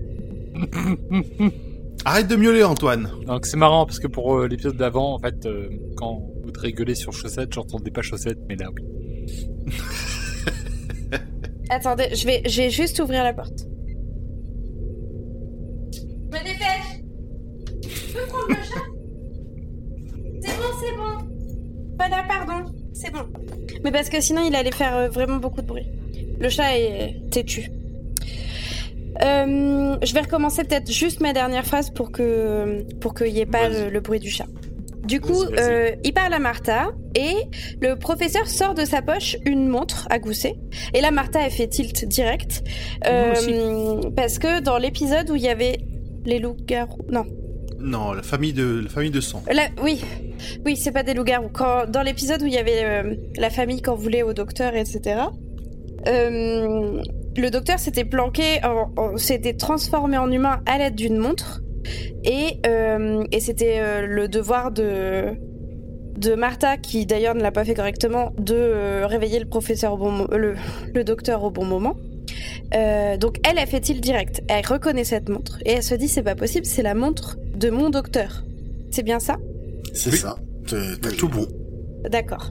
Arrête 2.06 2.28
de 2.28 2.36
miauler, 2.36 2.64
Antoine. 2.64 3.10
Donc 3.26 3.46
c'est 3.46 3.56
marrant 3.56 3.84
parce 3.84 3.98
que 3.98 4.06
pour 4.06 4.36
euh, 4.36 4.46
l'épisode 4.46 4.76
d'avant, 4.76 5.14
en 5.14 5.18
fait, 5.18 5.44
euh, 5.44 5.68
quand 5.96 6.22
vous 6.46 6.60
rigolez 6.60 6.94
sur 6.94 7.12
chaussettes, 7.12 7.52
j'entendais 7.52 7.90
pas 7.90 8.02
chaussettes, 8.02 8.38
mais 8.48 8.56
là 8.56 8.68
oui. 8.74 8.82
Attendez, 11.70 12.14
je 12.14 12.26
vais, 12.26 12.42
je 12.46 12.62
vais 12.62 12.70
juste 12.70 13.00
ouvrir 13.00 13.24
la 13.24 13.32
porte. 13.32 13.66
Me 16.30 16.38
dépêche. 16.38 17.02
Je 17.82 18.12
peux 18.12 18.26
prendre 18.28 18.48
le 18.48 18.54
chat 18.54 18.86
C'est 20.42 20.56
bon, 20.56 20.70
c'est 20.80 20.96
bon. 20.96 21.28
Voilà, 21.98 22.24
pardon. 22.28 22.70
C'est 22.92 23.12
bon. 23.12 23.26
Mais 23.84 23.90
parce 23.90 24.08
que 24.08 24.20
sinon, 24.20 24.46
il 24.46 24.54
allait 24.54 24.70
faire 24.70 24.96
euh, 24.96 25.08
vraiment 25.08 25.36
beaucoup 25.36 25.60
de 25.60 25.66
bruit. 25.66 25.86
Le 26.38 26.48
chat 26.48 26.78
est 26.78 27.30
têtu. 27.30 27.70
Euh, 29.22 29.96
je 30.02 30.12
vais 30.12 30.20
recommencer 30.20 30.62
peut-être 30.64 30.90
juste 30.92 31.20
ma 31.20 31.32
dernière 31.32 31.64
phrase 31.64 31.90
pour 31.90 32.12
que 32.12 32.82
pour 33.00 33.14
qu'il 33.14 33.32
n'y 33.32 33.40
ait 33.40 33.46
pas 33.46 33.68
le 33.68 34.00
bruit 34.00 34.20
du 34.20 34.30
chat. 34.30 34.46
Du 35.06 35.20
coup, 35.20 35.42
euh, 35.58 35.90
il 36.04 36.12
parle 36.12 36.32
à 36.34 36.38
Martha 36.38 36.88
et 37.14 37.34
le 37.80 37.94
professeur 37.96 38.46
sort 38.48 38.74
de 38.74 38.84
sa 38.84 39.02
poche 39.02 39.36
une 39.44 39.68
montre 39.68 40.06
à 40.10 40.18
gousset. 40.18 40.54
Et 40.94 41.00
là, 41.00 41.10
Martha, 41.10 41.40
elle 41.44 41.50
fait 41.50 41.68
tilt 41.68 42.04
direct. 42.06 42.62
Euh, 43.06 44.00
parce 44.16 44.38
que 44.38 44.60
dans 44.60 44.78
l'épisode 44.78 45.30
où 45.30 45.36
il 45.36 45.42
y 45.42 45.48
avait 45.48 45.78
les 46.24 46.38
loups-garous... 46.38 47.04
Non. 47.10 47.24
Non, 47.78 48.12
la 48.12 48.22
famille 48.22 48.52
de, 48.52 48.80
la 48.84 48.88
famille 48.88 49.10
de 49.10 49.20
sang. 49.20 49.42
Oui. 49.82 50.02
Oui, 50.64 50.76
c'est 50.76 50.92
pas 50.92 51.02
des 51.02 51.14
loups-garous. 51.14 51.50
Quand, 51.52 51.88
dans 51.88 52.02
l'épisode 52.02 52.42
où 52.42 52.46
il 52.46 52.54
y 52.54 52.58
avait 52.58 52.82
euh, 52.84 53.14
la 53.36 53.50
famille 53.50 53.82
qu'on 53.82 53.94
voulait 53.94 54.22
au 54.22 54.32
docteur, 54.32 54.74
etc., 54.74 55.20
le 57.38 57.48
docteur 57.50 57.78
s'était 57.78 58.04
planqué, 58.04 58.60
en- 58.64 59.16
s'était 59.16 59.54
transformé 59.54 60.16
en 60.18 60.30
humain 60.30 60.60
à 60.66 60.78
l'aide 60.78 60.94
d'une 60.94 61.18
montre. 61.18 61.62
Et, 62.24 62.58
euh, 62.66 63.24
et 63.32 63.40
c'était 63.40 63.78
euh, 63.80 64.06
le 64.06 64.28
devoir 64.28 64.70
de, 64.72 65.32
de 66.16 66.34
Martha, 66.34 66.76
qui 66.76 67.06
d'ailleurs 67.06 67.34
ne 67.34 67.42
l'a 67.42 67.52
pas 67.52 67.64
fait 67.64 67.74
correctement, 67.74 68.32
de 68.38 68.54
euh, 68.56 69.06
réveiller 69.06 69.38
le 69.38 69.46
professeur 69.46 69.92
au 69.94 69.96
bon 69.96 70.10
mo- 70.10 70.28
le, 70.36 70.54
le 70.94 71.04
docteur 71.04 71.44
au 71.44 71.50
bon 71.50 71.64
moment. 71.64 71.96
Euh, 72.74 73.16
donc 73.16 73.36
elle, 73.48 73.58
elle 73.58 73.66
fait 73.68 73.88
il 73.88 74.00
direct? 74.00 74.42
Elle 74.48 74.66
reconnaît 74.66 75.04
cette 75.04 75.28
montre 75.28 75.58
et 75.64 75.72
elle 75.72 75.82
se 75.82 75.94
dit 75.94 76.08
c'est 76.08 76.22
pas 76.24 76.34
possible, 76.34 76.66
c'est 76.66 76.82
la 76.82 76.94
montre 76.94 77.38
de 77.54 77.70
mon 77.70 77.90
docteur. 77.90 78.44
C'est 78.90 79.02
bien 79.04 79.20
ça? 79.20 79.36
C'est 79.94 80.10
Oui. 80.10 80.18
ça. 80.18 80.36
T'as 80.68 81.10
tout 81.16 81.28
bon. 81.28 81.46
D'accord. 82.10 82.50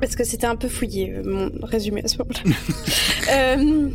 Parce 0.00 0.16
que 0.16 0.24
c'était 0.24 0.46
un 0.46 0.56
peu 0.56 0.68
fouillé, 0.68 1.12
mon 1.24 1.50
résumé 1.62 2.02
à 2.04 2.08
ce 2.08 2.18
moment-là. 2.18 2.40
Euh, 3.32 3.88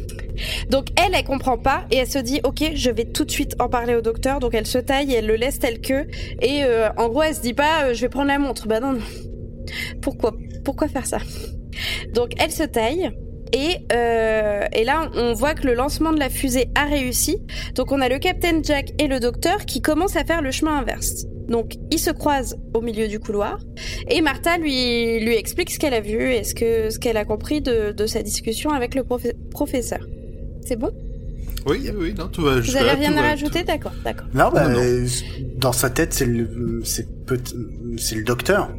donc 0.69 0.87
elle, 0.95 1.13
elle 1.15 1.23
comprend 1.23 1.57
pas 1.57 1.85
et 1.91 1.97
elle 1.97 2.07
se 2.07 2.19
dit 2.19 2.41
ok, 2.43 2.71
je 2.73 2.91
vais 2.91 3.05
tout 3.05 3.25
de 3.25 3.31
suite 3.31 3.55
en 3.59 3.69
parler 3.69 3.95
au 3.95 4.01
docteur. 4.01 4.39
Donc 4.39 4.53
elle 4.53 4.67
se 4.67 4.77
taille 4.77 5.13
elle 5.13 5.25
le 5.25 5.35
laisse 5.35 5.59
tel 5.59 5.81
que. 5.81 6.07
Et 6.41 6.63
euh, 6.63 6.89
en 6.97 7.09
gros, 7.09 7.23
elle 7.23 7.35
se 7.35 7.41
dit 7.41 7.53
pas 7.53 7.85
euh, 7.85 7.93
je 7.93 8.01
vais 8.01 8.09
prendre 8.09 8.27
la 8.27 8.39
montre. 8.39 8.67
Bah 8.67 8.79
non, 8.79 8.93
non. 8.93 8.99
Pourquoi 10.01 10.33
Pourquoi 10.63 10.87
faire 10.87 11.05
ça? 11.05 11.19
Donc 12.13 12.31
elle 12.37 12.51
se 12.51 12.63
taille. 12.63 13.11
Et, 13.53 13.77
euh, 13.93 14.65
là, 14.83 15.09
on 15.15 15.31
voit 15.33 15.53
que 15.53 15.67
le 15.67 15.73
lancement 15.73 16.11
de 16.11 16.19
la 16.19 16.29
fusée 16.29 16.67
a 16.75 16.85
réussi. 16.85 17.37
Donc 17.75 17.91
on 17.93 18.01
a 18.01 18.09
le 18.09 18.19
Captain 18.19 18.61
Jack 18.61 18.91
et 18.99 19.07
le 19.07 19.21
docteur 19.21 19.65
qui 19.65 19.81
commencent 19.81 20.17
à 20.17 20.25
faire 20.25 20.41
le 20.41 20.51
chemin 20.51 20.77
inverse. 20.77 21.25
Donc 21.47 21.75
ils 21.91 21.99
se 21.99 22.11
croisent 22.11 22.57
au 22.73 22.81
milieu 22.81 23.07
du 23.07 23.19
couloir. 23.19 23.59
Et 24.09 24.21
Martha 24.21 24.57
lui, 24.57 25.19
lui 25.21 25.35
explique 25.35 25.71
ce 25.71 25.79
qu'elle 25.79 25.93
a 25.93 26.01
vu 26.01 26.33
et 26.33 26.43
ce 26.43 26.53
que 26.53 26.89
ce 26.89 26.99
qu'elle 26.99 27.15
a 27.17 27.23
compris 27.23 27.61
de, 27.61 27.93
sa 28.05 28.21
discussion 28.21 28.71
avec 28.71 28.95
le 28.95 29.03
profe- 29.03 29.33
professeur. 29.51 30.05
C'est 30.67 30.75
bon? 30.75 30.91
Oui, 31.65 31.89
oui, 31.97 32.13
non, 32.17 32.27
tout 32.27 32.41
va. 32.43 32.55
Vous 32.55 32.61
jusque-là, 32.61 32.91
avez 32.91 33.01
rien 33.01 33.11
tout 33.13 33.17
à 33.19 33.21
rajouter? 33.21 33.63
D'accord, 33.63 33.91
d'accord. 34.03 34.27
Non, 34.33 34.49
bah, 34.53 34.67
Non, 34.67 34.75
non. 34.75 34.79
euh, 34.79 35.07
dans 35.57 35.71
sa 35.71 35.89
tête, 35.89 36.13
c'est 36.13 36.25
le, 36.25 36.81
c'est 36.83 37.07
peut, 37.25 37.39
c'est 37.97 38.15
le 38.15 38.23
docteur. 38.23 38.69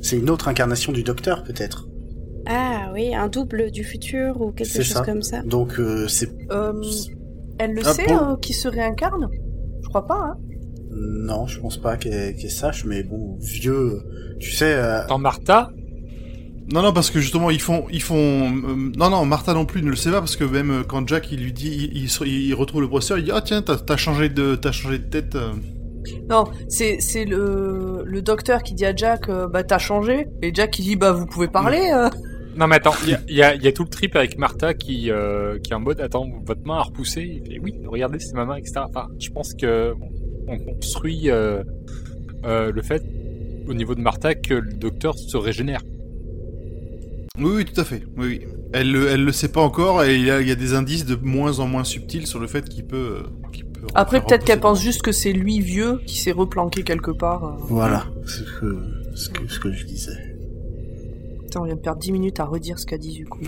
C'est 0.00 0.16
une 0.18 0.30
autre 0.30 0.48
incarnation 0.48 0.92
du 0.92 1.02
docteur, 1.02 1.42
peut-être. 1.44 1.86
Ah 2.46 2.90
oui, 2.92 3.14
un 3.14 3.28
double 3.28 3.70
du 3.70 3.84
futur 3.84 4.40
ou 4.40 4.52
quelque 4.52 4.68
C'est 4.68 4.82
chose 4.82 4.94
ça. 4.96 5.04
comme 5.04 5.22
ça. 5.22 5.42
Donc, 5.42 5.78
euh, 5.78 6.06
c'est, 6.08 6.28
Euh, 6.50 6.72
elle 7.58 7.72
le 7.72 7.82
Ah, 7.84 7.92
sait 7.94 8.10
euh, 8.12 8.36
qui 8.40 8.52
se 8.52 8.68
réincarne? 8.68 9.28
Je 9.82 9.88
crois 9.88 10.06
pas, 10.06 10.20
hein. 10.22 10.36
non, 10.90 11.46
je 11.46 11.60
pense 11.60 11.78
pas 11.78 11.96
qu'elle 11.96 12.36
qu'elle 12.36 12.50
sache, 12.50 12.84
mais 12.84 13.02
bon, 13.02 13.36
vieux, 13.40 14.00
tu 14.40 14.50
sais, 14.50 14.74
euh, 14.74 15.06
Dans 15.08 15.18
Martha, 15.18 15.70
Non, 16.72 16.80
non, 16.82 16.92
parce 16.94 17.10
que 17.10 17.20
justement, 17.20 17.50
ils 17.50 17.60
font, 17.60 17.84
ils 17.92 18.02
font. 18.02 18.16
euh, 18.16 18.90
non, 18.96 19.10
non, 19.10 19.24
Martha 19.26 19.52
non 19.52 19.66
plus 19.66 19.82
ne 19.82 19.90
le 19.90 19.96
sait 19.96 20.10
pas 20.10 20.20
parce 20.20 20.36
que 20.36 20.44
même 20.44 20.70
euh, 20.70 20.82
quand 20.82 21.06
Jack 21.06 21.30
il 21.30 21.40
lui 21.42 21.52
dit, 21.52 21.90
il, 21.92 22.02
il, 22.04 22.08
se- 22.08 22.24
il 22.24 22.54
retrouve 22.54 22.80
le 22.80 22.88
professeur, 22.88 23.18
il 23.18 23.24
dit 23.24 23.30
ah 23.34 23.42
tiens, 23.42 23.60
t'as 23.62 23.96
changé 23.96 24.28
de, 24.30 24.54
t'as 24.54 24.72
changé 24.72 24.98
de 24.98 25.04
tête. 25.04 25.34
euh. 25.34 25.52
Non, 26.28 26.44
c'est 26.68 27.00
c'est 27.00 27.24
le, 27.26 28.02
le 28.04 28.22
docteur 28.22 28.62
qui 28.62 28.74
dit 28.74 28.84
à 28.86 28.94
Jack 28.94 29.28
euh, 29.28 29.46
bah 29.48 29.62
t'as 29.62 29.78
changé 29.78 30.26
et 30.42 30.52
Jack 30.54 30.70
qui 30.72 30.82
dit 30.82 30.96
bah 30.96 31.12
vous 31.12 31.26
pouvez 31.26 31.48
parler. 31.48 31.90
euh. 31.94 32.08
Non 32.56 32.66
mais 32.66 32.76
attends, 32.76 32.94
il 33.04 33.10
y 33.10 33.14
a, 33.14 33.20
il 33.28 33.34
y 33.36 33.42
a- 33.42 33.54
il 33.54 33.62
y 33.62 33.68
a 33.68 33.72
tout 33.72 33.84
le 33.84 33.88
trip 33.90 34.14
avec 34.16 34.38
Martha 34.38 34.72
qui, 34.74 35.10
euh, 35.10 35.58
qui 35.62 35.72
est 35.72 35.74
en 35.74 35.80
mode 35.80 36.00
attends, 36.00 36.26
votre 36.46 36.62
main 36.66 36.76
a 36.78 36.82
repoussé. 36.82 37.42
Il 37.44 37.50
fait 37.52 37.58
oui, 37.58 37.74
regardez, 37.86 38.18
c'est 38.20 38.34
ma 38.34 38.44
main, 38.46 38.56
etc. 38.56 38.74
Enfin, 38.88 39.08
je 39.18 39.28
pense 39.30 39.52
que 39.54 39.92
on 40.48 40.58
construit 40.58 41.30
euh, 41.30 41.62
euh, 42.46 42.70
le 42.72 42.82
fait 42.82 43.02
au 43.66 43.72
niveau 43.74 43.94
de 43.94 44.00
Martha 44.00 44.34
que 44.34 44.54
le 44.54 44.72
docteur 44.74 45.18
se 45.18 45.36
régénère. 45.38 45.80
Oui, 47.40 47.50
oui, 47.56 47.64
tout 47.64 47.80
à 47.80 47.84
fait. 47.84 48.04
Oui, 48.16 48.26
oui. 48.28 48.40
Elle, 48.72 48.92
le- 48.92 49.08
elle 49.08 49.24
le 49.24 49.32
sait 49.32 49.48
pas 49.50 49.60
encore 49.60 50.04
et 50.04 50.14
il 50.14 50.24
y, 50.24 50.30
a, 50.30 50.40
il 50.40 50.46
y 50.46 50.52
a 50.52 50.54
des 50.54 50.72
indices 50.72 51.04
de 51.04 51.16
moins 51.16 51.58
en 51.58 51.66
moins 51.66 51.82
subtils 51.82 52.28
sur 52.28 52.38
le 52.38 52.46
fait 52.46 52.68
qu'il 52.68 52.84
peut. 52.86 52.96
euh, 52.96 53.22
qu'il 53.52 53.64
peut 53.66 53.80
Après 53.96 54.20
peut-être 54.20 54.44
qu'elle 54.44 54.60
pense 54.60 54.80
juste 54.80 55.02
que 55.02 55.10
c'est 55.10 55.32
lui 55.32 55.58
vieux 55.58 55.98
qui 56.06 56.16
s'est 56.18 56.30
replanqué 56.30 56.84
quelque 56.84 57.10
part. 57.10 57.44
euh. 57.44 57.56
voilà, 57.68 58.06
c'est 58.24 58.44
ce 58.44 58.60
que, 58.60 58.76
ce 59.16 59.28
que, 59.30 59.48
ce 59.52 59.58
que 59.58 59.72
je 59.72 59.84
disais. 59.84 60.12
On 61.56 61.64
vient 61.64 61.74
de 61.76 61.80
perdre 61.80 62.00
10 62.00 62.12
minutes 62.12 62.38
à 62.40 62.44
redire 62.44 62.78
ce 62.80 62.86
qu'a 62.86 62.98
dit 62.98 63.12
du 63.12 63.26
coup. 63.26 63.40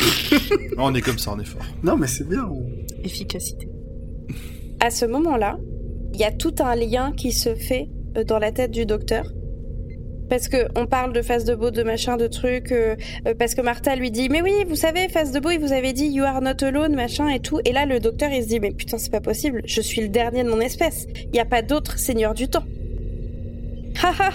On 0.78 0.94
est 0.94 1.00
comme 1.02 1.18
ça, 1.18 1.32
on 1.34 1.38
est 1.40 1.46
fort. 1.46 1.62
Non, 1.82 1.96
mais 1.96 2.06
c'est 2.06 2.28
bien. 2.28 2.44
on- 2.46 2.66
Efficacité. 3.04 3.68
À 4.80 4.90
ce 4.90 5.04
moment-là, 5.06 5.58
il 6.14 6.20
y 6.20 6.24
a 6.24 6.30
tout 6.32 6.54
un 6.60 6.74
lien 6.76 7.12
qui 7.12 7.32
se 7.32 7.54
fait 7.54 7.88
euh, 8.18 8.24
dans 8.24 8.38
la 8.38 8.52
tête 8.52 8.70
du 8.70 8.84
docteur. 8.86 9.24
Parce 10.28 10.48
que 10.48 10.68
on 10.76 10.86
parle 10.86 11.12
de 11.12 11.22
face 11.22 11.44
de 11.44 11.54
beau, 11.54 11.70
de 11.70 11.82
machin, 11.82 12.16
de 12.16 12.26
trucs. 12.26 12.72
euh, 12.72 12.96
euh, 13.26 13.34
parce 13.38 13.54
que 13.54 13.60
Martha 13.62 13.96
lui 13.96 14.10
dit, 14.10 14.28
mais 14.28 14.42
oui, 14.42 14.52
vous 14.68 14.76
savez, 14.76 15.08
face 15.08 15.32
de 15.32 15.40
beau, 15.40 15.50
il 15.50 15.58
vous 15.58 15.72
avait 15.72 15.92
dit, 15.92 16.06
you 16.06 16.24
are 16.24 16.40
not 16.42 16.62
alone, 16.62 16.94
machin 16.94 17.28
et 17.28 17.40
tout. 17.40 17.60
Et 17.64 17.72
là, 17.72 17.86
le 17.86 18.00
docteur, 18.00 18.30
il 18.30 18.42
se 18.42 18.48
dit, 18.48 18.60
mais 18.60 18.70
putain, 18.72 18.98
c'est 18.98 19.10
pas 19.10 19.20
possible. 19.20 19.62
Je 19.64 19.80
suis 19.80 20.00
le 20.02 20.08
dernier 20.08 20.44
de 20.44 20.50
mon 20.50 20.60
espèce. 20.60 21.06
Il 21.24 21.30
n'y 21.30 21.40
a 21.40 21.44
pas 21.44 21.62
d'autre 21.62 21.98
seigneur 21.98 22.34
du 22.34 22.48
temps. 22.48 22.64
Haha. 24.02 24.30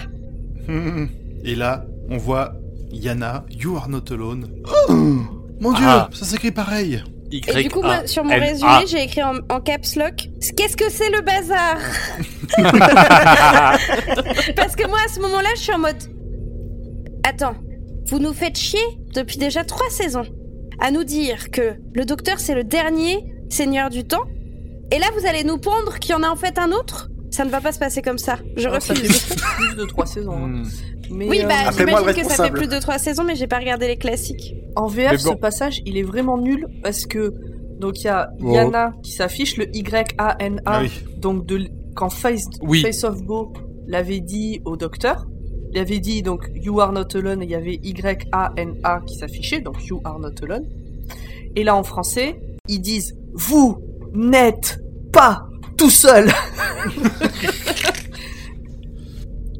Et 1.44 1.54
là, 1.54 1.84
on 2.10 2.16
voit 2.16 2.54
Yana, 2.92 3.44
You 3.50 3.76
Are 3.76 3.88
Not 3.88 4.10
Alone. 4.12 4.48
Mon 5.60 5.72
dieu, 5.72 5.84
Ah. 5.86 6.08
ça 6.12 6.24
s'écrit 6.24 6.50
pareil. 6.50 7.02
Y 7.30 7.42
Et 7.58 7.62
du 7.64 7.70
coup, 7.70 7.82
moi, 7.82 8.06
sur 8.06 8.22
mon 8.24 8.38
résumé, 8.38 8.86
j'ai 8.86 9.02
écrit 9.02 9.22
en, 9.22 9.36
en 9.48 9.60
caps 9.60 9.96
lock 9.96 10.28
Qu'est-ce 10.56 10.76
que 10.76 10.90
c'est 10.90 11.10
le 11.10 11.20
bazar? 11.22 11.78
Parce 14.56 14.76
que 14.76 14.86
moi, 14.88 14.98
à 15.04 15.08
ce 15.12 15.20
moment-là, 15.20 15.48
je 15.56 15.60
suis 15.62 15.72
en 15.72 15.78
mode 15.78 15.96
Attends, 17.26 17.54
vous 18.08 18.18
nous 18.18 18.32
faites 18.32 18.58
chier 18.58 18.80
depuis 19.14 19.38
déjà 19.38 19.64
trois 19.64 19.88
saisons 19.90 20.24
à 20.80 20.90
nous 20.90 21.04
dire 21.04 21.50
que 21.50 21.74
le 21.94 22.04
docteur, 22.04 22.38
c'est 22.40 22.54
le 22.54 22.64
dernier 22.64 23.24
seigneur 23.48 23.88
du 23.90 24.04
temps. 24.04 24.24
Et 24.90 24.98
là, 24.98 25.06
vous 25.18 25.26
allez 25.26 25.44
nous 25.44 25.58
pondre 25.58 25.98
qu'il 25.98 26.10
y 26.10 26.14
en 26.14 26.22
a 26.22 26.28
en 26.28 26.36
fait 26.36 26.58
un 26.58 26.70
autre 26.72 27.08
Ça 27.30 27.44
ne 27.44 27.50
va 27.50 27.60
pas 27.60 27.72
se 27.72 27.78
passer 27.78 28.02
comme 28.02 28.18
ça. 28.18 28.38
Je 28.56 28.68
Alors, 28.68 28.82
ça 28.82 28.94
fait 28.94 29.06
refuse. 29.06 29.36
plus 29.56 29.76
de 29.76 29.84
trois 29.84 30.06
saisons. 30.06 30.32
hein. 30.34 30.48
Hmm. 30.48 30.64
Mais, 31.10 31.28
Oui, 31.28 31.40
euh, 31.42 31.46
bah, 31.48 31.70
j'imagine 31.76 32.14
que 32.14 32.24
ça 32.28 32.44
fait 32.44 32.50
plus 32.50 32.68
de 32.68 32.78
trois 32.78 32.98
saisons, 32.98 33.24
mais 33.24 33.34
j'ai 33.36 33.46
pas 33.46 33.58
regardé 33.58 33.86
les 33.86 33.96
classiques. 33.96 34.54
En 34.76 34.86
VF, 34.86 35.22
bon. 35.22 35.32
ce 35.32 35.36
passage, 35.36 35.80
il 35.86 35.96
est 35.98 36.02
vraiment 36.02 36.38
nul 36.38 36.66
parce 36.82 37.06
que 37.06 37.32
donc 37.78 38.00
il 38.00 38.04
y 38.04 38.08
a 38.08 38.30
Oh. 38.40 38.52
Yana 38.54 38.92
qui 39.02 39.12
s'affiche 39.12 39.56
le 39.58 39.66
Y 39.76 40.14
A 40.18 40.36
N 40.40 40.60
A 40.66 40.78
Ah 40.78 40.80
oui. 40.82 40.90
donc 41.18 41.44
de 41.46 41.68
quand 41.94 42.10
Face 42.10 42.44
Oui. 42.62 42.82
Face 42.82 43.04
of 43.04 43.22
Bo 43.22 43.52
l'avait 43.86 44.20
dit 44.20 44.60
au 44.64 44.76
docteur, 44.76 45.26
il 45.72 45.78
avait 45.78 45.98
dit 46.00 46.22
donc 46.22 46.48
You 46.54 46.80
are 46.80 46.92
not 46.92 47.14
alone 47.14 47.42
et 47.42 47.46
il 47.46 47.50
y 47.50 47.54
avait 47.54 47.74
Y 47.82 48.26
A 48.32 48.52
N 48.56 48.74
A 48.84 49.00
qui 49.06 49.16
s'affichait 49.16 49.60
donc 49.60 49.84
You 49.86 50.00
are 50.04 50.18
not 50.18 50.34
alone. 50.42 50.66
Et 51.56 51.64
là 51.64 51.76
en 51.76 51.84
français, 51.84 52.40
ils 52.68 52.80
disent 52.80 53.16
vous 53.34 53.78
n'êtes 54.14 54.80
pas 55.12 55.46
tout 55.76 55.90
seul. 55.90 56.30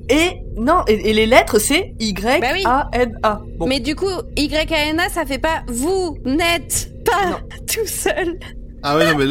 et 0.09 0.41
non 0.57 0.83
et, 0.87 1.11
et 1.11 1.13
les 1.13 1.27
lettres 1.27 1.59
c'est 1.59 1.95
Y 1.99 2.41
Bah 2.41 2.49
oui. 2.53 2.63
A 2.65 2.89
N 2.93 3.19
A. 3.23 3.41
Bon. 3.59 3.67
Mais 3.67 3.81
du 3.81 3.95
coup, 3.97 4.07
YANA, 4.37 5.09
ça 5.09 5.25
fait 5.25 5.39
pas 5.39 5.63
vous 5.69 6.17
n'êtes 6.25 6.93
pas 7.05 7.31
Non. 7.31 7.37
tout 7.67 7.87
seul. 7.87 8.39
Ah 8.87 8.97
ouais, 8.99 9.11
non, 9.11 9.19
mais 9.19 9.25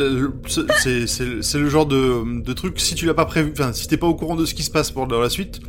c'est- 0.48 0.62
c'est 0.82 1.08
c'est- 1.08 1.42
c'est 1.44 1.60
le 1.60 1.70
genre 1.70 1.86
de, 1.86 2.42
de 2.42 2.54
truc, 2.54 2.80
si 2.80 2.96
tu 2.96 3.06
l'as 3.06 3.14
pas 3.14 3.26
prévu, 3.26 3.52
enfin, 3.54 3.72
si 3.72 3.88
t'es 3.88 3.98
pas 3.98 4.08
au 4.08 4.16
courant 4.16 4.36
de 4.36 4.46
ce 4.46 4.54
qui 4.56 4.64
se 4.64 4.72
passe 4.72 4.90
pour 4.92 5.06
dans 5.08 5.20
la 5.22 5.30
suite, 5.30 5.60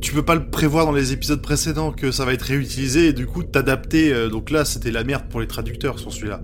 tu 0.00 0.12
peux 0.12 0.22
pas 0.22 0.36
le 0.36 0.48
prévoir 0.48 0.86
dans 0.86 0.92
les 0.92 1.12
épisodes 1.12 1.42
précédents 1.42 1.90
que 1.90 2.12
ça 2.12 2.24
va 2.24 2.32
être 2.34 2.42
réutilisé 2.42 3.08
et 3.08 3.12
du 3.12 3.26
coup 3.26 3.42
t'adapter. 3.42 4.12
euh, 4.12 4.28
donc 4.28 4.50
là, 4.50 4.64
c'était 4.64 4.92
la 4.92 5.02
merde 5.04 5.24
pour 5.28 5.40
les 5.40 5.48
traducteurs 5.48 5.98
sur 5.98 6.12
celui-là. 6.12 6.40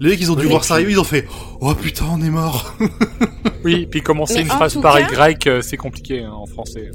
Les 0.00 0.10
mecs, 0.10 0.20
ils 0.20 0.30
ont 0.30 0.34
dû 0.34 0.42
Oui, 0.42 0.50
voir 0.50 0.64
ça 0.64 0.74
puis- 0.74 0.82
arriver, 0.82 0.92
ils 0.92 1.00
ont 1.00 1.04
fait 1.04 1.26
Oh 1.60 1.74
putain, 1.74 2.04
on 2.12 2.20
est 2.20 2.30
mort 2.30 2.76
Oui, 3.64 3.86
puis 3.86 4.02
commencer 4.02 4.34
Mais 4.34 4.40
une 4.42 4.48
phrase 4.48 4.74
par 4.82 4.98
cas- 4.98 5.30
Y, 5.30 5.46
euh, 5.46 5.62
c'est 5.62 5.76
compliqué 5.76 6.24
hein, 6.24 6.32
en 6.32 6.46
français. 6.46 6.90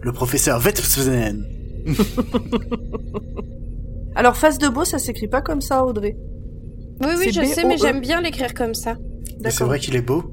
Le 0.00 0.12
professeur 0.12 0.58
Vetsen. 0.58 1.44
Alors 4.14 4.36
face 4.36 4.58
de 4.58 4.68
Beau 4.68 4.84
ça 4.84 4.98
s'écrit 4.98 5.28
pas 5.28 5.42
comme 5.42 5.60
ça 5.60 5.84
Audrey. 5.84 6.16
Oui, 7.02 7.14
oui, 7.18 7.32
je 7.32 7.44
sais, 7.44 7.64
mais 7.64 7.76
B-O-E. 7.76 7.86
j'aime 7.86 8.00
bien 8.00 8.20
l'écrire 8.20 8.54
comme 8.54 8.74
ça. 8.74 8.96
Mais 9.42 9.50
c'est 9.50 9.64
vrai 9.64 9.78
qu'il 9.78 9.96
est 9.96 10.02
beau. 10.02 10.32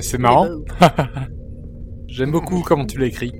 C'est 0.00 0.18
marrant. 0.18 0.48
J'aime 2.08 2.30
beaucoup 2.30 2.62
comment 2.62 2.86
tu 2.86 2.98
l'as 2.98 3.06
écrit. 3.06 3.32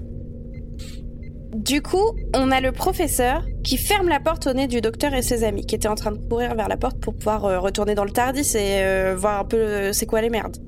Du 1.54 1.82
coup, 1.82 2.12
on 2.34 2.50
a 2.50 2.60
le 2.60 2.72
professeur 2.72 3.44
qui 3.64 3.76
ferme 3.76 4.08
la 4.08 4.20
porte 4.20 4.46
au 4.46 4.52
nez 4.52 4.66
du 4.66 4.80
docteur 4.80 5.14
et 5.14 5.22
ses 5.22 5.44
amis, 5.44 5.66
qui 5.66 5.74
étaient 5.74 5.88
en 5.88 5.94
train 5.94 6.12
de 6.12 6.18
courir 6.18 6.54
vers 6.54 6.68
la 6.68 6.76
porte 6.76 7.00
pour 7.00 7.14
pouvoir 7.14 7.44
euh, 7.46 7.58
retourner 7.58 7.94
dans 7.94 8.04
le 8.04 8.10
Tardis 8.10 8.56
et 8.56 8.82
euh, 8.82 9.16
voir 9.16 9.40
un 9.40 9.44
peu 9.44 9.56
euh, 9.56 9.92
c'est 9.92 10.06
quoi 10.06 10.20
les 10.20 10.30
merdes. 10.30 10.58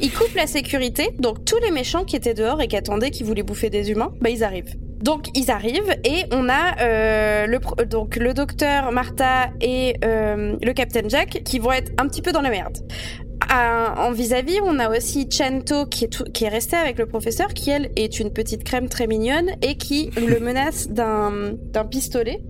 Il 0.00 0.12
coupe 0.12 0.34
la 0.36 0.46
sécurité, 0.46 1.10
donc 1.18 1.44
tous 1.44 1.58
les 1.62 1.70
méchants 1.70 2.04
qui 2.04 2.16
étaient 2.16 2.34
dehors 2.34 2.60
et 2.60 2.68
qui 2.68 2.76
attendaient, 2.76 3.10
qui 3.10 3.24
voulaient 3.24 3.42
bouffer 3.42 3.70
des 3.70 3.90
humains, 3.90 4.12
bah 4.20 4.30
ils 4.30 4.44
arrivent. 4.44 4.76
Donc 5.00 5.26
ils 5.34 5.50
arrivent 5.50 5.96
et 6.04 6.24
on 6.32 6.48
a 6.48 6.80
euh, 6.80 7.46
le 7.46 7.84
donc 7.84 8.16
le 8.16 8.34
docteur 8.34 8.90
Martha 8.90 9.50
et 9.60 9.96
euh, 10.04 10.56
le 10.60 10.72
Captain 10.72 11.08
Jack 11.08 11.42
qui 11.44 11.58
vont 11.58 11.72
être 11.72 11.92
un 11.98 12.08
petit 12.08 12.22
peu 12.22 12.32
dans 12.32 12.40
la 12.40 12.50
merde. 12.50 12.76
À- 13.48 13.94
en 14.06 14.12
vis-à-vis, 14.12 14.58
on 14.64 14.78
a 14.78 14.90
aussi 14.94 15.28
Chanto 15.30 15.86
qui 15.86 16.04
est, 16.04 16.08
tout- 16.08 16.24
qui 16.24 16.44
est 16.44 16.48
restée 16.48 16.76
avec 16.76 16.98
le 16.98 17.06
professeur, 17.06 17.48
qui 17.54 17.70
elle 17.70 17.90
est 17.96 18.20
une 18.20 18.30
petite 18.32 18.64
crème 18.64 18.88
très 18.88 19.06
mignonne 19.06 19.50
et 19.62 19.76
qui 19.76 20.10
le 20.16 20.38
menace 20.40 20.88
d'un 20.88 21.54
pistolet 21.90 22.40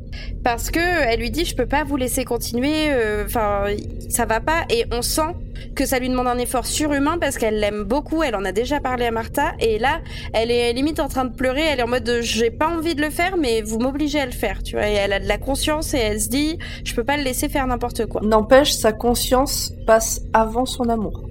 parce 0.43 0.71
que 0.71 0.81
elle 0.81 1.21
lui 1.21 1.31
dit 1.31 1.45
je 1.45 1.55
peux 1.55 1.67
pas 1.67 1.85
vous 1.85 1.97
laisser 1.97 2.25
continuer, 2.25 2.91
euh, 2.91 3.25
enfin 3.27 3.65
ça 4.09 4.25
va 4.25 4.41
pas 4.41 4.65
et 4.71 4.85
on 4.91 5.03
sent 5.03 5.35
que 5.77 5.85
ça 5.87 5.99
lui 5.99 6.09
demande 6.09 6.27
un 6.27 6.39
effort 6.39 6.67
surhumain 6.67 7.19
parce 7.21 7.37
qu'elle 7.37 7.61
l'aime 7.61 7.83
beaucoup, 7.85 8.23
elle 8.23 8.35
en 8.35 8.45
a 8.45 8.51
déjà 8.51 8.81
parlé 8.81 9.05
à 9.05 9.11
Martha 9.13 9.53
et 9.61 9.79
là 9.79 10.01
elle 10.33 10.51
est 10.51 10.73
limite 10.73 10.99
en 10.99 11.09
train 11.09 11.25
de 11.27 11.35
pleurer, 11.35 11.61
elle 11.61 11.81
est 11.81 11.83
en 11.83 11.89
mode 11.89 12.05
de, 12.05 12.21
j'ai 12.23 12.51
pas 12.51 12.69
envie 12.69 12.95
de 12.95 13.03
le 13.03 13.11
faire 13.11 13.37
mais 13.37 13.61
vous 13.63 13.79
m'obligez 13.79 14.19
à 14.19 14.27
le 14.27 14.33
faire, 14.33 14.63
tu 14.63 14.77
vois 14.77 14.89
et 14.89 14.95
elle 14.95 15.13
a 15.13 15.21
de 15.21 15.29
la 15.29 15.39
conscience 15.39 15.93
et 15.95 15.99
elle 15.99 16.21
se 16.21 16.29
dit 16.31 16.59
je 16.83 16.95
peux 16.95 17.05
pas 17.05 17.17
le 17.19 17.23
laisser 17.23 17.49
faire 17.49 17.67
n'importe 17.67 18.07
quoi. 18.07 18.23
N'empêche, 18.25 18.73
sa 18.73 18.93
conscience 18.93 19.73
passe 19.87 20.23
avant 20.33 20.65
son 20.67 20.78
amour. 20.85 21.29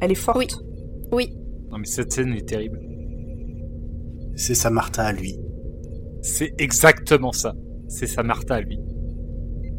Elle 0.00 0.12
est 0.12 0.16
forte. 0.16 0.38
Oui. 0.38 0.46
Oui. 1.12 1.36
Non 1.70 1.78
mais 1.78 1.86
cette 1.86 2.12
scène 2.12 2.32
est 2.34 2.48
terrible. 2.48 2.80
C'est 4.36 4.54
sa 4.54 4.70
Martha 4.70 5.04
à 5.04 5.12
lui. 5.12 5.38
C'est 6.22 6.52
exactement 6.58 7.32
ça. 7.32 7.54
C'est 7.88 8.06
sa 8.06 8.22
Martha 8.22 8.56
à 8.56 8.60
lui. 8.60 8.78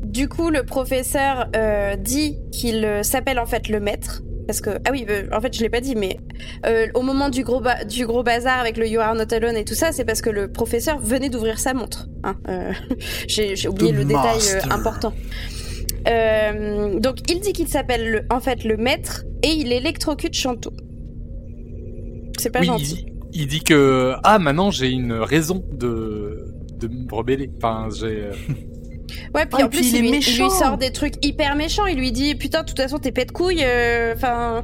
Du 0.03 0.30
coup, 0.30 0.49
le 0.49 0.63
professeur 0.63 1.49
euh, 1.55 1.95
dit 1.97 2.38
qu'il 2.51 2.86
euh, 2.86 3.03
s'appelle 3.03 3.39
en 3.39 3.45
fait 3.45 3.68
le 3.68 3.80
maître. 3.80 4.22
Parce 4.47 4.61
que 4.61 4.70
ah 4.86 4.91
oui, 4.91 5.05
euh, 5.09 5.28
en 5.34 5.41
fait 5.41 5.55
je 5.57 5.61
l'ai 5.61 5.70
pas 5.72 5.82
dit, 5.82 5.95
mais 5.95 6.18
euh, 6.68 6.88
au 6.93 7.01
moment 7.01 7.30
du 7.30 7.43
gros 7.43 7.61
du 7.89 8.05
gros 8.05 8.22
bazar 8.22 8.59
avec 8.59 8.78
le 8.78 8.88
You 8.88 8.99
Are 9.01 9.16
Not 9.16 9.34
Alone 9.34 9.57
et 9.57 9.66
tout 9.66 9.74
ça, 9.74 9.91
c'est 9.91 10.05
parce 10.05 10.22
que 10.22 10.30
le 10.30 10.51
professeur 10.51 10.99
venait 10.99 11.30
d'ouvrir 11.30 11.57
sa 11.57 11.74
montre. 11.74 12.07
hein. 12.24 12.36
Euh, 12.47 12.72
J'ai 13.28 13.68
oublié 13.68 13.91
The 13.91 13.95
le 13.95 14.05
détail 14.05 14.39
euh, 14.53 14.72
important. 14.72 15.13
Euh, 16.08 16.99
donc 16.99 17.18
il 17.32 17.39
dit 17.39 17.53
qu'il 17.53 17.68
s'appelle 17.68 18.12
le- 18.12 18.26
en 18.30 18.39
fait 18.39 18.64
le 18.64 18.78
maître 18.78 19.24
et 19.43 19.49
il 19.49 19.72
électrocute 19.72 20.34
Chanto. 20.34 20.72
C'est 22.38 22.49
pas 22.51 22.60
oui, 22.60 22.68
gentil. 22.68 23.06
il, 23.34 23.41
il 23.41 23.47
dit 23.47 23.62
que 23.64 24.14
ah 24.24 24.38
maintenant 24.39 24.72
j'ai 24.72 24.89
une 24.89 25.14
raison 25.14 25.64
de 25.74 26.45
de 26.80 26.88
me 26.88 27.12
rebeller. 27.14 27.49
Enfin 27.58 27.88
j'ai 27.95 28.24
euh, 28.26 28.32
Ouais, 29.34 29.45
puis 29.45 29.60
Ah, 29.62 29.66
en 29.66 29.70
plus, 29.70 29.80
il 29.82 29.88
il, 29.89 29.95
est 29.95 29.99
lui, 30.01 30.08
il 30.08 30.12
méchant. 30.12 30.43
lui 30.45 30.51
sort 30.51 30.78
des 30.78 30.91
trucs 30.91 31.24
hyper 31.26 31.56
méchants. 31.56 31.86
Il 31.86 31.97
lui 31.97 32.12
dit 32.12 32.36
Putain, 32.36 32.62
de 32.64 32.68
toute 32.68 32.80
façon, 32.80 32.97
t'es 32.99 33.12
pète 33.12 33.32
couille. 33.32 33.64
euh, 33.64 34.14
Enfin. 34.16 34.64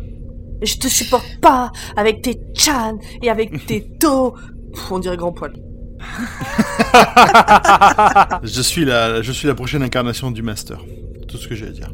Je 0.64 0.76
te 0.78 0.88
supporte 0.88 1.40
pas 1.42 1.72
avec 1.98 2.22
tes 2.22 2.40
chan 2.54 3.00
et 3.24 3.30
avec 3.32 3.66
tes 3.66 3.82
to. 4.00 4.36
Pff, 4.74 4.92
on 4.92 5.00
dirait 5.00 5.18
grand 5.18 5.32
poil. 5.32 5.54
Je 8.44 8.62
suis 8.62 8.86
la, 8.86 9.22
je 9.22 9.32
suis 9.32 9.48
la 9.48 9.56
prochaine 9.56 9.84
incarnation 9.84 10.32
du 10.32 10.42
Master. 10.42 10.84
Tout 11.32 11.38
ce 11.38 11.48
que 11.48 11.56
j'ai 11.56 11.68
à 11.68 11.72
dire. 11.72 11.92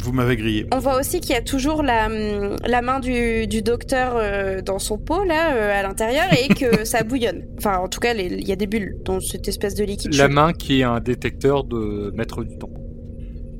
Vous 0.00 0.12
m'avez 0.12 0.36
grillé. 0.36 0.66
On 0.72 0.80
voit 0.80 0.98
aussi 0.98 1.20
qu'il 1.20 1.30
y 1.30 1.38
a 1.38 1.42
toujours 1.42 1.82
la, 1.82 2.06
hum, 2.06 2.56
la 2.66 2.82
main 2.82 2.98
du, 2.98 3.46
du 3.46 3.62
docteur 3.62 4.16
euh, 4.16 4.60
dans 4.60 4.78
son 4.78 4.98
pot, 4.98 5.24
là, 5.24 5.54
euh, 5.54 5.78
à 5.78 5.82
l'intérieur, 5.82 6.24
et 6.32 6.48
que 6.52 6.84
ça 6.84 7.04
bouillonne. 7.04 7.44
Enfin, 7.56 7.78
en 7.78 7.88
tout 7.88 8.00
cas, 8.00 8.12
il 8.14 8.46
y 8.46 8.52
a 8.52 8.56
des 8.56 8.66
bulles 8.66 8.96
dans 9.04 9.20
cette 9.20 9.46
espèce 9.48 9.74
de 9.74 9.84
liquide. 9.84 10.14
la 10.14 10.26
chaud. 10.26 10.32
main 10.32 10.52
qui 10.52 10.80
est 10.80 10.84
un 10.84 11.00
détecteur 11.00 11.64
de 11.64 12.12
maître 12.14 12.42
du 12.42 12.58
temps. 12.58 12.70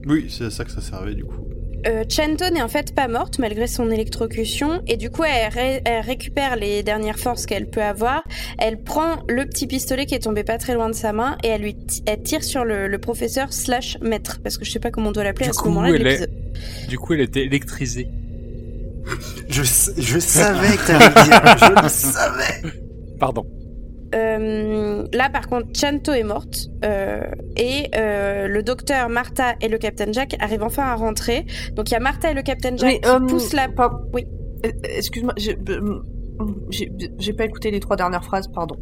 Oui, 0.07 0.27
c'est 0.29 0.45
à 0.45 0.51
ça 0.51 0.65
que 0.65 0.71
ça 0.71 0.81
servait 0.81 1.15
du 1.15 1.25
coup. 1.25 1.47
Euh, 1.87 2.05
Chanto 2.09 2.49
n'est 2.51 2.63
en 2.63 2.69
fait 2.69 2.95
pas 2.95 3.09
morte 3.09 3.39
malgré 3.39 3.67
son 3.67 3.91
électrocution 3.91 4.83
et 4.87 4.97
du 4.97 5.11
coup 5.11 5.23
elle, 5.25 5.53
ré- 5.53 5.83
elle 5.85 6.01
récupère 6.01 6.57
les 6.57 6.83
dernières 6.83 7.19
forces 7.19 7.45
qu'elle 7.47 7.69
peut 7.69 7.83
avoir. 7.83 8.23
Elle 8.59 8.83
prend 8.83 9.17
le 9.29 9.45
petit 9.47 9.67
pistolet 9.67 10.07
qui 10.07 10.15
est 10.15 10.21
tombé 10.21 10.45
pas 10.45 10.57
très 10.59 10.75
loin 10.75 10.89
de 10.89 10.95
sa 10.95 11.13
main 11.13 11.37
et 11.45 11.49
elle 11.49 11.61
lui 11.63 11.77
elle 12.07 12.23
tire 12.23 12.43
sur 12.43 12.65
le, 12.65 12.89
le 12.89 12.99
professeur 12.99 13.53
slash 13.53 13.99
maître 14.01 14.41
parce 14.43 14.57
que 14.59 14.65
je 14.65 14.71
sais 14.71 14.79
pas 14.81 14.91
comment 14.91 15.11
on 15.11 15.13
doit 15.13 15.25
l'appeler 15.25 15.49
à 15.49 15.53
ce 15.53 15.59
moment-là. 15.65 15.89
est- 15.91 15.99
l'épisode. 15.99 16.31
Du 16.89 16.99
coup, 16.99 17.13
elle 17.15 17.21
était 17.21 17.45
électrisée. 17.45 18.09
Je, 19.51 19.63
savais 19.63 20.77
que 20.77 20.87
t'allais 20.87 21.25
dire. 21.29 21.57
Je 21.59 21.83
le 21.83 21.89
savais. 21.89 22.73
Pardon. 23.21 23.45
Euh, 24.15 25.05
là 25.13 25.29
par 25.29 25.49
contre 25.49 25.67
Chanto 25.79 26.13
est 26.13 26.23
morte 26.23 26.69
euh, 26.85 27.23
et 27.57 27.91
euh, 27.97 28.47
le 28.47 28.63
docteur 28.63 29.09
Martha 29.09 29.55
et 29.61 29.69
le 29.69 29.77
Captain 29.79 30.13
Jack 30.13 30.37
arrivent 30.41 30.63
enfin 30.63 30.85
à 30.85 30.95
rentrer. 30.95 31.47
Donc 31.73 31.91
il 31.91 31.95
y 31.95 31.97
a 31.97 32.01
Martha 32.01 32.31
et 32.31 32.35
le 32.35 32.43
Captain 32.43 32.77
Jack 32.77 32.91
Mais, 32.93 33.01
qui 33.01 33.27
poussent 33.27 33.53
la 33.53 33.69
pas- 33.69 34.01
Oui. 34.13 34.27
Excuse-moi, 34.97 35.35
j'ai 37.19 37.33
pas 37.33 37.45
écouté 37.45 37.71
les 37.71 37.81
trois 37.81 37.97
dernières 37.97 38.25
phrases, 38.25 38.49
pardon. 38.49 38.77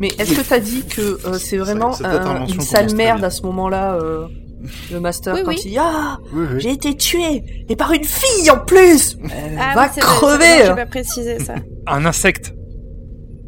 Mais 0.00 0.08
est-ce 0.18 0.34
que 0.34 0.46
t'as 0.48 0.58
dit 0.60 0.84
que 0.84 1.18
euh, 1.26 1.34
c'est 1.34 1.56
vraiment 1.58 1.92
un- 2.02 2.46
une 2.46 2.60
sale 2.60 2.94
merde 2.94 3.24
à 3.24 3.30
ce 3.30 3.42
moment-là, 3.42 3.94
euh, 3.94 4.26
le 4.92 5.00
master, 5.00 5.34
Oui, 5.34 5.42
quand 5.44 5.50
oui. 5.50 5.60
il 5.64 5.70
dit 5.70 5.78
Ah, 5.78 6.18
Oui, 6.32 6.46
oui. 6.54 6.60
j'ai 6.60 6.70
été 6.72 6.96
tué 6.96 7.42
et 7.68 7.76
par 7.76 7.92
une 7.92 8.04
fille 8.04 8.50
en 8.50 8.58
plus. 8.58 9.16
Euh, 9.22 9.56
Ah 9.60 9.74
va 9.74 9.88
crever. 9.88 10.64
J'ai 10.66 10.74
pas 10.74 10.86
précisé 10.86 11.38
ça. 11.38 11.54
Un 11.86 12.04
insecte. 12.04 12.52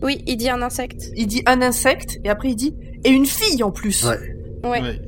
Oui, 0.03 0.23
il 0.27 0.37
dit 0.37 0.49
un 0.49 0.63
insecte. 0.63 1.11
Il 1.17 1.27
dit 1.27 1.43
un 1.47 1.63
insecte 1.63 2.19
et 2.25 2.31
après 2.31 2.51
il 2.51 2.57
dit 2.57 2.75
et 3.05 3.11
une 3.11 3.27
fille 3.27 3.63
en 3.63 3.71
plus. 3.71 4.05
Ouais. 4.05 4.19
Ouais. 4.65 4.81
Ouais. 4.81 5.01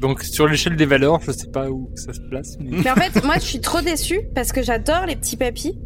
Donc 0.00 0.22
sur 0.22 0.46
l'échelle 0.46 0.76
des 0.76 0.86
valeurs, 0.86 1.20
je 1.26 1.32
sais 1.32 1.48
pas 1.48 1.70
où 1.70 1.90
ça 1.94 2.12
se 2.12 2.20
place, 2.20 2.56
mais 2.60 2.78
Mais 2.84 2.90
en 2.90 2.96
fait, 2.96 3.24
moi, 3.24 3.36
je 3.36 3.44
suis 3.44 3.60
trop 3.60 3.80
déçue 3.80 4.20
parce 4.34 4.52
que 4.52 4.62
j'adore 4.62 5.06
les 5.06 5.16
petits 5.16 5.36
papis. 5.36 5.78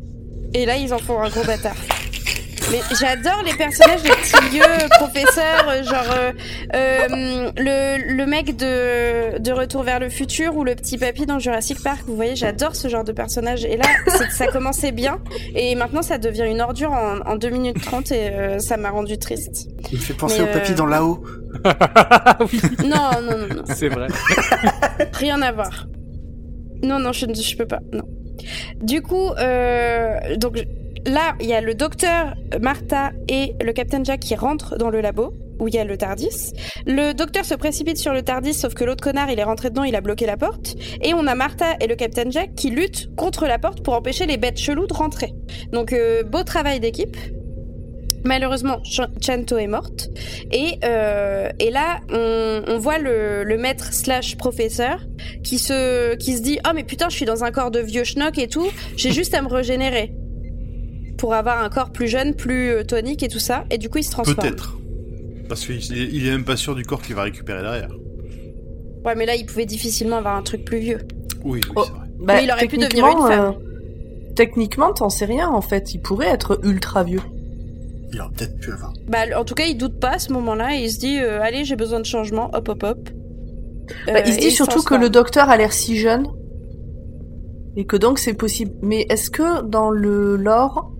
Et 0.54 0.66
là, 0.66 0.76
ils 0.76 0.94
en 0.94 0.98
font 0.98 1.20
un 1.20 1.28
gros 1.28 1.44
bâtard. 1.44 1.76
Mais 2.70 2.80
j'adore 2.98 3.42
les 3.44 3.52
personnages, 3.54 4.02
les 4.02 4.10
petits 4.10 4.48
vieux 4.50 4.88
professeurs, 4.98 5.84
genre 5.84 6.14
euh, 6.16 6.32
euh, 6.74 7.50
le, 7.56 8.14
le 8.16 8.26
mec 8.26 8.56
de, 8.56 9.38
de 9.38 9.52
Retour 9.52 9.82
vers 9.82 10.00
le 10.00 10.08
futur 10.08 10.56
ou 10.56 10.64
le 10.64 10.74
petit 10.74 10.98
papy 10.98 11.26
dans 11.26 11.38
Jurassic 11.38 11.82
Park. 11.82 12.02
Vous 12.06 12.16
voyez, 12.16 12.34
j'adore 12.36 12.74
ce 12.74 12.88
genre 12.88 13.04
de 13.04 13.12
personnage. 13.12 13.64
Et 13.64 13.76
là, 13.76 13.84
ça 14.30 14.46
commençait 14.48 14.92
bien. 14.92 15.18
Et 15.54 15.74
maintenant, 15.74 16.02
ça 16.02 16.18
devient 16.18 16.46
une 16.48 16.60
ordure 16.60 16.90
en, 16.92 17.18
en 17.20 17.36
2 17.36 17.50
minutes 17.50 17.80
30 17.82 18.10
et 18.12 18.30
euh, 18.30 18.58
ça 18.58 18.76
m'a 18.76 18.90
rendu 18.90 19.18
triste. 19.18 19.68
Il 19.92 19.98
me 19.98 20.02
fait 20.02 20.14
penser 20.14 20.42
Mais, 20.42 20.50
au 20.50 20.52
papy 20.52 20.72
euh, 20.72 20.74
dans 20.76 20.86
là-haut. 20.86 21.22
Oui, 22.52 22.60
Non, 22.80 23.10
non, 23.22 23.38
non, 23.38 23.54
non. 23.56 23.62
c'est 23.74 23.88
vrai. 23.88 24.08
Rien 25.12 25.40
à 25.42 25.52
voir. 25.52 25.86
Non, 26.82 26.98
non, 26.98 27.12
je 27.12 27.26
ne 27.26 27.34
je 27.34 27.56
peux 27.56 27.66
pas. 27.66 27.78
Non. 27.92 28.02
Du 28.82 29.00
coup, 29.02 29.30
euh, 29.38 30.36
donc 30.36 30.56
je- 30.56 30.64
là, 31.06 31.34
il 31.40 31.46
y 31.46 31.52
a 31.54 31.60
le 31.60 31.74
docteur 31.74 32.34
Martha 32.60 33.12
et 33.28 33.54
le 33.62 33.72
Captain 33.72 34.02
Jack 34.04 34.20
qui 34.20 34.34
rentrent 34.34 34.76
dans 34.76 34.90
le 34.90 35.00
labo 35.00 35.34
où 35.60 35.68
il 35.68 35.74
y 35.74 35.78
a 35.78 35.84
le 35.84 35.96
Tardis. 35.96 36.52
Le 36.84 37.12
docteur 37.12 37.44
se 37.44 37.54
précipite 37.54 37.96
sur 37.96 38.12
le 38.12 38.22
Tardis, 38.22 38.54
sauf 38.54 38.74
que 38.74 38.82
l'autre 38.82 39.04
connard, 39.04 39.30
il 39.30 39.38
est 39.38 39.44
rentré 39.44 39.70
dedans, 39.70 39.84
il 39.84 39.94
a 39.94 40.00
bloqué 40.00 40.26
la 40.26 40.36
porte. 40.36 40.74
Et 41.00 41.14
on 41.14 41.26
a 41.28 41.34
Martha 41.36 41.76
et 41.80 41.86
le 41.86 41.94
Captain 41.94 42.28
Jack 42.30 42.54
qui 42.56 42.70
luttent 42.70 43.14
contre 43.14 43.46
la 43.46 43.58
porte 43.58 43.82
pour 43.84 43.94
empêcher 43.94 44.26
les 44.26 44.36
bêtes 44.36 44.58
cheloues 44.58 44.88
de 44.88 44.94
rentrer. 44.94 45.32
Donc, 45.72 45.92
euh, 45.92 46.24
beau 46.24 46.42
travail 46.42 46.80
d'équipe. 46.80 47.16
Malheureusement, 48.24 48.78
Ch- 48.84 49.06
Chanto 49.24 49.58
est 49.58 49.66
morte. 49.66 50.08
Et, 50.50 50.78
euh, 50.84 51.50
et 51.60 51.70
là, 51.70 52.00
on, 52.10 52.62
on 52.66 52.78
voit 52.78 52.98
le, 52.98 53.44
le 53.44 53.56
maître 53.58 53.92
slash 53.92 54.36
professeur 54.36 54.98
qui 55.44 55.58
se, 55.58 56.14
qui 56.16 56.36
se 56.36 56.42
dit 56.42 56.58
Oh, 56.66 56.70
mais 56.74 56.84
putain, 56.84 57.08
je 57.10 57.16
suis 57.16 57.26
dans 57.26 57.44
un 57.44 57.50
corps 57.52 57.70
de 57.70 57.80
vieux 57.80 58.04
schnock 58.04 58.38
et 58.38 58.48
tout, 58.48 58.66
j'ai 58.96 59.12
juste 59.12 59.34
à 59.34 59.42
me 59.42 59.48
régénérer. 59.48 60.12
Pour 61.24 61.32
avoir 61.32 61.62
un 61.64 61.70
corps 61.70 61.90
plus 61.90 62.06
jeune, 62.08 62.34
plus 62.34 62.68
euh, 62.70 62.84
tonique 62.84 63.22
et 63.22 63.28
tout 63.28 63.38
ça. 63.38 63.64
Et 63.70 63.78
du 63.78 63.88
coup, 63.88 63.96
il 63.96 64.02
se 64.04 64.10
transforme. 64.10 64.36
Peut-être. 64.36 64.76
Parce 65.48 65.64
qu'il 65.64 65.76
il 66.14 66.26
est 66.26 66.30
même 66.30 66.44
pas 66.44 66.56
sûr 66.58 66.74
du 66.74 66.84
corps 66.84 67.00
qu'il 67.00 67.14
va 67.14 67.22
récupérer 67.22 67.62
derrière. 67.62 67.88
Ouais, 69.06 69.14
mais 69.14 69.24
là, 69.24 69.34
il 69.34 69.46
pouvait 69.46 69.64
difficilement 69.64 70.16
avoir 70.18 70.36
un 70.36 70.42
truc 70.42 70.64
plus 70.66 70.78
vieux. 70.80 70.98
Oui, 71.42 71.60
oui, 71.64 71.72
Oh. 71.76 71.82
c'est 71.86 71.92
vrai. 71.92 72.00
Bah, 72.20 72.34
Mais 72.36 72.44
il 72.44 72.50
aurait 72.50 72.66
pu 72.66 72.76
devenir 72.76 72.88
techniquement, 72.90 73.20
une 73.30 73.32
femme. 73.36 73.54
euh, 73.54 74.32
techniquement, 74.34 74.92
t'en 74.92 75.08
sais 75.08 75.24
rien 75.24 75.48
en 75.48 75.60
fait. 75.62 75.94
Il 75.94 76.00
pourrait 76.02 76.28
être 76.28 76.60
ultra 76.62 77.04
vieux. 77.04 77.20
Il 78.12 78.20
aurait 78.20 78.30
peut-être 78.36 78.58
pu 78.60 78.70
avoir. 78.72 78.92
Bah, 79.08 79.18
en 79.38 79.44
tout 79.44 79.54
cas, 79.54 79.64
il 79.64 79.76
doute 79.78 79.98
pas 79.98 80.10
à 80.16 80.18
ce 80.18 80.30
moment-là 80.34 80.76
et 80.76 80.82
il 80.84 80.90
se 80.90 80.98
dit 80.98 81.18
euh, 81.20 81.40
Allez, 81.40 81.64
j'ai 81.64 81.76
besoin 81.76 82.00
de 82.00 82.06
changement, 82.06 82.50
hop, 82.52 82.68
hop, 82.68 82.82
hop. 82.82 83.08
Bah, 84.06 84.12
Euh, 84.16 84.20
il 84.26 84.32
se 84.34 84.38
et 84.38 84.40
dit 84.42 84.50
surtout 84.50 84.82
que 84.82 84.94
le 84.94 85.08
docteur 85.08 85.48
a 85.48 85.56
l'air 85.56 85.72
si 85.72 85.96
jeune 85.96 86.26
et 87.76 87.86
que 87.86 87.96
donc 87.96 88.18
c'est 88.18 88.34
possible. 88.34 88.72
Mais 88.82 89.06
est-ce 89.10 89.30
que 89.30 89.62
dans 89.62 89.90
le 89.90 90.36
lore, 90.36 90.92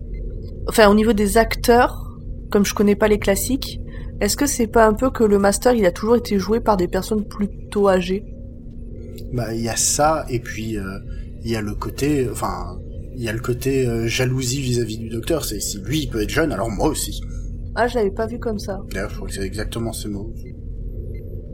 enfin 0.69 0.89
au 0.89 0.95
niveau 0.95 1.13
des 1.13 1.37
acteurs, 1.39 2.11
comme 2.51 2.65
je 2.65 2.75
connais 2.75 2.97
pas 2.97 3.09
les 3.09 3.19
classiques, 3.19 3.81
est-ce 4.21 4.37
que 4.37 4.47
c'est 4.47 4.67
pas 4.69 4.87
un 4.87 4.95
peu 4.95 5.11
que 5.11 5.25
le 5.25 5.39
master 5.39 5.73
il 5.75 5.85
a 5.87 5.93
toujours 5.93 6.17
été 6.17 6.39
joué 6.39 6.61
par 6.61 6.77
des 6.77 6.89
personnes 6.89 7.25
plutôt 7.25 7.89
âgées? 7.89 8.25
Bah, 9.33 9.53
il 9.55 9.63
y 9.63 9.69
a 9.69 9.77
ça, 9.77 10.25
et 10.29 10.39
puis 10.41 10.77
euh, 10.79 10.99
il 11.45 11.51
y 11.51 11.57
a 11.57 11.61
le 11.61 11.75
côté, 11.75 12.29
enfin, 12.31 12.79
il 13.17 13.23
y 13.23 13.29
a 13.29 13.33
le 13.33 13.41
côté 13.41 13.87
euh, 13.87 14.07
jalousie 14.07 14.61
vis-à-vis 14.61 14.99
du 14.99 15.09
docteur. 15.09 15.45
C'est 15.45 15.61
si 15.61 15.79
lui 15.81 16.03
il 16.03 16.09
peut 16.11 16.23
être 16.23 16.31
jeune, 16.31 16.53
alors 16.53 16.71
moi 16.71 16.89
aussi. 16.89 17.21
Ah, 17.75 17.89
je 17.89 17.97
l'avais 17.97 18.13
pas 18.13 18.27
vu 18.27 18.39
comme 18.39 18.59
ça. 18.61 18.81
D'ailleurs, 18.93 19.11
je 19.11 19.17
crois 19.17 19.27
que 19.29 19.35
c'est 19.35 19.43
exactement 19.43 19.93
ces 19.93 20.09
mots. 20.09 20.33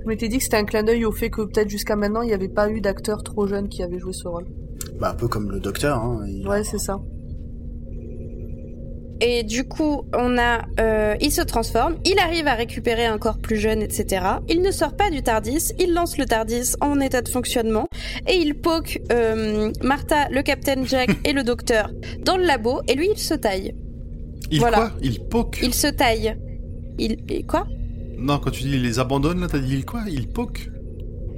Je 0.03 0.07
m'étais 0.09 0.29
dit 0.29 0.39
que 0.39 0.45
c'était 0.45 0.57
un 0.59 0.65
clin 0.65 0.83
d'œil 0.83 1.05
au 1.05 1.13
fait 1.13 1.31
que 1.31 1.43
peut-être 1.43 1.69
jusqu'à 1.71 1.95
maintenant 1.97 2.23
il 2.23 2.27
n'y 2.29 2.33
avait 2.35 2.49
pas 2.49 2.71
eu 2.71 2.81
d'acteurs 2.81 3.23
trop 3.23 3.47
jeunes 3.47 3.69
qui 3.69 3.83
avaient 3.83 3.99
joué 3.99 4.13
ce 4.13 4.29
rôle. 4.29 4.47
Bah, 4.99 5.11
un 5.11 5.15
peu 5.15 5.29
comme 5.29 5.51
le 5.51 5.61
docteur. 5.61 5.99
Hein, 6.03 6.25
il- 6.29 6.47
Ouais, 6.47 6.65
c'est 6.65 6.79
ça. 6.79 6.99
Et 9.21 9.43
du 9.43 9.65
coup, 9.65 10.03
on 10.15 10.39
a, 10.39 10.63
euh, 10.81 11.15
il 11.21 11.31
se 11.31 11.43
transforme, 11.43 11.97
il 12.07 12.19
arrive 12.19 12.47
à 12.47 12.55
récupérer 12.55 13.05
un 13.05 13.19
corps 13.19 13.39
plus 13.39 13.57
jeune, 13.57 13.83
etc. 13.83 14.25
Il 14.49 14.63
ne 14.63 14.71
sort 14.71 14.97
pas 14.97 15.11
du 15.11 15.23
Tardis, 15.23 15.73
il 15.79 15.93
lance 15.93 16.17
le 16.17 16.25
Tardis 16.25 16.73
en 16.81 17.01
état 17.01 17.21
de 17.21 17.29
fonctionnement 17.29 17.87
et 18.27 18.37
il 18.37 18.55
poke 18.55 19.01
euh, 19.13 19.71
Martha, 19.83 20.29
le 20.31 20.43
Captain 20.43 20.85
Jack 20.85 21.11
et 21.25 21.33
le 21.33 21.43
Docteur 21.43 21.91
dans 22.25 22.39
le 22.39 22.45
labo 22.45 22.81
et 22.89 22.95
lui 22.95 23.09
il 23.13 23.19
se 23.19 23.35
taille. 23.35 23.75
Il 24.51 24.61
Voilà. 24.61 24.77
quoi? 24.79 24.93
Il 25.03 25.21
poke? 25.21 25.61
Il 25.63 25.75
se 25.75 25.87
taille. 25.87 26.37
Il 26.99 27.19
et 27.29 27.43
quoi? 27.43 27.67
Non, 28.17 28.39
quand 28.39 28.51
tu 28.51 28.63
dis 28.63 28.73
il 28.75 28.83
les 28.83 28.99
abandonne, 28.99 29.41
là, 29.41 29.49
t'as 29.49 29.59
dit 29.59 29.75
il 29.75 29.85
quoi? 29.85 30.03
Il 30.09 30.29
poke? 30.29 30.71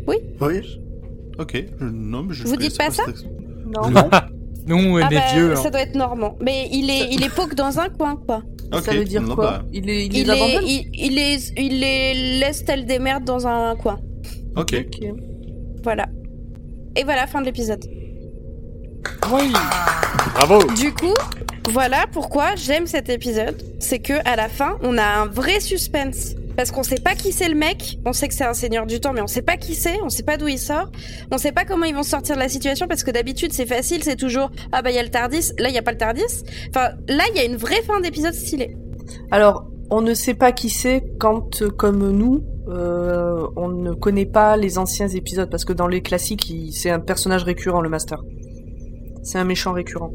Oui. 0.07 0.17
Ok. 1.39 1.65
Je... 1.81 1.85
Non, 1.85 2.23
mais 2.23 2.35
je 2.35 2.45
Vous 2.45 2.57
dites 2.57 2.79
pas 2.79 2.91
ça? 2.91 3.05
Non. 3.67 3.83
Nous, 4.67 4.77
on 4.77 4.99
est 4.99 5.03
Ah 5.03 5.09
bah, 5.11 5.21
vieux. 5.35 5.57
ça 5.57 5.69
hein. 5.69 5.71
doit 5.71 5.81
être 5.81 5.95
normand. 5.95 6.37
Mais 6.41 6.69
il 6.73 6.89
est, 6.91 7.09
il 7.11 7.23
est 7.25 7.35
poke 7.35 7.55
dans 7.55 7.79
un 7.81 7.89
coin 7.89 8.17
quoi. 8.27 8.43
Ok, 8.73 8.85
Ça 8.85 8.93
veut 8.93 9.05
dire 9.05 9.23
non, 9.23 9.35
quoi 9.35 9.45
bah, 9.59 9.65
Il 9.73 9.85
les, 9.85 10.05
il 10.07 10.17
Il, 10.17 10.27
les 10.27 10.33
est, 10.33 10.63
il, 10.65 10.91
il 10.95 11.15
les, 11.15 11.39
il 11.57 11.81
les 11.81 12.39
laisse 12.41 12.65
telles 12.65 12.87
des 12.87 12.99
merdes 12.99 13.25
dans 13.25 13.47
un 13.47 13.75
coin. 13.77 13.99
Ok. 14.57 14.75
Ok. 14.87 15.09
Voilà. 15.83 16.07
Et 16.97 17.05
voilà, 17.05 17.27
fin 17.27 17.41
de 17.41 17.47
l'épisode. 17.47 17.85
Oui. 19.33 19.53
Bravo. 20.35 20.63
Du 20.75 20.93
coup, 20.95 21.15
voilà 21.71 22.05
pourquoi 22.13 22.55
j'aime 22.57 22.87
cet 22.87 23.09
épisode. 23.09 23.61
C'est 23.81 23.99
que 23.99 24.15
à 24.29 24.37
la 24.37 24.49
fin, 24.49 24.79
on 24.83 24.97
a 24.99 25.05
un 25.05 25.27
vrai 25.27 25.59
suspense. 25.61 26.35
Parce 26.57 26.71
qu'on 26.71 26.83
sait 26.83 27.01
pas 27.03 27.15
qui 27.15 27.33
c'est 27.33 27.49
le 27.49 27.55
mec, 27.55 27.99
on 28.05 28.13
sait 28.13 28.29
que 28.29 28.35
c'est 28.35 28.45
un 28.45 28.55
seigneur 28.55 28.87
du 28.87 29.01
temps, 29.01 29.13
mais 29.13 29.23
on 29.23 29.27
sait 29.27 29.43
pas 29.43 29.57
qui 29.57 29.75
c'est, 29.75 30.01
on 30.03 30.09
sait 30.09 30.23
pas 30.23 30.37
d'où 30.37 30.49
il 30.49 30.59
sort, 30.59 30.91
on 31.31 31.39
sait 31.39 31.53
pas 31.53 31.65
comment 31.65 31.85
ils 31.85 31.95
vont 31.95 32.03
sortir 32.03 32.35
de 32.35 32.41
la 32.41 32.49
situation 32.49 32.87
parce 32.87 33.05
que 33.05 33.11
d'habitude 33.11 33.53
c'est 33.53 33.67
facile, 33.67 34.05
c'est 34.05 34.17
toujours 34.17 34.51
ah 34.73 34.83
bah 34.83 34.91
il 34.91 34.97
y 34.97 34.99
a 34.99 35.03
le 35.03 35.11
Tardis, 35.11 35.53
là 35.59 35.69
il 35.69 35.75
y 35.75 35.79
a 35.79 35.83
pas 35.83 35.93
le 35.93 35.99
Tardis. 35.99 36.45
Enfin 36.69 36.91
là 37.09 37.25
il 37.31 37.37
y 37.37 37.41
a 37.41 37.45
une 37.45 37.57
vraie 37.57 37.83
fin 37.83 38.01
d'épisode 38.01 38.35
stylée. 38.35 38.77
Alors, 39.31 39.67
on 39.91 40.01
ne 40.01 40.15
sait 40.15 40.35
pas 40.35 40.53
qui 40.53 40.71
c'est 40.71 41.05
quand, 41.19 41.69
comme 41.77 42.11
nous, 42.11 42.43
euh, 42.69 43.47
on 43.57 43.69
ne 43.69 43.93
connaît 43.93 44.27
pas 44.27 44.57
les 44.57 44.79
anciens 44.79 45.09
épisodes, 45.09 45.51
parce 45.51 45.65
que 45.65 45.73
dans 45.73 45.87
les 45.87 46.01
classiques, 46.01 46.51
c'est 46.73 46.91
un 46.91 47.01
personnage 47.01 47.45
récurrent, 47.45 47.81
le 47.81 47.91
Master. 47.91 48.23
C'est 49.23 49.39
un 49.39 49.45
méchant 49.45 49.73
récurrent. 49.73 50.13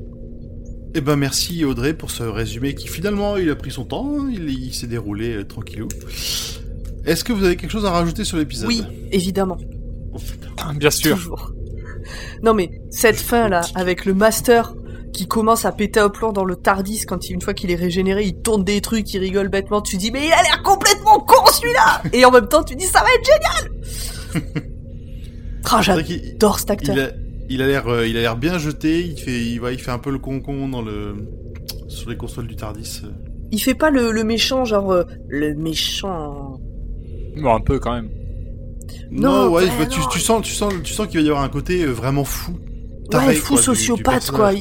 Eh 0.96 1.02
ben 1.02 1.16
merci 1.16 1.64
Audrey 1.66 1.94
pour 1.94 2.10
ce 2.12 2.24
résumé 2.24 2.74
qui 2.74 2.88
finalement 2.88 3.38
il 3.38 3.50
a 3.50 3.56
pris 3.56 3.72
son 3.72 3.84
temps, 3.86 4.28
il, 4.32 4.50
il 4.50 4.74
s'est 4.74 4.88
déroulé 4.88 5.36
euh, 5.36 5.44
tranquillou. 5.44 5.88
Est-ce 7.06 7.24
que 7.24 7.34
vous 7.34 7.44
avez 7.44 7.56
quelque 7.56 7.72
chose 7.72 7.86
à 7.86 7.92
rajouter 7.92 8.24
sur 8.24 8.38
l'épisode? 8.38 8.68
Oui, 8.68 8.84
évidemment. 9.12 9.58
Bien 10.76 10.90
sûr. 10.90 11.16
Toujours. 11.18 11.52
Non 12.42 12.54
mais, 12.54 12.72
cette 12.90 13.20
fin-là, 13.20 13.62
avec 13.76 14.06
le 14.06 14.14
Master 14.14 14.74
qui 15.14 15.28
commence 15.28 15.66
à 15.66 15.72
péter 15.72 16.00
un 16.00 16.10
plomb 16.10 16.32
dans 16.32 16.46
le 16.46 16.56
Tardis 16.56 17.02
quand 17.06 17.30
il- 17.30 17.34
une 17.34 17.42
fois 17.42 17.54
qu'il 17.54 17.72
est 17.72 17.76
régénéré, 17.76 18.24
il 18.26 18.36
tourne 18.42 18.64
des 18.64 18.82
trucs, 18.82 19.12
il 19.14 19.20
rigole 19.20 19.50
bêtement, 19.50 19.82
tu 19.82 19.98
dis 19.98 20.12
mais 20.12 20.26
il 20.28 20.32
a 20.32 20.42
l'air 20.44 20.62
complètement 20.64 21.20
con 21.20 21.46
celui-là 21.52 22.02
Et 22.14 22.24
en 22.26 22.32
même 22.32 22.48
temps 22.48 22.64
tu 22.64 22.76
dis 22.76 22.86
ça 22.86 23.02
va 23.02 23.08
être 23.14 23.26
génial 24.34 24.64
Ah 25.70 25.82
j'adore 25.82 26.60
cet 26.60 26.72
acteur. 26.72 26.96
il 26.96 27.02
a 27.02 27.12
il 27.50 27.62
a 27.62 27.68
l'air 27.68 27.88
euh, 27.88 28.08
il 28.08 28.18
a 28.18 28.22
l'air 28.22 28.38
bien 28.38 28.58
jeté, 28.58 29.02
il 29.06 29.18
fait 29.20 29.40
il 29.40 29.60
va 29.60 29.72
il 29.72 29.80
fait 29.80 29.92
un 29.92 30.00
peu 30.00 30.12
le 30.12 30.20
concon 30.20 30.68
dans 30.70 30.82
le 30.82 31.16
sur 31.88 32.10
les 32.10 32.18
consoles 32.18 32.48
du 32.48 32.56
Tardis. 32.56 33.02
euh. 33.04 33.10
Il 33.52 33.60
fait 33.62 33.76
pas 33.76 33.90
le, 33.92 34.12
le 34.12 34.24
méchant, 34.24 34.66
genre 34.66 34.92
euh, 34.92 35.04
le 35.28 35.54
méchant. 35.56 36.60
Bon, 37.38 37.54
un 37.56 37.62
peu 37.62 37.80
quand 37.80 37.94
même. 37.94 38.10
Non, 39.12 39.46
Non, 39.46 39.52
ouais, 39.54 39.64
ouais, 39.64 39.70
bah, 39.80 39.86
tu, 39.86 40.00
non. 40.00 40.06
tu 40.12 40.20
sens 40.20 40.42
tu 40.44 40.54
sens 40.54 40.74
tu 40.84 40.94
sens 40.94 41.08
qu'il 41.08 41.20
va 41.20 41.26
y 41.26 41.30
avoir 41.30 41.44
un 41.44 41.50
côté 41.50 41.86
vraiment 41.86 42.24
fou. 42.26 42.54
taré, 43.10 43.28
ouais, 43.28 43.34
fou 43.36 43.54
quoi, 43.54 43.62
du- 43.62 43.62
du 43.62 43.66
sociopathe 43.66 44.32
quoi. 44.32 44.52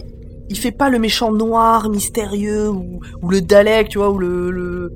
il 0.48 0.56
fait 0.58 0.70
pas 0.72 0.88
le 0.88 0.98
méchant 1.00 1.32
noir, 1.32 1.88
mystérieux 1.90 2.68
ou, 2.70 3.00
ou 3.22 3.28
le 3.30 3.40
Dalek, 3.40 3.88
tu 3.88 3.98
vois, 3.98 4.10
ou 4.10 4.18
le, 4.18 4.50
le... 4.52 4.92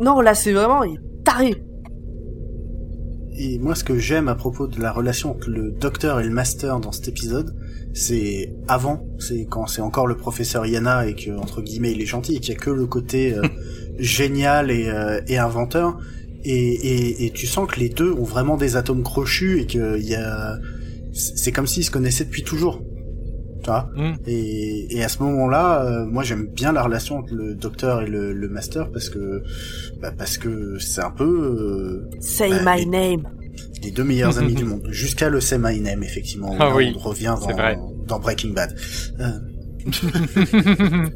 Non, 0.00 0.20
là 0.20 0.34
c'est 0.34 0.52
vraiment 0.52 0.82
il 0.84 0.94
est 0.94 1.24
taré. 1.24 1.54
Et 3.38 3.58
moi, 3.58 3.74
ce 3.74 3.84
que 3.84 3.98
j'aime 3.98 4.28
à 4.28 4.34
propos 4.34 4.66
de 4.66 4.80
la 4.80 4.92
relation 4.92 5.32
entre 5.32 5.50
le 5.50 5.70
docteur 5.70 6.20
et 6.20 6.24
le 6.24 6.30
master 6.30 6.80
dans 6.80 6.92
cet 6.92 7.08
épisode, 7.08 7.54
c'est 7.92 8.54
avant, 8.68 9.06
c'est 9.18 9.46
quand 9.46 9.66
c'est 9.66 9.82
encore 9.82 10.06
le 10.06 10.16
professeur 10.16 10.66
Yana 10.66 11.06
et 11.06 11.14
que 11.14 11.30
entre 11.30 11.62
guillemets 11.62 11.92
il 11.92 12.00
est 12.00 12.06
gentil 12.06 12.36
et 12.36 12.40
qu'il 12.40 12.54
y 12.54 12.56
a 12.56 12.60
que 12.60 12.70
le 12.70 12.86
côté 12.86 13.34
euh, 13.34 13.42
génial 13.98 14.70
et, 14.70 14.88
euh, 14.88 15.20
et 15.28 15.38
inventeur. 15.38 15.98
Et, 16.44 16.54
et, 16.54 17.26
et 17.26 17.30
tu 17.30 17.46
sens 17.46 17.68
que 17.68 17.80
les 17.80 17.88
deux 17.88 18.12
ont 18.12 18.24
vraiment 18.24 18.56
des 18.56 18.76
atomes 18.76 19.02
crochus 19.02 19.60
et 19.60 19.66
que 19.66 19.98
y 19.98 20.14
a, 20.14 20.58
c'est 21.12 21.50
comme 21.50 21.66
s'ils 21.66 21.84
se 21.84 21.90
connaissaient 21.90 22.24
depuis 22.24 22.44
toujours. 22.44 22.82
Tu 23.62 23.70
vois 23.70 23.88
Mm. 23.96 24.12
et, 24.26 24.96
et 24.98 25.02
à 25.04 25.08
ce 25.08 25.22
moment-là, 25.22 25.84
euh, 25.84 26.04
moi 26.06 26.22
j'aime 26.22 26.46
bien 26.46 26.72
la 26.72 26.82
relation 26.82 27.18
entre 27.18 27.34
le 27.34 27.54
docteur 27.54 28.02
et 28.02 28.06
le, 28.06 28.32
le 28.32 28.48
master 28.48 28.90
parce 28.92 29.08
que 29.08 29.42
bah, 30.00 30.12
parce 30.16 30.38
que 30.38 30.78
c'est 30.78 31.02
un 31.02 31.10
peu 31.10 31.24
euh, 31.24 32.08
Say 32.20 32.50
Bah, 32.64 32.76
my 32.76 32.82
et- 32.82 32.86
name. 32.86 33.22
les 33.82 33.90
deux 33.90 34.04
meilleurs 34.04 34.38
amis 34.38 34.54
du 34.54 34.64
monde. 34.70 34.86
Jusqu'à 34.90 35.28
le 35.28 35.40
Say 35.40 35.58
My 35.58 35.80
Name, 35.80 36.02
effectivement. 36.02 36.54
Ah 36.60 36.74
oui, 36.76 36.92
on 36.96 36.98
revient 37.00 37.34
dans, 37.40 37.92
dans 38.06 38.18
Breaking 38.20 38.50
Bad. 38.52 38.74
Euh, 39.20 39.30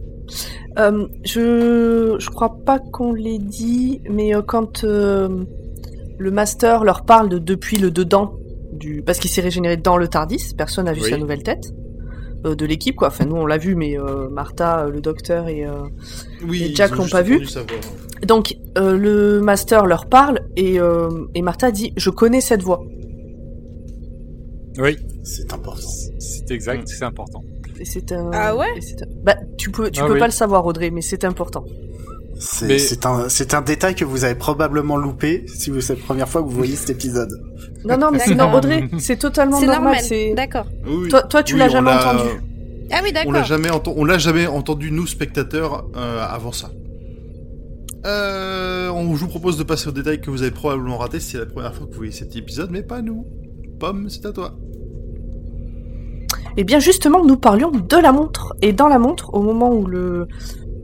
Euh, 0.78 1.08
je 1.24 2.14
je 2.20 2.30
crois 2.30 2.56
pas 2.64 2.78
qu'on 2.78 3.12
l'ait 3.12 3.40
dit, 3.40 4.00
mais 4.08 4.32
euh, 4.32 4.42
quand 4.42 4.84
euh, 4.84 5.44
le 6.18 6.30
master 6.30 6.84
leur 6.84 7.04
parle 7.04 7.28
de 7.28 7.38
depuis 7.38 7.78
le 7.78 7.90
dedans 7.90 8.34
du 8.72 9.02
parce 9.04 9.18
qu'il 9.18 9.28
s'est 9.30 9.40
régénéré 9.40 9.76
dans 9.76 9.96
le 9.96 10.06
Tardis, 10.06 10.54
personne 10.56 10.84
n'a 10.84 10.92
vu 10.92 11.00
Oui. 11.02 11.10
sa 11.10 11.18
nouvelle 11.18 11.42
tête. 11.42 11.72
Euh, 12.46 12.54
de 12.54 12.66
l'équipe, 12.66 12.96
quoi. 12.96 13.08
Enfin, 13.08 13.24
nous, 13.26 13.36
on 13.36 13.46
l'a 13.46 13.58
vu, 13.58 13.74
mais 13.74 13.98
euh, 13.98 14.28
Martha, 14.28 14.84
euh, 14.86 14.90
le 14.90 15.00
docteur 15.00 15.48
et, 15.48 15.64
euh, 15.66 15.72
Oui, 16.46 16.62
Et 16.62 16.66
ils 16.70 16.76
Jack 16.76 16.92
ont 16.92 17.02
l'ont 17.02 17.08
pas 17.08 17.22
vu. 17.22 17.46
Donc, 18.26 18.56
euh, 18.78 18.96
le 18.96 19.40
master 19.40 19.86
leur 19.86 20.06
parle 20.06 20.40
et, 20.56 20.78
euh, 20.78 21.08
et 21.34 21.42
Martha 21.42 21.70
dit 21.70 21.92
Je 21.96 22.10
connais 22.10 22.40
cette 22.40 22.62
voix. 22.62 22.82
Oui, 24.78 24.96
C'est 25.24 25.52
important. 25.52 25.88
c'est 26.18 26.50
exact, 26.50 26.86
c'est 26.88 27.04
important. 27.04 27.42
Et 27.78 27.84
c'est 27.84 28.12
un. 28.12 28.30
Ah 28.32 28.56
ouais? 28.56 28.66
et 28.76 29.02
un- 29.02 29.06
Bah, 29.22 29.36
tu 29.58 29.70
peux, 29.70 29.90
tu 29.90 30.00
Ah 30.02 30.06
peux 30.06 30.14
oui. 30.14 30.18
pas 30.18 30.26
le 30.26 30.32
savoir, 30.32 30.64
Audrey, 30.66 30.90
mais 30.90 31.00
c'est 31.00 31.24
important. 31.24 31.64
C'est 32.42 32.66
Mais- 32.66 33.06
un, 33.06 33.28
c'est 33.28 33.52
un 33.52 33.60
détail 33.60 33.94
que 33.94 34.04
vous 34.06 34.24
avez 34.24 34.34
probablement 34.34 34.96
loupé 34.96 35.44
si 35.46 35.68
vous- 35.68 35.82
c'est 35.82 35.94
la 35.96 36.02
première 36.02 36.26
fois 36.26 36.42
que 36.42 36.48
vous 36.48 36.56
voyez 36.56 36.74
cet 36.74 36.88
épisode. 36.88 37.28
Non, 37.84 37.98
non, 37.98 38.10
mais 38.10 38.18
Audrey, 38.54 38.88
c'est 38.98 39.18
totalement 39.18 39.58
C'est 39.60 39.66
normal. 39.66 39.82
normal. 39.84 40.00
C'est... 40.02 40.32
D'accord. 40.34 40.66
Oui. 40.86 41.08
Toi, 41.10 41.22
toi, 41.22 41.42
tu 41.42 41.52
Oui, 41.54 41.58
l'as 41.60 41.68
jamais 41.68 41.92
entendu. 41.92 42.30
Ah 42.92 43.00
oui, 43.04 43.10
On 43.26 43.30
l'a 43.30 43.40
d'accord. 43.40 43.44
jamais, 43.44 43.68
on 43.94 44.04
l'a 44.04 44.18
jamais 44.18 44.46
entendu, 44.46 44.90
nous, 44.90 45.06
spectateurs, 45.06 45.84
euh, 45.96 46.24
avant 46.28 46.50
ça. 46.52 46.70
Euh, 48.06 48.88
on, 48.90 49.14
je 49.14 49.20
vous 49.20 49.28
propose 49.28 49.58
de 49.58 49.62
passer 49.62 49.88
au 49.88 49.92
détail 49.92 50.20
que 50.22 50.30
vous 50.30 50.40
avez 50.40 50.50
probablement 50.50 50.96
raté 50.96 51.20
si 51.20 51.32
c'est 51.32 51.38
la 51.38 51.46
première 51.46 51.74
fois 51.74 51.86
que 51.86 51.92
vous 51.92 51.98
voyez 51.98 52.12
cet 52.12 52.34
épisode, 52.36 52.70
mais 52.70 52.82
pas 52.82 53.02
nous. 53.02 53.26
Pomme, 53.78 54.08
c'est 54.08 54.24
à 54.24 54.32
toi. 54.32 54.54
Eh 56.56 56.64
bien, 56.64 56.78
justement, 56.80 57.24
nous 57.24 57.36
parlions 57.36 57.70
de 57.70 57.96
la 57.96 58.12
montre. 58.12 58.54
Et 58.62 58.72
dans 58.72 58.88
la 58.88 58.98
montre, 58.98 59.32
au 59.34 59.42
moment 59.42 59.72
où 59.72 59.86
le, 59.86 60.26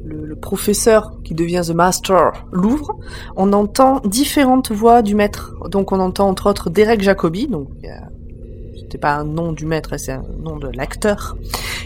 le, 0.07 0.37
professeur, 0.37 1.13
qui 1.25 1.35
devient 1.35 1.63
The 1.67 1.75
Master, 1.75 2.33
l'ouvre, 2.53 2.99
on 3.37 3.53
entend 3.53 4.01
différentes 4.05 4.71
voix 4.71 5.03
du 5.03 5.15
maître. 5.15 5.55
Donc, 5.71 5.93
on 5.93 6.01
entend 6.01 6.29
entre 6.29 6.49
autres 6.49 6.71
Derek 6.71 7.03
Jacobi, 7.03 7.49
donc 7.49 7.69
euh, 7.85 7.89
c'était 8.77 8.99
pas 8.99 9.17
un 9.17 9.25
nom 9.25 9.53
du 9.53 9.67
maître, 9.67 9.97
c'est 9.99 10.13
un 10.13 10.25
nom 10.39 10.57
de 10.57 10.69
l'acteur 10.69 11.37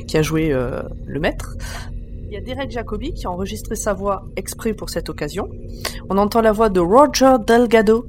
qui 0.07 0.17
a 0.19 0.23
joué 0.23 0.53
euh, 0.53 0.83
le 1.07 1.21
maître. 1.21 1.57
Il 2.27 2.35
y 2.35 2.37
a 2.37 2.41
Derek 2.41 2.71
Jacobi 2.71 3.13
qui 3.13 3.27
a 3.27 3.31
enregistré 3.31 3.75
sa 3.75 3.93
voix 3.93 4.25
exprès 4.37 4.73
pour 4.73 4.91
cette 4.91 5.09
occasion. 5.09 5.49
On 6.09 6.19
entend 6.19 6.41
la 6.41 6.53
voix 6.53 6.69
de 6.69 6.81
Roger 6.81 7.37
Delgado, 7.45 8.07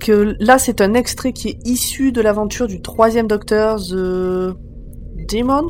que 0.00 0.36
là 0.38 0.58
c'est 0.58 0.80
un 0.80 0.94
extrait 0.94 1.32
qui 1.32 1.48
est 1.48 1.58
issu 1.66 2.12
de 2.12 2.20
l'aventure 2.20 2.66
du 2.68 2.80
troisième 2.80 3.26
docteur, 3.26 3.76
The 3.76 4.54
Demons, 5.30 5.68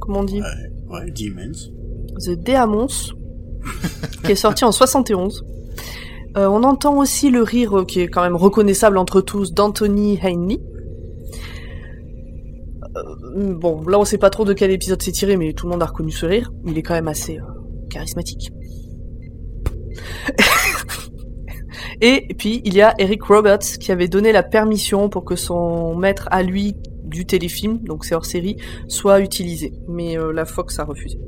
comment 0.00 0.20
on 0.20 0.24
dit? 0.24 0.42
Ouais, 0.90 1.10
Demons. 1.10 1.79
The 2.20 2.30
Deamons, 2.30 3.14
qui 4.24 4.32
est 4.32 4.36
sorti 4.36 4.64
en 4.64 4.72
71. 4.72 5.44
Euh, 6.36 6.46
on 6.48 6.62
entend 6.62 6.96
aussi 6.98 7.30
le 7.30 7.42
rire 7.42 7.80
euh, 7.80 7.84
qui 7.84 8.00
est 8.00 8.08
quand 8.08 8.22
même 8.22 8.36
reconnaissable 8.36 8.98
entre 8.98 9.20
tous 9.20 9.52
d'Anthony 9.52 10.18
Haney. 10.22 10.60
Euh, 12.96 13.54
bon, 13.54 13.82
là 13.88 13.98
on 13.98 14.04
sait 14.04 14.18
pas 14.18 14.30
trop 14.30 14.44
de 14.44 14.52
quel 14.52 14.70
épisode 14.70 15.02
c'est 15.02 15.10
tiré, 15.12 15.36
mais 15.36 15.52
tout 15.54 15.66
le 15.66 15.72
monde 15.72 15.82
a 15.82 15.86
reconnu 15.86 16.12
ce 16.12 16.26
rire. 16.26 16.52
Il 16.66 16.78
est 16.78 16.82
quand 16.82 16.94
même 16.94 17.08
assez 17.08 17.38
charismatique. 17.88 18.50
Et 22.00 22.28
puis 22.38 22.62
il 22.64 22.74
y 22.74 22.82
a 22.82 22.94
Eric 22.98 23.24
Roberts 23.24 23.78
qui 23.80 23.90
avait 23.90 24.08
donné 24.08 24.30
la 24.30 24.44
permission 24.44 25.08
pour 25.08 25.24
que 25.24 25.34
son 25.36 25.96
maître 25.96 26.28
à 26.30 26.42
lui 26.42 26.76
du 27.02 27.26
téléfilm, 27.26 27.78
donc 27.78 28.04
c'est 28.04 28.14
hors 28.14 28.24
série, 28.24 28.56
soit 28.86 29.18
utilisé. 29.20 29.72
Mais 29.88 30.16
la 30.32 30.44
Fox 30.44 30.78
a 30.78 30.84
refusé. 30.84 31.18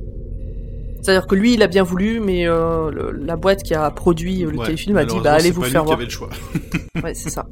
C'est-à-dire 1.02 1.26
que 1.26 1.34
lui, 1.34 1.54
il 1.54 1.62
a 1.62 1.66
bien 1.66 1.82
voulu, 1.82 2.20
mais 2.20 2.46
euh, 2.48 2.90
le- 2.92 3.10
la 3.10 3.34
boîte 3.36 3.62
qui 3.64 3.74
a 3.74 3.90
produit 3.90 4.44
euh, 4.44 4.50
le 4.52 4.58
Ouais, 4.58 4.66
téléfilm 4.66 4.96
a 4.96 5.04
dit 5.04 5.16
bah 5.22 5.32
allez 5.34 5.44
c'est 5.44 5.50
vous 5.50 5.60
pas 5.62 5.66
lui 5.66 5.72
faire 5.72 5.80
qui 5.82 5.86
voir. 5.86 5.96
avait 5.98 6.04
le 6.04 6.10
choix. 6.10 6.30
Ouais, 7.02 7.14
c'est 7.14 7.30
ça. 7.30 7.46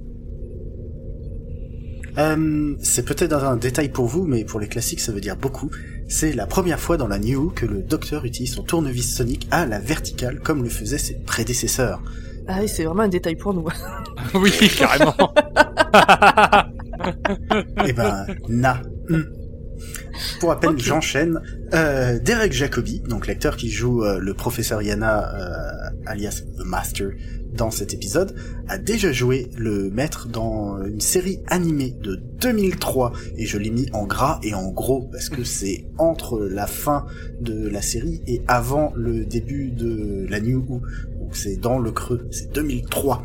Euh, 2.18 2.74
c'est 2.82 3.04
peut-être 3.04 3.32
un 3.44 3.56
détail 3.56 3.88
pour 3.88 4.06
vous, 4.06 4.24
mais 4.26 4.44
pour 4.44 4.60
les 4.60 4.66
classiques, 4.68 5.00
ça 5.00 5.10
veut 5.12 5.20
dire 5.20 5.36
beaucoup. 5.36 5.70
C'est 6.08 6.32
la 6.32 6.46
première 6.46 6.78
fois 6.80 6.96
dans 6.96 7.06
la 7.08 7.18
New 7.18 7.50
que 7.50 7.66
le 7.66 7.82
Docteur 7.82 8.24
utilise 8.24 8.54
son 8.54 8.62
tournevis 8.62 9.14
sonique 9.16 9.46
à 9.50 9.64
la 9.66 9.78
verticale, 9.78 10.40
comme 10.40 10.62
le 10.62 10.68
faisaient 10.68 10.98
ses 10.98 11.14
prédécesseurs. 11.20 12.02
Ah 12.48 12.58
oui, 12.60 12.68
c'est 12.68 12.84
vraiment 12.84 13.02
un 13.02 13.08
détail 13.08 13.36
pour 13.36 13.54
nous. 13.54 13.66
oui, 14.34 14.52
carrément. 14.76 15.14
Eh 17.86 17.92
ben, 17.94 18.26
na. 18.48 18.82
hum. 19.08 19.24
Pour 20.40 20.50
rappel, 20.50 20.78
j'enchaîne. 20.78 21.40
Euh, 21.74 22.18
Derek 22.18 22.52
Jacobi, 22.52 23.00
donc 23.00 23.26
l'acteur 23.26 23.56
qui 23.56 23.70
joue 23.70 24.04
euh, 24.04 24.18
le 24.18 24.34
professeur 24.34 24.82
Yana, 24.82 25.34
euh, 25.34 25.90
alias 26.06 26.42
The 26.58 26.64
Master, 26.64 27.10
dans 27.52 27.70
cet 27.70 27.94
épisode, 27.94 28.34
a 28.68 28.78
déjà 28.78 29.12
joué 29.12 29.50
le 29.56 29.90
maître 29.90 30.28
dans 30.28 30.82
une 30.84 31.00
série 31.00 31.40
animée 31.48 31.96
de 32.00 32.20
2003, 32.40 33.12
et 33.36 33.46
je 33.46 33.58
l'ai 33.58 33.70
mis 33.70 33.88
en 33.92 34.06
gras 34.06 34.38
et 34.42 34.54
en 34.54 34.70
gros, 34.70 35.08
parce 35.10 35.28
que 35.28 35.42
c'est 35.42 35.84
entre 35.98 36.40
la 36.40 36.66
fin 36.66 37.06
de 37.40 37.68
la 37.68 37.82
série 37.82 38.22
et 38.26 38.42
avant 38.46 38.92
le 38.94 39.24
début 39.24 39.70
de 39.70 40.26
la 40.28 40.40
New 40.40 40.64
Who, 40.68 40.80
donc 41.20 41.36
c'est 41.36 41.56
dans 41.56 41.78
le 41.78 41.90
creux, 41.90 42.28
c'est 42.30 42.52
2003. 42.52 43.22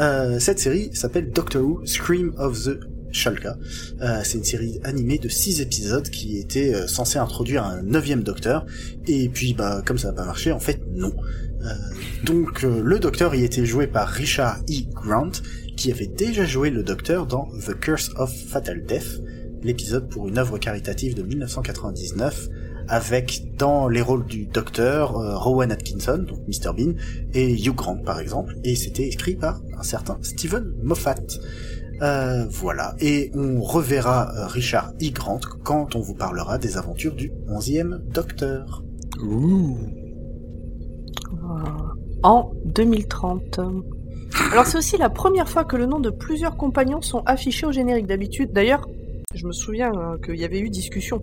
Euh, 0.00 0.38
cette 0.38 0.60
série 0.60 0.90
s'appelle 0.94 1.30
Doctor 1.30 1.62
Who 1.62 1.84
Scream 1.84 2.32
of 2.38 2.62
the 2.62 2.78
Shalka. 3.12 3.56
Euh, 4.00 4.20
c'est 4.24 4.38
une 4.38 4.44
série 4.44 4.80
animée 4.84 5.18
de 5.18 5.28
6 5.28 5.60
épisodes 5.60 6.08
qui 6.08 6.38
était 6.38 6.74
euh, 6.74 6.86
censée 6.86 7.18
introduire 7.18 7.64
un 7.64 7.82
neuvième 7.82 8.22
docteur. 8.22 8.66
Et 9.06 9.28
puis, 9.28 9.54
bah, 9.54 9.82
comme 9.84 9.98
ça 9.98 10.08
n'a 10.08 10.14
pas 10.14 10.24
marché, 10.24 10.52
en 10.52 10.60
fait, 10.60 10.80
non. 10.92 11.12
Euh, 11.62 11.74
donc, 12.24 12.64
euh, 12.64 12.82
le 12.82 12.98
docteur 12.98 13.34
y 13.34 13.44
était 13.44 13.66
joué 13.66 13.86
par 13.86 14.08
Richard 14.08 14.60
E. 14.70 14.84
Grant, 14.92 15.32
qui 15.76 15.90
avait 15.90 16.06
déjà 16.06 16.44
joué 16.44 16.70
le 16.70 16.82
docteur 16.82 17.26
dans 17.26 17.48
The 17.66 17.78
Curse 17.78 18.10
of 18.16 18.32
Fatal 18.32 18.84
Death, 18.84 19.22
l'épisode 19.62 20.08
pour 20.08 20.28
une 20.28 20.38
œuvre 20.38 20.58
caritative 20.58 21.14
de 21.14 21.22
1999, 21.22 22.48
avec 22.88 23.54
dans 23.56 23.88
les 23.88 24.00
rôles 24.00 24.24
du 24.24 24.46
docteur 24.46 25.16
euh, 25.18 25.36
Rowan 25.36 25.70
Atkinson, 25.70 26.18
donc 26.18 26.38
Mr 26.48 26.72
Bean, 26.76 26.94
et 27.34 27.52
Hugh 27.52 27.74
Grant 27.74 27.98
par 27.98 28.20
exemple, 28.20 28.56
et 28.64 28.76
c'était 28.76 29.08
écrit 29.08 29.34
par 29.34 29.60
un 29.78 29.82
certain 29.82 30.18
Stephen 30.22 30.72
Moffat. 30.82 31.16
Euh, 32.00 32.46
voilà, 32.48 32.94
et 33.00 33.30
on 33.34 33.60
reverra 33.60 34.32
euh, 34.36 34.46
Richard 34.46 34.92
E. 35.02 35.10
Grant 35.12 35.40
quand 35.64 35.96
on 35.96 36.00
vous 36.00 36.14
parlera 36.14 36.58
des 36.58 36.76
aventures 36.76 37.14
du 37.14 37.32
11e 37.48 37.98
Docteur. 38.12 38.84
Ouh. 39.22 39.76
En 42.22 42.52
2030. 42.66 43.60
Alors 44.52 44.66
c'est 44.66 44.78
aussi 44.78 44.96
la 44.96 45.10
première 45.10 45.48
fois 45.48 45.64
que 45.64 45.76
le 45.76 45.86
nom 45.86 45.98
de 45.98 46.10
plusieurs 46.10 46.56
compagnons 46.56 47.00
sont 47.00 47.22
affichés 47.26 47.66
au 47.66 47.72
générique 47.72 48.06
d'habitude. 48.06 48.52
D'ailleurs, 48.52 48.86
je 49.34 49.46
me 49.46 49.52
souviens 49.52 49.92
euh, 49.94 50.18
qu'il 50.18 50.36
y 50.36 50.44
avait 50.44 50.60
eu 50.60 50.70
discussion. 50.70 51.22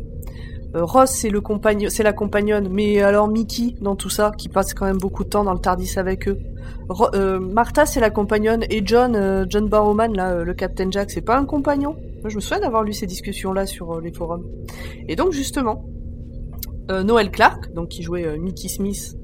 Euh, 0.76 0.84
Ross 0.84 1.12
c'est 1.12 1.30
le 1.30 1.42
compagnon, 1.42 1.90
c'est 1.90 2.04
la 2.04 2.14
compagnonne, 2.14 2.68
mais 2.70 3.02
alors 3.02 3.28
Mickey 3.28 3.76
dans 3.82 3.96
tout 3.96 4.10
ça, 4.10 4.32
qui 4.38 4.50
passe 4.50 4.74
quand 4.74 4.86
même 4.86 4.98
beaucoup 4.98 5.24
de 5.24 5.30
temps 5.30 5.44
dans 5.44 5.54
le 5.54 5.60
Tardis 5.60 5.94
avec 5.98 6.28
eux. 6.28 6.38
Euh, 7.14 7.40
Martha 7.40 7.86
c'est 7.86 8.02
la 8.02 8.10
compagnonne 8.10 8.64
et 8.70 8.82
John, 8.86 9.16
euh, 9.16 9.46
John 9.48 9.70
Barrowman 9.70 10.14
là, 10.14 10.44
le 10.44 10.54
Captain 10.54 10.92
Jack, 10.92 11.12
c'est 11.12 11.22
pas 11.22 11.38
un 11.38 11.46
compagnon. 11.46 11.96
Je 12.26 12.36
me 12.36 12.42
souviens 12.42 12.60
d'avoir 12.60 12.84
lu 12.84 12.92
ces 12.92 13.06
discussions 13.06 13.54
là 13.54 13.66
sur 13.66 14.02
les 14.02 14.12
forums. 14.12 14.46
Et 15.08 15.16
donc 15.16 15.32
justement, 15.32 15.86
Noel 16.90 17.32
Clark, 17.32 17.72
donc 17.74 17.90
qui 17.90 18.02
jouait 18.02 18.38
Mickey 18.38 18.68
Smith, 18.68 19.16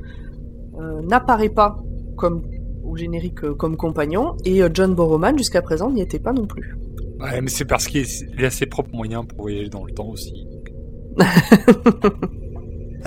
n'apparaît 1.03 1.49
pas 1.49 1.83
comme 2.15 2.43
au 2.83 2.95
générique 2.95 3.41
comme 3.57 3.75
compagnon 3.75 4.35
et 4.45 4.61
John 4.71 4.93
Borrowman 4.93 5.35
jusqu'à 5.35 5.63
présent 5.63 5.89
n'y 5.89 6.01
était 6.01 6.19
pas 6.19 6.31
non 6.31 6.45
plus. 6.45 6.75
Ouais, 7.19 7.41
mais 7.41 7.49
c'est 7.49 7.65
parce 7.65 7.87
qu'il 7.87 8.05
a 8.45 8.49
ses 8.51 8.67
propres 8.67 8.93
moyens 8.93 9.25
pour 9.27 9.41
voyager 9.41 9.69
dans 9.69 9.83
le 9.83 9.93
temps 9.93 10.09
aussi. 10.09 10.47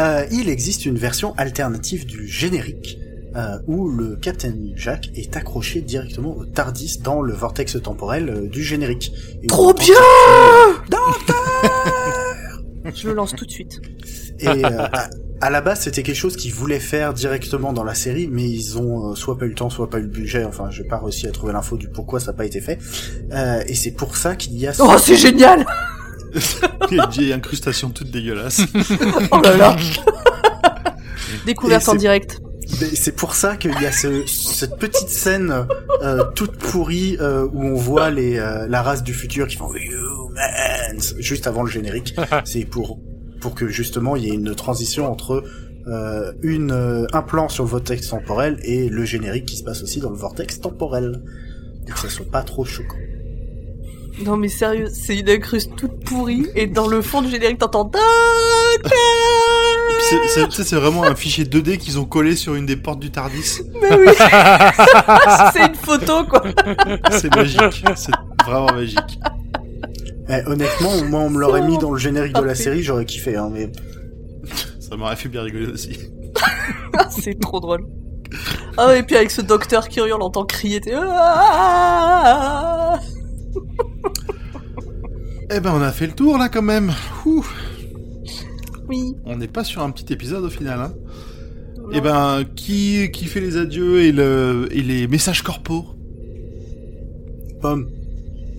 Euh, 0.00 0.24
il 0.32 0.48
existe 0.48 0.86
une 0.86 0.98
version 0.98 1.34
alternative 1.36 2.04
du 2.04 2.26
générique 2.26 2.98
euh, 3.36 3.58
où 3.68 3.88
le 3.88 4.16
Captain 4.16 4.52
Jack 4.74 5.08
est 5.14 5.36
accroché 5.36 5.82
directement 5.82 6.36
au 6.36 6.44
Tardis 6.44 6.98
dans 7.00 7.22
le 7.22 7.32
vortex 7.32 7.80
temporel 7.80 8.28
euh, 8.28 8.48
du 8.48 8.64
générique. 8.64 9.12
Et 9.44 9.46
Trop 9.46 9.72
bien 9.72 9.94
Je 12.92 13.06
le 13.08 13.14
lance 13.14 13.36
tout 13.36 13.46
de 13.46 13.50
suite. 13.52 13.80
Et 14.40 14.64
à, 14.64 15.08
à 15.40 15.50
la 15.50 15.60
base, 15.60 15.82
c'était 15.82 16.02
quelque 16.02 16.16
chose 16.16 16.36
qu'ils 16.36 16.52
voulaient 16.52 16.80
faire 16.80 17.14
directement 17.14 17.72
dans 17.72 17.84
la 17.84 17.94
série, 17.94 18.26
mais 18.26 18.42
ils 18.50 18.76
ont 18.78 19.14
soit 19.14 19.38
pas 19.38 19.46
eu 19.46 19.50
le 19.50 19.54
temps, 19.54 19.70
soit 19.70 19.88
pas 19.88 20.00
eu 20.00 20.02
le 20.02 20.08
budget. 20.08 20.44
Enfin, 20.44 20.70
j'ai 20.70 20.82
pas 20.84 20.98
réussi 20.98 21.28
à 21.28 21.30
trouver 21.30 21.52
l'info 21.52 21.76
du 21.76 21.88
pourquoi 21.88 22.18
ça 22.18 22.32
n'a 22.32 22.36
pas 22.36 22.46
été 22.46 22.60
fait. 22.60 22.78
Et 23.68 23.76
c'est 23.76 23.92
pour 23.92 24.16
ça 24.16 24.34
qu'il 24.34 24.58
y 24.58 24.66
a. 24.66 24.72
ce- 24.72 24.82
Oh 24.82 24.98
c'est 24.98 25.16
génial 25.16 25.64
Il 26.90 26.96
y 26.96 27.00
a 27.00 27.04
une 27.04 27.10
vieille 27.10 27.32
incrustation 27.32 27.90
toute 27.90 28.10
dégueulasse. 28.10 28.62
Oh 29.30 29.40
là 29.42 29.56
là 29.56 29.76
Découverte 31.46 31.88
en 31.88 31.94
direct. 31.94 32.40
C'est 32.66 33.14
pour 33.14 33.34
ça 33.34 33.56
qu'il 33.56 33.72
y 33.80 33.86
a 33.86 33.92
ce, 33.92 34.26
cette 34.26 34.76
petite 34.78 35.08
scène 35.08 35.66
euh, 36.02 36.24
toute 36.34 36.56
pourrie 36.56 37.16
euh, 37.20 37.46
où 37.52 37.62
on 37.62 37.74
voit 37.74 38.10
les, 38.10 38.38
euh, 38.38 38.66
la 38.68 38.82
race 38.82 39.02
du 39.02 39.14
futur 39.14 39.46
qui 39.46 39.56
font 39.56 39.72
humans 39.74 40.30
juste 41.18 41.46
avant 41.46 41.62
le 41.62 41.70
générique. 41.70 42.16
C'est 42.44 42.64
pour 42.64 42.98
pour 43.40 43.54
que 43.54 43.68
justement 43.68 44.16
il 44.16 44.24
y 44.24 44.30
ait 44.30 44.34
une 44.34 44.54
transition 44.54 45.10
entre 45.10 45.44
une 46.42 47.06
un 47.12 47.22
plan 47.22 47.48
sur 47.48 47.64
le 47.64 47.70
vortex 47.70 48.08
temporel 48.08 48.58
et 48.62 48.88
le 48.88 49.04
générique 49.04 49.46
qui 49.46 49.56
se 49.56 49.64
passe 49.64 49.82
aussi 49.82 50.00
dans 50.00 50.10
le 50.10 50.16
vortex 50.16 50.60
temporel. 50.60 51.22
Et 51.86 51.90
que 51.90 51.98
ça 51.98 52.08
soit 52.08 52.30
pas 52.30 52.42
trop 52.42 52.64
choquant. 52.64 52.96
Non 54.20 54.36
mais 54.36 54.48
sérieux, 54.48 54.88
c'est 54.92 55.16
une 55.16 55.28
incruste 55.28 55.74
toute 55.76 56.04
pourrie 56.04 56.46
et 56.54 56.66
dans 56.66 56.86
le 56.86 57.02
fond 57.02 57.22
du 57.22 57.30
générique 57.30 57.58
t'entends 57.58 57.90
C'est- 60.08 60.28
c'est- 60.28 60.44
tu 60.48 60.52
sais, 60.52 60.64
c'est 60.64 60.76
vraiment 60.76 61.04
un 61.04 61.14
fichier 61.14 61.44
2D 61.44 61.78
qu'ils 61.78 61.98
ont 61.98 62.04
collé 62.04 62.36
sur 62.36 62.54
une 62.54 62.66
des 62.66 62.76
portes 62.76 63.00
du 63.00 63.10
Tardis. 63.10 63.60
Mais 63.80 63.96
oui 63.96 64.12
C'est 65.52 65.66
une 65.66 65.74
photo 65.74 66.24
quoi 66.24 66.42
C'est 67.10 67.34
magique. 67.34 67.84
C'est 67.96 68.12
vraiment 68.44 68.72
magique. 68.72 69.18
Eh, 70.28 70.46
honnêtement, 70.46 70.90
moi, 71.08 71.20
on 71.20 71.30
me 71.30 71.38
l'aurait 71.40 71.62
mis 71.62 71.78
dans 71.78 71.90
le 71.92 71.98
générique 71.98 72.34
de 72.34 72.42
la 72.42 72.54
série, 72.54 72.82
j'aurais 72.82 73.04
kiffé. 73.06 73.36
Hein, 73.36 73.50
mais 73.52 73.70
Ça 74.80 74.96
m'aurait 74.96 75.16
fait 75.16 75.28
bien 75.28 75.42
rigoler 75.42 75.66
aussi. 75.66 75.98
C'est 77.10 77.38
trop 77.40 77.60
drôle. 77.60 77.86
Ah 78.76 78.96
et 78.96 79.02
puis 79.02 79.16
avec 79.16 79.30
ce 79.30 79.40
docteur 79.40 79.88
qui 79.88 80.00
hurle, 80.00 80.12
on 80.22 80.24
entend 80.24 80.44
crier 80.44 80.80
t'es- 80.80 80.94
Ah 80.96 82.98
Eh 85.50 85.60
ben, 85.60 85.72
on 85.74 85.82
a 85.82 85.92
fait 85.92 86.06
le 86.06 86.12
tour 86.12 86.38
là 86.38 86.48
quand 86.48 86.62
même. 86.62 86.92
Ouh. 87.26 87.44
Oui. 88.88 89.14
On 89.24 89.36
n'est 89.36 89.48
pas 89.48 89.64
sur 89.64 89.82
un 89.82 89.90
petit 89.90 90.12
épisode 90.12 90.44
au 90.44 90.50
final. 90.50 90.80
Hein. 90.80 90.92
Eh 91.92 92.00
ben, 92.00 92.44
qui, 92.56 93.10
qui 93.12 93.26
fait 93.26 93.40
les 93.40 93.56
adieux 93.56 94.02
et, 94.02 94.12
le, 94.12 94.68
et 94.70 94.82
les 94.82 95.06
messages 95.06 95.42
corpaux 95.42 95.84
pomme. 97.60 97.88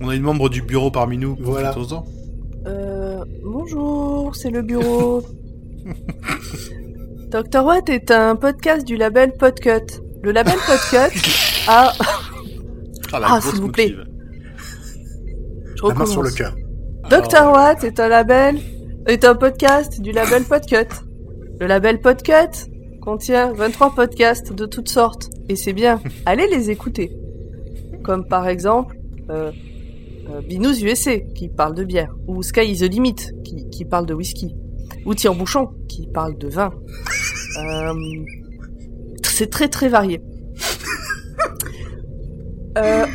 On 0.00 0.08
a 0.08 0.14
une 0.16 0.22
membre 0.22 0.48
du 0.48 0.62
bureau 0.62 0.90
parmi 0.90 1.16
nous. 1.16 1.36
Voilà. 1.40 1.72
Euh, 2.66 3.24
bonjour, 3.44 4.34
c'est 4.34 4.50
le 4.50 4.62
bureau. 4.62 5.22
Dr. 7.30 7.64
Watt 7.64 7.88
est 7.88 8.10
un 8.10 8.34
podcast 8.34 8.84
du 8.86 8.96
label 8.96 9.32
Podcut. 9.38 10.00
Le 10.22 10.32
label 10.32 10.56
Podcut 10.66 10.96
a... 11.68 11.92
Ah, 13.12 13.20
la 13.20 13.26
Ah, 13.26 13.38
grosse 13.38 13.52
s'il 13.52 13.60
vous 13.60 13.70
plaît. 13.70 13.94
Je 15.76 15.86
La 15.86 15.94
main 15.94 16.06
sur 16.06 16.22
le 16.22 16.30
cœur. 16.30 16.54
Dr. 17.08 17.52
Watt 17.52 17.84
est 17.84 18.00
un 18.00 18.08
label, 18.08 18.58
est 19.06 19.24
un 19.24 19.36
podcast 19.36 20.00
du 20.00 20.10
label 20.10 20.42
Podcut. 20.42 20.88
Le 21.60 21.66
label 21.68 22.00
Podcut 22.00 22.68
contient 23.00 23.52
23 23.52 23.94
podcasts 23.94 24.52
de 24.52 24.66
toutes 24.66 24.88
sortes. 24.88 25.30
Et 25.48 25.54
c'est 25.54 25.72
bien. 25.72 26.00
Allez 26.26 26.48
les 26.48 26.70
écouter. 26.70 27.16
Comme 28.02 28.26
par 28.26 28.48
exemple, 28.48 28.98
euh, 29.30 29.52
euh, 30.30 30.40
Binous 30.40 30.82
USA, 30.82 31.20
qui 31.20 31.48
parle 31.48 31.76
de 31.76 31.84
bière. 31.84 32.12
Ou 32.26 32.42
Sky 32.42 32.72
is 32.72 32.80
the 32.80 32.90
Limit, 32.90 33.32
qui, 33.44 33.70
qui 33.70 33.84
parle 33.84 34.06
de 34.06 34.14
whisky. 34.14 34.56
Ou 35.04 35.14
Tire-Bouchon, 35.14 35.68
qui 35.88 36.08
parle 36.08 36.36
de 36.36 36.48
vin. 36.48 36.72
Euh, 37.58 37.94
c'est 39.22 39.48
très 39.48 39.68
très 39.68 39.88
varié. 39.88 40.20
Euh, 42.76 43.06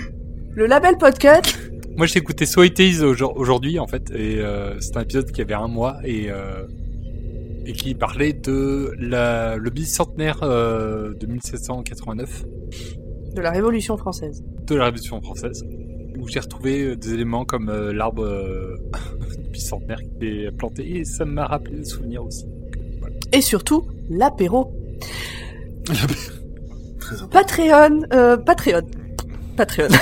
le 0.56 0.66
label 0.66 0.98
Podcut, 0.98 1.71
Moi, 1.98 2.08
j'ai 2.08 2.20
écouté 2.20 2.46
So 2.46 2.64
It 2.64 2.80
Is 2.80 3.02
aujourd- 3.04 3.38
aujourd'hui, 3.38 3.78
en 3.80 3.88
fait, 3.88 4.10
et 4.12 4.40
euh, 4.40 4.80
c'est 4.80 4.98
un 4.98 5.02
épisode 5.02 5.32
qui 5.32 5.42
avait 5.42 5.54
un 5.54 5.68
mois 5.68 5.98
et, 6.04 6.32
euh, 6.32 6.66
et 7.66 7.74
qui 7.74 7.94
parlait 7.94 8.34
de 8.34 8.92
la, 8.98 9.58
le 9.58 9.70
bicentenaire 9.70 10.40
euh, 10.44 11.14
de 11.14 11.28
1789 11.28 12.46
de 13.36 13.42
la 13.42 13.52
Révolution 13.52 13.98
française. 13.98 14.44
de 14.68 14.76
la 14.76 14.86
Révolution 14.86 15.22
française, 15.22 15.64
où 16.18 16.28
j'ai 16.28 16.40
retrouvé 16.40 16.82
euh, 16.82 16.96
des 16.96 17.14
éléments 17.14 17.46
comme 17.46 17.70
euh, 17.70 17.94
l'arbre 17.94 18.24
euh, 18.26 18.76
bicentenaire 19.52 20.00
qui 20.20 20.26
est 20.46 20.52
planté, 20.52 20.98
et 20.98 21.06
ça 21.06 21.26
m'a 21.26 21.46
rappelé 21.46 21.78
des 21.78 21.86
souvenirs 21.86 22.24
aussi. 22.26 22.46
Et 23.32 23.42
surtout, 23.42 23.86
l'apéro. 24.10 24.74
Patreon, 27.32 28.02
euh, 28.14 28.38
Patreon, 28.38 28.82
Patreon. 29.58 29.88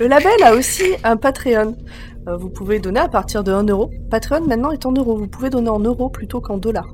Le 0.00 0.06
label 0.06 0.42
a 0.42 0.54
aussi 0.54 0.94
un 1.04 1.18
Patreon. 1.18 1.76
Euh, 2.26 2.34
vous 2.38 2.48
pouvez 2.48 2.78
donner 2.78 3.00
à 3.00 3.08
partir 3.08 3.44
de 3.44 3.52
1 3.52 3.64
euro. 3.64 3.90
Patreon 4.10 4.46
maintenant 4.46 4.70
est 4.70 4.86
en 4.86 4.92
euros. 4.92 5.14
Vous 5.14 5.28
pouvez 5.28 5.50
donner 5.50 5.68
en 5.68 5.78
euros 5.78 6.08
plutôt 6.08 6.40
qu'en 6.40 6.56
dollars. 6.56 6.88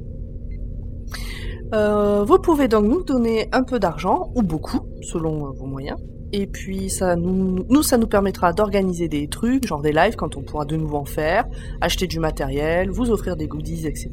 Euh, 1.73 2.25
vous 2.25 2.39
pouvez 2.41 2.67
donc 2.67 2.85
nous 2.87 3.05
donner 3.05 3.49
un 3.53 3.63
peu 3.63 3.79
d'argent, 3.79 4.33
ou 4.35 4.43
beaucoup, 4.43 4.81
selon 5.03 5.47
euh, 5.47 5.51
vos 5.51 5.67
moyens. 5.67 6.01
Et 6.33 6.49
puis 6.49 6.91
ça 6.91 7.15
nous, 7.15 7.83
ça 7.85 7.97
nous 7.97 8.09
permettra 8.09 8.53
d'organiser 8.53 9.07
des 9.07 9.29
trucs, 9.29 9.65
genre 9.65 9.83
des 9.83 9.93
lives 9.93 10.17
quand 10.17 10.37
on 10.37 10.43
pourra 10.43 10.65
de 10.65 10.75
nouveau 10.75 10.97
en 10.97 11.05
faire, 11.05 11.45
acheter 11.81 12.09
du 12.09 12.19
matériel, 12.19 12.91
vous 12.91 13.13
offrir 13.13 13.37
des 13.37 13.47
goodies, 13.47 13.87
etc. 13.87 14.11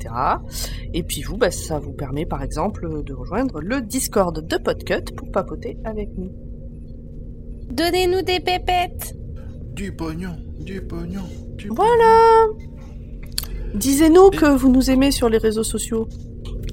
Et 0.93 1.01
puis 1.01 1.23
vous, 1.23 1.37
bah, 1.37 1.49
ça 1.49 1.79
vous 1.79 1.93
permet 1.93 2.27
par 2.27 2.43
exemple 2.43 3.01
de 3.03 3.13
rejoindre 3.15 3.59
le 3.59 3.81
Discord 3.81 4.39
de 4.39 4.57
Podcut 4.57 5.15
pour 5.17 5.31
papoter 5.31 5.79
avec 5.83 6.09
nous. 6.15 6.52
Donnez-nous 7.77 8.21
des 8.21 8.39
pépettes 8.39 9.15
Du 9.73 9.91
pognon, 9.91 10.35
du 10.59 10.79
pognon, 10.81 11.23
du 11.57 11.69
Voilà 11.69 12.45
Disez-nous 13.73 14.29
que 14.29 14.45
vous 14.55 14.69
nous 14.71 14.91
aimez 14.91 15.09
sur 15.09 15.27
les 15.27 15.39
réseaux 15.39 15.63
sociaux. 15.63 16.07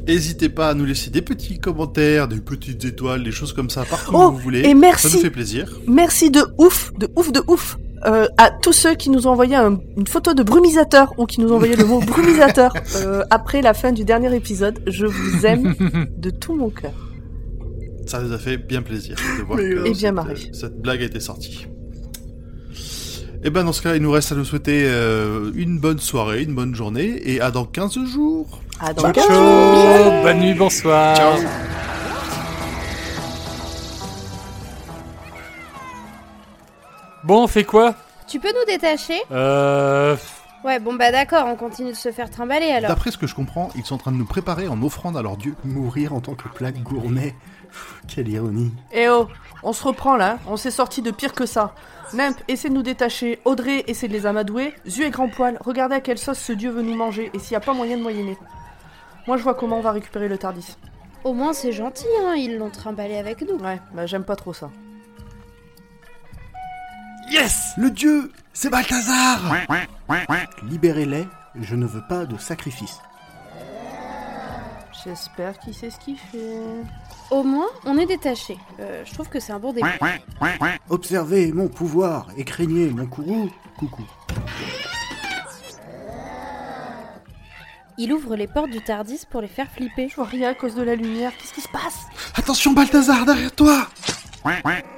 N'hésitez 0.06 0.50
pas 0.50 0.68
à 0.68 0.74
nous 0.74 0.84
laisser 0.84 1.08
des 1.10 1.22
petits 1.22 1.58
commentaires, 1.58 2.28
des 2.28 2.40
petites 2.40 2.84
étoiles, 2.84 3.24
des 3.24 3.30
choses 3.30 3.54
comme 3.54 3.70
ça 3.70 3.84
partout 3.84 4.12
Oh, 4.14 4.26
où 4.28 4.32
vous 4.32 4.38
voulez. 4.38 4.60
et 4.68 4.74
merci. 4.74 5.08
Ça 5.08 5.16
nous 5.16 5.22
fait 5.22 5.30
plaisir. 5.30 5.72
Merci 5.86 6.30
de 6.30 6.42
ouf, 6.58 6.92
de 6.98 7.08
ouf, 7.16 7.32
de 7.32 7.40
ouf 7.48 7.78
euh, 8.06 8.26
à 8.36 8.50
tous 8.50 8.72
ceux 8.74 8.94
qui 8.94 9.08
nous 9.08 9.26
ont 9.26 9.30
envoyé 9.30 9.56
un- 9.56 9.78
une 9.96 10.06
photo 10.06 10.34
de 10.34 10.42
brumisateur 10.42 11.14
ou 11.18 11.24
qui 11.26 11.40
nous 11.40 11.50
ont 11.52 11.56
envoyé 11.56 11.76
le 11.76 11.84
mot 11.86 12.00
brumisateur 12.06 12.74
euh, 12.96 13.22
après 13.30 13.62
la 13.62 13.72
fin 13.72 13.92
du 13.92 14.04
dernier 14.04 14.34
épisode. 14.36 14.80
Je 14.86 15.06
vous 15.06 15.46
aime 15.46 15.74
de 16.18 16.28
tout 16.30 16.54
mon 16.54 16.68
cœur. 16.68 16.92
Ça 18.10 18.18
nous 18.18 18.32
a 18.32 18.38
fait 18.38 18.56
bien 18.56 18.82
plaisir 18.82 19.14
de 19.38 19.44
voir 19.44 19.56
que 19.56 19.86
Et 19.86 19.92
bien 19.92 20.12
cette, 20.52 20.82
blague 20.82 21.00
a 21.00 21.04
été 21.04 21.20
sortie. 21.20 21.68
Et 23.44 23.50
ben 23.50 23.62
dans 23.62 23.72
ce 23.72 23.82
cas, 23.82 23.94
il 23.94 24.02
nous 24.02 24.10
reste 24.10 24.32
à 24.32 24.34
nous 24.34 24.44
souhaiter 24.44 24.82
euh, 24.84 25.52
une 25.54 25.78
bonne 25.78 26.00
soirée, 26.00 26.42
une 26.42 26.56
bonne 26.56 26.74
journée, 26.74 27.22
et 27.24 27.40
à 27.40 27.52
dans 27.52 27.64
15 27.64 28.04
jours. 28.06 28.62
À 28.80 28.92
dans 28.92 29.02
Ciao, 29.02 29.12
15 29.12 29.26
Ciao, 29.28 29.36
jours. 29.36 30.22
bonne 30.24 30.40
nuit, 30.40 30.54
bonsoir. 30.54 31.14
Ciao. 31.14 31.38
Bon, 37.22 37.44
on 37.44 37.46
fait 37.46 37.62
quoi? 37.62 37.94
Tu 38.26 38.40
peux 38.40 38.48
nous 38.48 38.66
détacher? 38.66 39.20
Euh... 39.30 40.16
Ouais, 40.62 40.78
bon 40.78 40.92
bah 40.92 41.10
d'accord, 41.10 41.46
on 41.46 41.56
continue 41.56 41.92
de 41.92 41.96
se 41.96 42.12
faire 42.12 42.28
trimballer 42.28 42.66
alors. 42.66 42.90
D'après 42.90 43.10
ce 43.10 43.16
que 43.16 43.26
je 43.26 43.34
comprends, 43.34 43.70
ils 43.76 43.84
sont 43.84 43.94
en 43.94 43.98
train 43.98 44.12
de 44.12 44.18
nous 44.18 44.26
préparer 44.26 44.68
en 44.68 44.82
offrande 44.82 45.16
à 45.16 45.22
leur 45.22 45.38
dieu. 45.38 45.54
Mourir 45.64 46.12
en 46.12 46.20
tant 46.20 46.34
que 46.34 46.48
plat 46.48 46.70
gourmet. 46.70 47.34
Quelle 48.08 48.28
ironie. 48.28 48.72
Eh 48.92 49.08
oh, 49.08 49.28
on 49.62 49.72
se 49.72 49.84
reprend 49.84 50.16
là, 50.16 50.38
on 50.46 50.56
s'est 50.56 50.70
sorti 50.70 51.02
de 51.02 51.10
pire 51.10 51.32
que 51.32 51.46
ça. 51.46 51.74
Nimp, 52.12 52.36
essaie 52.48 52.68
de 52.68 52.74
nous 52.74 52.82
détacher. 52.82 53.40
Audrey, 53.44 53.84
essaie 53.86 54.08
de 54.08 54.12
les 54.12 54.26
amadouer. 54.26 54.74
Zu 54.86 55.04
et 55.04 55.10
Grand 55.10 55.28
Poil, 55.28 55.58
regardez 55.60 55.94
à 55.94 56.00
quelle 56.00 56.18
sauce 56.18 56.38
ce 56.38 56.52
dieu 56.52 56.70
veut 56.70 56.82
nous 56.82 56.96
manger 56.96 57.30
et 57.34 57.38
s'il 57.38 57.52
n'y 57.52 57.56
a 57.56 57.60
pas 57.60 57.72
moyen 57.72 57.96
de 57.96 58.02
moyenner. 58.02 58.36
Moi 59.26 59.36
je 59.36 59.42
vois 59.42 59.54
comment 59.54 59.78
on 59.78 59.82
va 59.82 59.92
récupérer 59.92 60.28
le 60.28 60.38
Tardis. 60.38 60.76
Au 61.22 61.32
moins 61.32 61.52
c'est 61.52 61.72
gentil, 61.72 62.06
hein, 62.26 62.34
ils 62.34 62.56
l'ont 62.58 62.70
trimballé 62.70 63.16
avec 63.16 63.42
nous. 63.42 63.58
Ouais, 63.58 63.80
bah 63.94 64.06
j'aime 64.06 64.24
pas 64.24 64.36
trop 64.36 64.52
ça. 64.52 64.70
Yes 67.30 67.74
Le 67.76 67.90
dieu 67.90 68.32
C'est 68.52 68.70
Balthazar 68.70 69.40
Libérez-les, 70.64 71.28
je 71.60 71.76
ne 71.76 71.86
veux 71.86 72.02
pas 72.08 72.26
de 72.26 72.36
sacrifice. 72.38 72.98
J'espère 75.04 75.58
qu'il 75.58 75.74
sait 75.74 75.90
ce 75.90 75.98
qu'il 75.98 76.16
fait. 76.16 76.58
Au 77.30 77.42
moins, 77.42 77.68
on 77.86 77.96
est 77.96 78.06
détaché. 78.06 78.58
Euh, 78.80 79.02
je 79.04 79.14
trouve 79.14 79.28
que 79.28 79.40
c'est 79.40 79.52
un 79.52 79.58
bon 79.58 79.72
début. 79.72 79.88
Observez 80.88 81.52
mon 81.52 81.68
pouvoir 81.68 82.26
et 82.36 82.44
craignez 82.44 82.90
mon 82.90 83.06
courroux. 83.06 83.50
Coucou. 83.78 84.02
Il 87.96 88.12
ouvre 88.12 88.34
les 88.34 88.46
portes 88.46 88.70
du 88.70 88.80
Tardis 88.82 89.22
pour 89.30 89.40
les 89.42 89.48
faire 89.48 89.70
flipper. 89.70 90.08
Je 90.08 90.16
vois 90.16 90.24
rien 90.24 90.50
à 90.50 90.54
cause 90.54 90.74
de 90.74 90.82
la 90.82 90.94
lumière. 90.94 91.32
Qu'est-ce 91.38 91.52
qui 91.52 91.60
se 91.60 91.68
passe? 91.68 92.06
Attention 92.34 92.72
Balthazar, 92.72 93.24
derrière 93.26 93.52
toi 93.52 93.86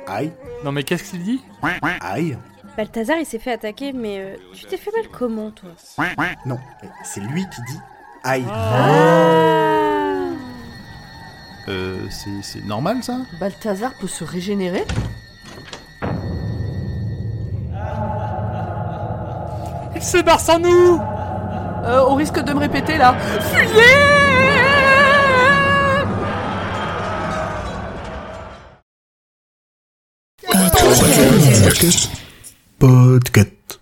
Aïe, 0.07 0.33
Non 0.65 0.73
mais 0.73 0.85
qu'est-ce 0.85 1.11
qu'il 1.11 1.23
dit? 1.23 1.41
Aïe. 2.01 2.39
Balthazar, 2.77 3.19
il 3.19 3.27
s'est 3.27 3.39
fait 3.39 3.53
attaquer, 3.53 3.93
mais 3.93 4.21
euh, 4.21 4.37
tu 4.55 4.65
t'es 4.67 4.77
fait 4.77 4.91
mal 4.93 5.09
comment, 5.11 5.51
toi? 5.51 5.71
Non, 6.47 6.59
c'est 7.05 7.21
lui 7.21 7.43
qui 7.55 7.61
dit 7.73 7.79
aïe. 8.25 8.45
Ah 8.49 8.89
Euh, 11.69 12.07
c'est- 12.11 12.43
c'est 12.43 12.65
normal 12.65 13.03
ça? 13.05 13.19
Balthazar 13.39 13.93
peut 13.95 14.09
se 14.09 14.25
régénérer? 14.25 14.85
Il 19.95 20.03
se 20.03 20.19
barre 20.23 20.41
sans 20.41 20.59
nous 20.59 21.01
euh, 21.85 22.01
Au 22.03 22.15
risque 22.15 22.41
de 22.41 22.53
me 22.53 22.59
répéter 22.59 22.99
là. 22.99 23.15
Fuyez 23.53 23.83
Podcast. 32.79 33.79